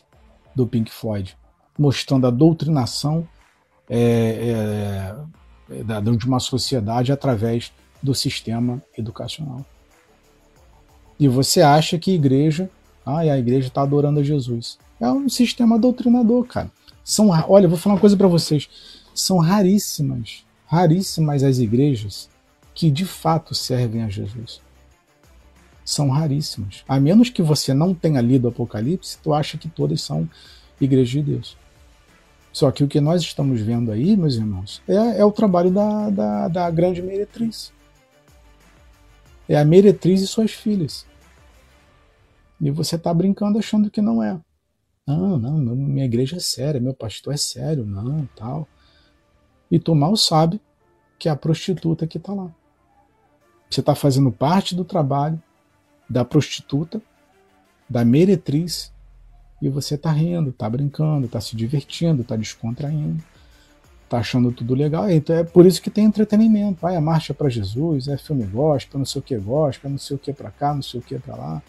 do 0.53 0.67
Pink 0.67 0.91
Floyd, 0.91 1.37
mostrando 1.77 2.27
a 2.27 2.31
doutrinação 2.31 3.27
é, 3.89 3.99
é, 3.99 5.15
é 5.69 6.15
de 6.17 6.25
uma 6.25 6.39
sociedade 6.39 7.11
através 7.11 7.71
do 8.01 8.13
sistema 8.13 8.81
educacional. 8.97 9.65
E 11.19 11.27
você 11.27 11.61
acha 11.61 11.97
que 11.97 12.11
igreja, 12.11 12.69
ah, 13.05 13.19
a 13.19 13.37
igreja 13.37 13.67
está 13.67 13.81
adorando 13.81 14.19
a 14.19 14.23
Jesus. 14.23 14.77
É 14.99 15.09
um 15.09 15.27
sistema 15.27 15.79
doutrinador, 15.79 16.45
cara. 16.45 16.71
São, 17.03 17.29
olha, 17.29 17.65
eu 17.65 17.69
vou 17.69 17.77
falar 17.77 17.95
uma 17.95 18.01
coisa 18.01 18.17
para 18.17 18.27
vocês. 18.27 18.69
São 19.15 19.39
raríssimas, 19.39 20.45
raríssimas 20.65 21.43
as 21.43 21.57
igrejas 21.57 22.29
que 22.73 22.91
de 22.91 23.05
fato 23.05 23.55
servem 23.55 24.03
a 24.03 24.09
Jesus. 24.09 24.61
São 25.83 26.09
raríssimas. 26.09 26.83
A 26.87 26.99
menos 26.99 27.29
que 27.29 27.41
você 27.41 27.73
não 27.73 27.93
tenha 27.93 28.21
lido 28.21 28.45
o 28.45 28.49
Apocalipse, 28.49 29.17
tu 29.23 29.33
acha 29.33 29.57
que 29.57 29.67
todas 29.67 30.01
são 30.01 30.29
igrejas 30.79 31.09
de 31.09 31.21
Deus. 31.21 31.57
Só 32.57 32.71
que 32.71 32.83
o 32.83 32.87
que 32.87 32.99
nós 32.99 33.21
estamos 33.21 33.61
vendo 33.61 33.91
aí, 33.91 34.17
meus 34.17 34.33
irmãos, 34.33 34.81
é, 34.87 35.19
é 35.19 35.23
o 35.23 35.31
trabalho 35.31 35.69
da, 35.69 36.09
da, 36.09 36.47
da 36.47 36.71
grande 36.71 37.03
meretriz. 37.03 37.71
É 39.47 39.55
a 39.59 39.63
meretriz 39.63 40.21
e 40.23 40.27
suas 40.27 40.49
filhas. 40.49 41.05
E 42.59 42.71
você 42.71 42.95
está 42.95 43.13
brincando 43.13 43.59
achando 43.59 43.91
que 43.91 44.01
não 44.01 44.23
é. 44.23 44.41
Não, 45.05 45.37
não, 45.37 45.75
minha 45.75 46.03
igreja 46.03 46.37
é 46.37 46.39
séria, 46.39 46.81
meu 46.81 46.95
pastor 46.95 47.35
é 47.35 47.37
sério, 47.37 47.85
não, 47.85 48.27
tal. 48.35 48.67
E 49.69 49.77
tu 49.77 49.93
mal 49.93 50.15
sabe 50.17 50.59
que 51.19 51.29
é 51.29 51.31
a 51.31 51.35
prostituta 51.35 52.07
que 52.07 52.17
está 52.17 52.33
lá. 52.33 52.51
Você 53.69 53.81
está 53.81 53.93
fazendo 53.93 54.31
parte 54.31 54.73
do 54.73 54.83
trabalho 54.83 55.39
da 56.09 56.25
prostituta, 56.25 56.99
da 57.87 58.03
meretriz, 58.03 58.91
e 59.61 59.69
você 59.69 59.95
está 59.95 60.11
rindo, 60.11 60.49
está 60.49 60.69
brincando, 60.69 61.25
está 61.25 61.41
se 61.41 61.55
divertindo, 61.55 62.21
está 62.21 62.35
descontraindo, 62.35 63.23
está 64.03 64.19
achando 64.19 64.51
tudo 64.51 64.75
legal. 64.75 65.09
Então 65.09 65.35
é 65.35 65.43
por 65.43 65.65
isso 65.65 65.81
que 65.81 65.89
tem 65.89 66.05
entretenimento. 66.05 66.79
Vai 66.81 66.95
a 66.95 67.01
marcha 67.01 67.33
para 67.33 67.49
Jesus, 67.49 68.07
é 68.07 68.17
filme 68.17 68.45
gospel, 68.45 68.99
não 68.99 69.05
sei 69.05 69.19
o 69.19 69.23
que 69.23 69.37
gospel, 69.37 69.89
não 69.89 69.97
sei 69.97 70.15
o 70.15 70.19
que 70.19 70.31
para 70.31 70.51
cá, 70.51 70.73
não 70.73 70.81
sei 70.81 70.99
o 70.99 71.03
que 71.03 71.17
para 71.17 71.35
lá. 71.35 71.61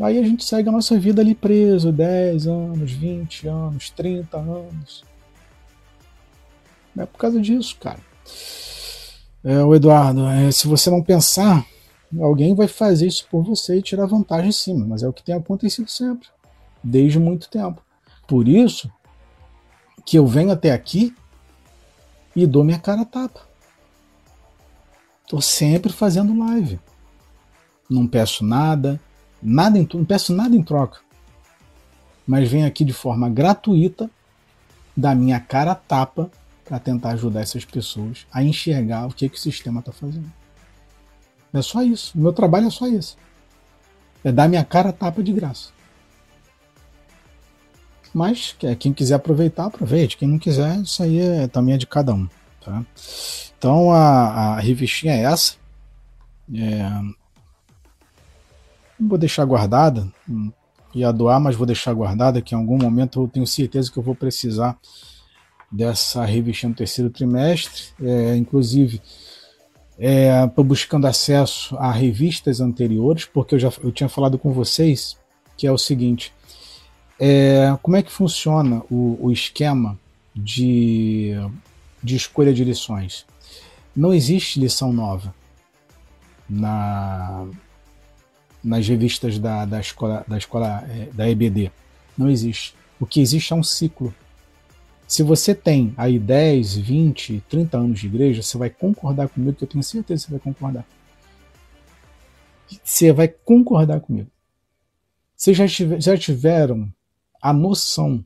Aí 0.00 0.16
a 0.18 0.22
gente 0.22 0.44
segue 0.44 0.68
a 0.68 0.72
nossa 0.72 0.98
vida 0.98 1.20
ali 1.20 1.34
preso, 1.34 1.90
10 1.90 2.46
anos, 2.46 2.92
20 2.92 3.48
anos, 3.48 3.90
30 3.90 4.36
anos. 4.36 5.04
É 6.96 7.04
por 7.04 7.18
causa 7.18 7.40
disso, 7.40 7.76
cara. 7.80 7.98
É, 9.42 9.62
o 9.62 9.74
Eduardo, 9.74 10.26
é, 10.28 10.50
se 10.50 10.66
você 10.66 10.88
não 10.90 11.02
pensar, 11.02 11.64
alguém 12.20 12.54
vai 12.54 12.68
fazer 12.68 13.06
isso 13.06 13.26
por 13.30 13.42
você 13.42 13.78
e 13.78 13.82
tirar 13.82 14.06
vantagem 14.06 14.48
em 14.48 14.52
cima, 14.52 14.86
mas 14.86 15.02
é 15.02 15.08
o 15.08 15.12
que 15.12 15.22
tem 15.22 15.34
acontecido 15.34 15.88
sempre, 15.88 16.28
desde 16.82 17.18
muito 17.18 17.48
tempo. 17.48 17.82
Por 18.26 18.48
isso 18.48 18.90
que 20.06 20.16
eu 20.16 20.26
venho 20.26 20.52
até 20.52 20.72
aqui 20.72 21.14
e 22.34 22.46
dou 22.46 22.64
minha 22.64 22.78
cara 22.78 23.04
tapa. 23.04 23.46
Tô 25.26 25.40
sempre 25.40 25.92
fazendo 25.92 26.38
live. 26.38 26.80
Não 27.90 28.06
peço 28.06 28.44
nada, 28.44 29.00
nada 29.42 29.78
em, 29.78 29.86
não 29.92 30.04
peço 30.04 30.34
nada 30.34 30.56
em 30.56 30.62
troca. 30.62 31.00
Mas 32.26 32.50
venho 32.50 32.66
aqui 32.66 32.84
de 32.84 32.92
forma 32.92 33.28
gratuita, 33.28 34.10
da 34.96 35.14
minha 35.14 35.38
cara 35.38 35.74
tapa 35.74 36.30
para 36.64 36.78
tentar 36.78 37.10
ajudar 37.10 37.40
essas 37.40 37.64
pessoas 37.64 38.26
a 38.32 38.42
enxergar 38.42 39.06
o 39.06 39.14
que, 39.14 39.28
que 39.28 39.36
o 39.36 39.40
sistema 39.40 39.80
está 39.80 39.92
fazendo. 39.92 40.30
É 41.58 41.62
só 41.62 41.82
isso. 41.82 42.16
O 42.16 42.20
meu 42.20 42.32
trabalho 42.32 42.68
é 42.68 42.70
só 42.70 42.86
isso. 42.86 43.16
É 44.24 44.32
dar 44.32 44.48
minha 44.48 44.64
cara 44.64 44.92
tapa 44.92 45.22
de 45.22 45.32
graça. 45.32 45.70
Mas 48.12 48.56
quem 48.78 48.92
quiser 48.92 49.14
aproveitar, 49.14 49.66
aproveite. 49.66 50.16
Quem 50.16 50.28
não 50.28 50.38
quiser, 50.38 50.80
isso 50.80 51.02
aí 51.02 51.18
é, 51.20 51.46
também 51.46 51.74
é 51.74 51.78
de 51.78 51.86
cada 51.86 52.14
um. 52.14 52.28
Tá? 52.64 52.84
Então 53.58 53.92
a, 53.92 54.54
a 54.56 54.60
revistinha 54.60 55.14
é 55.14 55.24
essa. 55.24 55.54
É, 56.54 56.90
vou 58.98 59.18
deixar 59.18 59.44
guardada. 59.44 60.10
Ia 60.94 61.12
doar, 61.12 61.38
mas 61.38 61.54
vou 61.54 61.66
deixar 61.66 61.92
guardada, 61.92 62.40
que 62.40 62.54
em 62.54 62.58
algum 62.58 62.78
momento 62.78 63.20
eu 63.20 63.28
tenho 63.28 63.46
certeza 63.46 63.92
que 63.92 63.98
eu 63.98 64.02
vou 64.02 64.14
precisar 64.14 64.78
dessa 65.70 66.24
revista 66.24 66.66
no 66.66 66.74
terceiro 66.74 67.10
trimestre. 67.10 67.84
É, 68.02 68.36
inclusive, 68.36 69.00
é, 69.98 70.46
buscando 70.62 71.06
acesso 71.06 71.76
a 71.76 71.90
revistas 71.90 72.60
anteriores, 72.60 73.24
porque 73.24 73.54
eu 73.54 73.58
já 73.58 73.72
eu 73.82 73.90
tinha 73.90 74.08
falado 74.08 74.38
com 74.38 74.52
vocês 74.52 75.16
que 75.56 75.66
é 75.66 75.72
o 75.72 75.76
seguinte: 75.76 76.32
é, 77.18 77.76
como 77.82 77.96
é 77.96 78.02
que 78.02 78.12
funciona 78.12 78.82
o, 78.88 79.18
o 79.20 79.32
esquema 79.32 79.98
de, 80.34 81.32
de 82.02 82.16
escolha 82.16 82.54
de 82.54 82.64
lições? 82.64 83.26
Não 83.94 84.14
existe 84.14 84.60
lição 84.60 84.92
nova 84.92 85.34
na, 86.48 87.46
nas 88.62 88.86
revistas 88.86 89.38
da, 89.38 89.64
da 89.64 89.80
escola, 89.80 90.24
da, 90.28 90.38
escola 90.38 90.84
é, 90.88 91.08
da 91.12 91.28
EBD. 91.28 91.72
Não 92.16 92.30
existe. 92.30 92.74
O 93.00 93.06
que 93.06 93.20
existe 93.20 93.52
é 93.52 93.56
um 93.56 93.62
ciclo 93.62 94.14
se 95.08 95.22
você 95.22 95.54
tem 95.54 95.94
aí 95.96 96.18
10, 96.18 96.76
20, 96.76 97.42
30 97.48 97.78
anos 97.78 97.98
de 97.98 98.06
igreja, 98.06 98.42
você 98.42 98.58
vai 98.58 98.68
concordar 98.68 99.26
comigo, 99.30 99.56
que 99.56 99.64
eu 99.64 99.68
tenho 99.68 99.82
certeza 99.82 100.26
que 100.26 100.30
você 100.30 100.32
vai 100.32 100.40
concordar. 100.40 100.86
Você 102.84 103.10
vai 103.10 103.26
concordar 103.26 104.00
comigo. 104.00 104.30
Vocês 105.34 105.56
já, 105.56 105.66
tiver, 105.66 106.02
já 106.02 106.14
tiveram 106.14 106.92
a 107.40 107.54
noção 107.54 108.22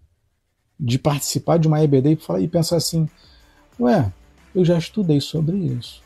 de 0.79 0.99
participar 0.99 1.57
de 1.57 1.69
uma 1.69 1.81
EBD 1.81 2.19
e, 2.41 2.49
pensar 2.49 2.79
assim: 2.79 3.09
ué, 3.79 4.13
eu 4.53 4.65
já 4.65 4.77
estudei 4.77 5.21
sobre 5.21 5.57
isso. 5.57 6.03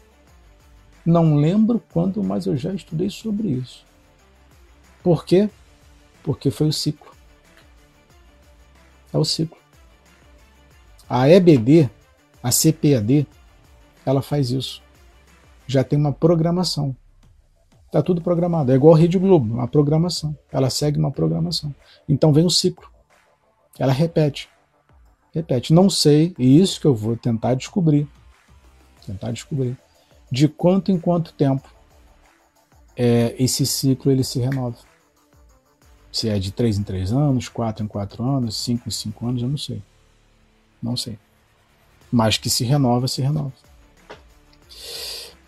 Não 1.06 1.36
lembro 1.36 1.82
quando, 1.90 2.22
mas 2.22 2.44
eu 2.44 2.54
já 2.54 2.74
estudei 2.74 3.08
sobre 3.08 3.48
isso. 3.48 3.82
Por 5.02 5.24
quê? 5.24 5.48
Porque 6.22 6.50
foi 6.50 6.68
o 6.68 6.72
ciclo. 6.72 7.12
É 9.10 9.16
o 9.16 9.24
ciclo. 9.24 9.65
A 11.08 11.28
EBD, 11.28 11.88
a 12.42 12.50
CPAD, 12.50 13.26
ela 14.04 14.22
faz 14.22 14.50
isso. 14.50 14.82
Já 15.66 15.82
tem 15.82 15.98
uma 15.98 16.12
programação. 16.12 16.94
Está 17.86 18.02
tudo 18.02 18.20
programado. 18.20 18.72
É 18.72 18.74
igual 18.74 18.94
a 18.94 18.98
Rede 18.98 19.18
Globo, 19.18 19.54
uma 19.54 19.68
programação. 19.68 20.36
Ela 20.52 20.68
segue 20.70 20.98
uma 20.98 21.10
programação. 21.10 21.74
Então 22.08 22.32
vem 22.32 22.44
o 22.44 22.50
ciclo. 22.50 22.88
Ela 23.78 23.92
repete. 23.92 24.48
Repete. 25.32 25.72
Não 25.72 25.88
sei, 25.88 26.34
e 26.38 26.60
isso 26.60 26.80
que 26.80 26.86
eu 26.86 26.94
vou 26.94 27.16
tentar 27.16 27.54
descobrir. 27.54 28.08
Tentar 29.06 29.30
descobrir. 29.30 29.76
De 30.30 30.48
quanto 30.48 30.90
em 30.90 30.98
quanto 30.98 31.32
tempo 31.32 31.68
é, 32.96 33.34
esse 33.38 33.64
ciclo 33.66 34.10
ele 34.10 34.24
se 34.24 34.40
renova. 34.40 34.76
Se 36.10 36.28
é 36.28 36.38
de 36.38 36.50
3 36.50 36.78
em 36.78 36.82
3 36.82 37.12
anos, 37.12 37.48
4 37.48 37.84
em 37.84 37.86
4 37.86 38.24
anos, 38.24 38.56
5 38.56 38.88
em 38.88 38.90
5 38.90 39.26
anos, 39.26 39.42
eu 39.42 39.48
não 39.48 39.58
sei. 39.58 39.82
Não 40.82 40.96
sei. 40.96 41.18
Mas 42.10 42.38
que 42.38 42.48
se 42.48 42.64
renova, 42.64 43.08
se 43.08 43.20
renova. 43.20 43.52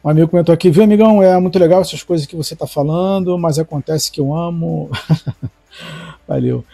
Um 0.04 0.10
amigo 0.10 0.28
comentou 0.28 0.54
aqui, 0.54 0.70
viu, 0.70 0.84
amigão? 0.84 1.22
É 1.22 1.38
muito 1.38 1.58
legal 1.58 1.80
essas 1.80 2.02
coisas 2.02 2.26
que 2.26 2.36
você 2.36 2.54
está 2.54 2.66
falando, 2.66 3.36
mas 3.38 3.58
acontece 3.58 4.10
que 4.10 4.20
eu 4.20 4.34
amo. 4.34 4.90
Valeu. 6.26 6.64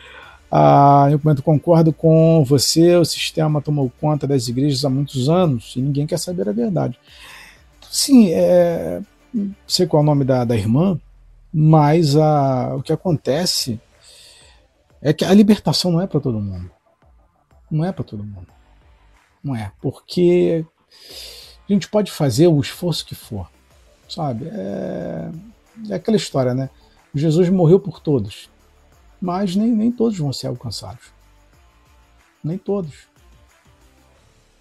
Ah, 0.51 1.09
eu 1.11 1.19
comento, 1.19 1.43
concordo 1.43 1.93
com 1.93 2.45
você, 2.45 2.97
o 2.97 3.05
sistema 3.05 3.61
tomou 3.61 3.91
conta 4.01 4.27
das 4.27 4.47
igrejas 4.47 4.85
há 4.85 4.91
muitos 4.91 5.29
anos 5.29 5.75
e 5.75 5.81
ninguém 5.81 6.07
quer 6.07 6.19
saber 6.19 6.49
a 6.49 6.53
verdade. 6.53 6.97
Sim, 7.91 8.31
é, 8.31 9.01
não 9.33 9.53
sei 9.67 9.87
qual 9.87 10.01
é 10.01 10.05
o 10.05 10.07
nome 10.07 10.25
da, 10.25 10.45
da 10.45 10.57
irmã, 10.57 11.01
mas 11.53 12.17
a, 12.17 12.77
o 12.77 12.83
que 12.83 12.93
acontece 12.93 13.81
é 15.03 15.13
que 15.13 15.25
a 15.25 15.35
libertação 15.35 15.91
não 15.91 16.01
é 16.01 16.07
para 16.07 16.21
todo 16.21 16.41
mundo. 16.41 16.71
Não 17.71 17.85
é 17.85 17.93
para 17.93 18.05
todo 18.05 18.25
mundo. 18.25 18.49
Não 19.43 19.55
é. 19.55 19.73
Porque 19.81 20.65
a 21.69 21.73
gente 21.73 21.89
pode 21.89 22.11
fazer 22.11 22.47
o 22.47 22.61
esforço 22.61 23.05
que 23.05 23.15
for. 23.15 23.51
Sabe? 24.09 24.47
É, 24.49 25.31
é 25.91 25.95
aquela 25.95 26.17
história, 26.17 26.55
né? 26.55 26.71
Jesus 27.15 27.49
morreu 27.49 27.81
por 27.81 28.01
todos 28.01 28.49
mas 29.25 29.57
nem, 29.57 29.71
nem 29.71 29.91
todos 29.91 30.19
vão 30.19 30.35
ser 30.35 30.49
alcançados. 30.49 31.07
Nem 32.43 32.59
todos. 32.59 33.09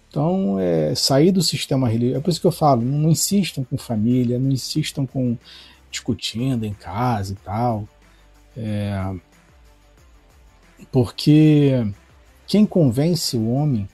Então, 0.08 0.58
é, 0.58 0.94
sair 0.94 1.30
do 1.30 1.42
sistema 1.42 1.86
religioso. 1.86 2.18
É 2.18 2.22
por 2.22 2.30
isso 2.30 2.40
que 2.40 2.46
eu 2.46 2.52
falo: 2.52 2.80
não, 2.80 2.98
não 2.98 3.10
insistam 3.10 3.62
com 3.62 3.76
família, 3.76 4.38
não 4.38 4.50
insistam 4.50 5.04
com 5.04 5.36
discutindo 5.90 6.64
em 6.64 6.72
casa 6.72 7.34
e 7.34 7.36
tal. 7.36 7.86
É, 8.56 9.14
porque 10.90 11.86
quem 12.46 12.66
convence 12.66 13.36
o 13.36 13.50
homem 13.50 13.88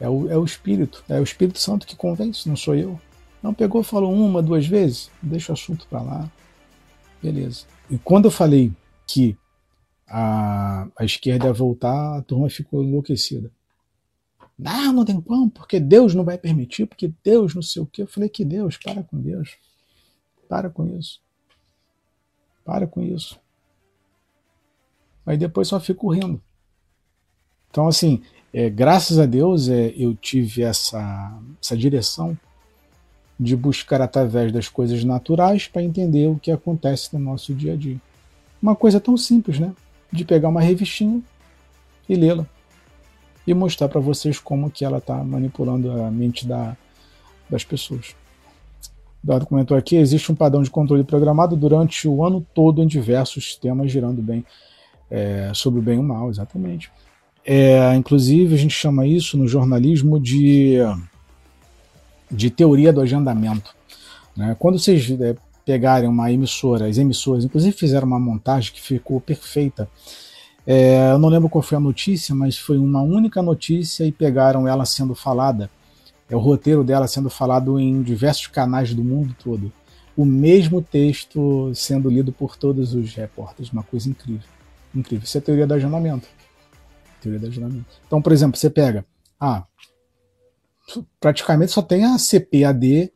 é 0.00 0.08
o, 0.08 0.30
é 0.30 0.36
o 0.36 0.44
Espírito, 0.44 1.04
é 1.08 1.20
o 1.20 1.24
Espírito 1.24 1.58
Santo 1.58 1.86
que 1.86 1.96
convence, 1.96 2.48
não 2.48 2.56
sou 2.56 2.74
eu. 2.74 3.00
Não 3.42 3.54
pegou, 3.54 3.82
falou 3.82 4.12
uma, 4.12 4.42
duas 4.42 4.66
vezes, 4.66 5.10
deixa 5.22 5.52
o 5.52 5.54
assunto 5.54 5.86
para 5.88 6.02
lá, 6.02 6.30
beleza. 7.22 7.64
E 7.88 7.98
quando 7.98 8.26
eu 8.26 8.30
falei 8.30 8.72
que 9.06 9.36
a, 10.06 10.88
a 10.96 11.04
esquerda 11.04 11.46
ia 11.46 11.52
voltar, 11.52 12.18
a 12.18 12.22
turma 12.22 12.48
ficou 12.50 12.82
enlouquecida. 12.82 13.50
Não, 14.58 14.92
não 14.92 15.04
tem 15.04 15.20
como, 15.20 15.50
porque 15.50 15.78
Deus 15.78 16.14
não 16.14 16.24
vai 16.24 16.38
permitir, 16.38 16.86
porque 16.86 17.12
Deus 17.22 17.54
não 17.54 17.62
sei 17.62 17.82
o 17.82 17.86
quê. 17.86 18.02
Eu 18.02 18.06
falei 18.06 18.28
que 18.28 18.44
Deus, 18.44 18.78
para 18.78 19.02
com 19.02 19.20
Deus. 19.20 19.58
Para 20.48 20.70
com 20.70 20.86
isso. 20.98 21.20
Para 22.64 22.86
com 22.86 23.02
isso. 23.02 23.38
Aí 25.26 25.36
depois 25.36 25.68
só 25.68 25.78
fico 25.78 26.12
rindo. 26.12 26.40
Então, 27.76 27.88
assim, 27.88 28.22
é, 28.54 28.70
graças 28.70 29.18
a 29.18 29.26
Deus 29.26 29.68
é, 29.68 29.92
eu 29.98 30.14
tive 30.14 30.62
essa, 30.62 31.30
essa 31.62 31.76
direção 31.76 32.34
de 33.38 33.54
buscar 33.54 34.00
através 34.00 34.50
das 34.50 34.66
coisas 34.66 35.04
naturais 35.04 35.68
para 35.68 35.82
entender 35.82 36.26
o 36.26 36.38
que 36.38 36.50
acontece 36.50 37.10
no 37.12 37.18
nosso 37.20 37.52
dia 37.52 37.74
a 37.74 37.76
dia. 37.76 38.00
Uma 38.62 38.74
coisa 38.74 38.98
tão 38.98 39.14
simples, 39.14 39.58
né? 39.58 39.74
de 40.10 40.24
pegar 40.24 40.48
uma 40.48 40.62
revistinha 40.62 41.20
e 42.08 42.14
lê-la 42.14 42.46
e 43.46 43.52
mostrar 43.52 43.90
para 43.90 44.00
vocês 44.00 44.38
como 44.38 44.70
que 44.70 44.82
ela 44.82 44.96
está 44.96 45.22
manipulando 45.22 45.92
a 46.00 46.10
mente 46.10 46.48
da, 46.48 46.74
das 47.50 47.62
pessoas. 47.62 48.16
Dado 49.22 49.44
comentou 49.44 49.76
aqui, 49.76 49.96
existe 49.96 50.32
um 50.32 50.34
padrão 50.34 50.62
de 50.62 50.70
controle 50.70 51.04
programado 51.04 51.54
durante 51.54 52.08
o 52.08 52.24
ano 52.24 52.40
todo 52.54 52.82
em 52.82 52.86
diversos 52.86 53.54
temas 53.54 53.92
girando 53.92 54.22
bem 54.22 54.46
é, 55.10 55.50
sobre 55.52 55.78
o 55.78 55.82
bem 55.82 55.96
e 55.96 56.00
o 56.00 56.02
mal, 56.02 56.30
exatamente. 56.30 56.90
É, 57.48 57.94
inclusive, 57.94 58.56
a 58.56 58.58
gente 58.58 58.74
chama 58.74 59.06
isso 59.06 59.38
no 59.38 59.46
jornalismo 59.46 60.18
de, 60.18 60.78
de 62.28 62.50
teoria 62.50 62.92
do 62.92 63.00
agendamento. 63.00 63.72
Né? 64.36 64.56
Quando 64.58 64.80
vocês 64.80 65.08
é, 65.20 65.36
pegarem 65.64 66.08
uma 66.08 66.32
emissora, 66.32 66.88
as 66.88 66.98
emissoras, 66.98 67.44
inclusive 67.44 67.76
fizeram 67.76 68.08
uma 68.08 68.18
montagem 68.18 68.72
que 68.72 68.82
ficou 68.82 69.20
perfeita. 69.20 69.88
É, 70.66 71.12
eu 71.12 71.20
não 71.20 71.28
lembro 71.28 71.48
qual 71.48 71.62
foi 71.62 71.78
a 71.78 71.80
notícia, 71.80 72.34
mas 72.34 72.58
foi 72.58 72.78
uma 72.78 73.00
única 73.02 73.40
notícia 73.40 74.04
e 74.04 74.10
pegaram 74.10 74.66
ela 74.66 74.84
sendo 74.84 75.14
falada, 75.14 75.70
é 76.28 76.34
o 76.34 76.40
roteiro 76.40 76.82
dela 76.82 77.06
sendo 77.06 77.30
falado 77.30 77.78
em 77.78 78.02
diversos 78.02 78.48
canais 78.48 78.92
do 78.92 79.04
mundo 79.04 79.36
todo. 79.40 79.72
O 80.16 80.24
mesmo 80.24 80.82
texto 80.82 81.70
sendo 81.74 82.10
lido 82.10 82.32
por 82.32 82.56
todos 82.56 82.92
os 82.92 83.14
repórteres, 83.14 83.70
uma 83.70 83.84
coisa 83.84 84.08
incrível. 84.08 84.48
Incrível. 84.92 85.24
Isso 85.24 85.38
é 85.38 85.40
teoria 85.40 85.66
do 85.66 85.74
agendamento. 85.74 86.26
Teoria 87.30 87.48
agendamento. 87.48 87.86
Então, 88.06 88.22
por 88.22 88.32
exemplo, 88.32 88.58
você 88.58 88.70
pega, 88.70 89.04
ah, 89.40 89.64
praticamente 91.20 91.72
só 91.72 91.82
tem 91.82 92.04
a 92.04 92.16
CPAD 92.16 93.12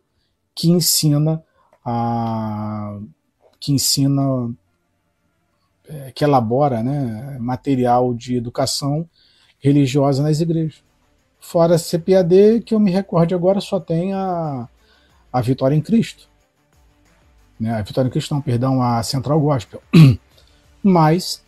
que 0.55 0.71
ensina 0.71 1.43
a, 1.85 2.99
que 3.59 3.73
ensina, 3.73 4.53
é, 5.89 6.13
que 6.13 6.25
elabora 6.25 6.83
né, 6.83 7.39
material 7.39 8.15
de 8.15 8.37
educação 8.37 9.09
religiosa 9.59 10.23
nas 10.23 10.41
igrejas. 10.41 10.83
Fora 11.39 11.77
a 11.77 11.79
CPAD, 11.79 12.63
que 12.65 12.75
eu 12.75 12.81
me 12.81 12.91
recorde 12.91 13.35
agora, 13.35 13.61
só 13.61 13.81
tem 13.81 14.13
a, 14.13 14.69
a 15.33 15.41
Vitória 15.41 15.75
em 15.75 15.81
Cristo. 15.81 16.29
Né, 17.59 17.73
a 17.73 17.83
Vitória 17.83 18.09
em 18.09 18.11
Cristo, 18.11 18.35
não, 18.35 18.43
perdão, 18.43 18.83
a 18.83 19.03
Central 19.03 19.41
Gospel. 19.41 19.83
Mas, 20.83 21.43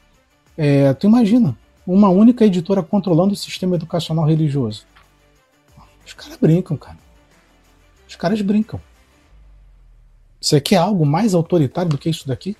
é, 0.56 0.92
tu 0.94 1.06
imagina, 1.06 1.56
uma 1.86 2.08
única 2.08 2.44
editora 2.44 2.82
controlando 2.82 3.32
o 3.32 3.36
sistema 3.36 3.76
educacional 3.76 4.26
religioso. 4.26 4.86
Os 6.04 6.12
caras 6.12 6.36
brincam, 6.36 6.76
cara. 6.76 6.98
Os 8.08 8.16
caras 8.16 8.40
brincam. 8.40 8.80
Você 10.40 10.60
quer 10.60 10.76
algo 10.76 11.06
mais 11.06 11.34
autoritário 11.34 11.90
do 11.90 11.98
que 11.98 12.10
isso 12.10 12.26
daqui? 12.26 12.56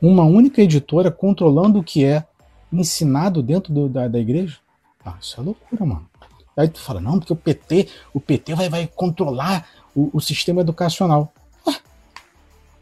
Uma 0.00 0.24
única 0.24 0.60
editora 0.60 1.10
controlando 1.10 1.78
o 1.78 1.84
que 1.84 2.04
é 2.04 2.26
ensinado 2.72 3.42
dentro 3.42 3.72
do, 3.72 3.88
da, 3.88 4.08
da 4.08 4.18
igreja? 4.18 4.58
Ah, 5.04 5.16
isso 5.20 5.40
é 5.40 5.42
loucura, 5.42 5.84
mano. 5.84 6.10
Aí 6.56 6.68
tu 6.68 6.80
fala, 6.80 7.00
não, 7.00 7.18
porque 7.18 7.32
o 7.32 7.36
PT, 7.36 7.88
o 8.12 8.20
PT 8.20 8.54
vai, 8.54 8.68
vai 8.68 8.86
controlar 8.86 9.66
o, 9.94 10.10
o 10.12 10.20
sistema 10.20 10.60
educacional. 10.60 11.32
Ué, 11.66 11.78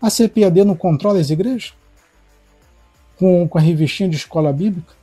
a 0.02 0.10
CPAD 0.10 0.64
não 0.64 0.74
controla 0.74 1.20
as 1.20 1.30
igrejas? 1.30 1.74
Com, 3.20 3.46
com 3.46 3.58
a 3.58 3.60
revistinha 3.60 4.08
de 4.08 4.16
escola 4.16 4.50
bíblica? 4.50 4.94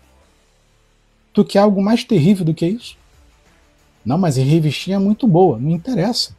Tu 1.31 1.45
quer 1.45 1.59
algo 1.59 1.81
mais 1.83 2.03
terrível 2.03 2.43
do 2.43 2.53
que 2.53 2.65
isso? 2.65 2.97
Não, 4.03 4.17
mas 4.17 4.39
a 4.39 4.41
revistinha 4.41 4.95
é 4.95 4.99
muito 4.99 5.27
boa, 5.27 5.59
não 5.59 5.69
interessa. 5.69 6.35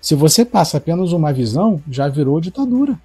Se 0.00 0.14
você 0.14 0.44
passa 0.44 0.76
apenas 0.76 1.10
uma 1.10 1.32
visão, 1.32 1.82
já 1.90 2.06
virou 2.06 2.40
ditadura. 2.40 2.96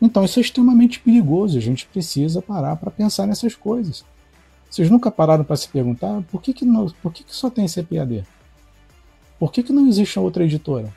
Então 0.00 0.24
isso 0.24 0.38
é 0.38 0.42
extremamente 0.42 1.00
perigoso, 1.00 1.58
a 1.58 1.60
gente 1.60 1.86
precisa 1.86 2.40
parar 2.40 2.76
para 2.76 2.90
pensar 2.90 3.26
nessas 3.26 3.54
coisas. 3.54 4.02
Vocês 4.70 4.88
nunca 4.88 5.10
pararam 5.10 5.44
para 5.44 5.56
se 5.56 5.68
perguntar 5.68 6.22
por 6.30 6.40
que, 6.40 6.54
que, 6.54 6.64
não, 6.64 6.88
por 7.02 7.12
que, 7.12 7.24
que 7.24 7.36
só 7.36 7.50
tem 7.50 7.66
CPAD? 7.66 8.24
Por 9.38 9.52
que, 9.52 9.62
que 9.62 9.72
não 9.72 9.86
existe 9.86 10.18
outra 10.18 10.44
editora? 10.44 10.90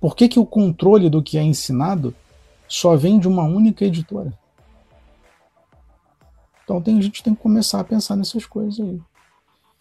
Por 0.00 0.16
que, 0.16 0.28
que 0.28 0.40
o 0.40 0.46
controle 0.46 1.08
do 1.08 1.22
que 1.22 1.38
é 1.38 1.42
ensinado 1.42 2.12
só 2.68 2.96
vem 2.96 3.18
de 3.18 3.28
uma 3.28 3.44
única 3.44 3.84
editora? 3.84 4.32
Então 6.64 6.80
tem, 6.80 6.98
a 6.98 7.02
gente 7.02 7.22
tem 7.22 7.34
que 7.34 7.40
começar 7.40 7.80
a 7.80 7.84
pensar 7.84 8.16
nessas 8.16 8.44
coisas 8.44 8.80
aí. 8.80 9.00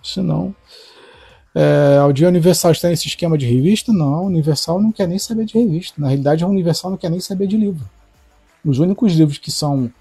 Senão, 0.03 0.56
é, 1.56 2.02
o 2.03 2.12
dia 2.12 2.28
Universal 2.28 2.72
está 2.72 2.90
nesse 2.90 3.07
esquema 3.07 3.38
de 3.38 3.45
revista? 3.45 3.91
Não, 3.91 4.26
Universal 4.26 4.80
não 4.80 4.91
quer 4.91 5.07
nem 5.07 5.18
saber 5.18 5.45
de 5.45 5.57
revista. 5.57 5.99
Na 5.99 6.07
realidade, 6.07 6.44
a 6.44 6.48
Universal 6.48 6.91
não 6.91 6.98
quer 6.98 7.10
nem 7.10 7.20
saber 7.20 7.48
de 7.48 7.57
livro. 7.57 7.90
Os 8.64 8.78
únicos 8.78 9.14
livros 9.14 9.38
que 9.38 9.52
são 9.52 9.91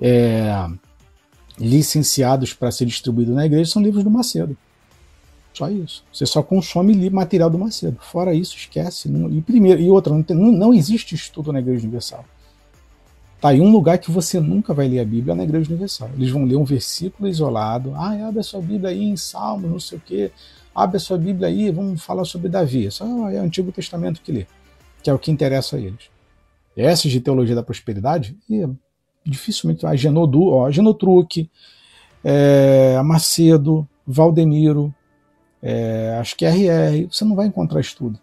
é, 0.00 0.68
licenciados 1.58 2.52
para 2.52 2.70
ser 2.70 2.84
distribuídos 2.86 3.34
na 3.34 3.46
igreja 3.46 3.70
são 3.70 3.80
livros 3.80 4.02
do 4.02 4.10
Macedo. 4.10 4.56
Só 5.52 5.68
isso. 5.68 6.04
Você 6.12 6.24
só 6.24 6.42
consome 6.42 7.10
material 7.10 7.50
do 7.50 7.58
Macedo. 7.58 7.98
Fora 8.00 8.32
isso, 8.34 8.56
esquece. 8.56 9.08
Não, 9.08 9.28
e, 9.30 9.40
primeiro, 9.42 9.80
e 9.80 9.90
outra, 9.90 10.12
não, 10.12 10.22
tem, 10.22 10.36
não, 10.36 10.50
não 10.50 10.74
existe 10.74 11.14
estudo 11.14 11.52
na 11.52 11.60
Igreja 11.60 11.82
Universal. 11.82 12.24
Tá 13.40 13.48
aí 13.48 13.60
um 13.60 13.70
lugar 13.70 13.98
que 13.98 14.10
você 14.10 14.38
nunca 14.38 14.72
vai 14.72 14.88
ler 14.88 15.00
a 15.00 15.04
Bíblia 15.04 15.34
na 15.34 15.44
Igreja 15.44 15.68
Universal. 15.68 16.10
Eles 16.14 16.30
vão 16.30 16.44
ler 16.44 16.56
um 16.56 16.64
versículo 16.64 17.28
isolado. 17.28 17.92
Ah, 17.96 18.28
abre 18.28 18.40
a 18.40 18.42
sua 18.42 18.60
Bíblia 18.60 18.90
aí 18.90 19.02
em 19.02 19.16
Salmos, 19.16 19.70
não 19.70 19.80
sei 19.80 19.98
o 19.98 20.00
quê. 20.00 20.30
Abre 20.74 20.96
a 20.96 21.00
sua 21.00 21.18
Bíblia 21.18 21.48
aí, 21.48 21.70
vamos 21.70 22.02
falar 22.02 22.24
sobre 22.24 22.48
Davi. 22.48 22.90
Só 22.90 23.04
é 23.30 23.40
o 23.40 23.44
Antigo 23.44 23.72
Testamento 23.72 24.22
que 24.22 24.32
lê, 24.32 24.46
que 25.02 25.10
é 25.10 25.12
o 25.12 25.18
que 25.18 25.30
interessa 25.30 25.76
a 25.76 25.80
eles. 25.80 26.08
Essas 26.76 27.10
de 27.10 27.20
teologia 27.20 27.54
da 27.54 27.62
prosperidade, 27.62 28.36
e 28.48 28.66
dificilmente 29.26 29.84
a 29.84 29.94
Genodu, 29.94 30.48
ó, 30.48 30.70
Genotruque, 30.70 31.50
é, 32.24 33.00
Macedo, 33.02 33.86
Valdemiro, 34.06 34.94
é, 35.62 36.16
acho 36.20 36.36
que 36.36 36.44
RR, 36.44 37.06
você 37.10 37.24
não 37.24 37.36
vai 37.36 37.46
encontrar 37.46 37.80
estudo. 37.80 38.18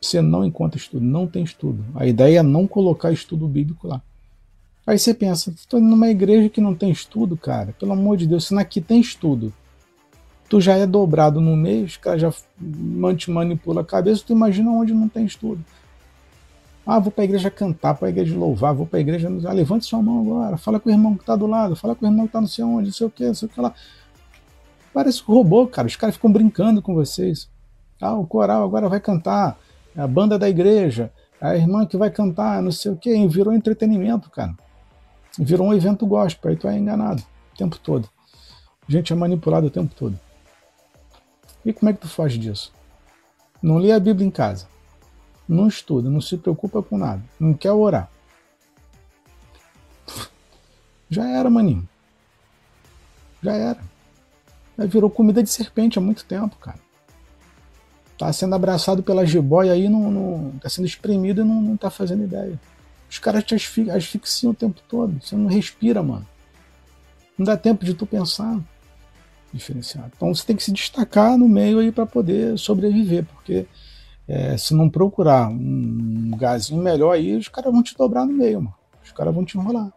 Você 0.00 0.20
não 0.20 0.44
encontra 0.44 0.78
estudo, 0.78 1.04
não 1.04 1.26
tem 1.26 1.42
estudo. 1.42 1.84
A 1.94 2.06
ideia 2.06 2.40
é 2.40 2.42
não 2.42 2.66
colocar 2.66 3.10
estudo 3.10 3.48
bíblico 3.48 3.88
lá. 3.88 4.02
Aí 4.86 4.98
você 4.98 5.12
pensa, 5.12 5.50
estou 5.50 5.80
numa 5.80 6.08
igreja 6.08 6.48
que 6.48 6.60
não 6.60 6.74
tem 6.74 6.90
estudo, 6.90 7.36
cara. 7.36 7.74
Pelo 7.78 7.92
amor 7.92 8.16
de 8.16 8.26
Deus, 8.26 8.46
se 8.46 8.56
aqui 8.56 8.80
tem 8.80 9.00
estudo, 9.00 9.52
tu 10.48 10.60
já 10.60 10.76
é 10.76 10.86
dobrado 10.86 11.40
no 11.40 11.56
meio, 11.56 11.86
os 11.86 11.96
caras 11.96 12.20
já 12.20 12.32
te 13.16 13.30
manipula 13.30 13.80
a 13.80 13.84
cabeça, 13.84 14.22
tu 14.24 14.32
imagina 14.32 14.70
onde 14.70 14.94
não 14.94 15.08
tem 15.08 15.24
estudo. 15.24 15.64
Ah, 16.86 17.00
vou 17.00 17.10
para 17.10 17.22
a 17.22 17.24
igreja 17.24 17.50
cantar, 17.50 17.94
para 17.94 18.06
a 18.06 18.10
igreja 18.10 18.36
louvar, 18.38 18.72
vou 18.72 18.86
para 18.86 18.98
a 18.98 19.00
igreja. 19.00 19.28
Ah, 19.46 19.52
levante 19.52 19.86
sua 19.86 20.00
mão 20.00 20.20
agora, 20.20 20.56
fala 20.56 20.78
com 20.78 20.88
o 20.88 20.92
irmão 20.92 21.16
que 21.16 21.22
está 21.22 21.34
do 21.34 21.46
lado, 21.46 21.74
fala 21.74 21.96
com 21.96 22.06
o 22.06 22.08
irmão 22.08 22.26
que 22.26 22.28
está 22.28 22.40
não 22.40 22.46
sei 22.46 22.64
onde, 22.64 22.86
não 22.86 22.92
sei 22.92 23.06
o 23.08 23.10
que, 23.10 23.26
não 23.26 23.34
sei 23.34 23.48
o 23.48 23.50
que 23.50 23.60
lá. 23.60 23.74
Parece 24.96 25.22
um 25.28 25.34
robô, 25.34 25.66
cara. 25.66 25.86
Os 25.86 25.94
caras 25.94 26.14
ficam 26.14 26.32
brincando 26.32 26.80
com 26.80 26.94
vocês. 26.94 27.50
Ah, 28.00 28.14
o 28.14 28.26
coral 28.26 28.64
agora 28.64 28.88
vai 28.88 28.98
cantar, 28.98 29.58
é 29.94 30.00
a 30.00 30.06
banda 30.06 30.38
da 30.38 30.48
igreja, 30.48 31.12
a 31.38 31.54
irmã 31.54 31.84
que 31.84 31.98
vai 31.98 32.10
cantar, 32.10 32.62
não 32.62 32.72
sei 32.72 32.92
o 32.92 32.96
que, 32.96 33.28
virou 33.28 33.52
entretenimento, 33.52 34.30
cara. 34.30 34.54
Virou 35.38 35.66
um 35.66 35.74
evento 35.74 36.06
gospel, 36.06 36.50
aí 36.50 36.56
tu 36.56 36.66
é 36.66 36.78
enganado 36.78 37.22
o 37.52 37.56
tempo 37.58 37.78
todo. 37.78 38.08
A 38.88 38.90
gente 38.90 39.12
é 39.12 39.16
manipulado 39.16 39.66
o 39.66 39.70
tempo 39.70 39.94
todo. 39.94 40.18
E 41.62 41.74
como 41.74 41.90
é 41.90 41.92
que 41.92 42.00
tu 42.00 42.08
foge 42.08 42.38
disso? 42.38 42.72
Não 43.62 43.76
lê 43.76 43.92
a 43.92 44.00
Bíblia 44.00 44.26
em 44.26 44.30
casa. 44.30 44.66
Não 45.46 45.68
estuda, 45.68 46.08
não 46.08 46.22
se 46.22 46.38
preocupa 46.38 46.82
com 46.82 46.96
nada. 46.96 47.22
Não 47.38 47.52
quer 47.52 47.72
orar. 47.72 48.10
Já 51.10 51.28
era, 51.28 51.50
maninho. 51.50 51.86
Já 53.42 53.52
era. 53.52 53.95
Virou 54.78 55.08
comida 55.08 55.42
de 55.42 55.48
serpente 55.48 55.98
há 55.98 56.02
muito 56.02 56.24
tempo, 56.24 56.56
cara. 56.56 56.78
Tá 58.18 58.32
sendo 58.32 58.54
abraçado 58.54 59.02
pela 59.02 59.26
jiboia 59.26 59.72
aí, 59.72 59.88
não, 59.88 60.10
não, 60.10 60.52
tá 60.58 60.68
sendo 60.68 60.86
espremido 60.86 61.42
e 61.42 61.44
não, 61.44 61.60
não 61.60 61.76
tá 61.76 61.90
fazendo 61.90 62.24
ideia. 62.24 62.58
Os 63.08 63.18
caras 63.18 63.44
te 63.44 63.54
asfixiam 63.54 64.52
o 64.52 64.54
tempo 64.54 64.80
todo. 64.88 65.22
Você 65.22 65.36
não 65.36 65.46
respira, 65.46 66.02
mano. 66.02 66.26
Não 67.38 67.44
dá 67.44 67.56
tempo 67.56 67.84
de 67.84 67.94
tu 67.94 68.06
pensar 68.06 68.58
diferenciado. 69.52 70.12
Então 70.16 70.34
você 70.34 70.44
tem 70.44 70.56
que 70.56 70.62
se 70.62 70.72
destacar 70.72 71.36
no 71.38 71.48
meio 71.48 71.78
aí 71.78 71.92
para 71.92 72.06
poder 72.06 72.58
sobreviver, 72.58 73.24
porque 73.24 73.66
é, 74.28 74.56
se 74.56 74.74
não 74.74 74.88
procurar 74.88 75.48
um 75.48 76.32
gazinho 76.36 76.82
melhor 76.82 77.12
aí, 77.12 77.36
os 77.36 77.48
caras 77.48 77.72
vão 77.72 77.82
te 77.82 77.96
dobrar 77.96 78.26
no 78.26 78.32
meio, 78.32 78.60
mano. 78.62 78.74
Os 79.04 79.12
caras 79.12 79.34
vão 79.34 79.44
te 79.44 79.56
enrolar. 79.56 79.92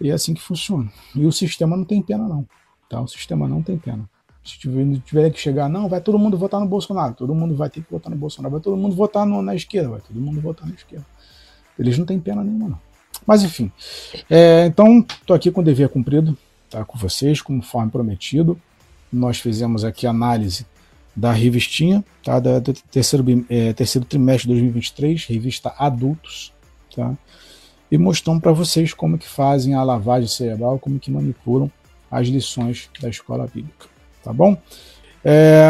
E 0.00 0.10
é 0.10 0.12
assim 0.12 0.34
que 0.34 0.42
funciona. 0.42 0.90
E 1.14 1.24
o 1.24 1.32
sistema 1.32 1.76
não 1.76 1.84
tem 1.84 2.02
pena, 2.02 2.28
não. 2.28 2.46
Tá? 2.88 3.00
O 3.00 3.08
sistema 3.08 3.48
não 3.48 3.62
tem 3.62 3.76
pena. 3.76 4.08
Se 4.44 4.58
tiver, 4.58 5.00
tiver 5.00 5.30
que 5.30 5.40
chegar, 5.40 5.68
não, 5.68 5.88
vai 5.88 6.00
todo 6.00 6.18
mundo 6.18 6.38
votar 6.38 6.60
no 6.60 6.66
Bolsonaro. 6.66 7.14
Todo 7.14 7.34
mundo 7.34 7.56
vai 7.56 7.68
ter 7.68 7.82
que 7.82 7.90
votar 7.90 8.10
no 8.10 8.16
Bolsonaro. 8.16 8.52
Vai 8.52 8.60
todo 8.60 8.76
mundo 8.76 8.94
votar 8.94 9.26
no, 9.26 9.42
na 9.42 9.54
esquerda. 9.54 9.90
Vai 9.90 10.00
todo 10.00 10.20
mundo 10.20 10.40
votar 10.40 10.68
na 10.68 10.74
esquerda. 10.74 11.06
Eles 11.78 11.98
não 11.98 12.06
têm 12.06 12.20
pena 12.20 12.44
nenhuma, 12.44 12.68
não. 12.68 12.80
Mas 13.26 13.42
enfim. 13.42 13.72
É, 14.30 14.66
então, 14.66 15.04
estou 15.20 15.34
aqui 15.34 15.50
com 15.50 15.60
o 15.60 15.64
dever 15.64 15.88
cumprido 15.88 16.36
tá, 16.70 16.84
com 16.84 16.96
vocês, 16.98 17.40
conforme 17.40 17.90
prometido. 17.90 18.58
Nós 19.12 19.38
fizemos 19.38 19.84
aqui 19.84 20.06
análise 20.06 20.66
da 21.14 21.32
revistinha, 21.32 22.04
tá, 22.22 22.38
da, 22.38 22.58
do 22.58 22.72
terceiro, 22.72 23.24
é, 23.48 23.72
terceiro 23.72 24.06
trimestre 24.06 24.48
de 24.48 24.54
2023, 24.54 25.24
revista 25.24 25.74
Adultos, 25.78 26.52
tá, 26.94 27.16
e 27.90 27.96
mostramos 27.96 28.42
para 28.42 28.52
vocês 28.52 28.92
como 28.92 29.16
que 29.16 29.26
fazem 29.26 29.74
a 29.74 29.82
lavagem 29.82 30.28
cerebral, 30.28 30.78
como 30.78 30.98
que 30.98 31.10
manipulam 31.10 31.70
as 32.10 32.28
lições 32.28 32.90
da 33.00 33.08
escola 33.08 33.46
bíblica, 33.46 33.86
tá 34.22 34.32
bom? 34.32 34.56
É, 35.24 35.66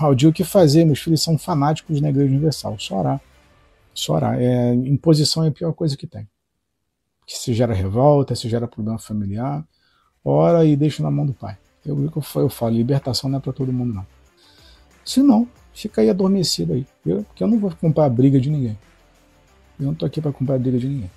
ao 0.00 0.12
o 0.12 0.32
que 0.32 0.44
fazer, 0.44 0.84
meus 0.84 1.00
filhos 1.00 1.22
são 1.22 1.38
fanáticos 1.38 2.00
na 2.00 2.10
Igreja 2.10 2.30
Universal, 2.30 2.78
só 2.78 2.98
orar, 2.98 3.20
só 3.94 4.14
orar, 4.14 4.38
é, 4.38 4.74
imposição 4.74 5.44
é 5.44 5.48
a 5.48 5.52
pior 5.52 5.72
coisa 5.72 5.96
que 5.96 6.06
tem, 6.06 6.28
que 7.26 7.36
se 7.36 7.54
gera 7.54 7.72
revolta, 7.72 8.34
se 8.34 8.48
gera 8.48 8.68
problema 8.68 8.98
familiar, 8.98 9.64
ora 10.24 10.64
e 10.64 10.76
deixa 10.76 11.02
na 11.02 11.10
mão 11.10 11.24
do 11.24 11.32
Pai. 11.32 11.56
Eu, 11.84 12.04
eu, 12.04 12.42
eu 12.42 12.48
falo, 12.50 12.74
libertação 12.74 13.30
não 13.30 13.38
é 13.38 13.40
para 13.40 13.52
todo 13.52 13.72
mundo, 13.72 13.94
não. 13.94 14.06
Se 15.04 15.22
não, 15.22 15.48
fica 15.72 16.02
aí 16.02 16.10
adormecido 16.10 16.74
aí. 16.74 16.86
Porque 17.02 17.42
eu 17.42 17.48
não 17.48 17.58
vou 17.58 17.70
comprar 17.80 18.04
a 18.04 18.10
briga 18.10 18.38
de 18.38 18.50
ninguém. 18.50 18.78
Eu 19.80 19.86
não 19.86 19.94
tô 19.94 20.04
aqui 20.04 20.20
para 20.20 20.32
comprar 20.32 20.56
a 20.56 20.58
briga 20.58 20.78
de 20.78 20.86
ninguém. 20.86 21.10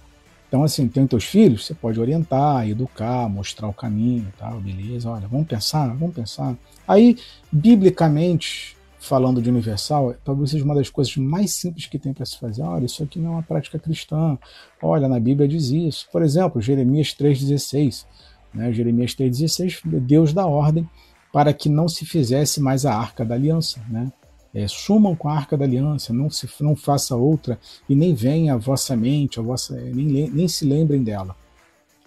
Então, 0.51 0.65
assim, 0.65 0.85
tem 0.89 1.07
teus 1.07 1.23
filhos, 1.23 1.65
você 1.65 1.73
pode 1.73 1.97
orientar, 1.97 2.67
educar, 2.67 3.29
mostrar 3.29 3.69
o 3.69 3.73
caminho 3.73 4.27
tal, 4.37 4.59
beleza, 4.59 5.09
olha, 5.09 5.25
vamos 5.25 5.47
pensar, 5.47 5.87
vamos 5.95 6.13
pensar. 6.13 6.57
Aí, 6.85 7.17
biblicamente, 7.49 8.75
falando 8.99 9.41
de 9.41 9.49
universal, 9.49 10.13
talvez 10.25 10.49
seja 10.51 10.65
uma 10.65 10.75
das 10.75 10.89
coisas 10.89 11.15
mais 11.15 11.53
simples 11.53 11.85
que 11.85 11.97
tem 11.97 12.11
para 12.11 12.25
se 12.25 12.37
fazer. 12.37 12.63
Olha, 12.63 12.83
isso 12.83 13.01
aqui 13.01 13.17
não 13.17 13.27
é 13.27 13.33
uma 13.35 13.43
prática 13.43 13.79
cristã. 13.79 14.37
Olha, 14.81 15.07
na 15.07 15.21
Bíblia 15.21 15.47
diz 15.47 15.69
isso. 15.69 16.09
Por 16.11 16.21
exemplo, 16.21 16.61
Jeremias 16.61 17.15
3,16 17.15 18.05
né, 18.53 18.71
Jeremias 18.71 19.15
3,16, 19.15 19.81
Deus 20.01 20.33
dá 20.33 20.45
ordem 20.45 20.89
para 21.31 21.53
que 21.53 21.69
não 21.69 21.87
se 21.87 22.05
fizesse 22.05 22.59
mais 22.59 22.85
a 22.85 22.93
arca 22.93 23.23
da 23.23 23.35
aliança. 23.35 23.81
Né? 23.89 24.11
É, 24.53 24.67
sumam 24.67 25.15
com 25.15 25.29
a 25.29 25.33
arca 25.33 25.57
da 25.57 25.63
aliança, 25.63 26.11
não, 26.11 26.29
se, 26.29 26.47
não 26.59 26.75
faça 26.75 27.15
outra, 27.15 27.57
e 27.87 27.95
nem 27.95 28.13
venha 28.13 28.53
a 28.53 28.57
vossa 28.57 28.95
mente, 28.95 29.39
a 29.39 29.43
vossa, 29.43 29.75
nem, 29.75 30.29
nem 30.29 30.47
se 30.47 30.65
lembrem 30.65 31.01
dela. 31.01 31.35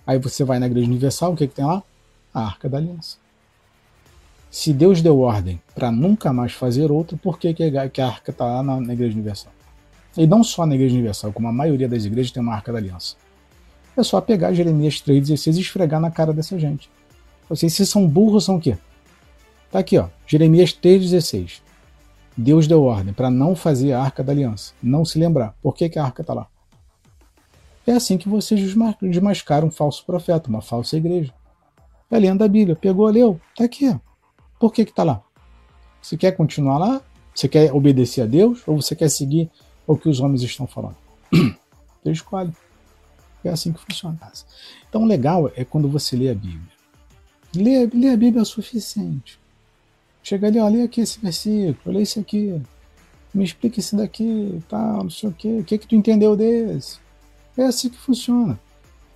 Aí 0.07 0.19
você 0.19 0.45
vai 0.45 0.59
na 0.59 0.66
Igreja 0.66 0.87
Universal, 0.87 1.33
o 1.33 1.37
que, 1.37 1.49
que 1.49 1.55
tem 1.55 1.65
lá? 1.65 1.83
A 2.33 2.45
arca 2.45 2.69
da 2.69 2.77
aliança. 2.77 3.16
Se 4.51 4.73
Deus 4.73 5.01
deu 5.01 5.19
ordem 5.21 5.61
para 5.75 5.91
nunca 5.91 6.33
mais 6.33 6.53
fazer 6.53 6.93
outra, 6.93 7.16
por 7.16 7.39
que, 7.39 7.55
que 7.55 7.62
a 7.65 8.07
arca 8.07 8.31
está 8.31 8.45
lá 8.45 8.62
na, 8.62 8.81
na 8.81 8.93
Igreja 8.93 9.15
Universal? 9.15 9.53
E 10.16 10.27
não 10.27 10.45
só 10.45 10.65
na 10.65 10.75
Igreja 10.75 10.95
Universal, 10.95 11.33
como 11.33 11.49
a 11.49 11.53
maioria 11.53 11.89
das 11.89 12.05
igrejas 12.05 12.31
tem 12.31 12.43
uma 12.43 12.55
arca 12.55 12.71
da 12.71 12.79
aliança. 12.79 13.16
É 13.97 14.03
só 14.03 14.21
pegar 14.21 14.53
Jeremias 14.53 14.97
3,16 14.97 15.57
e 15.57 15.61
esfregar 15.61 16.01
na 16.01 16.11
cara 16.11 16.33
dessa 16.33 16.59
gente. 16.59 16.91
Vocês, 17.49 17.73
se 17.73 17.87
são 17.87 18.07
burros, 18.07 18.45
são 18.45 18.57
o 18.57 18.61
quê? 18.61 18.77
Tá 19.71 19.81
aqui, 19.81 19.99
ó. 19.99 20.09
Jeremias 20.27 20.71
3,16. 20.73 21.64
Deus 22.36 22.66
deu 22.66 22.82
ordem 22.82 23.15
para 23.15 23.31
não 23.31 23.55
fazer 23.55 23.93
a 23.93 24.02
arca 24.02 24.23
da 24.23 24.32
aliança. 24.32 24.74
Não 24.82 25.05
se 25.05 25.19
lembrar. 25.19 25.55
Por 25.62 25.74
que, 25.74 25.89
que 25.89 25.98
a 25.98 26.05
arca 26.05 26.23
está 26.23 26.35
lá? 26.35 26.48
É 27.86 27.93
assim 27.93 28.16
que 28.16 28.28
vocês 28.28 28.74
desmascaram 29.01 29.69
um 29.69 29.70
falso 29.70 30.05
profeta, 30.05 30.48
uma 30.48 30.62
falsa 30.62 30.97
igreja. 30.97 31.32
É 32.11 32.19
lendo 32.19 32.43
a 32.43 32.48
Bíblia. 32.48 32.74
Pegou, 32.74 33.06
leu. 33.09 33.40
Tá 33.56 33.65
aqui. 33.65 33.94
Por 34.59 34.73
que 34.73 34.85
que 34.85 34.93
tá 34.93 35.05
lá? 35.05 35.23
Você 36.01 36.16
quer 36.16 36.32
continuar 36.32 36.78
lá? 36.78 37.02
Você 37.35 37.48
quer 37.48 37.73
obedecer 37.73 38.23
a 38.23 38.27
Deus? 38.27 38.62
Ou 38.66 38.81
você 38.81 38.97
quer 38.97 39.09
seguir 39.09 39.51
o 39.86 39.97
que 39.97 40.09
os 40.09 40.20
homens 40.20 40.43
estão 40.43 40.66
falando? 40.66 40.97
Você 42.02 42.12
escolhe. 42.12 42.52
É 43.43 43.51
assim 43.51 43.73
que 43.73 43.81
funciona. 43.81 44.19
Então, 44.89 45.02
o 45.02 45.06
legal 45.06 45.51
é 45.55 45.65
quando 45.65 45.89
você 45.89 46.16
lê 46.16 46.31
a 46.31 46.35
Bíblia. 46.35 46.73
Lê, 47.55 47.86
lê 47.86 48.11
a 48.11 48.16
Bíblia 48.16 48.40
é 48.40 48.43
o 48.43 48.47
suficiente. 48.47 49.39
Chega 50.25 50.47
ali, 50.47 50.59
lê 50.59 50.83
aqui 50.83 51.03
esse 51.03 51.21
versículo, 51.21 51.95
lê 51.95 52.03
esse 52.03 52.19
aqui. 52.19 52.59
Me 53.35 53.45
explica 53.45 53.79
esse 53.79 53.95
daqui, 53.95 54.59
tal, 54.71 55.03
não 55.03 55.11
sei 55.11 55.29
o 55.29 55.33
quê. 55.33 55.59
O 55.61 55.65
que 55.65 55.77
que 55.77 55.87
tu 55.87 55.95
entendeu 55.95 56.35
desse? 56.35 56.99
É 57.59 57.65
assim 57.65 57.91
que 57.91 57.99
funciona. 57.99 58.59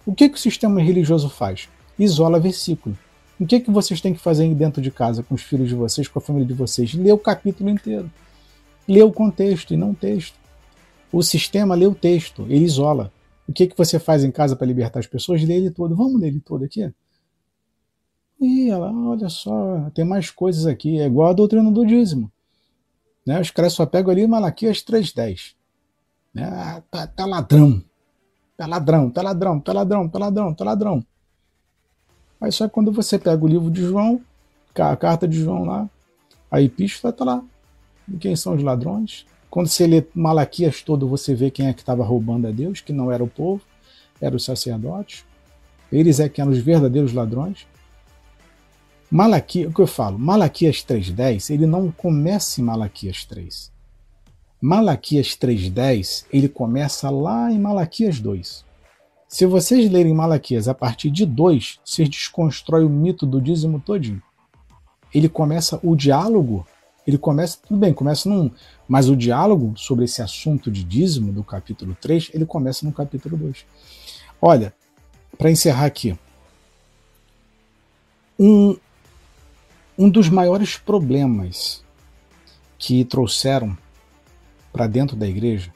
O 0.04 0.14
que 0.14 0.28
que 0.28 0.34
o 0.34 0.38
sistema 0.38 0.82
religioso 0.82 1.30
faz? 1.30 1.66
Isola 1.98 2.38
versículo. 2.38 2.96
O 3.40 3.46
que 3.46 3.58
que 3.58 3.70
vocês 3.70 4.02
têm 4.02 4.12
que 4.12 4.20
fazer 4.20 4.52
dentro 4.54 4.82
de 4.82 4.90
casa 4.90 5.22
com 5.22 5.34
os 5.34 5.42
filhos 5.42 5.70
de 5.70 5.74
vocês, 5.74 6.06
com 6.06 6.18
a 6.18 6.22
família 6.22 6.46
de 6.46 6.52
vocês? 6.52 6.92
Lê 6.92 7.10
o 7.10 7.18
capítulo 7.18 7.70
inteiro. 7.70 8.10
Lê 8.86 9.02
o 9.02 9.10
contexto 9.10 9.72
e 9.72 9.78
não 9.78 9.92
o 9.92 9.94
texto. 9.94 10.36
O 11.10 11.22
sistema 11.22 11.74
lê 11.74 11.86
o 11.86 11.94
texto, 11.94 12.44
ele 12.50 12.66
isola. 12.66 13.10
O 13.48 13.52
que, 13.52 13.66
que 13.66 13.78
você 13.78 13.98
faz 13.98 14.24
em 14.24 14.30
casa 14.30 14.54
para 14.54 14.66
libertar 14.66 14.98
as 14.98 15.06
pessoas? 15.06 15.42
Lê 15.42 15.54
ele 15.54 15.70
todo. 15.70 15.96
Vamos 15.96 16.20
ler 16.20 16.28
ele 16.28 16.40
todo 16.40 16.66
aqui? 16.66 16.92
Ela, 18.40 18.92
olha 18.92 19.28
só, 19.28 19.90
tem 19.94 20.04
mais 20.04 20.30
coisas 20.30 20.66
aqui. 20.66 21.00
É 21.00 21.06
igual 21.06 21.30
a 21.30 21.32
doutrina 21.32 21.70
do 21.70 21.84
dízimo. 21.84 22.30
Né? 23.26 23.40
Os 23.40 23.50
caras 23.50 23.72
só 23.72 23.84
pegam 23.84 24.10
ali 24.10 24.26
Malaquias 24.26 24.78
3.10. 24.78 25.54
Né? 26.32 26.44
Ah, 26.44 26.82
tá, 26.90 27.06
tá 27.06 27.26
ladrão. 27.26 27.82
Tá 28.56 28.66
ladrão, 28.66 29.10
tá 29.10 29.22
ladrão, 29.22 29.60
tá 29.60 29.72
ladrão, 29.72 30.08
tá 30.08 30.18
ladrão, 30.18 30.54
tá 30.54 30.64
ladrão. 30.64 31.04
Só 32.50 32.66
que 32.66 32.74
quando 32.74 32.92
você 32.92 33.18
pega 33.18 33.44
o 33.44 33.48
livro 33.48 33.70
de 33.70 33.82
João, 33.82 34.20
a 34.74 34.96
carta 34.96 35.26
de 35.26 35.38
João 35.38 35.64
lá, 35.64 35.88
a 36.50 36.62
epístola 36.62 37.12
tá 37.12 37.24
lá. 37.24 37.42
E 38.08 38.16
quem 38.16 38.34
são 38.36 38.54
os 38.54 38.62
ladrões? 38.62 39.26
Quando 39.50 39.68
você 39.68 39.86
lê 39.86 40.04
Malaquias 40.14 40.82
todo, 40.82 41.08
você 41.08 41.34
vê 41.34 41.50
quem 41.50 41.66
é 41.66 41.72
que 41.72 41.80
estava 41.80 42.04
roubando 42.04 42.46
a 42.46 42.50
Deus, 42.50 42.80
que 42.80 42.92
não 42.92 43.10
era 43.10 43.22
o 43.22 43.28
povo, 43.28 43.62
eram 44.20 44.36
os 44.36 44.44
sacerdotes. 44.44 45.24
Eles 45.90 46.20
é 46.20 46.28
que 46.28 46.40
eram 46.40 46.50
os 46.50 46.58
verdadeiros 46.58 47.12
ladrões. 47.12 47.66
Malaquias, 49.10 49.70
o 49.70 49.74
que 49.74 49.80
eu 49.80 49.86
falo? 49.86 50.18
Malaquias 50.18 50.76
3.10, 50.76 51.50
ele 51.52 51.66
não 51.66 51.90
começa 51.90 52.60
em 52.60 52.64
Malaquias 52.64 53.24
3. 53.24 53.72
Malaquias 54.60 55.28
3.10, 55.28 56.26
ele 56.32 56.48
começa 56.48 57.08
lá 57.10 57.50
em 57.50 57.58
Malaquias 57.58 58.20
2. 58.20 58.64
Se 59.28 59.46
vocês 59.46 59.90
lerem 59.90 60.14
Malaquias 60.14 60.68
a 60.68 60.74
partir 60.74 61.10
de 61.10 61.24
2, 61.24 61.80
vocês 61.84 62.08
desconstrói 62.08 62.84
o 62.84 62.90
mito 62.90 63.24
do 63.24 63.40
dízimo 63.40 63.80
todinho. 63.80 64.22
Ele 65.14 65.28
começa 65.28 65.78
o 65.82 65.96
diálogo 65.96 66.66
ele 67.08 67.16
começa, 67.16 67.56
tudo 67.66 67.80
bem, 67.80 67.94
começa 67.94 68.28
num. 68.28 68.50
Mas 68.86 69.08
o 69.08 69.16
diálogo 69.16 69.72
sobre 69.78 70.04
esse 70.04 70.20
assunto 70.20 70.70
de 70.70 70.84
dízimo 70.84 71.32
do 71.32 71.42
capítulo 71.42 71.96
3, 71.98 72.32
ele 72.34 72.44
começa 72.44 72.84
no 72.84 72.92
capítulo 72.92 73.34
2. 73.34 73.64
Olha, 74.42 74.74
para 75.38 75.50
encerrar 75.50 75.86
aqui. 75.86 76.14
Um, 78.38 78.76
Um 80.00 80.08
dos 80.08 80.28
maiores 80.28 80.76
problemas 80.76 81.84
que 82.78 83.04
trouxeram 83.04 83.76
para 84.72 84.86
dentro 84.86 85.16
da 85.16 85.26
igreja 85.26 85.74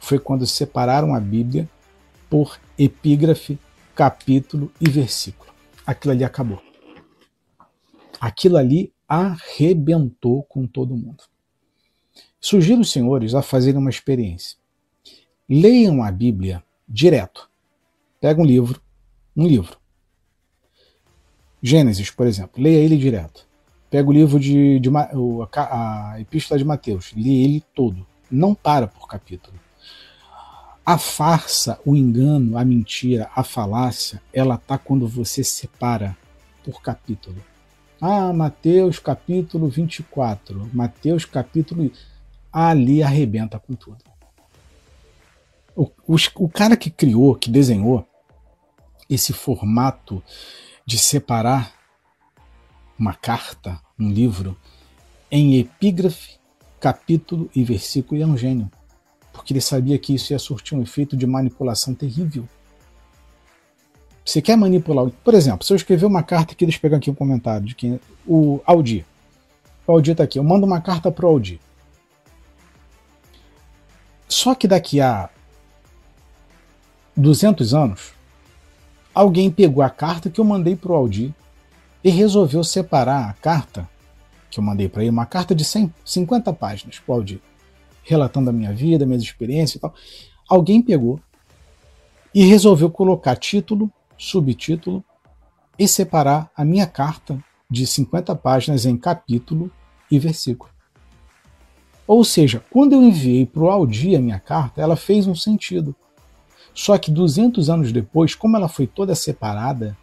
foi 0.00 0.18
quando 0.18 0.44
separaram 0.44 1.14
a 1.14 1.20
Bíblia 1.20 1.70
por 2.28 2.58
epígrafe, 2.76 3.56
capítulo 3.94 4.72
e 4.80 4.90
versículo. 4.90 5.52
Aquilo 5.86 6.12
ali 6.12 6.24
acabou. 6.24 6.60
Aquilo 8.20 8.56
ali 8.56 8.92
arrebentou 9.06 10.42
com 10.42 10.66
todo 10.66 10.96
mundo. 10.96 11.22
Sugiro 12.40 12.80
os 12.80 12.90
senhores 12.90 13.32
a 13.32 13.42
fazerem 13.42 13.78
uma 13.78 13.90
experiência. 13.90 14.58
Leiam 15.48 16.02
a 16.02 16.10
Bíblia 16.10 16.64
direto. 16.88 17.48
Pega 18.20 18.40
um 18.40 18.44
livro, 18.44 18.82
um 19.36 19.46
livro. 19.46 19.78
Gênesis, 21.62 22.10
por 22.10 22.26
exemplo, 22.26 22.60
leia 22.60 22.78
ele 22.78 22.96
direto. 22.96 23.51
Pega 23.92 24.08
o 24.08 24.12
livro 24.12 24.40
de, 24.40 24.80
de 24.80 24.88
a, 24.96 26.12
a 26.12 26.18
Epístola 26.18 26.56
de 26.56 26.64
Mateus, 26.64 27.12
lê 27.14 27.44
ele 27.44 27.62
todo. 27.74 28.06
Não 28.30 28.54
para 28.54 28.86
por 28.88 29.06
capítulo. 29.06 29.54
A 30.84 30.96
farsa, 30.96 31.78
o 31.84 31.94
engano, 31.94 32.56
a 32.56 32.64
mentira, 32.64 33.30
a 33.36 33.44
falácia, 33.44 34.22
ela 34.32 34.56
tá 34.56 34.78
quando 34.78 35.06
você 35.06 35.44
separa 35.44 36.16
por 36.64 36.80
capítulo. 36.80 37.36
Ah, 38.00 38.32
Mateus 38.32 38.98
capítulo 38.98 39.68
24, 39.68 40.70
Mateus 40.72 41.26
capítulo. 41.26 41.92
Ali 42.50 43.02
arrebenta 43.02 43.58
com 43.58 43.74
tudo. 43.74 43.98
O, 45.76 45.82
o, 46.06 46.16
o 46.36 46.48
cara 46.48 46.78
que 46.78 46.88
criou, 46.88 47.34
que 47.34 47.50
desenhou 47.50 48.08
esse 49.08 49.34
formato 49.34 50.22
de 50.86 50.98
separar 50.98 51.81
uma 52.98 53.14
carta, 53.14 53.80
um 53.98 54.10
livro, 54.10 54.56
em 55.30 55.58
epígrafe, 55.58 56.38
capítulo 56.80 57.50
e 57.54 57.64
versículo, 57.64 58.20
e 58.20 58.22
é 58.22 58.26
um 58.26 58.36
gênio 58.36 58.70
porque 59.32 59.52
ele 59.52 59.60
sabia 59.60 59.98
que 59.98 60.14
isso 60.14 60.32
ia 60.32 60.38
surtir 60.38 60.76
um 60.76 60.82
efeito 60.82 61.16
de 61.16 61.26
manipulação 61.26 61.94
terrível. 61.94 62.46
Você 64.24 64.40
quer 64.40 64.56
manipular. 64.56 65.10
Por 65.24 65.34
exemplo, 65.34 65.66
se 65.66 65.72
eu 65.72 65.76
escrever 65.76 66.06
uma 66.06 66.22
carta 66.22 66.52
aqui, 66.52 66.64
deixa 66.64 66.78
eu 66.78 66.82
pegar 66.82 66.98
aqui 66.98 67.10
um 67.10 67.14
comentário 67.14 67.66
de 67.66 67.74
quem. 67.74 67.98
O 68.26 68.60
Aldi. 68.64 69.04
O 69.86 69.92
Aldi 69.92 70.12
está 70.12 70.22
aqui. 70.22 70.38
Eu 70.38 70.44
mando 70.44 70.64
uma 70.64 70.80
carta 70.80 71.10
para 71.10 71.26
o 71.26 71.28
Aldi. 71.28 71.60
Só 74.28 74.54
que 74.54 74.68
daqui 74.68 75.00
a 75.00 75.28
200 77.16 77.74
anos, 77.74 78.12
alguém 79.12 79.50
pegou 79.50 79.82
a 79.82 79.90
carta 79.90 80.30
que 80.30 80.40
eu 80.40 80.44
mandei 80.44 80.76
para 80.76 80.92
o 80.92 80.94
Aldi 80.94 81.34
e 82.02 82.10
resolveu 82.10 82.64
separar 82.64 83.28
a 83.28 83.32
carta 83.34 83.88
que 84.50 84.60
eu 84.60 84.64
mandei 84.64 84.88
para 84.88 85.02
ele, 85.02 85.10
uma 85.10 85.24
carta 85.24 85.54
de 85.54 85.64
100, 85.64 85.92
50 86.04 86.52
páginas 86.52 86.98
para 86.98 87.12
o 87.12 87.14
Aldi 87.16 87.40
relatando 88.04 88.50
a 88.50 88.52
minha 88.52 88.72
vida, 88.72 89.06
minhas 89.06 89.22
experiências 89.22 89.76
e 89.76 89.80
tal. 89.80 89.94
Alguém 90.48 90.82
pegou 90.82 91.20
e 92.34 92.44
resolveu 92.44 92.90
colocar 92.90 93.36
título, 93.36 93.90
subtítulo 94.18 95.04
e 95.78 95.86
separar 95.88 96.50
a 96.56 96.64
minha 96.64 96.86
carta 96.86 97.42
de 97.70 97.86
50 97.86 98.34
páginas 98.36 98.84
em 98.84 98.96
capítulo 98.96 99.70
e 100.10 100.18
versículo. 100.18 100.70
Ou 102.06 102.24
seja, 102.24 102.62
quando 102.70 102.92
eu 102.92 103.02
enviei 103.02 103.46
para 103.46 103.62
o 103.62 103.70
Aldi 103.70 104.16
a 104.16 104.20
minha 104.20 104.38
carta, 104.38 104.82
ela 104.82 104.96
fez 104.96 105.26
um 105.26 105.34
sentido. 105.34 105.94
Só 106.74 106.98
que 106.98 107.10
200 107.10 107.70
anos 107.70 107.92
depois, 107.92 108.34
como 108.34 108.56
ela 108.56 108.68
foi 108.68 108.86
toda 108.86 109.14
separada, 109.14 109.96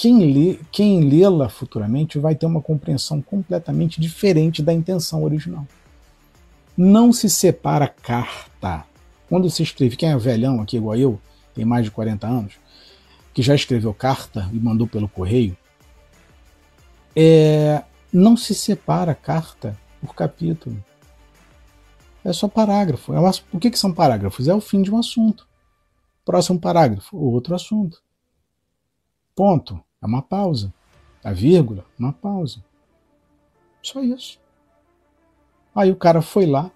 quem, 0.00 0.32
lê, 0.32 0.60
quem 0.70 1.00
lê-la 1.00 1.48
futuramente 1.48 2.18
vai 2.18 2.34
ter 2.34 2.46
uma 2.46 2.62
compreensão 2.62 3.20
completamente 3.20 4.00
diferente 4.00 4.62
da 4.62 4.72
intenção 4.72 5.24
original 5.24 5.66
não 6.78 7.12
se 7.12 7.28
separa 7.28 7.88
carta. 7.88 8.86
Quando 9.28 9.50
se 9.50 9.64
escreve, 9.64 9.96
quem 9.96 10.10
é 10.10 10.16
velhão 10.16 10.60
aqui 10.60 10.76
igual 10.76 10.94
eu, 10.94 11.20
tem 11.52 11.64
mais 11.64 11.84
de 11.84 11.90
40 11.90 12.24
anos, 12.24 12.54
que 13.34 13.42
já 13.42 13.52
escreveu 13.52 13.92
carta 13.92 14.48
e 14.52 14.60
mandou 14.60 14.86
pelo 14.86 15.08
correio, 15.08 15.56
é, 17.16 17.82
não 18.12 18.36
se 18.36 18.54
separa 18.54 19.12
carta 19.12 19.76
por 20.00 20.14
capítulo. 20.14 20.82
É 22.24 22.32
só 22.32 22.46
parágrafo. 22.46 23.12
É 23.12 23.18
o 23.52 23.58
que, 23.58 23.72
que 23.72 23.78
são 23.78 23.92
parágrafos? 23.92 24.46
É 24.46 24.54
o 24.54 24.60
fim 24.60 24.80
de 24.80 24.90
um 24.92 24.98
assunto. 24.98 25.48
Próximo 26.24 26.60
parágrafo, 26.60 27.16
outro 27.16 27.56
assunto. 27.56 28.00
Ponto. 29.34 29.82
É 30.00 30.06
uma 30.06 30.22
pausa. 30.22 30.72
A 31.22 31.32
vírgula, 31.32 31.84
uma 31.98 32.12
pausa. 32.12 32.64
Só 33.82 34.02
isso. 34.02 34.38
Aí 35.74 35.90
o 35.90 35.96
cara 35.96 36.22
foi 36.22 36.46
lá, 36.46 36.70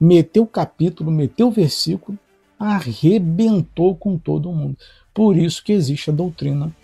meteu 0.00 0.44
o 0.44 0.46
capítulo, 0.46 1.10
meteu 1.10 1.48
o 1.48 1.52
versículo, 1.52 2.18
arrebentou 2.58 3.96
com 3.96 4.18
todo 4.18 4.52
mundo. 4.52 4.76
Por 5.12 5.36
isso 5.36 5.62
que 5.62 5.72
existe 5.72 6.10
a 6.10 6.12
doutrina 6.12 6.74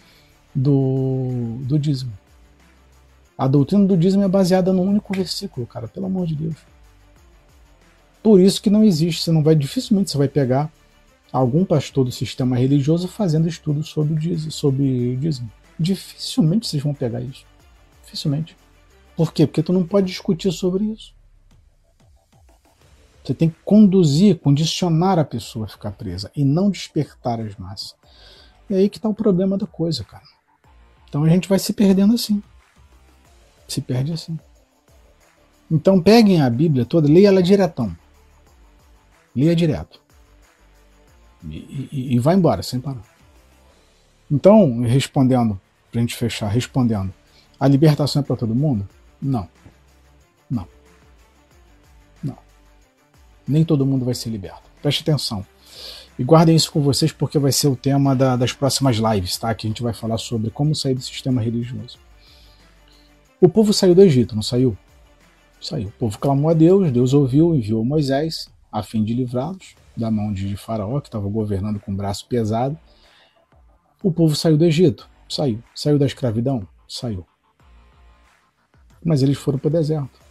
do, 0.55 1.59
do 1.61 1.79
dízimo. 1.79 2.13
A 3.37 3.49
doutrina 3.49 3.85
do 3.85 3.97
dízimo 3.97 4.23
é 4.23 4.29
baseada 4.29 4.73
num 4.73 4.89
único 4.89 5.13
versículo, 5.15 5.67
cara, 5.67 5.89
pelo 5.89 6.07
amor 6.07 6.27
de 6.27 6.37
Deus. 6.37 6.57
Por 8.23 8.41
isso 8.41 8.63
que 8.63 8.71
não 8.71 8.83
existe, 8.83 9.23
você 9.23 9.33
não 9.33 9.43
vai, 9.43 9.55
dificilmente 9.55 10.11
você 10.11 10.19
vai 10.19 10.29
pegar 10.29 10.73
algum 11.35 11.65
pastor 11.65 12.05
do 12.05 12.13
sistema 12.13 12.57
religioso 12.57 13.09
fazendo 13.09 13.49
estudo 13.49 13.83
sobre 13.83 14.13
o 14.15 14.17
dízimo. 14.17 14.53
Sobre 14.53 15.17
dízimo. 15.17 15.51
Dificilmente 15.77 16.69
vocês 16.69 16.81
vão 16.81 16.95
pegar 16.95 17.21
isso. 17.21 17.45
Dificilmente. 18.05 18.57
Por 19.17 19.33
quê? 19.33 19.45
Porque 19.45 19.63
tu 19.63 19.73
não 19.73 19.85
pode 19.85 20.07
discutir 20.07 20.53
sobre 20.53 20.85
isso. 20.85 21.13
Você 23.25 23.35
tem 23.35 23.51
que 23.51 23.57
conduzir, 23.65 24.39
condicionar 24.39 25.19
a 25.19 25.25
pessoa 25.25 25.65
a 25.65 25.69
ficar 25.69 25.91
presa 25.91 26.31
e 26.37 26.45
não 26.45 26.71
despertar 26.71 27.41
as 27.41 27.57
massas. 27.57 27.97
É 28.71 28.77
aí 28.77 28.89
que 28.89 28.99
está 28.99 29.09
o 29.09 29.15
problema 29.15 29.59
da 29.59 29.67
coisa, 29.67 30.05
cara. 30.05 30.25
Então 31.09 31.25
a 31.25 31.29
gente 31.29 31.49
vai 31.49 31.59
se 31.59 31.73
perdendo 31.73 32.15
assim. 32.15 32.41
Se 33.67 33.81
perde 33.81 34.13
assim. 34.13 34.39
Então 35.69 36.01
peguem 36.01 36.41
a 36.41 36.49
Bíblia 36.49 36.85
toda, 36.85 37.09
leia 37.09 37.29
ela 37.29 37.43
diretão. 37.43 37.97
Leia 39.35 39.57
direto. 39.57 40.04
E, 41.49 42.15
e, 42.15 42.19
vai 42.19 42.35
embora, 42.35 42.63
sem 42.63 42.81
parar. 42.81 43.03
Então, 44.31 44.81
respondendo, 44.83 45.61
para 45.91 46.01
a 46.01 46.03
gente 46.03 46.17
fechar, 46.17 46.49
respondendo, 46.49 47.13
a 47.59 47.69
libertação 47.69 48.23
é 48.23 48.25
para 48.25 48.37
todo 48.37 48.55
mundo? 48.55 48.89
Não. 49.21 49.49
Não. 50.51 50.67
Não. 52.23 52.39
Nem 53.47 53.65
todo 53.65 53.87
mundo 53.87 54.05
vai 54.05 54.15
ser 54.15 54.31
liberto. 54.31 54.63
Preste 54.81 55.03
atenção. 55.03 55.45
E 56.19 56.25
guardem 56.25 56.57
isso 56.57 56.71
com 56.71 56.81
vocês 56.81 57.13
porque 57.13 57.39
vai 57.39 57.53
ser 57.53 57.69
o 57.69 57.77
tema 57.77 58.15
da, 58.15 58.37
das 58.37 58.53
próximas 58.53 58.97
lives, 58.97 59.37
tá? 59.37 59.55
Que 59.55 59.67
a 59.67 59.71
gente 59.71 59.83
vai 59.83 59.93
falar 59.93 60.19
sobre 60.19 60.51
como 60.51 60.75
sair 60.75 60.95
do 60.95 61.03
sistema 61.03 61.43
religioso. 61.43 61.99
O 63.41 63.49
povo 63.49 63.73
saiu 63.73 63.95
do 63.95 64.03
Egito, 64.03 64.35
não 64.35 64.43
saiu? 64.43 64.77
Saiu. 65.61 65.89
O 65.89 65.93
povo 65.93 66.19
clamou 66.19 66.51
a 66.51 66.55
Deus, 66.55 66.91
Deus 66.91 67.13
ouviu, 67.13 67.55
enviou 67.55 67.85
Moisés 67.85 68.49
a 68.71 68.83
fim 68.83 69.05
de 69.05 69.13
livrá-los 69.13 69.75
da 69.97 70.11
mão 70.11 70.33
de 70.33 70.57
Faraó, 70.57 71.01
que 71.01 71.09
estava 71.09 71.29
governando 71.29 71.81
com 71.81 71.93
o 71.93 71.97
braço 71.97 72.27
pesado. 72.27 72.79
O 74.03 74.13
povo 74.13 74.35
saiu 74.35 74.57
do 74.57 74.65
Egito, 74.65 75.09
saiu. 75.29 75.63
Saiu 75.75 75.99
da 75.99 76.07
escravidão, 76.07 76.67
saiu 76.89 77.27
mas 79.05 79.23
eles 79.23 79.37
foram 79.37 79.59
para 79.59 79.69
o 79.69 79.71
deserto. 79.71 80.25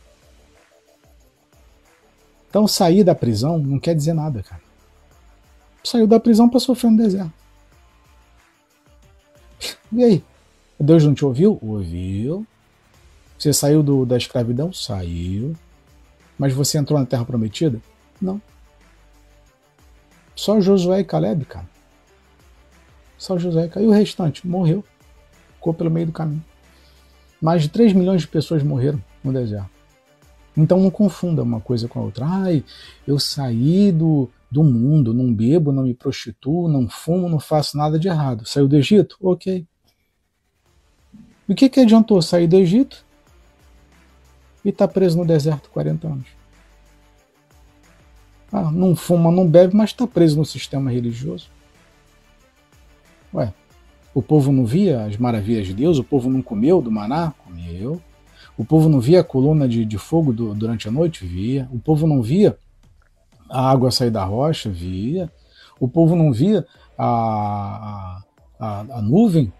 Então 2.49 2.67
sair 2.67 3.03
da 3.03 3.13
prisão 3.13 3.57
não 3.57 3.79
quer 3.79 3.95
dizer 3.95 4.13
nada, 4.13 4.41
cara. 4.41 4.61
Saiu 5.83 6.07
da 6.07 6.19
prisão 6.19 6.49
para 6.49 6.59
sofrer 6.59 6.89
no 6.89 6.97
deserto. 6.97 7.31
E 9.91 10.03
aí? 10.03 10.23
Deus 10.79 11.05
não 11.05 11.13
te 11.13 11.23
ouviu? 11.23 11.59
Ouviu. 11.61 12.45
Você 13.37 13.53
saiu 13.53 13.83
do, 13.83 14.05
da 14.05 14.17
escravidão? 14.17 14.73
Saiu. 14.73 15.55
Mas 16.37 16.53
você 16.53 16.77
entrou 16.77 16.99
na 16.99 17.05
terra 17.05 17.25
prometida? 17.25 17.79
Não. 18.19 18.41
Só 20.35 20.59
Josué 20.59 21.01
e 21.01 21.03
Caleb, 21.03 21.45
cara. 21.45 21.69
Só 23.17 23.37
Josué 23.37 23.65
e 23.65 23.69
Caleb. 23.69 23.91
E 23.91 23.93
o 23.93 23.97
restante? 23.97 24.47
Morreu. 24.47 24.83
Ficou 25.55 25.73
pelo 25.73 25.91
meio 25.91 26.07
do 26.07 26.11
caminho. 26.11 26.43
Mais 27.41 27.61
de 27.61 27.69
3 27.69 27.93
milhões 27.93 28.21
de 28.21 28.27
pessoas 28.27 28.63
morreram 28.63 29.03
no 29.23 29.31
deserto. 29.31 29.69
Então 30.55 30.79
não 30.79 30.91
confunda 30.91 31.41
uma 31.41 31.59
coisa 31.59 31.87
com 31.87 31.99
a 31.99 32.03
outra. 32.03 32.25
Ai, 32.25 32.63
eu 33.07 33.19
saí 33.19 33.91
do, 33.91 34.29
do 34.49 34.63
mundo, 34.63 35.13
não 35.13 35.33
bebo, 35.33 35.71
não 35.71 35.83
me 35.83 35.93
prostituo, 35.93 36.67
não 36.67 36.87
fumo, 36.87 37.27
não 37.27 37.39
faço 37.39 37.77
nada 37.77 37.97
de 37.97 38.07
errado. 38.07 38.45
Saiu 38.47 38.67
do 38.67 38.75
Egito? 38.75 39.17
Ok. 39.19 39.65
O 41.47 41.55
que, 41.55 41.69
que 41.69 41.79
adiantou 41.79 42.21
sair 42.21 42.47
do 42.47 42.55
Egito 42.55 43.03
e 44.63 44.69
estar 44.69 44.87
tá 44.87 44.93
preso 44.93 45.17
no 45.17 45.25
deserto 45.25 45.69
40 45.71 46.07
anos? 46.07 46.42
Ah, 48.53 48.71
não 48.71 48.95
fuma, 48.95 49.31
não 49.31 49.47
bebe, 49.47 49.75
mas 49.75 49.89
está 49.89 50.05
preso 50.05 50.37
no 50.37 50.45
sistema 50.45 50.91
religioso. 50.91 51.49
Ué, 53.33 53.51
O 54.13 54.21
povo 54.21 54.51
não 54.51 54.63
via 54.63 55.05
as 55.05 55.17
maravilhas 55.17 55.65
de 55.65 55.73
Deus? 55.73 55.97
O 55.97 56.03
povo 56.03 56.29
não 56.29 56.39
comeu 56.43 56.79
do 56.79 56.91
maná? 56.91 57.33
Comeu. 57.43 57.99
O 58.55 58.63
povo 58.63 58.87
não 58.87 58.99
via 58.99 59.21
a 59.21 59.23
coluna 59.23 59.67
de, 59.67 59.83
de 59.83 59.97
fogo 59.97 60.31
do, 60.31 60.53
durante 60.53 60.87
a 60.87 60.91
noite? 60.91 61.25
Via. 61.25 61.67
O 61.71 61.79
povo 61.79 62.05
não 62.05 62.21
via 62.21 62.55
a 63.49 63.71
água 63.71 63.89
sair 63.89 64.11
da 64.11 64.23
rocha? 64.23 64.69
Via. 64.69 65.31
O 65.79 65.87
povo 65.87 66.15
não 66.15 66.31
via 66.31 66.63
a, 66.95 68.21
a, 68.59 68.79
a 68.81 69.01
nuvem 69.01 69.51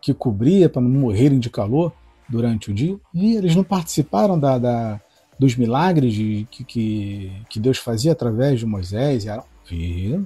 que 0.00 0.14
cobria 0.14 0.68
para 0.68 0.80
não 0.80 0.88
morrerem 0.88 1.40
de 1.40 1.50
calor 1.50 1.92
durante 2.28 2.70
o 2.70 2.74
dia? 2.74 2.96
Via. 3.12 3.38
Eles 3.38 3.56
não 3.56 3.64
participaram 3.64 4.38
da, 4.38 4.56
da 4.56 5.00
dos 5.38 5.56
milagres 5.56 6.14
de, 6.14 6.46
que, 6.50 6.64
que, 6.64 7.32
que, 7.48 7.60
Deus 7.60 7.78
fazia 7.78 8.12
através 8.12 8.60
de 8.60 8.66
Moisés 8.66 9.24
e 9.24 9.28
Arão? 9.28 9.44
Via. 9.68 10.22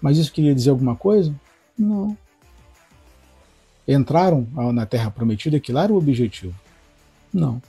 Mas 0.00 0.18
isso 0.18 0.32
queria 0.32 0.54
dizer 0.54 0.70
alguma 0.70 0.96
coisa? 0.96 1.34
Não. 1.78 2.16
Entraram 3.86 4.46
na 4.72 4.86
Terra 4.86 5.10
Prometida, 5.10 5.58
que 5.58 5.72
lá 5.72 5.84
era 5.84 5.92
o 5.92 5.96
objetivo. 5.96 6.54
Não. 7.32 7.62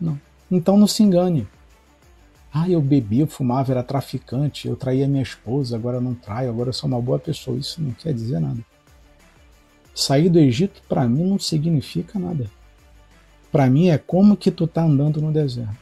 Não. 0.00 0.20
Então 0.50 0.76
não 0.76 0.86
se 0.86 1.02
engane. 1.02 1.46
Ah, 2.52 2.68
eu 2.68 2.82
bebi, 2.82 3.20
eu 3.20 3.26
fumava, 3.26 3.72
era 3.72 3.82
traficante, 3.82 4.68
eu 4.68 4.76
traía 4.76 5.08
minha 5.08 5.22
esposa, 5.22 5.74
agora 5.74 6.00
não 6.00 6.14
traio, 6.14 6.50
agora 6.50 6.68
eu 6.68 6.72
sou 6.72 6.86
uma 6.86 7.00
boa 7.00 7.18
pessoa. 7.18 7.56
Isso 7.56 7.80
não 7.80 7.92
quer 7.92 8.12
dizer 8.12 8.40
nada. 8.40 8.60
Sair 9.94 10.28
do 10.28 10.38
Egito, 10.38 10.82
para 10.88 11.08
mim, 11.08 11.24
não 11.24 11.38
significa 11.38 12.18
nada. 12.18 12.50
Para 13.52 13.68
mim, 13.68 13.90
é 13.90 13.98
como 13.98 14.36
que 14.36 14.50
tu 14.50 14.66
tá 14.66 14.82
andando 14.82 15.20
no 15.20 15.30
deserto. 15.30 15.76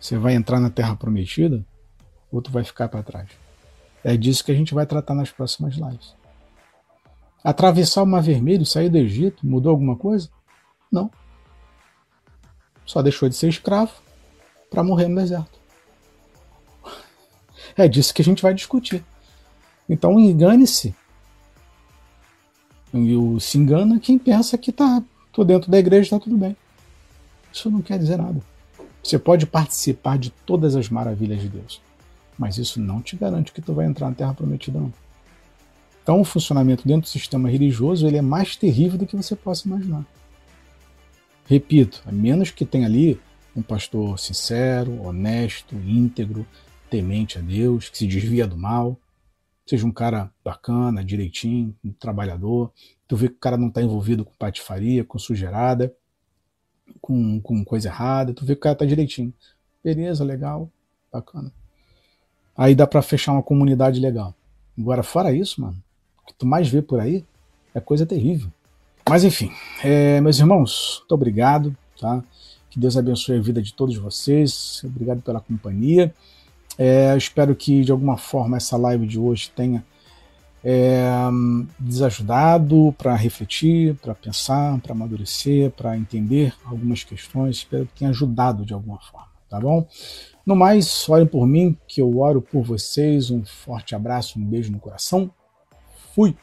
Você 0.00 0.16
vai 0.16 0.34
entrar 0.34 0.60
na 0.60 0.70
Terra 0.70 0.94
Prometida 0.94 1.66
ou 2.30 2.40
tu 2.40 2.50
vai 2.50 2.62
ficar 2.62 2.88
para 2.88 3.02
trás? 3.02 3.28
É 4.04 4.16
disso 4.16 4.44
que 4.44 4.52
a 4.52 4.54
gente 4.54 4.72
vai 4.72 4.86
tratar 4.86 5.14
nas 5.14 5.32
próximas 5.32 5.74
lives. 5.74 6.14
Atravessar 7.42 8.02
o 8.02 8.06
Mar 8.06 8.22
Vermelho, 8.22 8.64
sair 8.64 8.88
do 8.88 8.98
Egito, 8.98 9.44
mudou 9.44 9.70
alguma 9.70 9.96
coisa? 9.96 10.30
Não. 10.92 11.10
Só 12.86 13.02
deixou 13.02 13.28
de 13.28 13.34
ser 13.34 13.48
escravo 13.48 13.92
para 14.70 14.84
morrer 14.84 15.08
no 15.08 15.20
deserto. 15.20 15.58
É 17.76 17.88
disso 17.88 18.14
que 18.14 18.22
a 18.22 18.24
gente 18.24 18.42
vai 18.42 18.54
discutir. 18.54 19.04
Então 19.88 20.20
engane-se. 20.20 20.94
Se 23.40 23.58
engana 23.58 23.98
quem 23.98 24.18
pensa 24.18 24.56
que 24.56 24.70
tá, 24.70 25.02
tô 25.34 25.44
dentro 25.44 25.70
da 25.70 25.78
igreja, 25.78 26.02
está 26.02 26.18
tudo 26.18 26.36
bem. 26.36 26.56
Isso 27.52 27.70
não 27.70 27.82
quer 27.82 27.98
dizer 27.98 28.16
nada. 28.16 28.40
Você 29.02 29.18
pode 29.18 29.46
participar 29.46 30.16
de 30.16 30.30
todas 30.30 30.76
as 30.76 30.88
maravilhas 30.88 31.40
de 31.40 31.48
Deus, 31.48 31.82
mas 32.38 32.56
isso 32.56 32.80
não 32.80 33.02
te 33.02 33.16
garante 33.16 33.52
que 33.52 33.60
tu 33.60 33.74
vai 33.74 33.84
entrar 33.84 34.08
na 34.08 34.14
Terra 34.14 34.32
Prometida, 34.32 34.78
não. 34.78 34.92
Então, 36.02 36.20
o 36.20 36.24
funcionamento 36.24 36.86
dentro 36.86 37.02
do 37.02 37.08
sistema 37.08 37.50
religioso 37.50 38.06
ele 38.06 38.16
é 38.16 38.22
mais 38.22 38.56
terrível 38.56 38.98
do 38.98 39.06
que 39.06 39.16
você 39.16 39.34
possa 39.34 39.66
imaginar. 39.66 40.06
Repito, 41.46 42.02
a 42.06 42.12
menos 42.12 42.50
que 42.50 42.64
tenha 42.64 42.86
ali 42.86 43.20
um 43.54 43.62
pastor 43.62 44.18
sincero, 44.18 45.02
honesto, 45.02 45.74
íntegro, 45.74 46.46
temente 46.88 47.38
a 47.38 47.40
Deus, 47.40 47.88
que 47.88 47.98
se 47.98 48.06
desvia 48.06 48.46
do 48.46 48.56
mal, 48.56 48.98
seja 49.66 49.86
um 49.86 49.92
cara 49.92 50.30
bacana, 50.44 51.04
direitinho, 51.04 51.74
um 51.84 51.92
trabalhador, 51.92 52.72
tu 53.06 53.16
vê 53.16 53.28
que 53.28 53.34
o 53.34 53.38
cara 53.38 53.56
não 53.56 53.68
está 53.68 53.82
envolvido 53.82 54.24
com 54.24 54.32
patifaria, 54.38 55.04
com 55.04 55.18
sujeirada, 55.18 55.94
com, 57.00 57.40
com 57.40 57.64
coisa 57.64 57.88
errada, 57.88 58.32
tu 58.32 58.44
vê 58.44 58.54
que 58.54 58.60
o 58.60 58.62
cara 58.62 58.74
está 58.74 58.84
direitinho. 58.84 59.32
Beleza, 59.82 60.24
legal, 60.24 60.70
bacana. 61.12 61.52
Aí 62.56 62.74
dá 62.74 62.86
para 62.86 63.02
fechar 63.02 63.32
uma 63.32 63.42
comunidade 63.42 64.00
legal. 64.00 64.34
Agora, 64.78 65.02
fora 65.02 65.32
isso, 65.32 65.60
mano, 65.60 65.76
o 66.22 66.26
que 66.26 66.34
tu 66.34 66.46
mais 66.46 66.68
vê 66.68 66.80
por 66.80 67.00
aí 67.00 67.24
é 67.74 67.80
coisa 67.80 68.06
terrível. 68.06 68.50
Mas 69.08 69.22
enfim, 69.24 69.50
é, 69.82 70.20
meus 70.20 70.38
irmãos, 70.38 70.98
muito 71.00 71.12
obrigado, 71.12 71.76
tá? 72.00 72.22
Que 72.70 72.80
Deus 72.80 72.96
abençoe 72.96 73.36
a 73.36 73.40
vida 73.40 73.60
de 73.60 73.74
todos 73.74 73.96
vocês. 73.96 74.82
Obrigado 74.84 75.20
pela 75.20 75.40
companhia. 75.40 76.12
É, 76.78 77.16
espero 77.16 77.54
que 77.54 77.84
de 77.84 77.92
alguma 77.92 78.16
forma 78.16 78.56
essa 78.56 78.76
live 78.76 79.06
de 79.06 79.18
hoje 79.18 79.52
tenha 79.54 79.84
é, 80.64 81.04
desajudado 81.78 82.94
para 82.96 83.14
refletir, 83.14 83.94
para 83.96 84.14
pensar, 84.14 84.80
para 84.80 84.92
amadurecer, 84.92 85.70
para 85.70 85.96
entender 85.96 86.54
algumas 86.64 87.04
questões. 87.04 87.58
Espero 87.58 87.86
que 87.86 87.98
tenha 87.98 88.10
ajudado 88.10 88.64
de 88.64 88.72
alguma 88.72 88.98
forma, 88.98 89.28
tá 89.50 89.60
bom? 89.60 89.86
No 90.46 90.56
mais, 90.56 91.06
orem 91.08 91.26
por 91.26 91.46
mim, 91.46 91.76
que 91.86 92.00
eu 92.00 92.18
oro 92.18 92.40
por 92.40 92.62
vocês. 92.62 93.30
Um 93.30 93.44
forte 93.44 93.94
abraço, 93.94 94.38
um 94.38 94.44
beijo 94.44 94.72
no 94.72 94.78
coração. 94.78 95.30
Fui! 96.14 96.34